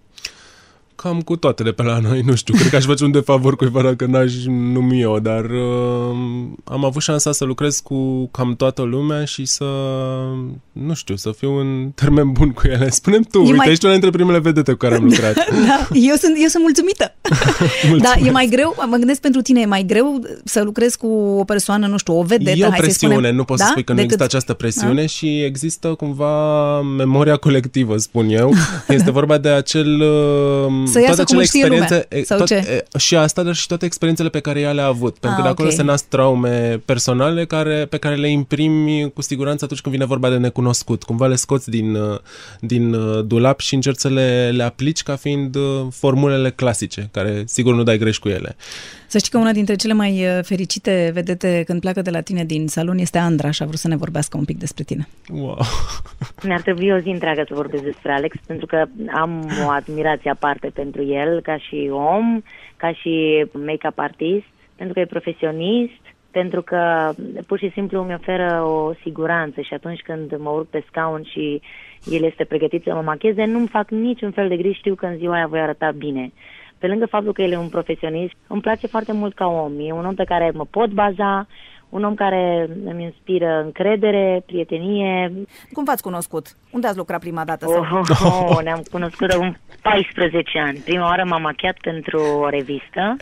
Cam 1.03 1.21
cu 1.21 1.37
toate 1.37 1.63
de 1.63 1.71
pe 1.71 1.83
la 1.83 1.99
noi, 1.99 2.21
nu 2.21 2.35
știu, 2.35 2.55
cred 2.55 2.69
că 2.69 2.77
aș 2.77 2.85
face 2.85 3.05
un 3.05 3.11
defavor 3.11 3.57
cuiva 3.57 3.83
dacă 3.83 4.07
n-aș 4.07 4.33
numi 4.46 5.01
eu, 5.01 5.19
dar 5.19 5.44
uh, 5.44 6.17
am 6.65 6.85
avut 6.85 7.03
șansa 7.03 7.33
să 7.33 7.44
lucrez 7.44 7.79
cu 7.79 8.27
cam 8.27 8.55
toată 8.57 8.83
lumea 8.83 9.25
și 9.25 9.44
să, 9.44 9.65
nu 10.73 10.94
știu, 10.94 11.17
să 11.17 11.31
fiu 11.37 11.59
în 11.59 11.90
termen 11.94 12.33
bun 12.33 12.51
cu 12.51 12.63
ele. 12.67 12.90
Spunem 12.90 13.23
tu, 13.23 13.38
e 13.38 13.40
uite, 13.40 13.57
mai... 13.57 13.71
ești 13.71 13.85
una 13.85 13.92
dintre 13.92 14.11
primele 14.11 14.38
vedete 14.38 14.71
cu 14.71 14.77
care 14.77 14.94
am 14.94 15.05
lucrat. 15.05 15.35
da, 15.69 15.88
eu 15.92 16.15
sunt, 16.15 16.37
eu 16.37 16.48
sunt 16.48 16.63
mulțumită. 16.63 17.15
da, 18.07 18.13
e 18.27 18.31
mai 18.31 18.46
greu, 18.51 18.75
mă 18.88 18.96
gândesc 18.96 19.21
pentru 19.21 19.40
tine, 19.40 19.61
e 19.61 19.67
mai 19.67 19.85
greu 19.87 20.21
să 20.44 20.63
lucrezi 20.63 20.96
cu 20.96 21.07
o 21.38 21.44
persoană, 21.44 21.87
nu 21.87 21.96
știu, 21.96 22.19
o 22.19 22.23
vedetă, 22.23 22.59
E 22.59 22.67
o 22.67 22.69
hai 22.69 22.79
presiune, 22.79 23.15
spunem, 23.15 23.35
nu 23.35 23.44
pot 23.44 23.59
da? 23.59 23.65
să 23.65 23.71
spui 23.71 23.85
că 23.85 23.92
nu 23.92 24.01
există 24.01 24.25
această 24.25 24.53
presiune 24.53 25.01
da? 25.01 25.07
și 25.07 25.42
există 25.42 25.88
cumva 25.88 26.81
memoria 26.81 27.37
colectivă, 27.37 27.96
spun 27.96 28.29
eu. 28.29 28.53
Este 28.88 29.11
vorba 29.11 29.38
de 29.38 29.48
acel... 29.48 30.03
Să 30.91 31.01
toate 31.01 31.21
acele 31.21 31.41
experiențe, 31.43 32.07
lumea, 32.11 32.25
sau 32.25 32.37
toate, 32.37 32.85
ce? 32.93 32.99
Și 32.99 33.17
asta, 33.17 33.43
dar 33.43 33.55
și 33.55 33.67
toate 33.67 33.85
experiențele 33.85 34.29
pe 34.29 34.41
care 34.41 34.61
ea 34.61 34.73
le-a 34.73 34.87
avut. 34.87 35.19
Pentru 35.19 35.38
că 35.38 35.45
de 35.45 35.49
acolo 35.53 35.69
Ah, 35.69 35.75
ok. 35.75 35.81
se 35.81 35.87
nasc 35.87 36.05
traume 36.05 36.83
personale 36.85 37.45
care, 37.47 37.87
pe 37.87 37.97
care 37.97 38.15
le 38.15 38.31
imprimi 38.31 39.11
cu 39.15 39.23
siguranță 39.23 39.65
atunci 39.65 39.81
când 39.81 39.95
vine 39.95 40.07
vorba 40.07 40.31
de 40.31 40.37
necunoscut. 40.37 41.03
Cumva 41.03 41.27
le 41.27 41.35
scoți 41.37 41.71
din, 41.71 41.95
uh, 41.95 42.19
din 42.61 42.95
uh, 42.95 43.25
dulap 43.27 43.61
și 43.61 43.75
încerci 43.75 43.99
să 43.99 44.09
le, 44.09 44.51
le 44.55 44.63
aplici 44.63 45.03
ca 45.03 45.17
fiind 45.17 45.55
uh, 45.55 45.87
formulele 45.91 46.51
clasice, 46.51 47.09
care 47.13 47.45
sigur 47.47 47.75
nu 47.75 47.83
dai 47.83 47.99
greș 47.99 48.19
cu 48.19 48.29
ele. 48.29 48.57
Să 49.13 49.19
știi 49.19 49.31
că 49.31 49.38
una 49.38 49.52
dintre 49.52 49.75
cele 49.75 49.92
mai 49.92 50.11
uh, 50.11 50.38
fericite 50.42 51.11
vedete 51.13 51.63
când 51.67 51.81
pleacă 51.81 52.02
de 52.02 52.11
la 52.11 52.21
tine 52.21 52.44
din 52.44 52.67
salon 52.67 52.98
este 52.98 53.19
Andra 53.19 53.50
și 53.50 53.63
a 53.63 53.67
vrut 53.67 53.79
să 53.79 53.88
ne 53.88 53.96
vorbească 53.96 54.37
un 54.37 54.44
pic 54.44 54.58
despre 54.58 54.85
tine. 54.85 55.08
Wow. 55.29 55.58
Mi-ar 56.46 56.61
trebui 56.61 56.90
o 56.90 56.98
zi 56.98 57.08
întreagă 57.08 57.44
să 57.48 57.54
vorbesc 57.54 57.83
despre 57.83 58.13
Alex, 58.13 58.37
pentru 58.46 58.67
că 58.67 58.85
am 59.13 59.50
o 59.67 59.69
admirație 59.69 60.31
aparte 60.31 60.71
pentru 60.75 61.02
el, 61.04 61.40
ca 61.40 61.58
și 61.58 61.88
om, 61.92 62.42
ca 62.77 62.92
și 62.92 63.46
make-up 63.52 63.98
artist, 63.98 64.46
pentru 64.77 64.94
că 64.94 65.00
e 65.00 65.17
profesionist, 65.17 66.02
pentru 66.31 66.63
că 66.63 67.13
pur 67.46 67.58
și 67.58 67.71
simplu 67.73 68.02
îmi 68.02 68.15
oferă 68.15 68.63
o 68.63 68.92
siguranță 69.02 69.61
și 69.61 69.75
atunci 69.75 70.00
când 70.00 70.37
mă 70.38 70.50
urc 70.50 70.69
pe 70.69 70.85
scaun 70.87 71.23
și 71.23 71.61
el 72.04 72.25
este 72.25 72.44
pregătit 72.44 72.83
să 72.83 72.94
mă 72.94 73.02
macheze, 73.02 73.44
nu-mi 73.44 73.69
fac 73.69 73.90
niciun 73.90 74.31
fel 74.31 74.48
de 74.48 74.56
griji, 74.56 74.79
știu 74.79 74.94
că 74.94 75.06
în 75.06 75.17
ziua 75.17 75.35
aia 75.35 75.46
voi 75.46 75.61
arăta 75.61 75.90
bine. 75.90 76.33
Pe 76.81 76.87
lângă 76.87 77.06
faptul 77.06 77.33
că 77.33 77.42
el 77.42 77.52
e 77.52 77.56
un 77.56 77.68
profesionist, 77.68 78.35
îmi 78.46 78.60
place 78.60 78.87
foarte 78.87 79.12
mult 79.12 79.35
ca 79.35 79.46
om. 79.46 79.72
E 79.78 79.92
un 79.92 80.06
om 80.06 80.14
pe 80.14 80.24
care 80.24 80.50
mă 80.54 80.64
pot 80.70 80.90
baza, 80.90 81.46
un 81.88 82.04
om 82.04 82.14
care 82.14 82.68
îmi 82.85 83.02
inspiră 83.02 83.62
încredere, 83.64 84.42
prietenie, 84.46 85.33
Cum 85.72 85.85
v-ați 85.85 86.02
cunoscut? 86.02 86.46
Unde 86.70 86.87
ați 86.87 86.96
lucrat 86.96 87.20
prima 87.20 87.44
dată? 87.44 87.66
Oh, 87.68 87.88
Sau? 87.88 88.28
oh, 88.28 88.56
oh, 88.56 88.62
ne-am 88.62 88.83
cunoscut 88.90 89.28
de 89.28 89.37
un 89.37 89.54
14 89.83 90.58
ani. 90.58 90.78
Prima 90.78 91.06
oară 91.06 91.24
m-am 91.24 91.42
machiat 91.42 91.76
pentru 91.81 92.20
o 92.20 92.48
revistă 92.48 93.16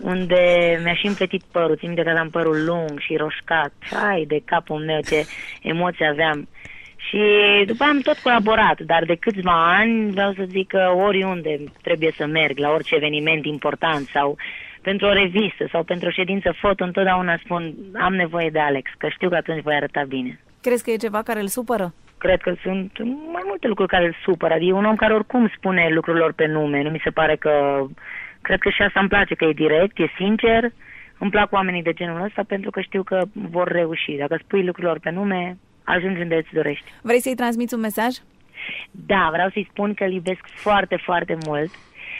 unde 0.00 0.40
mi-a 0.84 0.94
și 0.94 1.06
împletit 1.06 1.42
părul. 1.50 1.76
Țin 1.76 1.88
minte 1.88 2.02
că 2.02 2.10
aveam 2.10 2.30
părul 2.30 2.64
lung 2.64 2.98
și 2.98 3.16
roșcat. 3.16 3.72
Ai 4.08 4.24
de 4.24 4.42
capul 4.44 4.84
meu 4.84 5.00
ce 5.00 5.24
emoții 5.62 6.06
aveam. 6.06 6.48
Și 7.08 7.20
după 7.66 7.82
aia 7.82 7.92
am 7.92 8.00
tot 8.00 8.18
colaborat, 8.18 8.80
dar 8.80 9.04
de 9.04 9.14
câțiva 9.14 9.76
ani 9.78 10.10
vreau 10.10 10.32
să 10.32 10.44
zic 10.46 10.68
că 10.68 10.92
oriunde 10.96 11.58
trebuie 11.82 12.10
să 12.16 12.26
merg, 12.26 12.58
la 12.58 12.70
orice 12.70 12.94
eveniment 12.94 13.44
important 13.44 14.06
sau 14.06 14.36
pentru 14.82 15.06
o 15.06 15.12
revistă 15.12 15.68
sau 15.70 15.82
pentru 15.82 16.08
o 16.08 16.10
ședință 16.10 16.54
foto, 16.60 16.84
întotdeauna 16.84 17.40
spun 17.44 17.74
am 18.00 18.14
nevoie 18.14 18.50
de 18.50 18.58
Alex, 18.58 18.90
că 18.98 19.08
știu 19.08 19.28
că 19.28 19.34
atunci 19.34 19.62
voi 19.62 19.74
arăta 19.74 20.04
bine 20.08 20.40
Crezi 20.60 20.84
că 20.84 20.90
e 20.90 20.96
ceva 20.96 21.22
care 21.22 21.40
îl 21.40 21.46
supără? 21.46 21.94
cred 22.18 22.40
că 22.40 22.54
sunt 22.62 22.98
mai 23.32 23.42
multe 23.44 23.66
lucruri 23.66 23.90
care 23.90 24.04
îl 24.06 24.16
supără. 24.22 24.54
Adică 24.54 24.70
e 24.70 24.78
un 24.78 24.84
om 24.84 24.96
care 24.96 25.14
oricum 25.14 25.52
spune 25.56 25.88
lucrurilor 25.90 26.32
pe 26.32 26.46
nume. 26.46 26.82
Nu 26.82 26.90
mi 26.90 27.00
se 27.04 27.10
pare 27.10 27.36
că... 27.36 27.84
Cred 28.40 28.60
că 28.60 28.70
și 28.70 28.82
asta 28.82 29.00
îmi 29.00 29.08
place, 29.08 29.34
că 29.34 29.44
e 29.44 29.52
direct, 29.52 29.98
e 29.98 30.06
sincer. 30.16 30.70
Îmi 31.18 31.30
plac 31.30 31.52
oamenii 31.52 31.82
de 31.82 31.92
genul 31.92 32.22
ăsta 32.22 32.42
pentru 32.46 32.70
că 32.70 32.80
știu 32.80 33.02
că 33.02 33.22
vor 33.32 33.68
reuși. 33.68 34.12
Dacă 34.12 34.38
spui 34.42 34.64
lucrurilor 34.64 34.98
pe 34.98 35.10
nume, 35.10 35.58
ajungi 35.94 36.20
unde 36.20 36.34
îți 36.34 36.52
dorești. 36.52 36.84
Vrei 37.02 37.20
să-i 37.20 37.34
transmiți 37.34 37.74
un 37.74 37.80
mesaj? 37.80 38.12
Da, 38.90 39.28
vreau 39.32 39.50
să-i 39.52 39.68
spun 39.70 39.94
că 39.94 40.04
îl 40.04 40.12
iubesc 40.12 40.40
foarte, 40.54 40.96
foarte 41.04 41.38
mult, 41.46 41.70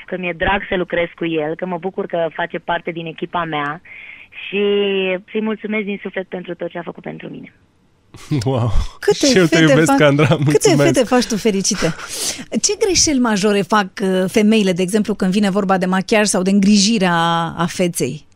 că 0.06 0.16
mi-e 0.18 0.34
drag 0.36 0.60
să 0.68 0.74
lucrez 0.76 1.08
cu 1.14 1.26
el, 1.26 1.54
că 1.56 1.66
mă 1.66 1.78
bucur 1.78 2.06
că 2.06 2.28
face 2.34 2.58
parte 2.58 2.90
din 2.90 3.06
echipa 3.06 3.44
mea 3.44 3.80
și 4.46 4.62
să-i 5.30 5.42
mulțumesc 5.42 5.84
din 5.84 5.98
suflet 6.02 6.28
pentru 6.28 6.54
tot 6.54 6.70
ce 6.70 6.78
a 6.78 6.82
făcut 6.82 7.02
pentru 7.02 7.28
mine. 7.28 7.52
Wow. 8.44 8.70
Câte 9.00 9.26
și 9.26 9.36
eu 9.36 9.44
te 9.44 9.56
fete 9.56 9.70
iubesc, 9.70 9.90
fac, 9.90 10.00
Andra, 10.00 10.26
Câte 10.26 10.42
mulțumesc. 10.44 10.82
fete 10.82 11.04
faci 11.06 11.26
tu 11.26 11.36
fericite? 11.36 11.94
Ce 12.62 12.72
greșeli 12.78 13.18
majore 13.18 13.62
fac 13.62 13.88
uh, 14.02 14.24
femeile, 14.26 14.72
de 14.72 14.82
exemplu, 14.82 15.14
când 15.14 15.32
vine 15.32 15.50
vorba 15.50 15.78
de 15.78 15.86
machiaj 15.86 16.26
sau 16.26 16.42
de 16.42 16.50
îngrijirea 16.50 17.14
a 17.56 17.66
feței? 17.66 18.26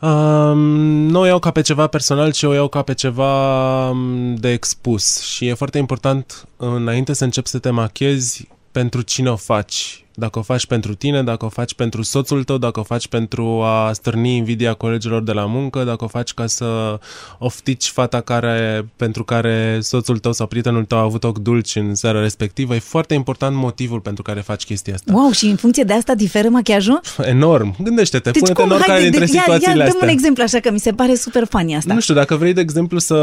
Um, 0.00 0.58
nu 1.06 1.20
o 1.20 1.24
iau 1.24 1.38
ca 1.38 1.50
pe 1.50 1.60
ceva 1.60 1.86
personal, 1.86 2.32
ci 2.32 2.42
o 2.42 2.52
iau 2.52 2.68
ca 2.68 2.82
pe 2.82 2.94
ceva 2.94 3.88
um, 3.88 4.34
de 4.34 4.52
expus. 4.52 5.20
Și 5.20 5.46
e 5.46 5.54
foarte 5.54 5.78
important, 5.78 6.48
înainte 6.56 7.12
să 7.12 7.24
începi 7.24 7.48
să 7.48 7.58
te 7.58 7.70
machezi, 7.70 8.48
pentru 8.72 9.00
cine 9.00 9.30
o 9.30 9.36
faci. 9.36 10.04
Dacă 10.18 10.38
o 10.38 10.42
faci 10.42 10.66
pentru 10.66 10.94
tine, 10.94 11.22
dacă 11.22 11.44
o 11.44 11.48
faci 11.48 11.74
pentru 11.74 12.02
soțul 12.02 12.44
tău, 12.44 12.58
dacă 12.58 12.80
o 12.80 12.82
faci 12.82 13.08
pentru 13.08 13.62
a 13.62 13.92
stârni 13.92 14.36
invidia 14.36 14.74
colegilor 14.74 15.22
de 15.22 15.32
la 15.32 15.44
muncă, 15.46 15.84
dacă 15.84 16.04
o 16.04 16.08
faci 16.08 16.34
ca 16.34 16.46
să 16.46 16.98
oftici 17.38 17.86
fata 17.86 18.20
care, 18.20 18.88
pentru 18.96 19.24
care 19.24 19.78
soțul 19.80 20.18
tău 20.18 20.32
sau 20.32 20.46
prietenul 20.46 20.84
tău 20.84 20.98
a 20.98 21.02
avut 21.02 21.24
ochi 21.24 21.38
dulci 21.38 21.76
în 21.76 21.94
seara 21.94 22.20
respectivă, 22.20 22.74
e 22.74 22.78
foarte 22.78 23.14
important 23.14 23.56
motivul 23.56 24.00
pentru 24.00 24.22
care 24.22 24.40
faci 24.40 24.64
chestia 24.64 24.94
asta. 24.94 25.12
Wow, 25.14 25.30
și 25.30 25.46
în 25.46 25.56
funcție 25.56 25.82
de 25.82 25.92
asta 25.92 26.14
diferă 26.14 26.48
machiajul? 26.48 27.00
Enorm. 27.34 27.74
Gândește-te, 27.82 28.30
Deci 28.30 28.40
pune-te 28.40 28.60
cum? 28.60 28.70
în 28.70 28.76
oricare 28.76 29.00
Hai, 29.00 29.02
de, 29.02 29.08
dintre 29.08 29.26
de, 29.26 29.32
ia, 29.34 29.40
situațiile 29.40 29.72
ia, 29.72 29.78
dăm 29.78 29.86
astea. 29.88 30.06
un 30.06 30.12
exemplu 30.12 30.42
așa, 30.42 30.58
că 30.58 30.70
mi 30.70 30.80
se 30.80 30.92
pare 30.92 31.14
super 31.14 31.44
funny 31.50 31.76
asta. 31.76 31.94
Nu 31.94 32.00
știu, 32.00 32.14
dacă 32.14 32.36
vrei, 32.36 32.52
de 32.52 32.60
exemplu, 32.60 32.98
să 32.98 33.14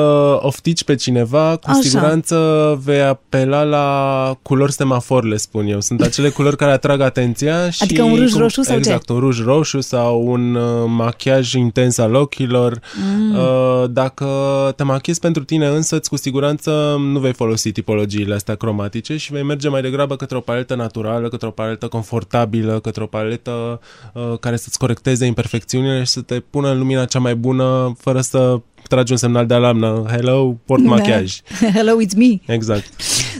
oftici 0.41 0.83
pe 0.83 0.95
cineva, 0.95 1.57
cu 1.63 1.69
Așa. 1.69 1.79
siguranță 1.81 2.35
vei 2.83 3.01
apela 3.01 3.63
la 3.63 4.37
culori 4.41 4.71
semafor, 4.71 5.23
le 5.23 5.37
spun 5.37 5.67
eu. 5.67 5.81
Sunt 5.81 6.01
acele 6.01 6.29
culori 6.29 6.57
care 6.57 6.71
atrag 6.85 7.01
atenția 7.01 7.69
și... 7.69 7.83
Adică 7.83 8.03
un 8.03 8.15
ruj 8.15 8.33
roșu 8.33 8.61
sau 8.61 8.73
ce? 8.73 8.79
Exact, 8.79 9.09
un 9.09 9.19
ruj 9.19 9.43
roșu 9.43 9.81
sau 9.81 10.27
un 10.27 10.55
uh, 10.55 10.83
machiaj 10.87 11.53
intens 11.53 11.97
al 11.97 12.13
ochilor. 12.13 12.79
Mm. 12.95 13.35
Uh, 13.35 13.83
dacă 13.89 14.27
te 14.75 14.83
machiezi 14.83 15.19
pentru 15.19 15.43
tine 15.43 15.67
însăți, 15.67 16.09
cu 16.09 16.15
siguranță 16.15 16.95
nu 16.99 17.19
vei 17.19 17.33
folosi 17.33 17.71
tipologiile 17.71 18.33
astea 18.33 18.55
cromatice 18.55 19.17
și 19.17 19.31
vei 19.31 19.43
merge 19.43 19.69
mai 19.69 19.81
degrabă 19.81 20.15
către 20.15 20.37
o 20.37 20.39
paletă 20.39 20.75
naturală, 20.75 21.27
către 21.27 21.47
o 21.47 21.51
paletă 21.51 21.87
confortabilă, 21.87 22.79
către 22.79 23.03
o 23.03 23.05
paletă 23.05 23.79
uh, 24.13 24.39
care 24.39 24.55
să-ți 24.55 24.77
corecteze 24.77 25.25
imperfecțiunile 25.25 25.99
și 25.99 26.11
să 26.11 26.21
te 26.21 26.39
pună 26.39 26.71
în 26.71 26.77
lumina 26.77 27.05
cea 27.05 27.19
mai 27.19 27.35
bună, 27.35 27.95
fără 27.99 28.21
să 28.21 28.59
tragi 28.87 29.11
un 29.11 29.17
semnal 29.17 29.45
de 29.45 29.53
alarmă. 29.53 30.05
Hello, 30.09 30.57
port 30.65 30.83
machiaj. 30.83 31.35
Da. 31.61 31.67
Hello, 31.79 31.91
it's 32.01 32.15
me. 32.17 32.53
Exact. 32.53 32.89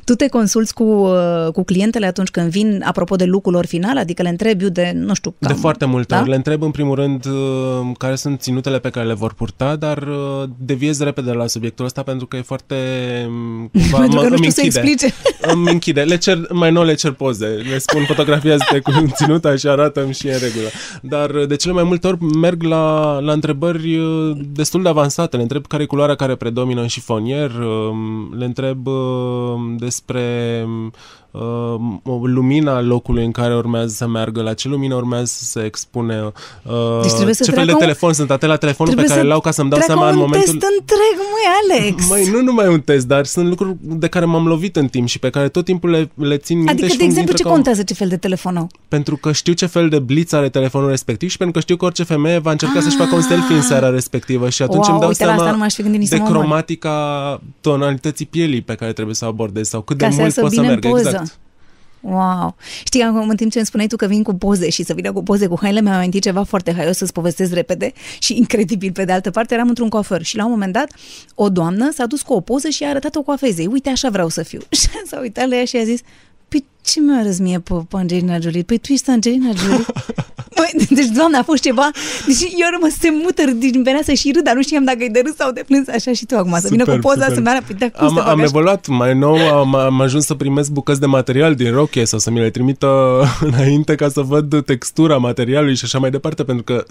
Tu 0.04 0.14
te 0.14 0.28
consulți 0.28 0.74
cu, 0.74 0.84
uh, 0.84 1.52
cu 1.54 1.64
clientele 1.64 2.06
atunci 2.06 2.30
când 2.30 2.50
vin, 2.50 2.84
apropo 2.86 3.16
de 3.16 3.24
lucrul 3.26 3.54
lor 3.54 3.66
final? 3.66 3.98
Adică 3.98 4.22
le 4.22 4.30
întrebi 4.30 4.64
eu 4.64 4.70
de, 4.70 4.92
nu 4.96 5.14
știu, 5.14 5.36
cam... 5.40 5.52
De 5.54 5.60
foarte 5.60 5.86
multe 5.86 6.14
da? 6.14 6.20
ori. 6.20 6.30
Le 6.30 6.36
întreb 6.36 6.64
în 6.64 6.72
primul 6.72 6.96
rând 6.96 7.26
uh, 7.26 7.92
care 7.98 8.16
sunt 8.16 8.42
ținutele 8.42 8.80
pe 8.80 8.90
care 8.90 9.06
le 9.08 9.14
vor 9.14 9.34
purta, 9.34 9.76
dar 9.76 9.98
uh, 9.98 10.44
deviez 10.58 11.00
repede 11.00 11.32
la 11.32 11.48
subiectul 11.48 11.86
ăsta 11.86 12.02
pentru 12.04 12.26
că 12.26 12.36
e 12.38 12.42
foarte... 12.42 12.76
um, 13.28 13.70
cumva, 13.74 13.98
Pentru 13.98 14.18
că 14.20 14.24
mă- 14.24 14.30
nu 14.30 14.36
îmi 14.36 14.50
știu 14.50 14.52
să 14.52 14.62
închide. 14.64 14.80
explice. 14.80 15.14
Îmi 15.54 15.72
închide. 15.72 16.02
Le 16.02 16.18
cer, 16.18 16.40
mai 16.52 16.72
nou 16.72 16.84
le 16.84 16.94
cer 16.94 17.12
poze. 17.12 17.46
Le 17.46 17.78
spun 17.78 18.04
fotografiază 18.08 18.64
cu 18.84 18.92
ținuta 19.14 19.56
și 19.56 19.68
arată 19.68 20.12
și 20.12 20.28
e 20.28 20.34
în 20.34 20.40
regulă. 20.40 20.68
Dar 21.02 21.30
uh, 21.30 21.48
de 21.48 21.56
cele 21.56 21.74
mai 21.74 21.84
multe 21.84 22.08
ori 22.08 22.24
merg 22.24 22.64
la, 22.64 23.18
la 23.20 23.32
întrebări 23.32 23.98
uh, 23.98 24.38
destul 24.54 24.82
de 24.84 24.90
avansate. 24.90 25.35
Le 25.36 25.42
întreb 25.42 25.66
care 25.66 25.84
e 25.84 25.86
culoarea 25.86 26.16
care 26.16 26.36
predomină 26.36 26.82
în 26.82 26.88
șifonier, 26.88 27.52
um, 27.52 28.34
le 28.38 28.46
întreb 28.46 28.88
uh, 28.88 29.56
despre 29.78 30.62
um, 30.66 30.94
uh, 31.40 32.22
lumina 32.24 32.82
locului 32.82 33.26
în 33.26 33.32
care 33.32 33.56
urmează 33.56 33.88
să 33.94 34.08
meargă, 34.08 34.42
la 34.42 34.54
ce 34.54 34.68
lumină 34.68 34.96
urmează 34.96 35.26
să 35.26 35.44
se 35.44 35.64
expune, 35.64 36.22
uh, 36.64 37.00
Deci 37.02 37.12
trebuie 37.12 37.34
să 37.36 37.44
ce 37.44 37.52
fel 37.52 37.60
de 37.60 37.66
treacă 37.66 37.74
un- 37.74 37.80
telefon 37.80 38.14
sunt 38.14 38.32
atât 38.32 38.48
la 38.50 38.56
telefonul 38.56 38.94
pe 38.94 39.00
Trebuie 39.00 39.16
care 39.18 39.20
să 39.20 39.26
îl 39.26 39.32
au 39.32 39.42
ca 39.42 39.52
să-mi 39.52 39.70
dau 39.70 39.80
treacă 39.80 39.94
seama 40.00 40.12
în 40.14 40.18
un 40.18 40.22
momentul... 40.26 40.54
test 40.54 40.66
întreg, 40.80 41.16
măi, 41.34 41.48
Alex. 41.62 42.08
Măi, 42.10 42.30
nu 42.32 42.42
numai 42.42 42.68
un 42.68 42.80
test, 42.82 43.08
dar 43.08 43.26
sunt 43.26 43.48
lucruri 43.48 43.76
de 43.82 44.08
care 44.08 44.26
m-am 44.26 44.48
lovit 44.48 44.76
în 44.76 44.88
timp 44.88 45.08
și 45.08 45.20
pe 45.20 45.30
care 45.30 45.50
tot 45.50 45.66
timpul 45.66 45.90
le, 45.90 46.10
le 46.16 46.38
țin 46.38 46.58
minte 46.58 46.72
Adică, 46.72 46.88
și 46.88 46.94
de 46.98 46.98
cum 46.98 47.06
exemplu, 47.10 47.22
intră 47.32 47.38
ce 47.38 47.44
ca 47.44 47.50
un- 47.50 47.56
contează 47.56 47.84
ce 47.84 47.94
fel 47.94 48.08
de 48.08 48.18
telefon 48.18 48.58
au? 48.58 48.70
pentru 48.88 49.16
că 49.16 49.32
știu 49.32 49.54
ce 49.54 49.66
fel 49.66 49.90
de 49.90 50.00
blitz 50.00 50.32
are 50.34 50.50
telefonul 50.50 50.90
respectiv 50.90 51.30
și 51.30 51.38
pentru 51.38 51.56
că 51.56 51.62
știu 51.62 51.76
că 51.76 51.86
orice 51.86 52.04
femeie 52.04 52.38
va 52.38 52.52
încerca 52.52 52.80
să-și 52.82 52.96
facă 52.96 53.16
un 53.16 53.22
selfie 53.22 53.56
în 53.56 53.62
seara 53.62 53.90
respectivă 53.90 54.50
și 54.50 54.62
atunci 54.62 54.84
Wow, 54.86 54.92
îmi 54.92 55.00
dau 55.00 55.10
uite, 55.10 55.24
la 55.26 55.30
seama 55.30 55.42
asta 55.44 55.56
nu 55.56 55.62
m-aș 55.62 55.74
fi 55.74 55.82
gândit 55.82 56.00
nici 56.00 56.10
de 56.10 56.16
să 56.16 56.22
mă 56.22 56.28
omor. 56.28 56.40
cromatica 56.42 57.42
tonalității 57.62 58.26
pielii 58.26 58.62
pe 58.62 58.76
care 58.76 58.94
trebuie 58.94 59.16
să 59.16 59.26
o 59.26 59.28
abordez 59.28 59.68
sau 59.68 59.82
cât 59.82 59.98
Ca 59.98 60.06
de 60.08 60.12
să 60.14 60.20
mult 60.22 60.28
iasă 60.36 60.42
pot 60.42 60.54
să 60.54 60.62
bine 60.62 60.74
în 60.74 60.80
merg. 60.82 60.94
poză. 60.94 61.10
Exact. 61.10 61.25
Wow. 62.08 62.56
Știi, 62.84 63.02
acum, 63.02 63.30
în 63.30 63.36
timp 63.36 63.52
ce 63.52 63.58
îmi 63.58 63.68
spuneai 63.68 63.90
tu 63.90 63.96
că 63.96 64.06
vin 64.06 64.24
cu 64.24 64.34
poze 64.34 64.70
și 64.70 64.84
să 64.84 64.94
vină 64.94 65.12
cu 65.12 65.24
poze 65.24 65.48
cu 65.48 65.58
haine, 65.62 65.82
mi-am 65.82 65.96
amintit 65.96 66.22
ceva 66.22 66.44
foarte 66.44 66.74
haios 66.74 66.98
să-ți 66.98 67.14
povestesc 67.14 67.54
repede 67.54 67.94
și 68.20 68.38
incredibil. 68.42 68.92
Pe 68.92 69.06
de 69.06 69.12
altă 69.12 69.32
parte, 69.32 69.54
eram 69.54 69.68
într-un 69.68 69.90
coafor 69.90 70.22
și 70.22 70.36
la 70.36 70.46
un 70.46 70.52
moment 70.52 70.74
dat 70.74 70.92
o 71.36 71.50
doamnă 71.50 71.92
s-a 71.92 72.06
dus 72.06 72.22
cu 72.22 72.34
o 72.34 72.40
poză 72.40 72.70
și 72.70 72.84
a 72.84 72.90
arătat-o 72.90 73.22
coafezei. 73.22 73.68
Uite, 73.68 73.90
așa 73.90 74.10
vreau 74.10 74.30
să 74.30 74.44
fiu. 74.44 74.60
Și 74.80 74.88
s-a 75.06 75.20
uitat 75.20 75.48
la 75.48 75.56
ea 75.56 75.66
și 75.66 75.78
a 75.78 75.84
zis, 75.84 76.00
Păi 76.48 76.66
ce 76.82 77.00
mi-a 77.00 77.20
arăs 77.20 77.40
mie 77.40 77.60
pe, 77.60 77.74
pe 77.74 77.96
Angelina 77.98 78.40
Jolie? 78.40 78.64
Păi 78.64 78.78
tu 78.78 78.92
ești 78.92 79.10
Angelina 79.10 79.52
Jolie? 79.56 79.86
Băi, 80.56 80.88
deci, 80.90 81.06
doamne, 81.06 81.38
a 81.38 81.44
fost 81.44 81.62
ceva... 81.62 81.90
Deci 82.26 82.42
eu 82.42 82.68
rămăs 82.72 82.94
se 83.00 83.10
mută, 83.24 83.44
deci 83.56 83.76
venea 83.84 84.02
să 84.04 84.14
și 84.14 84.32
râd, 84.34 84.44
dar 84.44 84.56
nu 84.56 84.62
știam 84.62 84.84
dacă 84.84 85.04
e 85.04 85.08
de 85.08 85.22
râs 85.26 85.36
sau 85.36 85.52
de 85.52 85.64
plâns, 85.68 85.88
așa 85.88 86.14
și 86.14 86.26
tu 86.26 86.36
acum. 86.38 86.58
Să 86.60 86.68
vină 86.70 86.84
cu 86.84 86.98
poza 87.02 87.28
să-mi 87.34 87.48
arată, 87.48 87.74
păi, 87.78 87.92
cum 87.92 88.20
am, 88.20 88.28
am 88.28 88.40
evoluat, 88.40 88.88
mai 88.88 89.14
nou 89.14 89.36
am, 89.36 89.76
am 89.76 90.02
ajuns 90.02 90.26
să 90.26 90.34
primesc 90.34 90.70
bucăți 90.72 91.00
de 91.00 91.06
material 91.06 91.56
din 91.56 91.72
roche 91.72 92.04
sau 92.04 92.20
să 92.20 92.32
mi 92.32 92.40
le 92.40 92.50
trimită 92.50 93.22
înainte 93.52 93.96
ca 93.96 94.10
să 94.10 94.22
văd 94.22 94.66
textura 94.66 95.18
materialului 95.18 95.76
și 95.76 95.86
așa 95.86 96.00
mai 96.00 96.10
departe, 96.10 96.44
pentru 96.44 96.64
că 96.64 96.86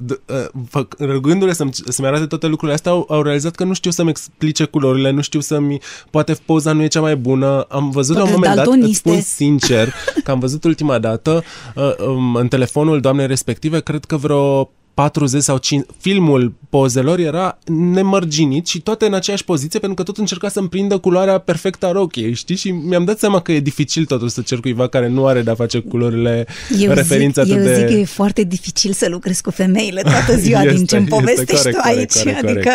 uh, 0.75 0.85
rugându-le 0.99 1.53
să-mi, 1.53 1.71
să-mi 1.89 2.09
arate 2.09 2.27
toate 2.27 2.47
lucrurile 2.47 2.75
astea, 2.75 2.93
au, 2.93 3.07
au 3.09 3.23
realizat 3.23 3.55
că 3.55 3.65
nu 3.65 3.75
știu 3.75 3.91
să-mi 3.91 4.11
explice 4.11 4.65
culorile, 4.65 5.11
nu 5.11 5.21
știu 5.21 5.41
să-mi... 5.41 5.79
Poate 6.11 6.37
poza 6.45 6.73
nu 6.73 6.83
e 6.83 6.87
cea 6.87 7.01
mai 7.01 7.17
bună. 7.17 7.67
Am 7.69 7.91
văzut 7.91 8.17
la 8.17 8.23
un 8.23 8.31
moment 8.33 8.55
dat, 8.55 8.67
îți 8.67 8.95
spun 8.95 9.21
sincer, 9.21 9.95
că 10.25 10.31
am 10.31 10.39
văzut 10.39 10.65
ultima 10.65 10.99
dată 10.99 11.45
uh, 11.75 12.07
um, 12.07 12.35
în 12.35 12.49
telefonul 12.49 13.01
doamnei 13.01 13.27
respective, 13.27 13.54
cred 13.81 14.05
că 14.05 14.17
vreo 14.17 14.71
40 14.95 15.43
sau 15.43 15.57
5, 15.57 15.85
filmul 15.99 16.55
pozelor 16.69 17.19
era 17.19 17.59
nemărginit 17.67 18.67
și 18.67 18.81
toate 18.81 19.07
în 19.07 19.15
aceeași 19.15 19.45
poziție 19.45 19.79
pentru 19.79 19.97
că 19.97 20.11
tot 20.11 20.19
încerca 20.19 20.49
să-mi 20.49 20.69
prindă 20.69 20.99
culoarea 20.99 21.39
perfectă 21.39 21.87
a 21.87 21.93
rochiei, 21.93 22.35
știi? 22.35 22.57
Și 22.57 22.71
mi-am 22.71 23.05
dat 23.05 23.19
seama 23.19 23.41
că 23.41 23.53
e 23.53 23.61
dificil 23.61 24.05
totuși 24.05 24.33
să 24.33 24.41
cer 24.41 24.59
cuiva 24.61 24.89
care 24.89 25.09
nu 25.09 25.27
are 25.27 25.43
de-a 25.43 25.55
face 25.55 25.79
cu 25.79 25.89
culorile 25.89 26.47
eu 26.79 26.93
referință 26.93 27.43
zic, 27.43 27.53
atât 27.53 27.65
eu 27.65 27.73
de... 27.73 27.79
zic 27.79 27.87
că 27.87 27.93
e 27.93 28.05
foarte 28.05 28.43
dificil 28.43 28.93
să 28.93 29.09
lucrezi 29.09 29.43
cu 29.43 29.51
femeile 29.51 30.01
toată 30.01 30.37
ziua 30.45 30.63
este, 30.63 30.75
din 30.75 30.85
ce-mi 30.87 31.07
povestești 31.07 31.55
corect, 31.55 31.77
tu 31.77 31.83
aici. 31.85 32.13
Corect, 32.13 32.41
corect, 32.41 32.67
adică 32.67 32.71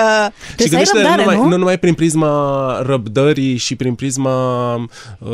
și 0.59 0.69
să 0.69 0.75
ai 0.75 0.83
răbdare, 0.93 1.21
numai, 1.21 1.35
nu? 1.35 1.47
nu 1.47 1.57
numai 1.57 1.79
prin 1.79 1.93
prisma 1.93 2.81
răbdării 2.85 3.57
și 3.57 3.75
prin 3.75 3.93
prisma 3.93 4.75
uh, 5.19 5.29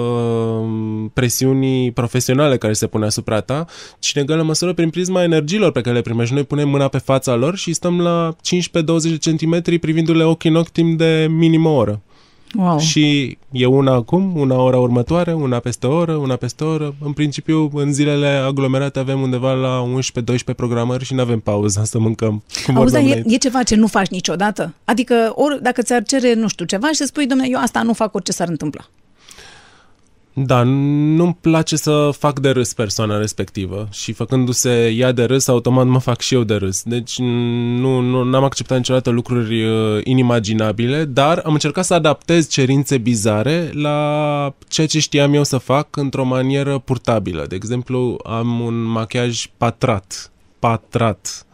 presiunii 1.14 1.92
profesionale 1.92 2.58
care 2.58 2.74
se 2.74 2.88
pune 2.88 3.06
asupra 3.06 3.40
ta, 3.40 3.66
ci 4.00 4.12
în 4.16 4.22
egală 4.22 4.44
măsură 4.44 4.74
prin 4.74 4.90
prisma 4.90 5.24
energiilor 5.24 5.72
pe 5.72 5.82
care 5.82 5.96
le 5.96 6.02
primești. 6.02 6.34
Noi 6.34 6.44
punem 6.44 6.75
mâna 6.76 6.88
pe 6.88 6.98
fața 6.98 7.36
lor 7.36 7.56
și 7.58 7.74
stăm 7.74 8.02
la 8.02 8.36
15-20 9.16 9.20
centimetri 9.20 9.80
privindu-le 9.80 10.24
ochi 10.24 10.44
în 10.44 10.56
ochi 10.56 10.70
timp 10.70 10.98
de 10.98 11.28
minim 11.30 11.66
o 11.66 11.70
oră. 11.70 12.02
Wow. 12.58 12.80
Și 12.80 13.38
e 13.52 13.66
una 13.66 13.94
acum, 13.94 14.32
una 14.36 14.62
ora 14.62 14.78
următoare, 14.78 15.34
una 15.34 15.60
peste 15.60 15.88
o 15.88 15.96
oră, 15.96 16.14
una 16.14 16.36
peste 16.36 16.64
o 16.64 16.68
oră. 16.68 16.96
În 17.00 17.12
principiu, 17.12 17.72
în 17.74 17.94
zilele 17.94 18.28
aglomerate 18.28 19.00
avem 19.00 19.22
undeva 19.22 19.54
la 19.54 19.88
11-12 20.52 20.56
programări 20.56 21.06
și 21.06 21.14
nu 21.14 21.22
avem 21.22 21.40
pauză 21.40 21.82
să 21.86 22.00
mâncăm. 22.00 22.44
Cum 22.66 22.78
Auzi, 22.78 22.94
dar 22.94 23.02
e, 23.02 23.06
înainte. 23.06 23.34
e 23.34 23.38
ceva 23.38 23.64
ce 23.64 23.76
nu 23.76 23.88
faci 23.88 24.08
niciodată? 24.08 24.74
Adică, 24.84 25.32
ori 25.36 25.62
dacă 25.62 25.82
ți-ar 25.82 26.04
cere, 26.04 26.34
nu 26.34 26.48
știu, 26.48 26.66
ceva 26.66 26.88
și 26.88 26.96
să 26.96 27.06
spui, 27.06 27.26
domnule, 27.26 27.50
eu 27.52 27.60
asta 27.60 27.82
nu 27.82 27.94
fac 27.94 28.16
orice 28.16 28.32
s-ar 28.32 28.48
întâmpla. 28.48 28.86
Da, 30.38 30.64
nu-mi 30.64 31.38
place 31.42 31.76
să 31.76 32.10
fac 32.18 32.40
de 32.40 32.50
râs 32.50 32.74
persoana 32.74 33.18
respectivă 33.18 33.88
și 33.92 34.12
făcându-se 34.12 34.90
ea 34.90 35.12
de 35.12 35.24
râs, 35.24 35.48
automat 35.48 35.86
mă 35.86 36.00
fac 36.00 36.22
și 36.22 36.34
eu 36.34 36.44
de 36.44 36.56
râs. 36.56 36.84
Deci 36.84 37.18
nu, 37.20 38.00
nu 38.00 38.38
am 38.38 38.44
acceptat 38.44 38.78
niciodată 38.78 39.10
lucruri 39.10 39.64
uh, 39.64 40.02
inimaginabile, 40.04 41.06
dar 41.06 41.42
am 41.46 41.54
încercat 41.54 41.86
să 41.86 41.94
adaptez 41.94 42.50
cerințe 42.50 42.98
bizare 42.98 43.70
la 43.74 44.54
ceea 44.68 44.88
ce 44.88 45.00
știam 45.00 45.34
eu 45.34 45.44
să 45.44 45.58
fac 45.58 45.96
într-o 45.96 46.24
manieră 46.24 46.78
purtabilă. 46.78 47.46
De 47.48 47.56
exemplu, 47.56 48.20
am 48.24 48.60
un 48.60 48.84
machiaj 48.84 49.46
patrat, 49.58 50.32
patrat, 50.60 51.46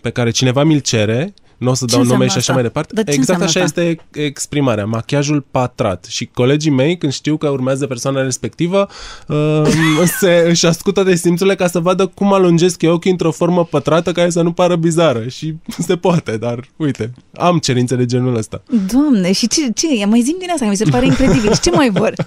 pe 0.00 0.10
care 0.10 0.30
cineva 0.30 0.64
mi-l 0.64 0.80
cere, 0.80 1.34
nu 1.56 1.70
o 1.70 1.74
să 1.74 1.84
Ce 1.84 1.94
dau 1.94 2.04
nume 2.04 2.24
înseamnă 2.24 2.26
și 2.26 2.36
așa 2.36 2.38
asta? 2.38 2.52
mai 2.52 2.62
departe. 2.62 2.94
Dar 2.94 3.04
ce 3.04 3.10
exact 3.10 3.42
așa 3.42 3.60
înseamnă 3.60 3.90
este 3.90 4.04
exprimarea, 4.20 4.84
machiajul 4.84 5.44
patrat. 5.50 6.04
Și 6.04 6.26
colegii 6.26 6.70
mei, 6.70 6.98
când 6.98 7.12
știu 7.12 7.36
că 7.36 7.48
urmează 7.48 7.86
persoana 7.86 8.22
respectivă, 8.22 8.88
uh, 9.28 9.62
se, 10.20 10.44
își 10.48 10.66
ascută 10.66 11.02
de 11.02 11.14
simțurile 11.14 11.54
ca 11.54 11.66
să 11.66 11.78
vadă 11.78 12.06
cum 12.06 12.32
alungesc 12.32 12.82
eu 12.82 12.92
ochii 12.92 13.10
într-o 13.10 13.30
formă 13.30 13.64
pătrată 13.64 14.12
care 14.12 14.30
să 14.30 14.42
nu 14.42 14.52
pară 14.52 14.76
bizară. 14.76 15.28
Și 15.28 15.54
se 15.86 15.96
poate, 15.96 16.36
dar 16.36 16.68
uite, 16.76 17.12
am 17.34 17.58
cerințe 17.58 17.96
de 17.96 18.06
genul 18.06 18.36
ăsta. 18.36 18.62
Doamne, 18.92 19.32
și 19.32 19.48
ce, 19.48 19.70
ce? 19.74 20.06
Mai 20.06 20.20
zim 20.20 20.36
din 20.38 20.50
asta, 20.50 20.64
că 20.64 20.70
mi 20.70 20.76
se 20.76 20.90
pare 20.90 21.06
incredibil. 21.06 21.52
Și 21.52 21.60
ce 21.60 21.70
mai 21.70 21.90
vor? 21.90 22.14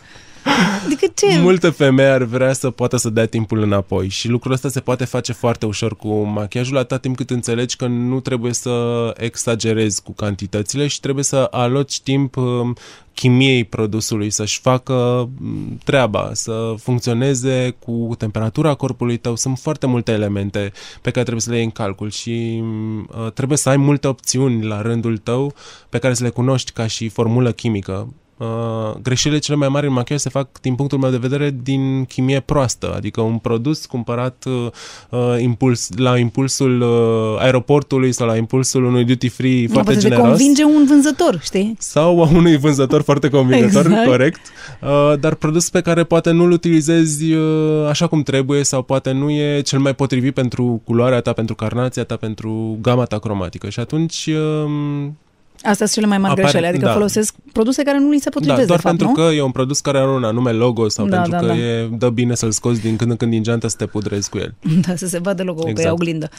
Adică 0.85 1.05
ce? 1.15 1.39
Multe 1.39 1.69
femei 1.69 2.05
ar 2.05 2.23
vrea 2.23 2.53
să 2.53 2.69
poată 2.69 2.97
să 2.97 3.09
dea 3.09 3.25
timpul 3.25 3.61
înapoi 3.61 4.07
și 4.07 4.27
lucrul 4.27 4.51
ăsta 4.53 4.69
se 4.69 4.79
poate 4.79 5.05
face 5.05 5.33
foarte 5.33 5.65
ușor 5.65 5.95
cu 5.95 6.21
machiajul 6.21 6.77
atâta 6.77 6.97
timp 6.97 7.15
cât 7.15 7.29
înțelegi 7.29 7.75
că 7.75 7.87
nu 7.87 8.19
trebuie 8.19 8.53
să 8.53 8.73
exagerezi 9.17 10.01
cu 10.01 10.11
cantitățile 10.11 10.87
și 10.87 10.99
trebuie 10.99 11.23
să 11.23 11.47
aloci 11.51 11.99
timp 12.01 12.35
um, 12.35 12.75
chimiei 13.13 13.63
produsului 13.63 14.29
să-și 14.29 14.59
facă 14.59 14.93
um, 14.93 15.77
treaba, 15.83 16.29
să 16.33 16.73
funcționeze 16.77 17.75
cu 17.79 18.15
temperatura 18.17 18.73
corpului 18.73 19.17
tău. 19.17 19.35
Sunt 19.35 19.57
foarte 19.57 19.85
multe 19.85 20.11
elemente 20.11 20.71
pe 21.01 21.11
care 21.11 21.21
trebuie 21.21 21.41
să 21.41 21.49
le 21.49 21.55
iei 21.55 21.65
în 21.65 21.71
calcul 21.71 22.09
și 22.09 22.63
uh, 23.25 23.31
trebuie 23.31 23.57
să 23.57 23.69
ai 23.69 23.77
multe 23.77 24.07
opțiuni 24.07 24.65
la 24.65 24.81
rândul 24.81 25.17
tău 25.17 25.53
pe 25.89 25.97
care 25.97 26.13
să 26.13 26.23
le 26.23 26.29
cunoști 26.29 26.71
ca 26.71 26.87
și 26.87 27.09
formulă 27.09 27.51
chimică. 27.51 28.13
Uh, 28.39 28.95
greșelile 29.01 29.39
cele 29.39 29.57
mai 29.57 29.67
mari 29.67 29.87
în 29.87 29.93
machiaj 29.93 30.19
se 30.19 30.29
fac, 30.29 30.59
din 30.61 30.75
punctul 30.75 30.97
meu 30.99 31.09
de 31.09 31.17
vedere, 31.17 31.55
din 31.63 32.05
chimie 32.05 32.39
proastă, 32.39 32.93
adică 32.95 33.21
un 33.21 33.37
produs 33.37 33.85
cumpărat 33.85 34.45
uh, 34.47 34.67
uh, 35.09 35.41
impuls, 35.41 35.89
la 35.95 36.17
impulsul 36.17 36.81
uh, 36.81 37.41
aeroportului 37.41 38.11
sau 38.11 38.27
la 38.27 38.35
impulsul 38.37 38.83
unui 38.83 39.03
duty-free 39.05 39.61
Nu, 39.61 39.73
foarte 39.73 39.91
poate 39.91 39.99
generos. 39.99 40.23
te 40.23 40.29
convinge 40.29 40.63
un 40.63 40.85
vânzător, 40.87 41.39
știi? 41.41 41.75
Sau 41.79 42.23
a 42.23 42.29
unui 42.33 42.57
vânzător 42.57 43.01
foarte 43.01 43.29
convingător, 43.29 43.85
Exact. 43.85 44.05
corect, 44.07 44.41
uh, 44.81 45.19
dar 45.19 45.33
produs 45.33 45.69
pe 45.69 45.81
care 45.81 46.03
poate 46.03 46.31
nu-l 46.31 46.51
utilizezi 46.51 47.33
uh, 47.33 47.87
așa 47.89 48.07
cum 48.07 48.23
trebuie 48.23 48.63
sau 48.63 48.81
poate 48.81 49.11
nu 49.11 49.29
e 49.29 49.61
cel 49.61 49.79
mai 49.79 49.93
potrivit 49.95 50.33
pentru 50.33 50.81
culoarea 50.83 51.21
ta, 51.21 51.33
pentru 51.33 51.55
carnația 51.55 52.03
ta, 52.03 52.15
pentru 52.15 52.77
gama 52.81 53.05
ta 53.05 53.19
cromatică. 53.19 53.69
Și 53.69 53.79
atunci 53.79 54.29
uh, 54.65 55.07
Astea 55.63 55.73
sunt 55.85 55.91
cele 55.91 56.05
mai 56.05 56.17
mari 56.17 56.31
Apare- 56.31 56.47
greșeli, 56.47 56.67
adică 56.69 56.85
da. 56.85 56.91
folosesc 56.91 57.35
produse 57.51 57.83
care 57.83 57.99
nu 57.99 58.09
li 58.09 58.17
se 58.17 58.23
Da, 58.23 58.29
potrivesc, 58.29 58.67
doar 58.67 58.79
de 58.79 58.83
fapt, 58.87 58.97
pentru 58.97 59.21
nu? 59.21 59.27
că 59.27 59.33
e 59.35 59.41
un 59.41 59.51
produs 59.51 59.79
care 59.79 59.97
are 59.97 60.09
un 60.09 60.23
anume 60.23 60.51
logo 60.51 60.87
sau 60.89 61.07
Da, 61.07 61.15
pentru 61.15 61.31
da, 61.31 61.39
că 61.39 61.45
da. 61.45 61.55
e, 61.57 61.89
dă 61.97 62.09
bine 62.09 62.35
să-l 62.35 62.51
scoți 62.51 62.81
din 62.81 62.95
când 62.95 63.11
în 63.11 63.17
când 63.17 63.31
din 63.31 63.43
geantă 63.43 63.67
să 63.67 63.75
te 63.77 63.85
pudrezi 63.85 64.29
cu 64.29 64.37
el. 64.37 64.53
Da, 64.87 64.95
să 64.95 65.07
se 65.07 65.19
vadă 65.19 65.43
logo 65.43 65.59
exact. 65.59 65.75
pe 65.75 65.81
Exact. 65.81 65.99
oglindă. 65.99 66.29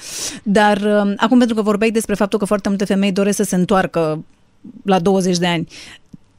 Dar 0.42 0.76
um, 1.02 1.14
acum, 1.16 1.38
pentru 1.38 1.56
că 1.56 1.62
vorbeai 1.62 1.90
despre 1.90 2.14
faptul 2.14 2.38
că 2.38 2.44
foarte 2.44 2.68
multe 2.68 2.84
femei 2.84 3.12
doresc 3.12 3.36
să 3.36 3.42
se 3.42 3.54
întoarcă 3.56 4.24
la 4.84 4.98
20 4.98 5.38
de 5.38 5.46
ani, 5.46 5.68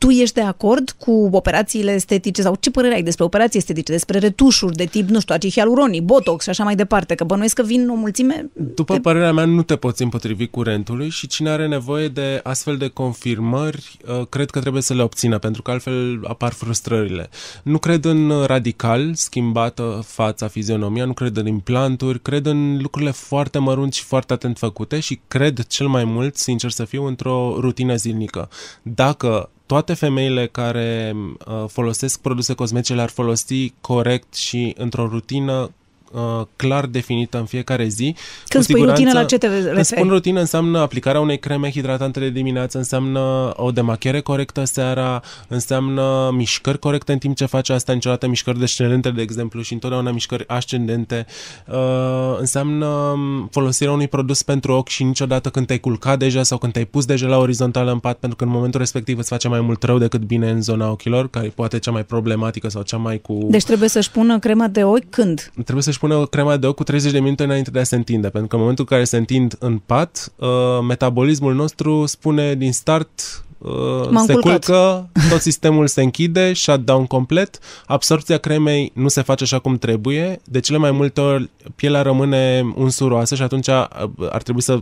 tu 0.01 0.09
ești 0.09 0.35
de 0.35 0.41
acord 0.41 0.89
cu 0.89 1.29
operațiile 1.31 1.91
estetice 1.91 2.41
sau 2.41 2.55
ce 2.59 2.71
părere 2.71 2.93
ai 2.93 3.03
despre 3.03 3.23
operații 3.23 3.59
estetice, 3.59 3.91
despre 3.91 4.19
retușuri 4.19 4.75
de 4.75 4.85
tip, 4.85 5.09
nu 5.09 5.19
știu, 5.19 5.35
acei 5.35 5.51
hialuronii, 5.51 6.01
botox 6.01 6.43
și 6.43 6.49
așa 6.49 6.63
mai 6.63 6.75
departe, 6.75 7.15
că 7.15 7.23
bănuiesc 7.23 7.55
că 7.55 7.63
vin 7.63 7.89
o 7.89 7.93
mulțime... 7.93 8.49
După 8.53 8.97
părerea 8.97 9.31
mea, 9.31 9.45
nu 9.45 9.63
te 9.63 9.75
poți 9.75 10.03
împotrivi 10.03 10.47
curentului 10.47 11.09
și 11.09 11.27
cine 11.27 11.49
are 11.49 11.67
nevoie 11.67 12.07
de 12.07 12.39
astfel 12.43 12.77
de 12.77 12.87
confirmări, 12.87 13.97
uh, 14.07 14.27
cred 14.29 14.49
că 14.49 14.59
trebuie 14.59 14.81
să 14.81 14.93
le 14.93 15.01
obțină, 15.01 15.37
pentru 15.37 15.61
că 15.61 15.71
altfel 15.71 16.21
apar 16.27 16.51
frustrările. 16.51 17.29
Nu 17.63 17.77
cred 17.77 18.05
în 18.05 18.43
radical 18.45 19.11
schimbată 19.13 20.01
fața, 20.05 20.47
fizionomia, 20.47 21.05
nu 21.05 21.13
cred 21.13 21.37
în 21.37 21.47
implanturi, 21.47 22.21
cred 22.21 22.45
în 22.45 22.77
lucrurile 22.81 23.11
foarte 23.11 23.57
mărunți 23.57 23.97
și 23.97 24.03
foarte 24.03 24.33
atent 24.33 24.57
făcute 24.57 24.99
și 24.99 25.19
cred 25.27 25.61
cel 25.67 25.87
mai 25.87 26.03
mult, 26.03 26.35
sincer 26.35 26.69
să 26.69 26.85
fiu, 26.85 27.05
într-o 27.05 27.55
rutină 27.59 27.95
zilnică. 27.95 28.49
Dacă 28.81 29.49
toate 29.71 29.93
femeile 29.93 30.47
care 30.47 31.15
uh, 31.15 31.63
folosesc 31.67 32.21
produse 32.21 32.53
cosmetice 32.53 32.93
le-ar 32.93 33.09
folosi 33.09 33.73
corect 33.81 34.33
și 34.33 34.73
într-o 34.77 35.07
rutină 35.07 35.71
uh, 36.11 36.45
clar 36.55 36.85
definită 36.85 37.37
în 37.37 37.45
fiecare 37.45 37.87
zi. 37.87 38.15
Când 38.47 38.65
cu 38.65 38.71
spui 38.71 38.81
rutină, 38.81 38.95
siguranță- 38.95 39.19
la 39.19 39.25
ce 39.25 39.37
te 39.37 39.47
referi? 39.47 39.73
Când 39.73 39.85
spun 39.85 40.09
rutină, 40.09 40.39
înseamnă 40.39 40.79
aplicarea 40.79 41.19
unei 41.19 41.39
creme 41.39 41.71
hidratante 41.71 42.19
de 42.19 42.29
dimineață, 42.29 42.77
înseamnă 42.77 43.53
o 43.55 43.71
demachiere 43.71 44.19
corectă 44.19 44.63
seara, 44.63 45.21
înseamnă 45.47 46.29
mișcări 46.33 46.79
corecte 46.79 47.11
în 47.11 47.17
timp 47.17 47.35
ce 47.35 47.45
faci 47.45 47.69
asta, 47.69 47.93
niciodată 47.93 48.27
mișcări 48.27 48.59
descendente, 48.59 49.09
de 49.09 49.21
exemplu, 49.21 49.61
și 49.61 49.73
întotdeauna 49.73 50.11
mișcări 50.11 50.47
ascendente. 50.47 51.25
Uh, 51.67 52.37
înseamnă 52.39 52.85
um, 52.85 53.47
folosirea 53.51 53.93
unui 53.93 54.07
produs 54.07 54.43
pentru 54.43 54.73
ochi 54.73 54.87
și 54.87 55.03
niciodată 55.03 55.49
când 55.49 55.65
te-ai 55.65 55.79
culcat 55.79 56.19
deja 56.19 56.43
sau 56.43 56.57
când 56.57 56.73
te-ai 56.73 56.85
pus 56.85 57.05
deja 57.05 57.27
la 57.27 57.37
orizontală 57.37 57.91
în 57.91 57.99
pat, 57.99 58.17
pentru 58.17 58.37
că 58.37 58.43
în 58.43 58.49
momentul 58.49 58.79
respectiv 58.79 59.17
îți 59.17 59.29
face 59.29 59.47
mai 59.47 59.61
mult 59.61 59.83
rău 59.83 59.97
decât 59.97 60.21
bine 60.21 60.49
în 60.49 60.61
zona 60.61 60.89
ochilor, 60.89 61.29
care 61.29 61.45
e 61.45 61.49
poate 61.49 61.79
cea 61.79 61.91
mai 61.91 62.03
problematică 62.03 62.69
sau 62.69 62.81
cea 62.81 62.97
mai 62.97 63.19
cu... 63.19 63.47
Deci 63.49 63.63
trebuie 63.63 63.89
să-și 63.89 64.11
pună 64.11 64.39
crema 64.39 64.67
de 64.67 64.83
ochi 64.83 65.09
când? 65.09 65.51
trebuie 65.63 65.83
să-și 65.83 65.99
pună 66.01 66.25
crema 66.25 66.57
de 66.57 66.67
ochi 66.67 66.75
cu 66.75 66.83
30 66.83 67.11
de 67.11 67.19
minute 67.19 67.43
înainte 67.43 67.71
de 67.71 67.79
a 67.79 67.83
se 67.83 67.95
întinde, 67.95 68.29
pentru 68.29 68.47
că 68.47 68.55
în 68.55 68.61
momentul 68.61 68.85
în 68.89 68.95
care 68.95 69.07
se 69.07 69.17
întind 69.17 69.55
în 69.59 69.77
pat, 69.77 70.33
uh, 70.35 70.47
metabolismul 70.87 71.53
nostru 71.53 72.05
spune 72.05 72.55
din 72.55 72.73
start 72.73 73.45
uh, 73.61 74.21
se 74.25 74.33
culcă, 74.33 75.09
tot 75.29 75.41
sistemul 75.41 75.87
se 75.87 76.01
închide, 76.01 76.53
shutdown 76.53 77.05
complet, 77.05 77.59
absorpția 77.85 78.37
cremei 78.37 78.91
nu 78.95 79.07
se 79.07 79.21
face 79.21 79.43
așa 79.43 79.59
cum 79.59 79.77
trebuie, 79.77 80.41
de 80.43 80.59
cele 80.59 80.77
mai 80.77 80.91
multe 80.91 81.21
ori 81.21 81.49
pielea 81.75 82.01
rămâne 82.01 82.73
unsuroasă 82.75 83.35
și 83.35 83.41
atunci 83.41 83.67
uh, 83.67 83.85
ar 84.29 84.41
trebui 84.41 84.61
să 84.61 84.79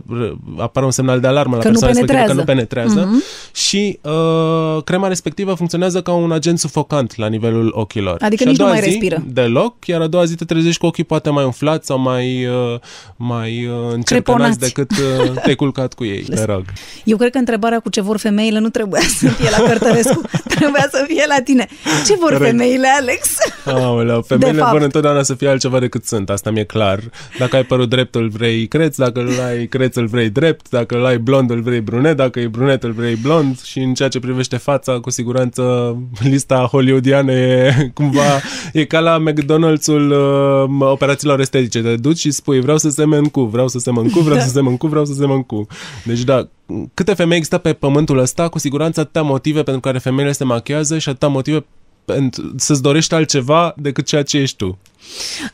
apară 0.58 0.84
un 0.84 0.90
semnal 0.90 1.20
de 1.20 1.26
alarmă 1.26 1.56
la 1.56 1.62
că 1.62 1.68
persoana 1.68 1.92
nu 1.92 1.98
respectivă 1.98 2.32
că 2.32 2.38
nu 2.38 2.44
penetrează 2.44 3.08
uh-huh. 3.08 3.54
și 3.54 3.98
uh, 4.02 4.82
crema 4.84 5.08
respectivă 5.08 5.54
funcționează 5.54 6.02
ca 6.02 6.12
un 6.12 6.32
agent 6.32 6.58
sufocant 6.58 7.16
la 7.16 7.26
nivelul 7.26 7.72
ochilor. 7.74 8.16
Adică 8.20 8.42
și 8.42 8.48
nici 8.48 8.58
nu 8.58 8.66
mai 8.66 8.78
zi, 8.78 8.84
respiră. 8.84 9.24
Deloc, 9.26 9.86
iar 9.86 10.00
a 10.00 10.06
doua 10.06 10.24
zi 10.24 10.34
te 10.34 10.44
trezești 10.44 10.80
cu 10.80 10.86
ochii 10.86 11.04
poate 11.04 11.30
mai 11.30 11.44
umflați 11.44 11.86
sau 11.86 11.98
mai, 11.98 12.46
uh, 12.46 12.78
mai 13.16 13.66
uh, 13.66 13.92
încercănați 13.92 14.58
decât 14.58 14.90
uh, 14.90 15.32
te-ai 15.42 15.54
culcat 15.54 15.94
cu 15.94 16.04
ei, 16.04 16.22
te 16.34 16.44
rog. 16.44 16.64
Eu 17.04 17.16
cred 17.16 17.30
că 17.30 17.38
întrebarea 17.38 17.80
cu 17.80 17.88
ce 17.88 18.00
vor 18.00 18.16
femeile 18.16 18.58
nu 18.58 18.68
trebuia 18.70 19.00
să 19.00 19.28
fie 19.28 19.50
la 19.50 19.64
Cărtărescu, 19.68 20.20
trebuia 20.56 20.88
să 20.90 21.04
fie 21.06 21.24
la 21.28 21.42
tine. 21.44 21.68
Ce 22.06 22.14
vor 22.14 22.32
Corect. 22.32 22.44
femeile, 22.44 22.88
Alex? 23.00 23.36
Aoleu, 23.64 24.22
femeile 24.22 24.62
vor 24.70 24.80
întotdeauna 24.80 25.22
să 25.22 25.34
fie 25.34 25.48
altceva 25.48 25.78
decât 25.78 26.04
sunt, 26.04 26.30
asta 26.30 26.50
mi-e 26.50 26.64
clar. 26.64 27.00
Dacă 27.38 27.56
ai 27.56 27.64
părul 27.64 27.88
drept, 27.88 28.14
îl 28.14 28.28
vrei 28.28 28.66
creț, 28.66 28.96
dacă 28.96 29.20
îl 29.20 29.40
ai 29.46 29.66
creț, 29.66 29.96
îl 29.96 30.06
vrei 30.06 30.30
drept, 30.30 30.68
dacă 30.68 30.96
îl 30.96 31.04
ai 31.04 31.18
blond, 31.18 31.50
îl 31.50 31.60
vrei 31.60 31.80
brunet, 31.80 32.16
dacă 32.16 32.40
e 32.40 32.46
brunet, 32.46 32.82
îl 32.82 32.92
vrei 32.92 33.14
blond 33.14 33.60
și 33.60 33.78
în 33.78 33.94
ceea 33.94 34.08
ce 34.08 34.20
privește 34.20 34.56
fața, 34.56 34.92
cu 34.92 35.10
siguranță 35.10 35.96
lista 36.20 36.68
hollywoodiană 36.70 37.32
e 37.32 37.74
cumva, 37.94 38.40
e 38.72 38.84
ca 38.84 39.00
la 39.00 39.22
McDonald's-ul 39.28 40.10
uh, 40.10 40.86
operațiilor 40.90 41.40
estetice. 41.40 41.82
Te 41.82 41.94
duci 41.96 42.18
și 42.18 42.30
spui, 42.30 42.60
vreau 42.60 42.78
să 42.78 42.88
semen 42.88 43.24
cu, 43.24 43.40
vreau 43.40 43.68
să 43.68 43.78
semen 43.78 44.10
cu, 44.10 44.18
vreau 44.18 44.38
da. 44.38 44.42
să 44.42 44.50
semen 44.50 44.76
cu, 44.76 44.86
vreau 44.86 45.04
să 45.04 45.12
semen 45.12 45.42
cu. 45.42 45.66
Deci 46.04 46.20
da, 46.20 46.48
câte 46.94 47.14
femei 47.14 47.36
există 47.36 47.58
pe 47.58 47.72
pământul 47.72 48.18
ăsta, 48.18 48.48
cu 48.48 48.58
siguranță 48.58 49.00
atâtea 49.00 49.22
motive 49.22 49.62
pentru 49.62 49.80
care 49.80 49.98
femeile 49.98 50.32
se 50.32 50.44
machează 50.44 50.98
și 50.98 51.08
atâtea 51.08 51.28
motive 51.28 51.64
pentru 52.04 52.54
să-ți 52.56 52.82
dorești 52.82 53.14
altceva 53.14 53.74
decât 53.76 54.06
ceea 54.06 54.22
ce 54.22 54.38
ești 54.38 54.56
tu. 54.56 54.78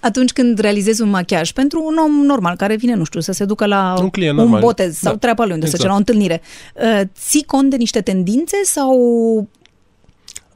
Atunci 0.01 0.33
când 0.33 0.59
realizezi 0.59 1.03
un 1.03 1.09
machiaj 1.09 1.51
pentru 1.51 1.83
un 1.87 1.97
om 1.97 2.27
normal 2.27 2.57
care 2.57 2.77
vine, 2.77 2.95
nu 2.95 3.05
știu, 3.05 3.21
să 3.21 3.33
se 3.33 3.45
ducă 3.45 3.67
la 3.67 3.95
un, 4.01 4.11
client 4.11 4.39
un 4.39 4.59
botez 4.61 4.97
sau 4.97 5.13
da. 5.13 5.19
treaba 5.19 5.45
lui 5.45 5.53
unde 5.53 5.65
exact. 5.65 5.83
să 5.83 5.89
la 5.89 5.95
o 5.95 5.99
întâlnire, 5.99 6.41
uh, 6.75 7.01
ții 7.29 7.43
cont 7.43 7.71
de 7.71 7.77
niște 7.77 8.01
tendințe 8.01 8.57
sau 8.65 8.99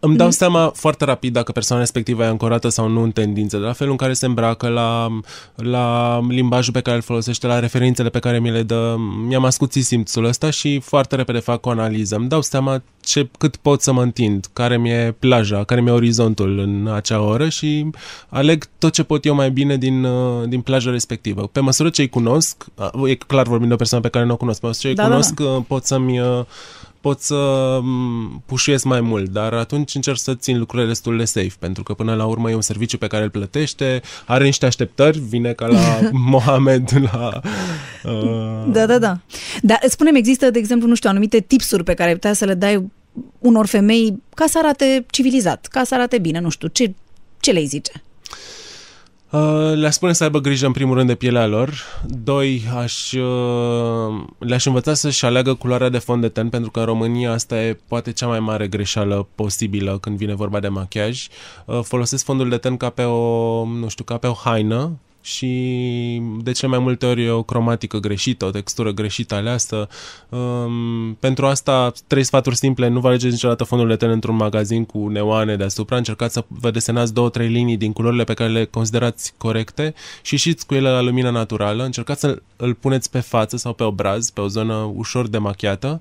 îmi 0.01 0.17
dau 0.17 0.27
mm. 0.27 0.33
seama 0.33 0.73
foarte 0.75 1.05
rapid 1.05 1.33
dacă 1.33 1.53
persoana 1.53 1.83
respectivă 1.83 2.23
e 2.23 2.27
ancorată 2.27 2.69
sau 2.69 2.89
nu 2.89 3.03
în 3.03 3.11
tendințe, 3.11 3.59
de 3.59 3.65
la 3.65 3.73
felul 3.73 3.93
în 3.93 3.99
care 3.99 4.13
se 4.13 4.27
îmbracă, 4.27 4.69
la, 4.69 5.21
la 5.55 6.19
limbajul 6.29 6.73
pe 6.73 6.81
care 6.81 6.97
îl 6.97 7.03
folosește, 7.03 7.47
la 7.47 7.59
referințele 7.59 8.09
pe 8.09 8.19
care 8.19 8.39
mi 8.39 8.51
le 8.51 8.63
dă. 8.63 8.97
Mi-am 9.27 9.45
ascuțit 9.45 9.85
simțul 9.85 10.25
ăsta 10.25 10.51
și 10.51 10.81
foarte 10.81 11.17
repede 11.17 11.39
fac 11.39 11.67
o 11.67 11.71
analiză. 11.71 12.17
Îmi 12.17 12.29
dau 12.29 12.43
seama 12.43 12.83
ce, 13.01 13.29
cât 13.39 13.57
pot 13.57 13.83
să 13.83 13.93
mă 13.93 14.03
întind, 14.03 14.47
care 14.53 14.79
mi-e 14.79 15.15
plaja, 15.19 15.65
care 15.65 15.81
mi-e 15.81 15.93
orizontul 15.93 16.59
în 16.59 16.89
acea 16.95 17.21
oră 17.21 17.49
și 17.49 17.91
aleg 18.29 18.65
tot 18.79 18.93
ce 18.93 19.03
pot 19.03 19.25
eu 19.25 19.35
mai 19.35 19.51
bine 19.51 19.77
din, 19.77 20.05
uh, 20.05 20.49
din 20.49 20.61
plaja 20.61 20.91
respectivă. 20.91 21.49
Pe 21.53 21.61
măsură 21.61 21.91
ce 21.91 22.01
îi 22.01 22.09
cunosc, 22.09 22.67
uh, 22.75 23.11
e 23.11 23.15
clar 23.15 23.47
vorbind 23.47 23.69
de 23.69 23.75
o 23.75 23.77
persoană 23.77 24.05
pe 24.05 24.11
care 24.11 24.25
nu 24.25 24.33
o 24.33 24.37
cunosc, 24.37 24.61
pe 24.61 24.67
măsură 24.67 24.93
ce 24.93 25.01
îi 25.01 25.05
da, 25.05 25.09
cunosc, 25.09 25.35
da, 25.35 25.45
da. 25.45 25.65
pot 25.69 25.85
să-mi 25.85 26.21
pot 27.01 27.21
să 27.21 27.79
pușuiesc 28.47 28.85
mai 28.85 29.01
mult, 29.01 29.31
dar 29.31 29.53
atunci 29.53 29.95
încerc 29.95 30.19
să 30.19 30.35
țin 30.35 30.59
lucrurile 30.59 30.89
destul 30.89 31.17
de 31.17 31.25
safe, 31.25 31.53
pentru 31.59 31.83
că 31.83 31.93
până 31.93 32.15
la 32.15 32.25
urmă 32.25 32.51
e 32.51 32.55
un 32.55 32.61
serviciu 32.61 32.99
pe 32.99 33.07
care 33.07 33.23
îl 33.23 33.31
plătește, 33.31 34.03
are 34.27 34.45
niște 34.45 34.67
așteptări, 34.67 35.19
vine 35.19 35.53
ca 35.53 35.67
la 35.67 35.99
Mohamed 36.33 37.09
la... 37.13 37.41
Uh... 38.05 38.73
Da, 38.73 38.87
da, 38.87 38.99
da. 38.99 39.19
Dar 39.63 39.79
spune 39.89 40.11
există, 40.15 40.51
de 40.51 40.59
exemplu, 40.59 40.89
nu 40.89 40.95
știu, 40.95 41.11
anumite 41.11 41.41
tipsuri 41.41 41.85
pe 41.85 41.95
care 41.95 42.09
ai 42.09 42.15
putea 42.15 42.33
să 42.33 42.45
le 42.45 42.55
dai 42.55 42.91
unor 43.39 43.67
femei 43.67 44.23
ca 44.35 44.45
să 44.49 44.59
arate 44.59 45.07
civilizat, 45.11 45.67
ca 45.67 45.85
să 45.85 45.95
arate 45.95 46.19
bine, 46.19 46.41
nu 46.41 46.51
știu, 46.51 46.69
ce, 46.69 46.95
ce 47.41 47.51
le 47.51 47.65
zice? 47.65 47.93
Uh, 47.95 48.60
le-aș 49.75 49.95
spune 49.95 50.13
să 50.13 50.25
aibă 50.25 50.39
grijă 50.39 50.67
în 50.67 50.73
primul 50.73 50.95
rând 50.97 51.09
de 51.09 51.15
pielea 51.15 51.47
lor. 51.47 51.73
Doi, 52.07 52.63
aș, 52.77 53.13
uh, 53.13 54.25
le-aș 54.39 54.65
învăța 54.65 54.95
să-și 54.95 55.25
aleagă 55.25 55.55
culoarea 55.55 55.89
de 55.89 55.99
fond 55.99 56.21
de 56.21 56.29
ten, 56.29 56.49
pentru 56.49 56.71
că 56.71 56.79
în 56.79 56.85
România 56.85 57.33
asta 57.33 57.63
e 57.63 57.79
poate 57.89 58.13
cea 58.13 58.27
mai 58.27 58.41
mare 58.41 58.69
greșeală 58.69 59.29
posibilă 59.35 59.99
când 59.99 60.17
vine 60.17 60.35
vorba 60.35 60.61
de 60.61 60.69
machiaj. 60.69 61.27
Uh, 61.65 61.81
folosesc 61.83 62.25
fondul 62.25 62.49
de 62.49 62.57
ten 62.57 62.77
ca 62.77 62.91
pe 62.91 63.03
o, 63.03 63.65
nu 63.65 63.89
știu, 63.89 64.05
ca 64.05 64.17
pe 64.17 64.27
o 64.27 64.33
haină, 64.33 64.91
și 65.23 66.23
de 66.43 66.53
cele 66.53 66.71
mai 66.71 66.79
multe 66.79 67.07
ori 67.07 67.25
e 67.25 67.31
o 67.31 67.43
cromatică 67.43 67.99
greșită, 67.99 68.45
o 68.45 68.51
textură 68.51 68.93
greșită 68.93 69.35
aleasă. 69.35 69.89
Um, 70.29 71.15
pentru 71.15 71.47
asta, 71.47 71.93
trei 72.07 72.25
sfaturi 72.25 72.57
simple, 72.57 72.89
nu 72.89 73.01
vă 73.01 73.09
alegeți 73.09 73.33
niciodată 73.33 73.65
fondul 73.65 73.89
de 73.89 73.97
ten 73.97 74.11
într-un 74.11 74.37
magazin 74.37 74.85
cu 74.85 75.09
neoane 75.09 75.57
deasupra, 75.57 75.97
încercați 75.97 76.33
să 76.33 76.45
vă 76.49 76.71
desenați 76.71 77.15
două, 77.15 77.29
trei 77.29 77.49
linii 77.49 77.77
din 77.77 77.93
culorile 77.93 78.25
pe 78.25 78.35
care 78.35 78.51
le 78.51 78.65
considerați 78.65 79.35
corecte 79.37 79.95
și 80.23 80.33
ieșiți 80.35 80.67
cu 80.67 80.75
ele 80.75 80.91
la 80.91 81.01
lumină 81.01 81.31
naturală, 81.31 81.85
încercați 81.85 82.21
să 82.21 82.43
îl 82.57 82.75
puneți 82.75 83.11
pe 83.11 83.21
față 83.21 83.57
sau 83.57 83.73
pe 83.73 83.83
obraz, 83.83 84.31
pe 84.31 84.41
o 84.41 84.49
zonă 84.49 84.75
ușor 84.75 85.27
demachiată 85.29 86.01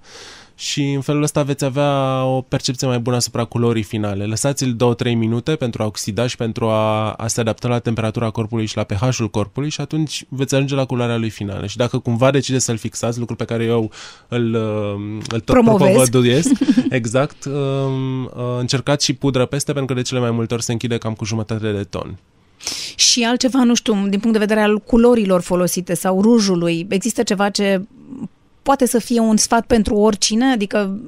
și 0.59 0.83
în 0.83 1.01
felul 1.01 1.23
ăsta 1.23 1.43
veți 1.43 1.65
avea 1.65 2.23
o 2.23 2.41
percepție 2.41 2.87
mai 2.87 2.99
bună 2.99 3.15
asupra 3.15 3.43
culorii 3.43 3.83
finale. 3.83 4.25
Lăsați-l 4.25 4.75
2-3 5.09 5.15
minute 5.15 5.55
pentru 5.55 5.83
a 5.83 5.85
oxida 5.85 6.27
și 6.27 6.35
pentru 6.35 6.67
a, 6.67 7.11
a 7.11 7.27
se 7.27 7.39
adapta 7.39 7.67
la 7.67 7.79
temperatura 7.79 8.29
corpului 8.29 8.65
și 8.65 8.75
la 8.75 8.83
pH-ul 8.83 9.29
corpului 9.29 9.69
și 9.69 9.81
atunci 9.81 10.25
veți 10.29 10.55
ajunge 10.55 10.75
la 10.75 10.85
culoarea 10.85 11.17
lui 11.17 11.29
finală. 11.29 11.65
Și 11.65 11.77
dacă 11.77 11.97
cumva 11.97 12.31
decideți 12.31 12.65
să-l 12.65 12.77
fixați, 12.77 13.19
lucru 13.19 13.35
pe 13.35 13.45
care 13.45 13.63
eu 13.63 13.91
îl, 14.27 14.53
uh, 14.53 15.21
îl 15.29 15.39
tot 15.39 15.55
propovăduiesc, 15.55 16.51
exact, 16.89 17.45
um, 17.45 18.23
uh, 18.23 18.31
încercați 18.59 19.05
și 19.05 19.13
pudră 19.13 19.45
peste 19.45 19.73
pentru 19.73 19.93
că 19.93 20.01
de 20.01 20.07
cele 20.07 20.19
mai 20.19 20.31
multe 20.31 20.53
ori 20.53 20.63
se 20.63 20.71
închide 20.71 20.97
cam 20.97 21.13
cu 21.13 21.25
jumătate 21.25 21.71
de 21.71 21.83
ton. 21.83 22.17
Și 22.95 23.23
altceva, 23.23 23.63
nu 23.63 23.75
știu, 23.75 23.93
din 23.93 24.19
punct 24.19 24.31
de 24.31 24.45
vedere 24.45 24.61
al 24.61 24.79
culorilor 24.79 25.41
folosite 25.41 25.93
sau 25.93 26.21
rujului, 26.21 26.85
există 26.89 27.23
ceva 27.23 27.49
ce 27.49 27.81
poate 28.69 28.85
să 28.85 28.99
fie 28.99 29.19
un 29.19 29.37
sfat 29.37 29.65
pentru 29.65 29.95
oricine? 29.95 30.45
Adică 30.45 30.99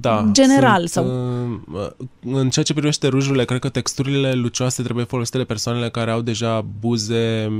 da, 0.00 0.28
general 0.32 0.86
sunt, 0.86 1.06
sau 1.06 1.60
uh, 1.72 1.90
în 2.24 2.50
ceea 2.50 2.64
ce 2.64 2.74
privește 2.74 3.06
rujurile, 3.06 3.44
cred 3.44 3.60
că 3.60 3.68
texturile 3.68 4.32
lucioase 4.32 4.82
trebuie 4.82 5.04
folosite 5.04 5.38
de 5.38 5.44
persoanele 5.44 5.90
care 5.90 6.10
au 6.10 6.20
deja 6.20 6.64
buze 6.80 7.50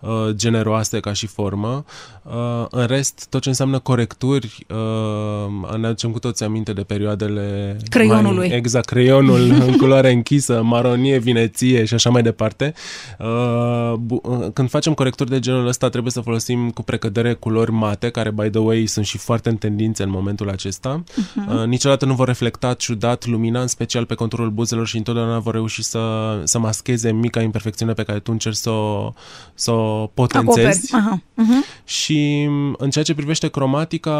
uh, 0.00 0.28
generoase 0.30 1.00
ca 1.00 1.12
și 1.12 1.26
formă. 1.26 1.84
Uh, 2.22 2.66
în 2.70 2.86
rest, 2.86 3.26
tot 3.28 3.40
ce 3.42 3.48
înseamnă 3.48 3.78
corecturi, 3.78 4.66
uh, 4.68 5.76
ne 5.76 5.86
aducem 5.86 6.10
cu 6.10 6.18
toți 6.18 6.44
aminte 6.44 6.72
de 6.72 6.82
perioadele 6.82 7.76
creionului. 7.88 8.48
Mai, 8.48 8.56
exact, 8.56 8.86
creionul 8.86 9.40
în 9.66 9.76
culoare 9.76 10.12
închisă, 10.12 10.62
maronie, 10.62 11.18
vineție 11.18 11.84
și 11.84 11.94
așa 11.94 12.10
mai 12.10 12.22
departe. 12.22 12.74
Uh, 13.18 13.94
uh, 14.22 14.46
când 14.52 14.70
facem 14.70 14.94
corecturi 14.94 15.30
de 15.30 15.38
genul 15.38 15.66
ăsta, 15.66 15.88
trebuie 15.88 16.12
să 16.12 16.20
folosim 16.20 16.70
cu 16.70 16.82
precădere 16.82 17.32
culori 17.32 17.72
mate, 17.72 18.10
care 18.10 18.30
by 18.30 18.50
the 18.50 18.60
way 18.60 18.86
sunt 18.86 19.06
și 19.06 19.18
foarte 19.18 19.48
în 19.48 19.56
tendințe 19.56 20.02
în 20.02 20.10
momentul 20.10 20.50
acesta. 20.50 21.02
Uh-huh. 21.04 21.51
Uh, 21.54 21.66
niciodată 21.66 22.04
nu 22.04 22.14
vor 22.14 22.26
reflecta 22.26 22.74
ciudat 22.74 23.26
lumina, 23.26 23.60
în 23.60 23.66
special 23.66 24.04
pe 24.04 24.14
conturul 24.14 24.50
buzelor 24.50 24.86
și 24.86 24.96
întotdeauna 24.96 25.38
vor 25.38 25.54
reuși 25.54 25.82
să, 25.82 26.00
să 26.44 26.58
mascheze 26.58 27.12
mica 27.12 27.40
imperfecțiune 27.40 27.92
pe 27.92 28.02
care 28.02 28.18
tu 28.18 28.32
încerci 28.32 28.56
să 28.56 28.70
o, 28.70 29.12
să 29.54 29.70
o 29.70 30.06
potențezi. 30.06 30.92
Uh-huh. 30.94 31.84
Și 31.84 32.48
în 32.76 32.90
ceea 32.90 33.04
ce 33.04 33.14
privește 33.14 33.48
cromatica, 33.48 34.10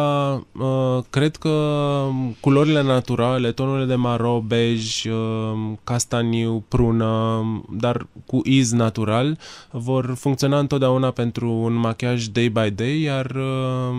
uh, 0.52 0.98
cred 1.10 1.36
că 1.36 2.06
culorile 2.40 2.82
naturale, 2.82 3.52
tonurile 3.52 3.86
de 3.86 3.94
maro, 3.94 4.42
bej, 4.46 5.04
uh, 5.04 5.72
castaniu, 5.84 6.64
prună, 6.68 7.42
dar 7.70 8.06
cu 8.26 8.40
iz 8.44 8.72
natural, 8.72 9.38
vor 9.70 10.14
funcționa 10.14 10.58
întotdeauna 10.58 11.10
pentru 11.10 11.50
un 11.50 11.72
machiaj 11.72 12.26
day 12.26 12.48
by 12.48 12.70
day, 12.70 13.00
iar 13.00 13.26
uh, 13.26 13.96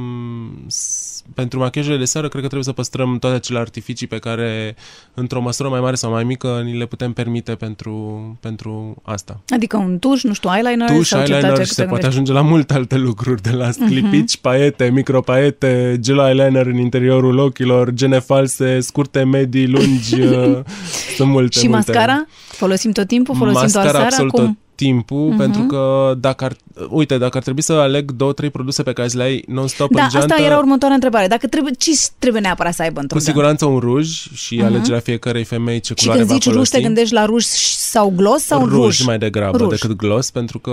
pentru 1.34 1.60
machiajele 1.60 1.98
de 1.98 2.06
seară 2.06 2.28
cred 2.28 2.42
că 2.42 2.48
trebuie 2.48 2.68
să 2.68 2.72
păstrăm 2.72 3.18
toate 3.24 3.36
acele 3.36 3.60
artificii 3.60 4.08
pe 4.08 4.18
care, 4.18 4.76
într-o 5.14 5.42
măsură 5.42 5.70
mai 5.70 5.80
mare 5.80 5.96
sau 5.96 6.12
mai 6.12 6.24
mică, 6.24 6.62
ni 6.64 6.78
le 6.78 6.86
putem 6.86 7.14
permite 7.14 7.56
pentru, 7.56 7.94
pentru 8.40 8.96
asta. 9.04 9.42
Adică 9.48 9.78
un 9.78 10.00
tuș, 10.00 10.24
nu 10.24 10.34
știu, 10.34 10.50
eyeliner 10.54 10.90
tuș, 10.90 11.08
sau 11.08 11.22
eyeliner 11.22 11.66
și 11.66 11.74
se 11.74 11.84
poate 11.84 12.06
ajunge 12.06 12.32
la 12.32 12.42
multe 12.42 12.74
alte 12.74 12.98
lucruri, 12.98 13.42
de 13.42 13.52
la 13.52 13.72
sclipici, 13.72 14.38
uh-huh. 14.38 14.42
paete, 14.42 14.90
micropaete, 14.90 15.98
gel 16.00 16.18
eyeliner 16.18 16.66
în 16.66 16.78
interiorul 16.78 17.38
ochilor, 17.38 17.92
gene 17.92 18.20
false, 18.20 18.80
scurte, 18.80 19.24
medii, 19.24 19.68
lungi, 19.68 20.22
uh, 20.22 20.60
sunt 21.18 21.30
multe. 21.30 21.60
Și 21.60 21.68
multe. 21.68 21.92
mascara? 21.92 22.26
Folosim 22.48 22.92
tot 22.92 23.08
timpul? 23.08 23.36
Folosim 23.36 23.62
mascara 23.62 23.92
doar 23.92 23.94
seara? 23.94 24.06
Absolut 24.06 24.32
Cum? 24.32 24.58
Timpul, 24.76 25.34
uh-huh. 25.34 25.38
pentru 25.38 25.62
că 25.62 26.14
dacă 26.20 26.44
ar, 26.44 26.56
uite, 26.90 27.18
dacă 27.18 27.38
ar 27.38 27.44
trebui 27.44 27.62
să 27.62 27.74
aleg 27.74 28.12
două, 28.12 28.34
trei 28.34 28.50
produse 28.50 28.84
pe 28.84 28.94
care 28.94 29.08
să 29.08 29.18
le 29.18 29.24
ai 29.24 29.44
non-stop 29.48 29.92
Da, 29.92 30.04
în 30.04 30.10
geantă, 30.10 30.34
asta 30.34 30.46
era 30.46 30.58
următoarea 30.58 30.96
întrebare. 30.96 31.28
Dacă 31.28 31.48
trebuie, 31.48 31.74
ce 31.78 31.92
trebuie 32.20 32.42
neapărat 32.42 32.74
să 32.74 32.82
aibă 32.82 33.00
într-un 33.00 33.20
cu 33.20 33.26
siguranță 33.26 33.66
un 33.66 33.80
ruj 33.80 34.08
și 34.34 34.60
uh-huh. 34.62 34.66
alegerea 34.66 35.00
fiecărei 35.00 35.44
femei 35.44 35.80
ce 35.80 35.94
Și 35.96 36.02
culoare 36.02 36.20
când 36.20 36.30
va 36.30 36.36
zici 36.36 36.44
ruj, 36.46 36.54
folosi. 36.54 36.72
te 36.72 36.82
gândești 36.82 37.14
la 37.14 37.26
ruj 37.26 37.44
sau 37.78 38.14
gloss 38.16 38.44
sau 38.44 38.62
un 38.62 38.68
ruj, 38.68 38.78
ruj? 38.80 39.06
mai 39.06 39.18
degrabă 39.18 39.58
Ruj. 39.58 39.70
decât 39.70 39.96
gloss, 39.98 40.30
pentru 40.32 40.60
că 40.60 40.72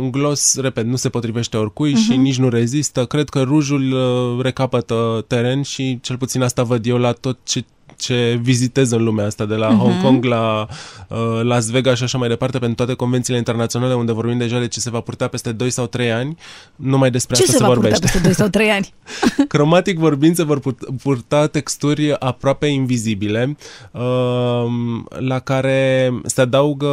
un 0.00 0.10
gloss, 0.10 0.56
repet, 0.60 0.86
nu 0.86 0.96
se 0.96 1.08
potrivește 1.08 1.56
oricui 1.56 1.92
Mhm. 1.92 2.00
și 2.02 2.16
nici 2.16 2.38
nu 2.38 2.48
rezistă. 2.48 3.04
Cred 3.04 3.28
că 3.28 3.40
rujul 3.42 3.92
uh, 3.92 4.42
recapătă 4.44 5.24
teren 5.26 5.62
și 5.62 5.98
cel 6.02 6.16
puțin 6.16 6.42
asta 6.42 6.62
văd 6.62 6.86
eu 6.86 6.96
la 6.96 7.12
tot 7.12 7.38
ce 7.44 7.64
ce 7.96 8.38
vizitez 8.42 8.90
în 8.90 9.04
lumea 9.04 9.26
asta, 9.26 9.44
de 9.44 9.54
la 9.54 9.68
Mhm. 9.68 9.78
Hong 9.78 10.02
Kong 10.02 10.24
la 10.24 10.66
uh, 11.08 11.16
Las 11.42 11.70
Vegas 11.70 11.96
și 11.96 12.02
așa 12.02 12.18
mai 12.18 12.28
departe, 12.28 12.58
pentru 12.58 12.76
toate 12.76 12.94
convențiile 12.94 13.38
internaționale 13.38 13.94
unde 13.94 14.12
vorbim 14.12 14.38
deja 14.38 14.58
de 14.58 14.68
ce 14.68 14.80
se 14.80 14.90
va 14.90 15.00
purta 15.00 15.28
peste 15.28 15.52
2 15.52 15.70
sau 15.70 15.86
3 15.86 16.12
ani, 16.12 16.36
numai 16.76 17.10
despre 17.10 17.36
Ce 17.36 17.42
asta 17.42 17.52
se 17.54 17.58
se, 17.58 17.64
va 17.64 17.72
purta 17.74 17.80
vorbește. 17.88 18.04
peste 18.12 18.20
2 18.22 18.34
sau 18.34 18.48
3 18.48 18.70
ani? 18.70 18.94
Cromatic 19.48 19.98
vorbind, 19.98 20.34
se 20.36 20.42
vor 20.44 20.60
put- 20.60 20.86
purta 21.02 21.46
texturi 21.46 22.12
aproape 22.18 22.66
invizibile, 22.66 23.56
um, 23.92 25.06
la 25.18 25.38
care 25.38 26.12
se 26.24 26.40
adaugă 26.40 26.88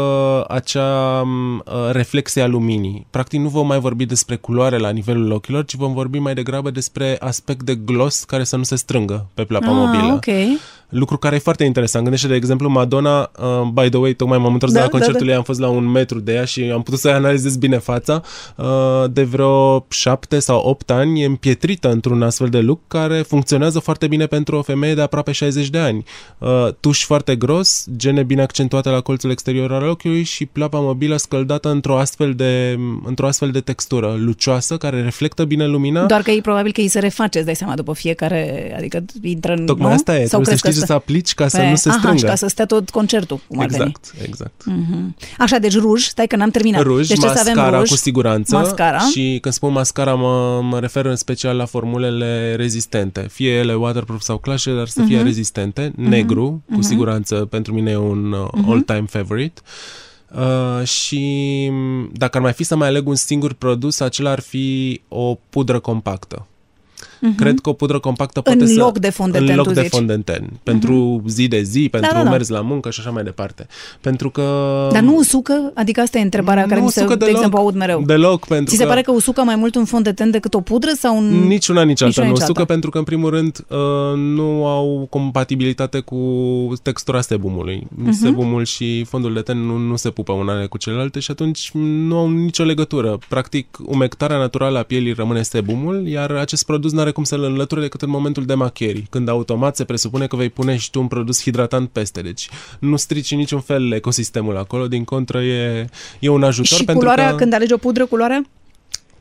acea 0.50 1.22
um, 1.22 1.56
uh, 1.56 1.64
reflexie 1.92 2.42
a 2.42 2.48
luminii. 2.48 3.06
Practic 3.10 3.40
nu 3.40 3.50
vom 3.50 3.68
mai 3.68 3.80
vorbi 3.80 4.06
despre 4.06 4.36
culoare 4.36 4.78
la 4.78 4.90
nivelul 4.90 5.32
ochilor, 5.32 5.66
ci 5.66 5.76
vom 5.76 5.94
vorbi 5.94 6.20
mai 6.20 6.34
degrabă 6.34 6.70
despre 6.72 7.18
aspect 7.20 7.62
de 7.64 7.76
gloss 7.76 8.24
care 8.24 8.44
să 8.44 8.56
nu 8.56 8.64
se 8.64 8.76
strângă 8.76 9.26
pe 9.34 9.44
plapa 9.44 9.72
mobilă. 9.72 10.04
Ah, 10.04 10.14
ok. 10.14 10.60
Lucru 10.90 11.18
care 11.18 11.36
e 11.36 11.40
foarte 11.40 11.64
interesant. 11.64 12.04
Gândește, 12.04 12.28
de 12.28 12.36
exemplu, 12.36 12.70
Madonna, 12.70 13.32
uh, 13.40 13.70
by 13.74 13.90
the 13.90 13.98
way, 13.98 14.14
tocmai 14.14 14.38
m-am 14.38 14.54
întors 14.54 14.72
Da, 14.72 14.78
de 14.78 14.84
la 14.84 14.92
da, 14.92 14.98
concertul 14.98 15.26
da. 15.26 15.32
ei, 15.32 15.38
am 15.38 15.44
fost 15.44 15.60
la 15.60 15.70
un 15.70 15.92
metru 15.92 16.20
de 16.20 16.34
ea 16.34 16.46
și 16.46 16.62
am 16.74 16.82
putut 16.82 17.00
să 17.00 17.10
analizez 17.10 17.58
bine 17.58 17.78
fața. 17.78 18.22
Uh, 18.56 18.66
de 19.12 19.24
vreo 19.24 19.86
șapte 19.90 20.40
sau 20.40 20.60
opt 20.60 20.92
ani 20.92 21.22
e 21.22 21.26
împietrită 21.26 21.92
într-un 21.92 22.22
astfel 22.22 22.50
de 22.50 22.60
look 22.60 22.80
care 22.88 23.22
funcționează 23.22 23.80
foarte 23.80 24.08
bine 24.08 24.26
pentru 24.26 24.56
o 24.56 24.62
femeie 24.62 24.94
de 24.94 25.02
aproape 25.02 25.32
60 25.32 25.70
de 25.70 25.78
ani. 25.78 26.04
Uh, 26.38 26.68
tuș 26.80 27.04
foarte 27.06 27.36
gros, 27.36 27.86
gene 27.96 28.24
bine 28.24 28.42
accentuate 28.42 28.90
la 28.90 29.02
colțul 29.02 29.32
exterior 29.32 29.72
al 29.74 29.88
ochiului 29.88 30.24
și 30.24 30.46
plapa 30.46 30.80
mobilă 30.80 31.18
scăldată 31.18 31.70
într-o 31.70 31.98
astfel 31.98 32.34
de, 32.34 32.80
într-o 33.06 33.28
astfel 33.28 33.52
de 33.52 33.60
textură 33.60 34.16
lucioasă 34.18 34.78
care 34.78 35.02
reflectă 35.02 35.44
bine 35.44 35.66
lumina. 35.68 36.06
Doar 36.06 36.22
că 36.22 36.32
e 36.32 36.42
probabil 36.42 36.72
că 36.72 36.82
îi 36.82 36.88
se 36.88 37.00
reface, 37.00 37.38
îți 37.38 37.46
dai 37.46 37.56
seama, 37.56 37.76
după 37.76 37.94
fiecare, 37.94 38.74
adică 38.78 39.04
intră 39.22 39.54
în... 39.54 39.66
Tocmai 39.66 39.88
nu? 39.88 39.94
asta 39.94 40.20
e, 40.20 40.26
Sau 40.26 40.42
trebuie 40.42 40.56
să 40.56 40.62
crezi 40.62 40.73
știi 40.73 40.73
că 40.74 40.80
ce 40.80 40.86
să 40.86 40.94
aplici 40.94 41.34
ca 41.34 41.48
să 41.48 41.58
Pe- 41.58 41.70
nu 41.70 41.76
se 41.76 41.90
Aha, 41.90 41.98
strângă. 41.98 42.18
și 42.18 42.24
ca 42.26 42.36
să 42.36 42.48
stea 42.48 42.66
tot 42.66 42.90
concertul, 42.90 43.40
cum 43.48 43.60
ar 43.60 43.68
veni. 43.68 43.84
Exact, 43.84 44.14
exact. 44.28 44.64
Mhm. 44.66 45.16
Așa, 45.38 45.58
deci 45.58 45.78
ruj, 45.78 46.04
stai 46.04 46.28
că 46.28 46.36
n-am 46.36 46.50
terminat. 46.50 46.82
Ruj, 46.82 47.08
deci 47.08 47.18
trebuie 47.18 47.30
să 47.36 47.40
avem 47.42 47.54
mascara 47.56 47.78
ruj, 47.80 47.90
cu 47.90 47.96
siguranță 47.96 48.56
mascara. 48.56 49.00
și 49.00 49.38
când 49.42 49.54
spun 49.54 49.72
mascara 49.72 50.14
mă, 50.16 50.62
mă 50.64 50.80
refer 50.80 51.06
în 51.06 51.16
special 51.16 51.56
la 51.56 51.66
formulele 51.66 52.56
rezistente, 52.56 53.28
fie 53.32 53.52
ele 53.52 53.74
waterproof 53.76 54.22
sau 54.22 54.38
clash, 54.38 54.66
dar 54.76 54.88
să 54.88 55.02
fie 55.02 55.16
Mhm. 55.16 55.26
rezistente, 55.26 55.92
negru, 55.96 56.64
cu 56.76 56.82
siguranță 56.82 57.36
pentru 57.36 57.74
mine 57.74 57.92
e 57.92 57.96
un 57.98 58.32
uh, 58.32 58.48
Mhm. 58.54 58.70
all-time 58.72 59.06
favorite. 59.10 59.62
Uh, 60.36 60.88
și 60.88 61.22
m, 61.72 62.10
dacă 62.14 62.38
ar 62.38 62.44
mai 62.44 62.54
fi 62.54 62.64
să 62.64 62.76
mai 62.76 62.88
aleg 62.88 63.08
un 63.08 63.16
singur 63.16 63.54
produs, 63.54 64.00
acela 64.00 64.30
ar 64.32 64.40
fi 64.40 65.02
o 65.08 65.38
pudră 65.50 65.80
compactă. 65.80 66.48
Cred 67.38 67.60
că 67.60 67.70
o 67.70 67.74
pudră 67.74 68.00
compactă 68.00 68.40
Mhm. 68.40 68.52
În 68.52 68.58
poate 68.58 68.74
să... 68.74 68.80
loc 68.80 68.98
de 69.00 69.10
fond 69.10 69.32
de 69.32 69.38
ten, 69.38 69.48
În 69.50 69.56
loc 69.56 69.68
tu 69.68 69.74
de 69.74 69.82
zici. 69.82 69.90
fond 69.92 70.08
de 70.08 70.18
ten. 70.18 70.50
Pentru 70.64 71.24
zi 71.28 71.48
de 71.48 71.62
zi, 71.62 71.88
pentru 71.92 72.10
da, 72.14 72.24
da. 72.24 72.30
mers 72.30 72.48
la 72.50 72.62
muncă 72.62 72.90
și 72.90 73.00
așa 73.00 73.10
mai 73.10 73.24
departe. 73.24 73.68
Pentru 74.02 74.30
că... 74.30 74.42
Dar 74.92 75.02
nu 75.02 75.16
usucă? 75.16 75.72
Adică 75.76 76.02
asta 76.02 76.18
e 76.18 76.22
întrebarea 76.22 76.64
care 76.66 76.80
nu 76.80 76.86
mi 76.86 76.92
se, 76.92 77.00
usucă 77.00 77.16
de 77.16 77.20
deloc, 77.26 77.36
exemplu, 77.38 77.60
aud 77.60 77.76
mereu. 77.76 78.02
Deloc, 78.06 78.48
pentru 78.48 78.70
Ți 78.72 78.76
se 78.78 78.84
că... 78.84 78.90
pare 78.90 79.02
că 79.02 79.12
usucă 79.12 79.42
mai 79.42 79.56
mult 79.56 79.76
un 79.76 79.86
fond 79.86 80.04
de 80.04 80.12
ten 80.14 80.32
decât 80.32 80.54
o 80.54 80.62
pudră 80.62 80.92
sau 80.98 81.18
un... 81.18 81.26
Nici 81.48 81.68
una, 81.68 81.82
nici 81.84 82.02
alta 82.02 82.06
Nici 82.06 82.18
una, 82.18 82.26
nu 82.26 82.32
nici 82.32 82.42
usucă, 82.42 82.60
alta. 82.60 82.72
pentru 82.74 82.90
că, 82.90 82.98
în 82.98 83.04
primul 83.04 83.30
rând, 83.30 83.66
uh, 83.70 83.78
nu 84.18 84.66
au 84.66 85.08
compatibilitate 85.10 86.00
cu 86.00 86.18
textura 86.82 87.22
sebumului. 87.22 87.88
Mhm. 87.96 88.12
Sebumul 88.12 88.66
și 88.66 89.04
fondul 89.04 89.34
de 89.34 89.40
ten 89.42 89.58
nu, 89.58 89.78
nu 89.78 89.96
se 89.96 90.10
pupă 90.10 90.32
unele 90.32 90.66
cu 90.66 90.78
celelalte 90.78 91.20
și 91.20 91.32
atunci 91.32 91.70
nu 91.74 92.18
au 92.18 92.30
nicio 92.30 92.64
legătură. 92.64 93.18
Practic, 93.30 93.78
umectarea 93.86 94.38
naturală 94.38 94.78
a 94.78 94.84
pielii 94.84 95.14
rămâne 95.14 95.42
sebumul, 95.42 96.08
iar 96.08 96.32
acest 96.32 96.66
produs 96.66 96.92
nu 96.92 97.00
are 97.00 97.12
cum 97.14 97.24
să-l 97.24 97.44
înlăture 97.44 97.82
decât 97.82 98.02
în 98.02 98.10
momentul 98.10 98.46
demachierii, 98.46 99.08
când 99.10 99.30
automat 99.30 99.76
se 99.76 99.84
presupune 99.84 100.28
că 100.28 100.36
vei 100.36 100.50
pune 100.50 100.78
și 100.78 100.90
tu 100.90 101.00
un 101.00 101.08
produs 101.08 101.42
hidratant 101.42 101.90
peste. 101.90 102.22
Deci 102.22 102.50
nu 102.80 102.96
strici 102.96 103.32
în 103.32 103.38
niciun 103.38 103.60
fel 103.60 103.92
ecosistemul 103.92 104.58
acolo, 104.58 104.88
din 104.88 105.04
contră 105.04 105.42
e, 105.42 105.90
e 106.20 106.30
un 106.30 106.44
ajutor. 106.44 106.78
Și 106.78 106.84
pentru 106.84 106.98
culoarea, 107.04 107.30
că... 107.30 107.36
când 107.36 107.54
alegi 107.54 107.74
o 107.74 107.78
pudră, 107.78 108.06
culoarea? 108.06 108.44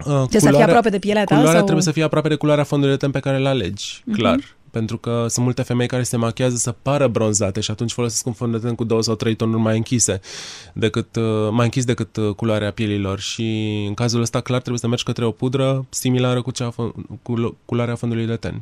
Uh, 0.06 0.24
să 0.28 0.50
fie 0.50 0.62
aproape 0.62 0.88
de 0.88 0.98
pielea 0.98 1.24
ta, 1.24 1.28
Culoarea 1.34 1.52
sau- 1.54 1.62
trebuie 1.62 1.84
să 1.84 1.90
fie 1.92 2.02
aproape 2.02 2.28
de 2.28 2.34
culoarea 2.34 2.64
fondului 2.64 2.94
de 2.94 3.00
ten 3.00 3.10
pe 3.10 3.20
care 3.20 3.36
îl 3.36 3.46
alegi, 3.46 4.02
Mhm. 4.04 4.16
clar. 4.18 4.38
Pentru 4.72 4.98
că 4.98 5.26
sunt 5.28 5.44
multe 5.44 5.62
femei 5.62 5.86
care 5.86 6.02
se 6.02 6.16
machează 6.16 6.56
să 6.56 6.74
pară 6.82 7.08
bronzate 7.08 7.60
și 7.60 7.70
atunci 7.70 7.92
folosesc 7.92 8.26
un 8.26 8.32
fond 8.32 8.52
de 8.52 8.58
ten 8.58 8.74
cu 8.74 8.84
două 8.84 9.02
sau 9.02 9.14
trei 9.14 9.34
tonuri 9.34 9.60
mai 9.62 9.76
închise, 9.76 10.20
decât, 10.72 11.16
uh, 11.16 11.22
mai 11.50 11.64
închis 11.64 11.84
decât 11.84 12.16
uh, 12.16 12.34
culoarea 12.34 12.70
pielilor 12.72 13.20
și 13.20 13.42
în 13.88 13.94
cazul 13.94 14.20
ăsta 14.20 14.40
clar 14.40 14.58
trebuie 14.58 14.80
să 14.80 14.86
mergi 14.88 15.04
către 15.04 15.24
o 15.24 15.30
pudră 15.30 15.84
similară 15.88 16.42
cu, 16.42 16.50
cea, 16.50 16.66
a 16.66 16.70
fo- 16.72 17.18
cu 17.22 17.34
lo- 17.38 17.64
culoarea 17.64 17.94
fondului 17.94 18.26
de 18.26 18.36
ten. 18.36 18.60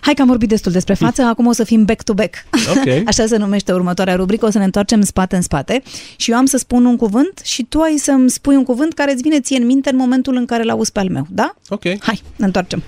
Hai 0.00 0.14
că 0.14 0.22
am 0.22 0.28
vorbit 0.28 0.48
destul 0.48 0.72
despre 0.72 0.94
față, 0.94 1.22
acum 1.22 1.46
o 1.46 1.52
să 1.52 1.64
fim 1.64 1.84
back-to-back. 1.84 2.34
Ok. 2.76 3.02
Așa 3.08 3.26
se 3.26 3.36
numește 3.36 3.72
următoarea 3.72 4.14
rubrică, 4.14 4.46
o 4.46 4.50
să 4.50 4.58
ne 4.58 4.64
întoarcem 4.64 5.02
spate 5.02 5.36
în 5.36 5.42
spate 5.42 5.82
și 6.16 6.30
eu 6.30 6.36
am 6.36 6.46
să 6.46 6.56
spun 6.56 6.84
un 6.84 6.96
cuvânt 6.96 7.40
și 7.44 7.62
tu 7.62 7.80
ai 7.80 7.96
să-mi 7.96 8.30
spui 8.30 8.56
un 8.56 8.64
cuvânt 8.64 8.92
care 8.92 9.12
îți 9.12 9.22
vine 9.22 9.40
ție 9.40 9.56
în 9.56 9.66
minte 9.66 9.90
în 9.90 9.96
momentul 9.96 10.36
în 10.36 10.46
care 10.46 10.62
l-auzi 10.62 10.92
pe 10.92 10.98
al 11.00 11.08
meu, 11.08 11.26
da? 11.30 11.54
Ok. 11.68 11.82
Hai, 12.00 12.22
ne 12.36 12.44
întoarcem. 12.44 12.82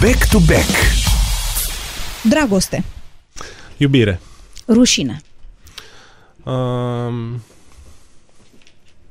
Back 0.00 0.28
to 0.30 0.38
back. 0.38 1.07
Dragoste, 2.24 2.84
Iubire. 3.76 4.20
rușine, 4.68 5.20
Um, 6.44 7.42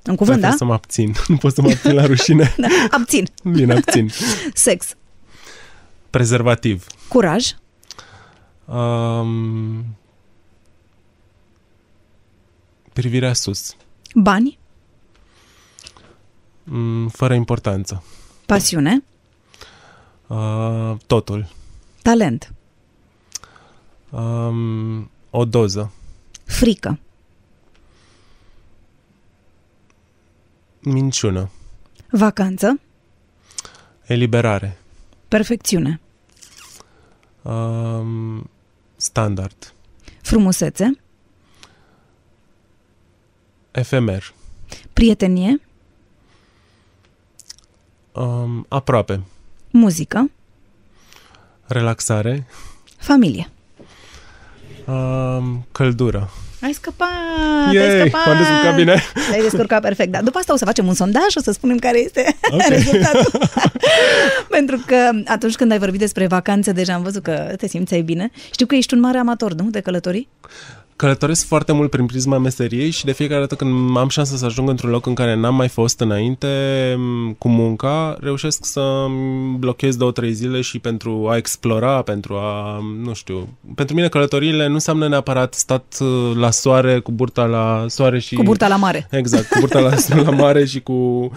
un 0.06 0.16
cuvânt, 0.16 0.40
da? 0.42 0.48
prefer 0.48 0.52
să 0.58 0.66
mă 0.66 0.74
abțin. 0.74 1.16
Nu 1.28 1.38
pot 1.38 1.54
să 1.54 1.62
mă 1.62 1.70
abțin 1.70 1.94
la 1.94 2.06
rușine. 2.06 2.54
da? 2.58 2.68
Abțin. 2.92 3.28
Bine, 3.44 3.74
abțin. 3.74 4.10
Sex, 4.54 4.96
Prezervativ. 6.10 6.86
curaj, 7.08 7.46
Um, 8.66 9.86
privirea 12.94 13.34
sus. 13.34 13.76
bani, 14.16 14.58
Mm, 16.64 17.08
fără 17.08 17.34
importanță. 17.34 18.04
pasiune, 18.46 19.04
Uh, 20.28 20.94
totul. 21.08 21.48
talent, 22.02 22.54
Um, 24.10 25.10
o 25.30 25.46
doză. 25.46 25.92
frică, 26.46 27.00
Minciună. 30.82 31.50
vacanță, 32.12 32.80
Eliberare. 34.06 34.78
perfecțiune, 35.28 36.00
Um, 37.42 38.50
standard. 38.96 39.74
frumusețe, 40.22 41.00
Efemer. 43.72 44.34
prietenie, 44.94 45.62
Um, 48.12 48.66
aproape. 48.70 49.22
muzică, 49.72 50.32
Relaxare. 51.66 52.48
familie. 52.98 53.52
Um, 54.88 55.66
căldură. 55.72 56.30
Ai 56.62 56.74
scăpat, 56.74 57.08
ai 57.68 57.76
Yay, 57.76 58.00
scăpat. 58.00 58.26
m-am 58.26 58.38
descurcat 58.38 58.76
bine. 58.76 59.02
Te-ai 59.30 59.42
descurcat 59.42 59.82
perfect, 59.82 60.12
da. 60.12 60.22
După 60.22 60.38
asta 60.38 60.54
o 60.54 60.56
să 60.56 60.66
facem 60.66 60.88
un 60.88 60.94
sondaj, 60.94 61.36
o 61.36 61.40
să 61.42 61.52
spunem 61.52 61.78
care 61.78 62.00
este 62.00 62.36
Ok. 62.52 62.62
rezultatul. 62.78 63.32
Pentru 64.50 64.84
că 64.86 65.10
atunci 65.26 65.56
când 65.56 65.72
ai 65.72 65.78
vorbit 65.80 66.00
despre 66.00 66.28
vacanțe, 66.28 66.72
deja 66.72 66.94
am 66.94 67.02
văzut 67.04 67.24
că 67.24 67.54
te 67.58 67.68
simțeai 67.68 68.02
bine. 68.02 68.32
Știu 68.52 68.66
că 68.66 68.76
ești 68.76 68.94
un 68.94 69.00
mare 69.00 69.18
amator, 69.18 69.54
nu, 69.54 69.70
de 69.70 69.80
călătorii? 69.80 70.28
Călătoresc 70.98 71.46
foarte 71.46 71.72
mult 71.72 71.90
prin 71.90 72.06
prisma 72.06 72.38
meseriei 72.38 72.90
și 72.90 73.06
de 73.06 73.12
fiecare 73.12 73.40
dată 73.40 73.56
când 73.56 73.98
am 73.98 74.08
șansa 74.10 74.36
să 74.36 74.46
ajung 74.46 74.70
într-un 74.70 74.90
loc 74.90 75.06
în 75.06 75.14
care 75.14 75.36
n-am 75.36 75.56
mai 75.56 75.68
fost 75.68 76.00
înainte 76.00 76.48
m, 76.98 77.34
cu 77.34 77.50
munca, 77.50 78.18
reușesc 78.20 78.66
să 78.66 79.06
blochez 79.58 79.96
două, 79.96 80.12
trei 80.12 80.34
zile 80.34 80.62
și 80.62 80.80
pentru 80.80 81.28
a 81.30 81.36
explora, 81.36 82.02
pentru 82.02 82.34
a, 82.34 82.80
nu 83.04 83.14
știu, 83.14 83.48
pentru 83.76 83.96
mine 83.96 84.08
călătoriile 84.08 84.68
nu 84.68 84.74
înseamnă 84.74 85.08
neapărat 85.08 85.54
stat 85.54 85.98
uh, 86.00 86.36
la 86.36 86.52
soare, 86.52 87.00
cu 87.00 87.12
burta 87.12 87.46
la 87.46 87.86
soare 87.88 88.20
și... 88.20 88.36
Cu 88.36 88.44
burta 88.44 88.68
la 88.68 88.76
mare. 88.76 89.08
Exact, 89.12 89.48
cu 89.48 89.60
burta 89.60 89.80
la, 89.80 89.94
la 90.22 90.30
mare 90.30 90.66
și 90.66 90.80
cu, 90.80 91.32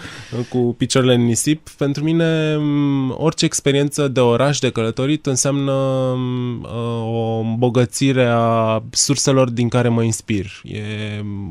cu 0.48 0.74
picioarele 0.78 1.14
în 1.14 1.24
nisip. 1.24 1.68
Pentru 1.68 2.04
mine, 2.04 2.56
m, 2.56 3.14
orice 3.18 3.44
experiență 3.44 4.08
de 4.08 4.20
oraș, 4.20 4.58
de 4.58 4.70
călătorit, 4.70 5.26
înseamnă 5.26 5.72
m, 6.16 6.60
uh, 6.62 7.14
o 7.14 7.38
îmbogățire 7.38 8.26
a 8.30 8.82
surselor 8.90 9.48
din 9.52 9.68
care 9.68 9.88
mă 9.88 10.02
inspir. 10.02 10.46
E 10.64 10.80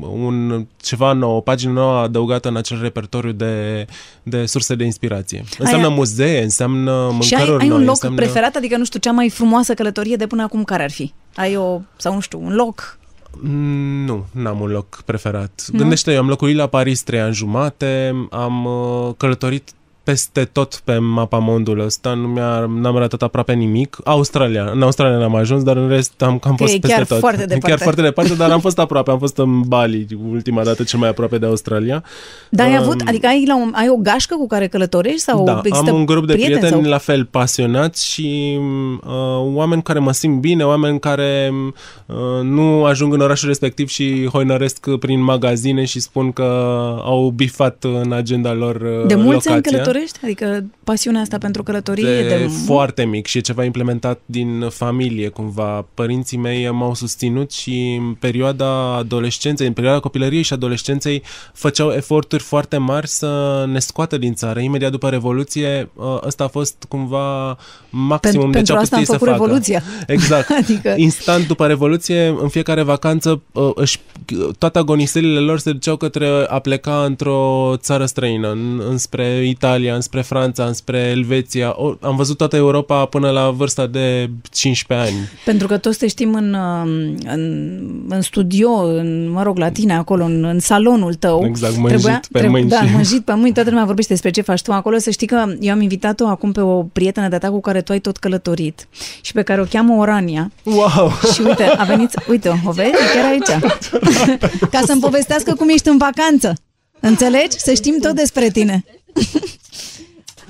un, 0.00 0.66
ceva 0.82 1.12
nou, 1.12 1.36
o 1.36 1.40
pagină 1.40 1.72
nouă 1.72 1.98
adăugată 1.98 2.48
în 2.48 2.56
acel 2.56 2.80
repertoriu 2.80 3.32
de, 3.32 3.86
de 4.22 4.46
surse 4.46 4.74
de 4.74 4.84
inspirație. 4.84 5.44
Înseamnă 5.58 5.86
Ai- 5.86 5.94
muzee, 5.94 6.42
înseamnă 6.42 6.92
mâncăruri 6.92 7.26
Și 7.26 7.34
ai, 7.34 7.56
ai 7.60 7.68
noi, 7.68 7.76
un 7.76 7.80
loc 7.80 7.88
înseamnă... 7.88 8.16
preferat? 8.18 8.56
Adică, 8.56 8.76
nu 8.76 8.84
știu, 8.84 8.98
cea 8.98 9.12
mai 9.12 9.28
frumoasă 9.28 9.74
călătorie 9.74 10.16
de 10.16 10.26
până 10.26 10.42
acum 10.42 10.64
care 10.64 10.82
ar 10.82 10.90
fi? 10.90 11.12
Ai 11.34 11.56
o, 11.56 11.80
sau 11.96 12.14
nu 12.14 12.20
știu, 12.20 12.40
un 12.42 12.54
loc? 12.54 12.98
Mm, 13.42 14.04
Nu, 14.04 14.26
n-am 14.32 14.60
un 14.60 14.70
loc 14.70 15.02
preferat. 15.04 15.64
Nu? 15.72 15.78
Gândește, 15.78 16.12
eu 16.12 16.18
am 16.20 16.28
locuit 16.28 16.56
la 16.56 16.66
Paris 16.66 17.02
trei 17.02 17.20
ani 17.20 17.34
jumate, 17.34 18.14
am 18.30 18.64
uh, 18.64 19.14
călătorit 19.16 19.70
peste 20.10 20.44
tot 20.44 20.80
pe 20.84 20.98
mapa 20.98 21.38
mondului 21.38 21.84
ăsta, 21.84 22.14
nu 22.14 22.28
mi-a, 22.28 22.66
n-am 22.80 22.96
ratat 22.96 23.22
aproape 23.22 23.52
nimic. 23.52 23.96
Australia, 24.04 24.70
în 24.74 24.82
Australia 24.82 25.16
n-am 25.16 25.34
ajuns, 25.34 25.62
dar 25.62 25.76
în 25.76 25.88
rest 25.88 26.22
am 26.22 26.38
cam 26.38 26.54
Că 26.54 26.62
fost 26.62 26.74
e 26.74 26.78
peste 26.78 26.96
chiar 26.96 27.06
tot. 27.06 27.18
foarte 27.18 27.42
E 27.42 27.44
departe. 27.44 27.68
Chiar 27.70 27.78
foarte 27.78 28.02
departe, 28.02 28.34
dar 28.34 28.50
am 28.50 28.60
fost 28.60 28.78
aproape, 28.78 29.10
am 29.10 29.18
fost 29.18 29.38
în 29.38 29.60
Bali 29.60 30.06
ultima 30.30 30.62
dată 30.64 30.82
cel 30.82 30.98
mai 30.98 31.08
aproape 31.08 31.38
de 31.38 31.46
Australia. 31.46 32.02
Dar 32.48 32.66
ai 32.66 32.72
Um, 32.76 32.82
avut, 32.82 33.00
adică 33.06 33.26
ai, 33.26 33.44
la 33.46 33.56
un, 33.56 33.72
ai 33.74 33.88
o 33.88 33.96
gașcă 33.96 34.34
cu 34.34 34.46
care 34.46 34.66
călătorești 34.66 35.20
sau 35.20 35.44
da, 35.44 35.60
există 35.64 35.90
am 35.90 35.96
un 35.96 36.06
grup 36.06 36.26
de 36.26 36.32
prieteni, 36.32 36.66
sau... 36.70 36.80
la 36.80 36.98
fel 36.98 37.24
pasionați 37.24 38.06
și 38.06 38.58
uh, 39.06 39.10
oameni 39.54 39.82
care 39.82 39.98
mă 39.98 40.12
simt 40.12 40.40
bine, 40.40 40.64
oameni 40.64 41.00
care 41.00 41.52
uh, 42.06 42.16
nu 42.42 42.84
ajung 42.84 43.12
în 43.14 43.20
orașul 43.20 43.48
respectiv 43.48 43.88
și 43.88 44.28
hoinăresc 44.32 44.90
prin 44.90 45.22
magazine 45.22 45.84
și 45.84 46.00
spun 46.00 46.32
că 46.32 46.42
au 47.04 47.32
bifat 47.36 47.84
în 48.04 48.12
agenda 48.12 48.52
lor 48.52 48.74
uh, 48.74 49.06
De 49.06 49.14
mulți 49.14 49.30
locația. 49.30 49.52
ani 49.52 49.62
călătorești? 49.62 49.99
Adică 50.22 50.64
pasiunea 50.84 51.20
asta 51.20 51.38
pentru 51.38 51.62
călătorie 51.62 52.04
de, 52.04 52.28
de, 52.28 52.50
foarte 52.66 53.04
mic 53.04 53.26
și 53.26 53.38
e 53.38 53.40
ceva 53.40 53.64
implementat 53.64 54.20
din 54.26 54.68
familie 54.68 55.28
cumva. 55.28 55.86
Părinții 55.94 56.36
mei 56.36 56.70
m-au 56.70 56.94
susținut 56.94 57.52
și 57.52 57.98
în 58.00 58.14
perioada 58.14 58.94
adolescenței, 58.96 59.66
în 59.66 59.72
perioada 59.72 60.00
copilăriei 60.00 60.42
și 60.42 60.52
adolescenței 60.52 61.22
făceau 61.52 61.90
eforturi 61.90 62.42
foarte 62.42 62.76
mari 62.76 63.08
să 63.08 63.64
ne 63.72 63.78
scoată 63.78 64.18
din 64.18 64.34
țară. 64.34 64.60
Imediat 64.60 64.90
după 64.90 65.08
Revoluție, 65.08 65.90
ă, 65.98 66.20
ăsta 66.26 66.44
a 66.44 66.48
fost 66.48 66.84
cumva 66.88 67.56
maximum 67.90 68.48
Pen- 68.48 68.52
de 68.52 68.62
ce 68.62 68.72
pentru 68.72 68.74
au 68.74 68.80
asta 68.80 68.96
am 68.96 69.02
putut 69.02 69.12
ei 69.12 69.18
să 69.18 69.24
făcut 69.24 69.28
facă. 69.28 69.42
Revoluția. 69.42 69.82
Exact. 70.06 70.50
Adică- 70.62 70.94
Instant 70.96 71.46
după 71.46 71.66
Revoluție, 71.66 72.26
în 72.26 72.48
fiecare 72.48 72.82
vacanță, 72.82 73.42
ă, 73.54 73.72
își, 73.74 74.00
toate 74.58 74.78
agoniselile 74.78 75.38
lor 75.38 75.58
se 75.58 75.72
duceau 75.72 75.96
către 75.96 76.26
a 76.48 76.58
pleca 76.58 77.04
într-o 77.04 77.74
țară 77.76 78.04
străină, 78.06 78.50
în, 78.50 78.82
înspre 78.88 79.44
Italia, 79.46 79.79
înspre 79.88 80.20
Franța, 80.20 80.64
înspre 80.64 80.98
Elveția. 80.98 81.72
O, 81.76 81.94
am 82.00 82.16
văzut 82.16 82.36
toată 82.36 82.56
Europa 82.56 83.04
până 83.04 83.30
la 83.30 83.50
vârsta 83.50 83.86
de 83.86 84.30
15 84.50 85.08
ani. 85.08 85.28
Pentru 85.44 85.66
că 85.66 85.78
toți 85.78 85.98
te 85.98 86.06
știm 86.08 86.34
în, 86.34 86.54
um, 86.54 87.16
în, 87.26 87.78
în 88.08 88.20
studio, 88.20 88.70
în, 88.70 89.30
mă 89.30 89.42
rog, 89.42 89.58
la 89.58 89.70
tine 89.70 89.94
acolo, 89.96 90.24
în, 90.24 90.44
în 90.44 90.58
salonul 90.58 91.14
tău. 91.14 91.44
Exact, 91.46 91.76
mânjit 91.76 92.26
pe 92.32 92.46
mâini 92.46 92.68
Da, 92.68 92.82
și- 92.86 92.92
mânjit 92.92 93.24
pe 93.24 93.32
mâini, 93.34 93.54
toată 93.54 93.70
lumea 93.70 93.84
vorbește 93.84 94.12
despre 94.12 94.30
ce 94.30 94.40
faci 94.40 94.62
tu 94.62 94.72
acolo. 94.72 94.98
Să 94.98 95.10
știi 95.10 95.26
că 95.26 95.44
eu 95.60 95.72
am 95.72 95.80
invitat-o 95.80 96.26
acum 96.26 96.52
pe 96.52 96.60
o 96.60 96.82
prietenă 96.82 97.28
de-a 97.28 97.38
ta 97.38 97.50
cu 97.50 97.60
care 97.60 97.80
tu 97.80 97.92
ai 97.92 97.98
tot 97.98 98.16
călătorit 98.16 98.88
și 99.20 99.32
pe 99.32 99.42
care 99.42 99.60
o 99.60 99.64
cheamă 99.64 99.94
Orania. 99.94 100.52
Wow! 100.62 101.12
Și 101.34 101.40
uite, 101.40 101.64
a 101.64 101.84
venit, 101.84 102.10
uite, 102.28 102.60
o 102.64 102.70
vezi, 102.70 102.88
E 102.90 103.14
chiar 103.14 103.24
aici. 103.30 103.62
Ca 104.72 104.80
să-mi 104.86 105.00
povestească 105.00 105.54
cum 105.54 105.68
ești 105.68 105.88
în 105.88 105.96
vacanță. 105.96 106.52
Înțelegi? 107.00 107.58
Să 107.58 107.72
știm 107.72 107.96
tot 108.00 108.14
despre 108.14 108.48
tine. 108.50 108.84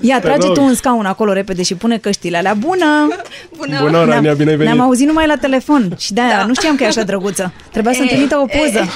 Ia, 0.03 0.21
trage 0.21 0.47
rog. 0.47 0.55
tu 0.57 0.63
un 0.63 0.75
scaun 0.75 1.07
acolo 1.07 1.33
repede 1.33 1.63
și 1.63 1.75
pune 1.75 1.99
căștile 1.99 2.37
alea. 2.37 2.55
Bună! 2.55 3.09
Bună! 3.57 3.79
Bună, 3.83 3.99
Orania, 3.99 4.21
Ne-am- 4.21 4.37
bine 4.37 4.51
ai 4.51 4.57
venit! 4.57 4.73
Ne-am 4.75 4.81
auzit 4.87 5.07
numai 5.07 5.27
la 5.27 5.37
telefon 5.37 5.95
și 5.99 6.13
de-aia 6.13 6.37
Da. 6.39 6.45
nu 6.45 6.55
știam 6.55 6.77
că 6.77 6.83
e 6.83 6.87
așa 6.87 7.03
drăguță. 7.03 7.53
Trebuia 7.73 7.93
să-mi 7.93 8.07
E, 8.07 8.11
trimită 8.11 8.37
o 8.39 8.45
poză. 8.59 8.87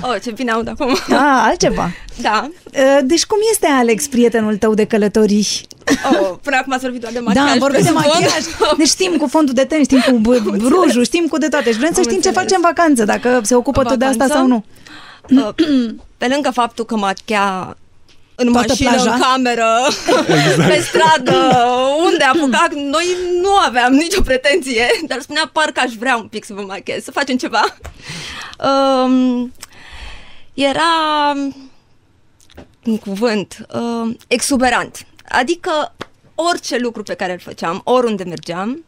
Oh, 0.00 0.16
ce 0.22 0.30
bine 0.30 0.50
aud 0.50 0.68
acum. 0.68 0.96
Da, 1.08 1.42
altceva. 1.46 1.90
Da. 2.20 2.50
Uh, 2.64 2.98
Deci 3.04 3.24
cum 3.24 3.38
este 3.50 3.66
Alex, 3.66 4.06
prietenul 4.06 4.56
tău 4.56 4.74
de 4.74 4.84
călătorii? 4.84 5.46
Oh, 6.12 6.36
până 6.42 6.56
acum 6.56 6.72
ați 6.72 6.82
vorbit 6.82 7.00
doar 7.00 7.12
de 7.12 7.18
machiaj. 7.18 7.44
Da, 7.52 7.58
vorbim 7.58 7.82
de 7.82 7.90
presupun. 7.92 8.20
machiaj. 8.20 8.76
Deci 8.78 8.86
știm 8.88 9.16
cu 9.18 9.26
fondul 9.26 9.54
de 9.54 9.64
ten, 9.64 9.82
știm 9.82 9.98
cu 10.00 10.20
b- 10.20 10.60
rujul, 10.68 11.04
știm 11.04 11.26
cu 11.28 11.38
de 11.38 11.48
toate. 11.48 11.70
Și 11.72 11.78
vrem 11.78 11.90
să 11.92 11.98
Am 11.98 12.02
știm 12.04 12.20
ce 12.20 12.28
înțeles. 12.28 12.36
face 12.36 12.54
în 12.54 12.60
vacanță, 12.60 13.04
dacă 13.04 13.40
se 13.44 13.54
ocupă 13.54 13.82
tot 13.82 13.98
de 13.98 14.04
asta 14.04 14.16
Vacanță? 14.26 14.34
sau 14.38 14.46
nu. 14.46 14.64
Uh, 15.30 15.48
Pe 16.18 16.26
lângă 16.28 16.50
faptul 16.50 16.84
că 16.84 16.96
machea 16.96 17.76
în 18.34 18.52
Toată 18.52 18.66
mașină, 18.68 18.90
plaja? 18.90 19.12
în 19.14 19.20
cameră, 19.20 19.68
Exact. 20.48 20.68
pe 20.68 20.80
stradă, 20.80 21.56
unde 22.04 22.24
apuca, 22.24 22.66
noi 22.74 23.16
nu 23.42 23.56
aveam 23.66 23.92
nicio 23.92 24.20
pretenție, 24.20 24.86
dar 25.06 25.20
spunea 25.20 25.50
parcă 25.52 25.80
aș 25.80 25.92
vrea 25.92 26.16
un 26.16 26.26
pic 26.26 26.44
să 26.44 26.54
vă 26.54 26.60
machez, 26.62 27.04
să 27.04 27.10
facem 27.10 27.36
ceva. 27.36 27.64
Um, 29.04 29.52
era 30.54 31.32
un 32.84 32.98
cuvânt 32.98 33.66
uh, 33.74 34.14
exuberant. 34.26 35.06
Adică 35.28 35.94
orice 36.34 36.76
lucru 36.78 37.02
pe 37.02 37.14
care 37.14 37.32
îl 37.32 37.38
făceam, 37.38 37.80
oriunde 37.84 38.24
mergeam, 38.24 38.84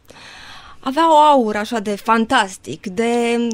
avea 0.89 1.13
o 1.13 1.17
aură 1.17 1.59
așa 1.59 1.79
de 1.79 1.97
fantastic, 2.03 2.87
de 2.87 3.09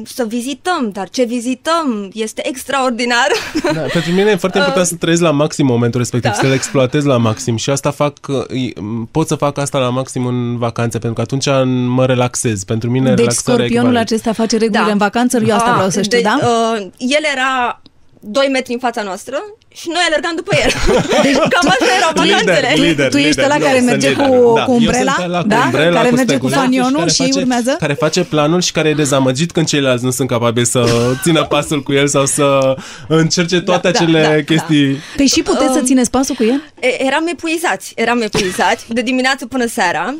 să 0.05 0.25
vizităm, 0.27 0.89
dar 0.93 1.09
ce 1.09 1.23
vizităm 1.23 2.09
este 2.13 2.47
extraordinar. 2.47 3.27
Da, 3.73 3.81
pentru 3.81 4.11
mine 4.11 4.29
e 4.29 4.35
foarte 4.35 4.57
important 4.63 4.87
să 4.87 4.95
trăiesc 4.95 5.21
la 5.21 5.31
maxim 5.31 5.65
momentul 5.65 5.99
respectiv, 5.99 6.31
Da. 6.31 6.37
să-l 6.37 6.51
exploatez 6.51 7.03
la 7.03 7.17
maxim 7.17 7.55
și 7.55 7.69
asta 7.69 7.91
fac, 7.91 8.13
uh, 8.27 8.71
pot 9.11 9.27
să 9.27 9.35
fac 9.35 9.57
asta 9.57 9.77
la 9.77 9.89
maxim 9.89 10.25
în 10.25 10.57
vacanțe, 10.57 10.97
pentru 10.99 11.13
că 11.13 11.21
atunci 11.21 11.45
mă 11.87 12.05
relaxez. 12.05 12.63
Pentru 12.63 12.89
mine 12.89 13.09
Deci 13.09 13.17
relaxarea 13.17 13.53
e 13.53 13.57
scorpionul 13.57 13.85
echivalent. 13.95 14.11
acesta 14.11 14.33
face 14.33 14.57
regulile 14.57 14.85
Da. 14.85 14.91
în 14.91 14.97
vacanță, 14.97 15.39
eu 15.47 15.55
asta 15.55 15.67
Ah, 15.69 15.73
vreau 15.75 15.89
să 15.89 16.01
știu, 16.01 16.17
de- 16.17 16.23
da? 16.23 16.37
Uh, 16.41 16.87
el 16.97 17.23
era 17.35 17.81
2 18.27 18.47
metri 18.51 18.73
în 18.73 18.79
fața 18.79 19.01
noastră 19.01 19.37
și 19.73 19.87
noi 19.87 20.01
alergam 20.07 20.35
după 20.35 20.55
el. 20.63 20.71
Deci, 21.25 21.35
Cam 21.35 21.67
așa 21.67 21.91
erau 21.97 22.11
vacanțele. 22.15 22.71
Lider, 22.73 22.87
lider, 22.87 23.09
Tu 23.09 23.17
ești 23.17 23.29
lider, 23.29 23.43
ăla 23.43 23.55
nu, 23.57 23.63
care 23.63 23.75
sunt 23.77 23.89
merge 23.89 24.09
lider. 24.09 24.25
cu- 24.27 24.53
Da, 24.55 24.63
cu 24.63 24.71
eu 24.71 24.77
umbrela? 24.77 25.13
sunt 25.13 25.25
ăla 25.25 25.41
cu 25.41 25.47
Da? 25.47 25.61
umbrela, 25.65 25.95
Care 25.99 26.09
cu 26.09 26.15
merge 26.15 26.37
cu 26.37 26.47
stegulețul 26.47 26.49
și 26.49 26.79
fanionul 26.79 26.99
care 26.99 27.09
și 27.11 27.21
face- 27.23 27.39
urmează? 27.39 27.75
Care 27.79 27.93
face 27.93 28.23
planul 28.23 28.61
și 28.61 28.71
care 28.71 28.89
e 28.89 28.93
dezamăgit 28.93 29.51
când 29.51 29.67
ceilalți 29.67 30.03
nu 30.03 30.11
sunt 30.11 30.27
capabili 30.27 30.65
să 30.65 30.83
țină 31.23 31.43
pasul 31.43 31.83
cu 31.83 31.93
el 31.93 32.07
sau 32.07 32.25
să 32.25 32.75
încerce 33.07 33.61
toate 33.61 33.89
da, 33.91 33.99
acele 33.99 34.21
da, 34.21 34.27
da. 34.27 34.41
chestii. 34.43 34.97
Păi 35.15 35.27
și 35.27 35.41
puteți 35.41 35.71
să 35.73 35.79
Um, 35.79 35.85
țineți 35.85 36.09
pasul 36.09 36.35
cu 36.35 36.43
el? 36.43 36.63
E- 36.79 37.03
Eram 37.05 37.27
epuizați, 37.27 37.91
eram 37.95 38.21
epuizați 38.21 38.85
de 38.93 39.01
dimineață 39.01 39.45
până 39.45 39.65
seara. 39.67 40.15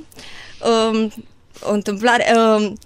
Um, 0.91 1.12
o 1.62 1.74
întâmplare... 1.74 2.34
Um, 2.36 2.78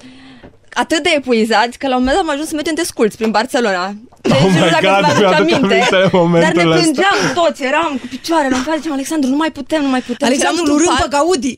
atât 0.74 1.04
de 1.04 1.10
epuizați 1.16 1.78
că 1.78 1.88
la 1.88 1.96
un 1.96 2.02
moment 2.04 2.18
dat 2.18 2.26
am 2.28 2.34
ajuns 2.36 2.48
să 2.52 2.56
mergem 2.56 2.76
de 2.76 2.84
sculți 2.92 3.18
prin 3.18 3.32
Barcelona. 3.32 3.94
Deci, 4.22 4.34
Oh 4.36 4.42
nu 4.44 4.48
my 4.50 4.58
știu 4.58 4.70
dacă 4.78 4.88
God, 4.90 5.02
vă 5.04 5.08
aduce 5.12 5.26
mi-aduc 5.26 5.72
aminte, 5.72 5.76
aminte 5.76 6.00
de 6.04 6.10
momentul 6.22 6.46
dar 6.46 6.54
ne 6.60 6.66
ăsta. 6.70 6.78
plângeam 6.80 7.18
toți, 7.40 7.60
eram 7.72 7.92
cu 8.02 8.08
picioarele 8.16 8.56
în 8.60 8.64
față, 8.68 8.78
ziceam, 8.80 8.96
Alexandru, 9.00 9.28
nu 9.34 9.40
mai 9.44 9.52
putem, 9.60 9.82
nu 9.88 9.92
mai 9.96 10.04
putem. 10.10 10.24
Și 10.28 10.32
Alexandru 10.32 10.64
eram 10.64 10.76
urând 10.76 10.90
într-un 10.90 11.04
pe 11.04 11.08
parc. 11.10 11.14
Gaudi. 11.18 11.54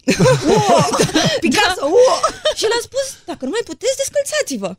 Picasso, 1.45 1.85
uo! 1.99 2.13
Și 2.59 2.65
l-a 2.71 2.81
spus, 2.87 3.05
dacă 3.29 3.41
nu 3.47 3.51
mai 3.55 3.63
puteți, 3.71 3.95
descălțați-vă. 4.01 4.69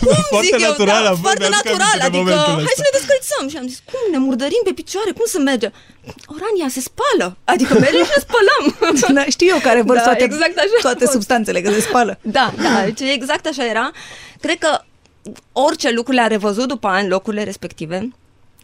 Cum 0.00 0.22
Foarte 0.34 0.46
zic 0.48 0.60
eu, 0.66 0.68
natural 0.70 1.02
da, 1.06 1.10
a 1.10 1.14
fost, 1.18 1.24
foarte 1.28 1.46
mi-aduc 1.48 1.58
natural, 1.60 1.96
aminte 1.96 2.04
de 2.04 2.08
adică 2.10 2.22
momentul 2.30 2.54
hai 2.66 2.72
ăsta. 2.74 2.78
să 2.80 2.84
ne 2.86 2.92
descălțăm. 2.98 3.44
Și 3.52 3.56
am 3.60 3.66
zis, 3.72 3.78
cum, 3.90 4.00
ne 4.14 4.18
murdărim 4.26 4.62
pe 4.68 4.72
picioare, 4.80 5.10
cum 5.18 5.26
să 5.34 5.38
merge? 5.50 5.68
Orania 6.26 6.68
se 6.68 6.80
spală, 6.80 7.36
adică 7.44 7.72
mergem 7.74 8.04
și 8.04 8.10
ne 8.16 8.22
spălăm. 8.26 8.94
Da, 9.14 9.24
știu 9.24 9.46
eu 9.46 9.58
care 9.62 9.82
vărs 9.82 9.98
Da, 9.98 10.04
toate, 10.04 10.24
exact 10.24 10.58
așa 10.58 10.68
a 10.78 10.80
toate 10.80 10.98
fost. 10.98 11.12
substanțele, 11.12 11.60
că 11.62 11.70
se 11.72 11.80
spală. 11.80 12.18
Da, 12.22 12.52
da, 12.62 12.82
deci 12.84 13.00
exact 13.00 13.46
așa 13.46 13.64
era. 13.66 13.90
Cred 14.40 14.58
că 14.58 14.80
orice 15.52 15.90
lucru 15.90 16.12
le-a 16.12 16.26
revăzut 16.26 16.68
după 16.68 16.86
ani 16.86 17.08
locurile 17.08 17.42
respective 17.44 18.08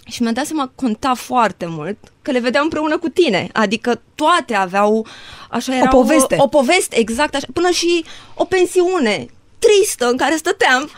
și 0.06 0.22
mi-am 0.22 0.34
dat 0.34 0.46
seama 0.46 0.64
că 0.64 0.72
conta 0.74 1.14
foarte 1.14 1.66
mult 1.68 1.96
că 2.22 2.30
le 2.30 2.38
vedeam 2.38 2.64
împreună 2.64 2.98
cu 2.98 3.08
tine. 3.08 3.48
Adică 3.52 4.00
toate 4.14 4.54
aveau, 4.54 5.06
așa 5.50 5.76
era 5.76 5.88
poveste. 5.88 6.36
O, 6.38 6.46
poveste, 6.46 6.98
exact 6.98 7.34
așa. 7.34 7.46
Până 7.52 7.70
și 7.70 8.04
o 8.34 8.44
pensiune 8.44 9.26
tristă 9.58 10.08
în 10.08 10.16
care 10.16 10.36
stăteam 10.36 10.90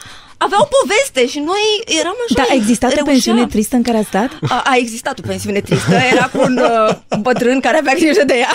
avea 0.45 0.59
o 0.61 0.69
poveste 0.79 1.27
și 1.27 1.39
noi 1.39 1.65
eram 2.01 2.17
așa... 2.25 2.35
Da, 2.35 2.45
a 2.51 2.55
existat 2.55 2.91
o 2.91 2.95
reușeam. 2.95 3.15
pensiune 3.15 3.47
tristă 3.47 3.77
în 3.77 3.83
care 3.83 3.99
a 3.99 4.03
stat? 4.03 4.31
A, 4.49 4.63
a 4.67 4.77
existat 4.77 5.19
o 5.19 5.23
pensiune 5.27 5.61
tristă, 5.61 5.95
era 6.13 6.29
cu 6.29 6.39
un 6.41 6.57
uh, 6.57 7.19
bătrân 7.21 7.61
care 7.61 7.79
avea 7.79 7.95
grijă 7.95 8.25
de 8.25 8.35
ea 8.35 8.53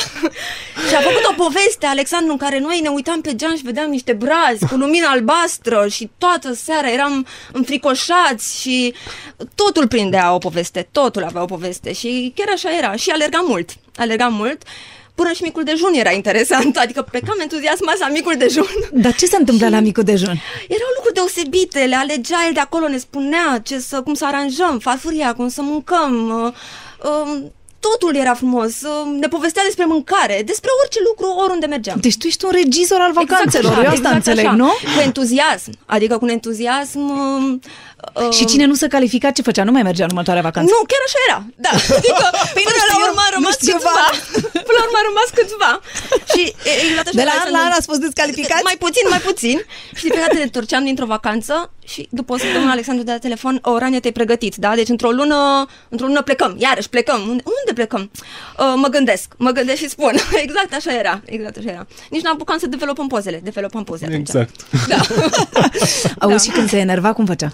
și 0.90 0.96
a 0.96 1.00
făcut 1.00 1.24
o 1.32 1.44
poveste, 1.44 1.86
Alexandru, 1.86 2.32
în 2.32 2.38
care 2.38 2.60
noi 2.60 2.80
ne 2.84 2.90
uitam 2.90 3.22
pe 3.22 3.36
geam 3.36 3.56
și 3.56 3.64
vedeam 3.64 3.90
niște 3.90 4.14
brazi 4.14 4.66
cu 4.70 4.76
lumină 4.76 5.08
albastră 5.10 5.88
și 5.90 6.10
toată 6.18 6.54
seara 6.54 6.92
eram 6.92 7.26
înfricoșați 7.52 8.62
și 8.62 8.94
totul 9.56 9.88
prindea 9.88 10.34
o 10.34 10.38
poveste, 10.38 10.88
totul 10.92 11.24
avea 11.24 11.42
o 11.42 11.46
poveste 11.46 11.94
și 11.94 12.34
chiar 12.36 12.48
așa 12.54 12.78
era 12.78 12.96
și 12.96 13.10
alergam 13.10 13.46
mult, 13.48 13.70
alergam 13.96 14.34
mult 14.34 14.62
Până 15.20 15.32
și 15.32 15.44
micul 15.44 15.64
dejun 15.64 15.94
era 15.94 16.12
interesant, 16.12 16.78
adică 16.84 17.02
plecam 17.02 17.38
entuziasmat 17.42 17.98
la 18.00 18.08
micul 18.08 18.36
dejun. 18.38 18.74
Dar 18.92 19.14
ce 19.16 19.26
se 19.26 19.36
întâmplă 19.40 19.70
la 19.70 19.80
micul 19.80 20.04
dejun? 20.04 20.36
Erau 20.68 20.90
lucruri 20.96 20.97
deosebite, 21.18 21.86
le 21.86 21.96
alegea 21.96 22.46
el 22.48 22.54
de 22.54 22.60
acolo, 22.60 22.88
ne 22.88 22.98
spunea 22.98 23.60
ce 23.64 23.80
să, 23.80 24.02
cum 24.02 24.14
să 24.14 24.26
aranjăm, 24.26 24.80
farfuria, 24.80 25.34
cum 25.34 25.48
să 25.48 25.62
mâncăm. 25.62 26.30
Uh, 26.30 26.54
uh, 27.10 27.44
totul 27.80 28.16
era 28.16 28.34
frumos. 28.34 28.74
Uh, 28.82 29.06
Ne 29.20 29.28
povestea 29.28 29.64
despre 29.64 29.86
mâncare, 29.86 30.42
despre 30.46 30.70
orice 30.82 31.00
lucru, 31.08 31.28
oriunde 31.44 31.66
mergeam. 31.66 31.98
Deci 32.02 32.18
tu 32.18 32.28
ești 32.28 32.46
un 32.46 32.52
regizor 32.54 33.00
al 33.08 33.12
vacanțelor, 33.22 33.72
Exact 33.72 33.78
așa, 33.78 33.82
eu 33.88 33.88
asta 33.98 34.08
exact 34.10 34.16
înțeleg, 34.16 34.46
așa. 34.46 34.56
nu? 34.64 34.70
Cu 34.96 35.00
entuziasm. 35.10 35.72
Adică 35.86 36.14
cu 36.18 36.26
un 36.28 36.32
entuziasm... 36.38 37.00
uh, 37.10 38.24
uh, 38.26 38.34
Și 38.38 38.46
cine 38.52 38.66
nu 38.72 38.74
se 38.82 38.88
califica, 38.88 39.32
ce 39.32 39.42
făcea? 39.42 39.64
Nu 39.64 39.72
mai 39.72 39.84
mergea 39.90 40.04
în 40.04 40.10
următoarea 40.14 40.42
vacanță. 40.50 40.70
Nu, 40.74 40.80
chiar 40.92 41.02
așa 41.08 41.20
era. 41.28 41.40
Da. 41.66 41.72
Adică 42.00 42.26
Păi 42.56 42.64
nu 42.66 42.72
până 42.72 42.84
la 42.92 42.94
știu, 42.94 43.06
urmă 43.08 43.22
a 43.26 43.30
nu 43.30 43.36
rămas 43.38 43.54
știu 43.60 43.74
câțiva. 43.78 44.06
Până 44.68 44.78
la 44.80 44.84
urmă 44.88 44.98
a 45.02 45.06
rămas 45.10 45.28
câțiva. 45.40 45.72
Și 46.32 46.42
e, 46.70 46.72
exact 46.86 47.08
așa 47.08 47.18
De 47.20 47.26
la 47.30 47.34
an 47.34 47.38
la 47.38 47.44
an 47.44 47.48
Alexandru- 47.48 47.78
ați 47.78 47.88
fost 47.92 48.02
descalificați? 48.06 48.64
Mai 48.70 48.78
puțin, 48.86 49.06
mai 49.14 49.22
puțin. 49.30 49.58
Și 49.98 50.04
de 50.04 50.04
fiecare 50.04 50.24
dată 50.26 50.38
ne 50.42 50.48
întorceam 50.50 50.84
dintr-o 50.90 51.10
vacanță 51.16 51.54
și 51.94 52.02
după 52.20 52.32
o 52.34 52.38
săptămână 52.44 52.72
Alexandru 52.78 53.04
de 53.08 53.12
la 53.16 53.18
telefon, 53.28 53.56
o 53.72 53.78
Rania 53.82 54.00
te-ai 54.04 54.18
pregătit, 54.20 54.54
da? 54.66 54.72
Deci 54.80 54.90
într-o 54.96 55.12
lună, 55.20 55.38
într-o 55.94 56.08
lună 56.10 56.22
plecăm, 56.30 56.52
iarăși 56.66 56.90
plecăm. 56.96 57.20
Unde, 57.32 57.44
unde 57.60 57.67
plecăm? 57.74 58.12
Uh, 58.60 58.74
mă 58.76 58.88
gândesc, 58.88 59.34
mă 59.38 59.52
gândesc 59.52 59.78
și 59.82 59.90
spun. 59.90 60.12
exact 60.44 60.74
așa 60.74 60.94
era, 60.98 61.22
exact 61.26 61.58
așa 61.58 61.70
era. 61.70 61.88
Nici 62.10 62.22
n-am 62.22 62.34
apucat 62.34 62.60
să 62.60 62.68
developăm 62.68 63.08
pozele, 63.08 63.40
developăm 63.44 63.84
poze 63.84 64.06
atunci. 64.06 64.20
Exact. 64.20 64.66
Da. 64.88 64.98
Auzi, 66.28 66.46
și 66.46 66.52
când 66.52 66.70
se 66.70 66.78
enerva, 66.78 67.14
cum 67.14 67.26
făcea? 67.26 67.52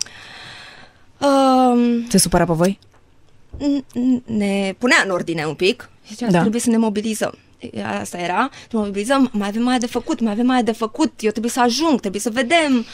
Um, 1.19 2.07
Se 2.09 2.17
supăra 2.17 2.45
pe 2.45 2.53
voi? 2.53 2.79
n- 3.57 3.85
n- 3.99 4.23
ne 4.25 4.75
punea 4.77 4.97
în 5.05 5.09
ordine 5.11 5.45
un 5.45 5.53
pic 5.53 5.89
și 6.05 6.13
zicea, 6.13 6.25
Da. 6.25 6.31
da. 6.31 6.39
trebuie 6.39 6.61
să 6.61 6.69
ne 6.69 6.77
mobilizăm. 6.77 7.37
Asta 7.99 8.17
era, 8.17 8.49
ne 8.71 8.79
mobilizăm, 8.79 9.29
mai 9.33 9.47
avem 9.47 9.63
mai 9.63 9.77
de 9.77 9.85
făcut, 9.87 10.19
mai 10.19 10.31
avem 10.31 10.45
mai 10.45 10.63
de 10.63 10.71
făcut, 10.71 11.13
eu 11.19 11.31
trebuie 11.31 11.51
să 11.51 11.59
ajung, 11.61 11.99
trebuie 11.99 12.21
să 12.21 12.29
vedem. 12.29 12.85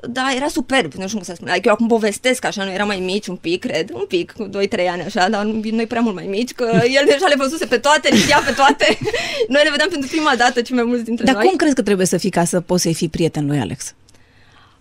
Da, 0.00 0.32
era 0.36 0.48
superb, 0.48 0.92
nu 0.92 1.04
știu 1.06 1.16
cum 1.16 1.26
să 1.26 1.34
spun. 1.34 1.48
Adică 1.48 1.68
eu 1.68 1.74
acum 1.74 1.86
povestesc 1.86 2.44
așa, 2.44 2.64
noi 2.64 2.74
eram 2.74 2.86
mai 2.86 3.00
mici 3.00 3.26
un 3.26 3.36
pic, 3.36 3.60
cred, 3.60 3.90
un 3.92 4.04
pic, 4.08 4.32
cu 4.32 4.48
2-3 4.48 4.50
ani 4.90 5.02
așa, 5.02 5.28
dar 5.28 5.44
noi 5.44 5.86
prea 5.86 6.00
mult 6.00 6.14
mai 6.14 6.26
mici, 6.26 6.52
că 6.52 6.64
el 6.98 7.04
deja 7.06 7.26
le 7.28 7.34
văzuse 7.38 7.66
pe 7.66 7.78
toate, 7.78 8.08
le 8.08 8.16
știa 8.16 8.42
pe 8.46 8.52
toate. 8.52 8.98
Noi 9.48 9.62
le 9.64 9.70
vedeam 9.70 9.88
pentru 9.88 10.08
prima 10.08 10.34
dată, 10.36 10.62
cei 10.62 10.76
mai 10.76 10.84
mulți 10.84 11.04
dintre 11.04 11.24
Dar 11.24 11.34
noi. 11.34 11.44
cum 11.44 11.56
crezi 11.56 11.74
că 11.74 11.82
trebuie 11.82 12.06
să 12.06 12.16
fii 12.16 12.30
ca 12.30 12.44
să 12.44 12.60
poți 12.60 12.82
să-i 12.82 12.94
fii 12.94 13.08
prieten 13.08 13.46
lui 13.46 13.58
Alex? 13.58 13.94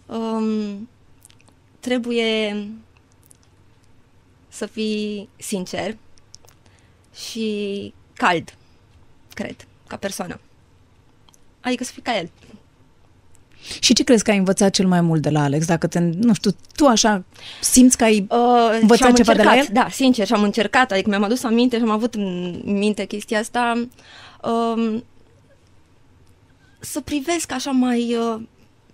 Um, 0.05 0.89
trebuie 1.79 2.67
să 4.47 4.65
fii 4.65 5.29
sincer 5.37 5.97
și 7.15 7.93
cald, 8.13 8.53
cred, 9.33 9.55
ca 9.87 9.95
persoană. 9.95 10.39
Adică 11.59 11.83
să 11.83 11.91
fii 11.91 12.01
ca 12.01 12.17
el. 12.17 12.29
Și 13.79 13.93
ce 13.93 14.03
crezi 14.03 14.23
că 14.23 14.31
ai 14.31 14.37
învățat 14.37 14.71
cel 14.71 14.87
mai 14.87 15.01
mult 15.01 15.21
de 15.21 15.29
la 15.29 15.43
Alex? 15.43 15.65
Dacă 15.65 15.87
te, 15.87 15.99
nu 15.99 16.33
știu, 16.33 16.51
tu 16.75 16.85
așa 16.85 17.23
simți 17.61 17.97
că 17.97 18.03
ai 18.03 18.27
Uh, 18.29 18.77
învățat 18.81 18.97
și 18.97 19.03
am 19.03 19.13
ceva 19.13 19.33
de 19.33 19.43
la 19.43 19.49
încercat, 19.51 19.75
el? 19.75 19.83
Da, 19.83 19.89
sincer, 19.89 20.25
și 20.25 20.33
am 20.33 20.43
încercat, 20.43 20.91
adică 20.91 21.09
mi-am 21.09 21.23
adus 21.23 21.43
aminte 21.43 21.75
și 21.77 21.81
am 21.81 21.89
avut 21.89 22.13
în 22.15 22.59
minte 22.65 23.05
chestia 23.05 23.39
asta, 23.39 23.87
um, 24.43 25.03
să 26.79 27.01
privesc 27.01 27.51
așa 27.51 27.71
mai, 27.71 28.15
uh, 28.15 28.41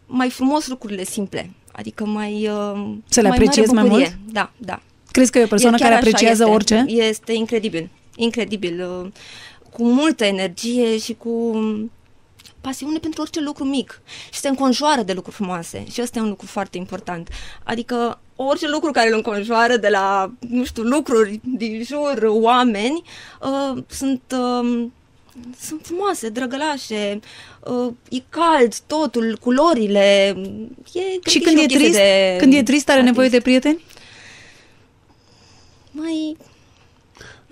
mai 0.05 0.29
frumos 0.29 0.67
lucrurile 0.67 1.03
simple, 1.03 1.51
adică 1.71 2.05
mai... 2.05 2.33
Uh, 2.47 2.95
Să 3.09 3.21
le 3.21 3.27
mai 3.27 3.37
apreciezi 3.37 3.73
mare 3.73 3.87
mai 3.87 3.97
bucurie. 3.97 4.19
Da, 4.31 4.51
da. 4.57 4.81
Crezi 5.11 5.31
că 5.31 5.39
e 5.39 5.43
o 5.43 5.47
persoană 5.47 5.75
E 5.75 5.79
chiar 5.79 5.89
care 5.89 6.01
așa 6.01 6.09
apreciază 6.09 6.43
este. 6.43 6.53
orice? 6.53 6.85
Este 6.87 7.33
incredibil, 7.33 7.89
incredibil, 8.15 8.87
uh, 9.03 9.11
cu 9.71 9.83
multă 9.83 10.25
energie 10.25 10.97
și 10.97 11.13
cu 11.13 11.57
pasiune 12.67 12.97
pentru 12.97 13.21
orice 13.21 13.41
lucru 13.41 13.63
mic 13.63 14.01
și 14.31 14.39
se 14.39 14.47
înconjoară 14.47 15.01
de 15.01 15.13
lucruri 15.13 15.35
frumoase 15.35 15.83
și 15.91 16.01
ăsta 16.01 16.19
e 16.19 16.21
un 16.21 16.29
lucru 16.29 16.45
foarte 16.47 16.77
important. 16.77 17.29
Adică 17.63 18.19
orice 18.35 18.67
lucru 18.67 18.91
care 18.91 19.07
îl 19.07 19.15
înconjoară 19.15 19.77
de 19.77 19.89
la, 19.89 20.31
nu 20.39 20.63
știu, 20.63 20.83
lucruri 20.83 21.39
din 21.43 21.83
jur, 21.83 22.23
oameni, 22.23 23.03
uh, 23.41 23.83
sunt... 23.87 24.21
Uh, 24.31 24.85
sunt 25.59 25.81
frumoase, 25.83 26.29
drăgălașe, 26.29 27.19
uh, 27.59 27.93
e 28.09 28.23
cald, 28.29 28.75
totul, 28.87 29.37
culorile, 29.41 30.35
e 30.93 31.01
Și 31.29 31.39
cred 31.39 31.43
că 31.43 31.49
când 31.49 31.57
o 31.57 31.61
e 31.61 31.65
chestie 31.65 31.77
trist, 31.77 31.97
de 31.97 32.35
când 32.39 32.53
e 32.53 32.63
trist, 32.63 32.89
are 32.89 32.99
artist. 32.99 33.15
nevoie 33.15 33.29
de 33.29 33.39
prieteni? 33.39 33.83
Mai... 35.91 36.37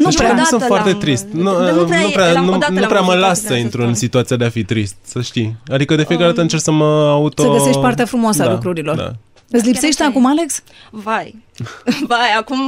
Nu 0.03 0.07
Nu, 0.09 0.15
prea. 0.15 0.27
prea, 0.27 0.27
nu 0.27 0.33
odată 0.33 0.49
sunt 0.49 0.61
foarte 0.61 0.89
l-am- 0.89 0.99
trist. 0.99 1.25
Nu, 1.31 1.43
Dar 1.59 1.71
nu, 1.73 1.85
prea, 1.85 2.01
nu, 2.01 2.09
prea, 2.09 2.31
la- 2.31 2.39
nu, 2.41 2.53
odată 2.53 2.71
nu 2.71 2.79
l-am 2.79 2.89
prea 2.89 3.01
mă 3.01 3.05
văzut, 3.07 3.21
las 3.21 3.39
vreau 3.39 3.41
să 3.41 3.47
să 3.47 3.53
intru 3.53 3.77
spun. 3.77 3.89
în 3.89 3.95
situația 3.95 4.35
de 4.35 4.45
a 4.45 4.49
fi 4.49 4.63
trist, 4.63 4.95
să 5.03 5.21
știi. 5.21 5.55
Adică 5.67 5.95
de 5.95 6.03
fiecare 6.03 6.27
dată 6.27 6.41
încerc 6.41 6.61
să 6.61 6.71
mă 6.71 6.85
auto... 7.09 7.43
Să 7.43 7.49
găsești 7.49 7.79
partea 7.79 8.05
frumoasă 8.05 8.41
a 8.41 8.45
da, 8.45 8.51
lucrurilor. 8.51 8.95
Da. 8.95 9.11
Îți 9.49 9.65
lipsește 9.65 10.01
așa 10.03 10.11
acum, 10.11 10.25
e. 10.25 10.27
Alex? 10.29 10.63
Vai, 10.89 11.35
vai, 12.11 12.33
acum 12.39 12.59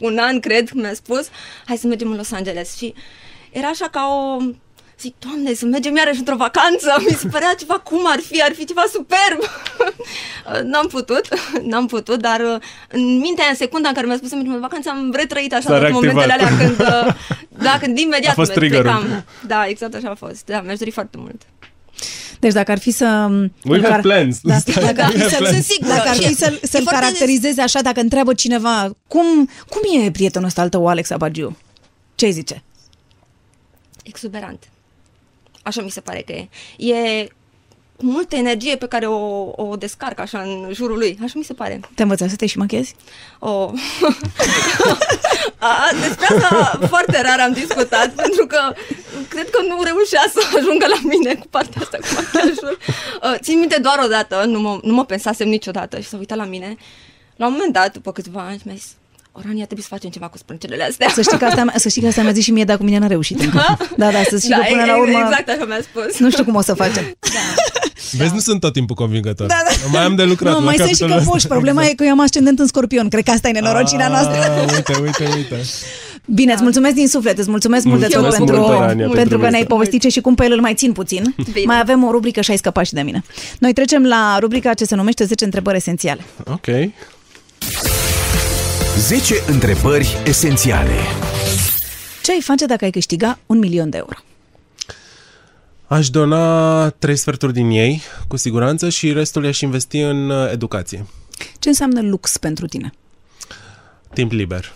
un 0.00 0.16
an, 0.20 0.40
cred, 0.40 0.70
mi-a 0.70 0.94
spus, 0.94 1.28
hai 1.66 1.76
să 1.76 1.86
mergem 1.86 2.10
în 2.10 2.16
Los 2.16 2.32
Angeles. 2.32 2.76
Și 2.76 2.94
era 3.50 3.66
așa 3.68 3.86
ca 3.90 4.00
o... 4.10 4.42
Zic, 5.04 5.14
doamne, 5.18 5.54
să 5.54 5.64
mergem 5.66 5.96
iarăși 5.96 6.18
într-o 6.18 6.36
vacanță. 6.36 6.88
Mi 7.08 7.14
se 7.16 7.26
părea 7.28 7.54
ceva 7.58 7.74
cum 7.78 8.00
ar 8.06 8.18
fi, 8.28 8.42
ar 8.42 8.52
fi 8.52 8.64
ceva 8.64 8.84
superb. 8.92 9.38
n-am 10.70 10.86
putut, 10.86 11.24
n-am 11.70 11.86
putut, 11.86 12.20
dar 12.20 12.40
uh, 12.40 12.60
în 12.88 13.18
mintea 13.18 13.42
aia, 13.42 13.50
în 13.50 13.56
secunda 13.56 13.88
în 13.88 13.94
care 13.94 14.06
mi-a 14.06 14.16
spus 14.16 14.28
să 14.28 14.34
mergem 14.34 14.54
în 14.54 14.60
vacanță, 14.60 14.88
am 14.90 15.12
retrăit 15.16 15.52
așa 15.52 15.60
S-a 15.68 15.68
toate 15.78 15.92
momentele 15.92 16.22
alea 16.32 16.36
reactivat. 16.36 16.76
când, 16.76 16.80
uh, 16.80 17.14
da, 17.66 17.78
când 17.80 17.98
imediat 17.98 18.30
A 18.32 18.34
fost 18.34 18.50
merg- 18.50 18.58
triggerul. 18.58 18.82
plecam. 18.90 19.24
Da, 19.46 19.66
exact 19.66 19.94
așa 19.94 20.08
a 20.10 20.14
fost. 20.14 20.44
Da, 20.46 20.60
mi-aș 20.60 20.78
dori 20.78 20.90
foarte 20.90 21.16
mult. 21.20 21.42
Deci 22.38 22.52
dacă 22.52 22.70
ar 22.70 22.78
fi 22.78 22.90
să... 22.90 23.28
We 23.64 23.80
have 23.82 24.00
plans. 24.00 24.38
Da, 24.42 24.56
Stai, 24.58 24.84
dacă 24.84 25.02
ar 25.02 25.08
we 25.08 25.14
fi 25.14 25.18
have 25.20 25.28
să-l, 25.34 25.38
plans. 25.38 25.52
Sunt 25.54 25.64
sigură. 25.64 25.94
dacă 25.94 26.08
ar 26.08 26.14
fi 26.16 26.22
Și 26.22 26.34
să-l, 26.34 26.58
e 26.62 26.66
să-l 26.66 26.82
foarte- 26.82 27.00
caracterizeze 27.00 27.60
așa, 27.60 27.80
dacă 27.80 28.00
întreabă 28.00 28.34
cineva, 28.34 28.90
cum, 29.06 29.48
cum 29.68 30.02
e 30.04 30.10
prietenul 30.10 30.46
ăsta 30.46 30.60
al 30.62 30.68
tău, 30.68 30.86
Alex 30.86 31.10
Abagiu? 31.10 31.56
Ce 32.14 32.30
zice? 32.30 32.62
exuberant. 34.02 34.62
Așa 35.64 35.82
mi 35.82 35.90
se 35.90 36.00
pare 36.00 36.22
că 36.26 36.32
e. 36.32 36.48
E 36.76 37.28
cu 37.96 38.04
multă 38.04 38.36
energie 38.36 38.76
pe 38.76 38.86
care 38.86 39.06
o, 39.06 39.50
o 39.56 39.76
descarcă 39.76 40.20
așa 40.20 40.40
în 40.40 40.68
jurul 40.72 40.98
lui. 40.98 41.18
Așa 41.22 41.32
mi 41.36 41.44
se 41.44 41.52
pare. 41.52 41.80
Te 41.94 42.02
învăța 42.02 42.28
să 42.28 42.36
te 42.36 42.46
și 42.46 42.58
machiezi? 42.58 42.94
O... 43.38 43.72
A, 45.58 45.90
despre 46.00 46.26
asta 46.26 46.78
foarte 46.88 47.20
rar 47.22 47.40
am 47.40 47.52
discutat, 47.52 48.08
pentru 48.22 48.46
că 48.46 48.74
cred 49.28 49.50
că 49.50 49.62
nu 49.68 49.82
reușea 49.82 50.24
să 50.32 50.40
ajungă 50.56 50.86
la 50.86 50.98
mine 51.02 51.34
cu 51.34 51.46
partea 51.50 51.80
asta 51.82 51.96
cu 51.96 52.06
machiajul. 52.14 52.78
Uh, 53.22 53.34
Țin 53.40 53.58
minte 53.58 53.78
doar 53.80 54.00
o 54.04 54.06
dată, 54.06 54.44
nu 54.44 54.60
mă, 54.60 54.78
nu 54.82 54.92
mă 54.92 55.04
pensasem 55.04 55.48
niciodată 55.48 56.00
și 56.00 56.08
s-a 56.08 56.16
uitat 56.16 56.38
la 56.38 56.44
mine. 56.44 56.76
La 57.36 57.46
un 57.46 57.52
moment 57.52 57.72
dat, 57.72 57.92
după 57.92 58.12
câțiva 58.12 58.40
ani, 58.40 58.60
mi-a 58.64 58.74
zis, 58.74 58.92
Orania, 59.36 59.64
trebuie 59.64 59.86
să 59.88 59.94
facem 59.94 60.10
ceva 60.10 60.28
cu 60.28 60.38
sprâncenele 60.38 60.84
astea. 60.84 61.08
Să 61.14 61.22
știi 61.22 61.38
că 61.38 61.44
asta, 61.44 61.64
să 61.76 61.88
știi 61.88 62.00
că 62.02 62.06
asta 62.08 62.22
mi-a 62.22 62.32
zis 62.32 62.44
și 62.44 62.50
mie, 62.50 62.64
dar 62.64 62.76
cu 62.76 62.82
mine 62.84 62.98
n-a 62.98 63.06
reușit 63.06 63.40
încă. 63.40 63.62
Da, 63.96 64.10
da, 64.10 64.22
să 64.30 64.36
știi 64.38 64.50
că 64.50 64.62
până 64.68 64.82
e- 64.82 64.86
la 64.86 64.98
urmă... 64.98 65.18
Exact 65.24 65.48
așa 65.48 65.64
mi-a 65.64 65.80
spus. 65.82 66.18
Nu 66.18 66.30
știu 66.30 66.44
cum 66.44 66.54
o 66.54 66.60
să 66.60 66.74
facem. 66.74 67.04
Vezi, 68.18 68.32
nu 68.34 68.38
sunt 68.38 68.60
tot 68.60 68.72
timpul 68.72 68.94
convingător. 68.96 69.46
Da, 69.46 69.54
da. 69.68 69.88
Mai 69.92 70.02
am 70.02 70.14
de 70.16 70.22
lucrat 70.24 70.52
Nu, 70.52 70.58
la 70.58 70.64
mai 70.64 70.74
sunt 70.74 70.88
și 70.88 70.92
capitolul 70.94 71.18
căpoși. 71.18 71.36
ăsta. 71.36 71.48
Problema 71.54 71.84
e 71.84 71.92
că 71.94 72.04
eu 72.04 72.10
am 72.10 72.20
ascendent 72.20 72.58
în 72.58 72.66
scorpion. 72.66 73.08
Cred 73.08 73.24
că 73.24 73.30
asta 73.30 73.48
e 73.48 73.52
nenorocirea 73.52 74.08
noastră. 74.08 74.34
Ah, 74.40 74.72
Uite, 74.74 74.92
uite, 75.02 75.24
uite. 75.36 75.56
Bine, 76.26 76.52
îți 76.52 76.62
mulțumesc 76.62 76.94
din 76.94 77.08
suflet, 77.08 77.38
îți 77.38 77.50
mulțumesc 77.50 77.84
mult 77.84 78.00
de 78.00 78.06
tot 78.06 78.20
Mulțumesc 78.20 78.44
pentru, 78.52 78.66
mult, 78.66 78.78
Rania, 78.78 78.96
pentru, 78.96 79.16
pentru 79.16 79.38
că 79.38 79.48
ne-ai 79.48 79.60
asta. 79.62 79.74
povestit 79.74 80.00
ce 80.00 80.08
și 80.08 80.20
cum 80.20 80.34
pe 80.34 80.44
el 80.44 80.52
îl 80.52 80.60
mai 80.60 80.74
țin 80.74 80.92
puțin. 80.92 81.34
Bine. 81.52 81.64
Mai 81.66 81.78
avem 81.80 82.04
o 82.04 82.10
rubrică 82.10 82.40
și 82.40 82.50
ai 82.50 82.56
scăpat 82.56 82.84
și 82.86 82.92
de 82.92 83.00
mine. 83.00 83.22
Noi 83.58 83.72
trecem 83.72 84.04
la 84.04 84.36
rubrica 84.40 84.74
ce 84.74 84.84
se 84.84 84.94
numește 84.94 85.24
10 85.24 85.44
întrebări 85.44 85.76
esențiale. 85.76 86.20
Ok. 86.44 86.66
10 88.98 89.34
întrebări 89.46 90.16
esențiale. 90.26 90.94
Ce 92.22 92.32
ai 92.32 92.40
face 92.40 92.66
dacă 92.66 92.84
ai 92.84 92.90
câștiga 92.90 93.38
un 93.46 93.58
milion 93.58 93.90
de 93.90 93.96
euro? 93.96 94.16
Aș 95.86 96.10
dona 96.10 96.88
trei 96.90 97.16
sferturi 97.16 97.52
din 97.52 97.70
ei, 97.70 98.02
cu 98.28 98.36
siguranță, 98.36 98.88
și 98.88 99.12
restul 99.12 99.44
i-aș 99.44 99.60
investi 99.60 99.98
în 99.98 100.30
uh, 100.30 100.50
educație. 100.52 101.06
Ce 101.58 101.68
înseamnă 101.68 102.00
lux 102.02 102.36
pentru 102.36 102.66
tine? 102.66 102.92
Timp 104.12 104.32
liber. 104.32 104.74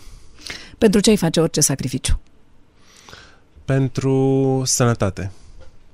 Pentru 0.78 1.00
ce 1.00 1.10
ai 1.10 1.16
face 1.16 1.40
orice 1.40 1.60
sacrificiu? 1.60 2.20
Pentru 3.64 4.62
sănătate. 4.64 5.30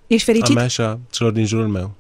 Ești 0.06 0.30
A 0.30 0.32
fericit? 0.32 0.54
mea 0.54 0.66
și 0.66 0.80
a 0.80 0.98
celor 1.10 1.32
din 1.32 1.46
jurul 1.46 1.68
meu. 1.68 1.94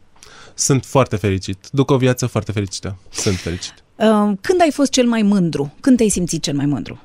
Sunt 0.54 0.84
foarte 0.84 1.16
fericit. 1.16 1.68
Duc 1.70 1.90
o 1.90 1.96
viață 1.96 2.26
foarte 2.26 2.52
fericită. 2.52 2.96
Sunt 3.10 3.36
fericit. 3.36 3.83
Uh, 3.96 4.32
Când 4.40 4.60
ai 4.60 4.70
fost 4.72 4.90
cel 4.90 5.06
mai 5.06 5.22
mândru? 5.22 5.74
Când 5.80 5.96
te-ai 5.96 6.08
simțit 6.08 6.42
cel 6.42 6.54
mai 6.54 6.66
mândru? 6.66 7.00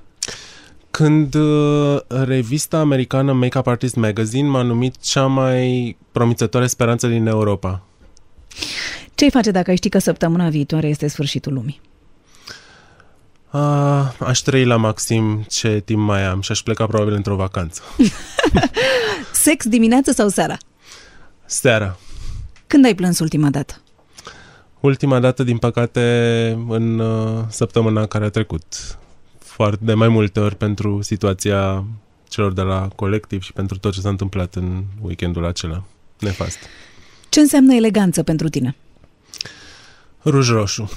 Când 0.92 1.34
uh, 1.34 2.00
revista 2.08 2.78
americană 2.80 3.34
Makeup 3.34 3.68
Artist 3.68 3.96
Magazine 3.96 4.48
m-a 4.48 4.62
numit 4.62 4.98
cea 5.02 5.26
mai 5.26 5.98
promițătoare 6.12 6.68
speranță 6.68 7.08
din 7.08 7.28
Europa. 7.28 7.82
Ce 9.16 9.24
ai 9.24 9.30
face 9.30 9.52
dacă 9.52 9.70
ai 9.70 9.76
ști 9.76 9.90
că 9.90 10.00
săptămâna 10.00 10.50
viitoare 10.50 10.88
este 10.88 11.08
sfârșitul 11.08 11.54
lumii? 11.54 11.82
A, 13.50 14.16
aș 14.20 14.40
trăi 14.40 14.66
la 14.66 14.76
maxim 14.76 15.46
ce 15.48 15.82
timp 15.86 16.00
mai 16.00 16.26
am 16.26 16.42
și 16.42 16.52
aș 16.52 16.62
pleca 16.62 16.86
probabil 16.86 17.14
într-o 17.14 17.36
vacanță. 17.36 17.82
Sex 19.34 19.68
dimineață 19.68 20.12
sau 20.12 20.28
seara? 20.28 20.58
Seara. 21.46 21.98
Când 22.68 22.86
ai 22.86 22.96
plâns 22.96 23.20
ultima 23.20 23.50
dată? 23.50 23.82
Ultima 24.80 25.20
dată, 25.20 25.44
din 25.44 25.58
păcate, 25.58 26.02
în 26.68 27.00
uh, 27.00 27.44
săptămâna 27.50 28.06
care 28.06 28.26
a 28.26 28.30
trecut. 28.30 28.98
Foarte 29.40 29.86
de 29.86 29.94
mai 29.94 30.08
multe 30.08 30.40
ori 30.40 30.56
pentru 30.56 31.02
situația 31.02 31.86
celor 32.28 32.54
de 32.54 32.62
la 32.62 32.88
colectiv 32.96 33.42
și 33.42 33.54
pentru 33.54 33.78
tot 33.78 33.94
ce 33.94 34.00
s-a 34.00 34.10
întâmplat 34.10 34.56
în 34.56 34.84
weekendul 35.02 35.46
acela 35.46 35.84
nefast. 36.20 36.58
Ce 37.30 37.40
înseamnă 37.40 37.74
eleganță 37.74 38.24
pentru 38.24 38.50
tine? 38.50 38.76
Ruj 40.24 40.50
roșu. 40.50 40.92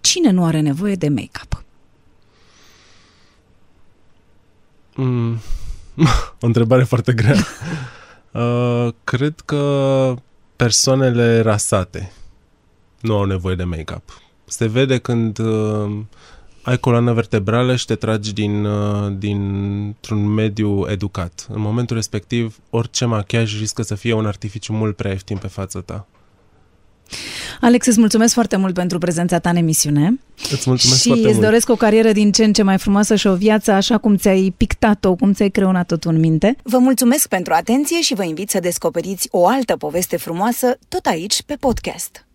Cine 0.00 0.30
nu 0.30 0.44
are 0.44 0.60
nevoie 0.60 0.94
de 0.94 1.08
make-up? 1.08 1.64
Mm. 4.94 5.40
o 6.40 6.46
întrebare 6.46 6.82
foarte 6.82 7.12
grea. 7.12 7.36
uh, 8.42 8.92
cred 9.04 9.40
că 9.44 10.14
persoanele 10.56 11.40
rasate 11.40 12.12
nu 13.02 13.16
au 13.16 13.24
nevoie 13.24 13.54
de 13.54 13.64
make-up. 13.64 14.20
Se 14.44 14.66
vede 14.66 14.98
când 14.98 15.38
uh, 15.38 15.90
ai 16.62 16.78
coloană 16.78 17.12
vertebrală 17.12 17.76
și 17.76 17.86
te 17.86 17.94
tragi 17.94 18.32
din, 18.32 18.64
uh, 18.64 19.12
dintr-un 19.18 20.26
mediu 20.26 20.90
educat. 20.90 21.46
În 21.52 21.60
momentul 21.60 21.96
respectiv, 21.96 22.58
orice 22.70 23.04
machiaj 23.04 23.58
riscă 23.58 23.82
să 23.82 23.94
fie 23.94 24.12
un 24.12 24.26
artificiu 24.26 24.72
mult 24.72 24.96
prea 24.96 25.10
ieftin 25.10 25.36
pe 25.36 25.46
fața 25.46 25.80
ta. 25.80 26.06
Alex, 27.60 27.86
îți 27.86 27.98
mulțumesc 27.98 28.34
foarte 28.34 28.56
mult 28.56 28.74
pentru 28.74 28.98
prezența 28.98 29.38
ta 29.38 29.50
în 29.50 29.56
emisiune. 29.56 30.20
Îți 30.50 30.68
mulțumesc 30.68 31.00
și 31.00 31.06
foarte 31.06 31.24
îți 31.24 31.34
mult. 31.34 31.46
doresc 31.46 31.68
o 31.68 31.74
carieră 31.76 32.12
din 32.12 32.32
ce 32.32 32.44
în 32.44 32.52
ce 32.52 32.62
mai 32.62 32.78
frumoasă 32.78 33.14
și 33.14 33.26
o 33.26 33.34
viață 33.34 33.70
așa 33.70 33.98
cum 33.98 34.16
ți-ai 34.16 34.54
pictat-o, 34.56 35.14
cum 35.14 35.32
ți-ai 35.32 35.50
creonat-o 35.50 35.96
tu 35.96 36.08
în 36.08 36.18
minte. 36.18 36.56
Vă 36.62 36.78
mulțumesc 36.78 37.28
pentru 37.28 37.52
atenție 37.52 38.00
și 38.00 38.14
vă 38.14 38.24
invit 38.24 38.50
să 38.50 38.60
descoperiți 38.60 39.28
o 39.30 39.46
altă 39.46 39.76
poveste 39.76 40.16
frumoasă 40.16 40.78
tot 40.88 41.06
aici 41.06 41.42
pe 41.42 41.56
podcast. 41.60 42.26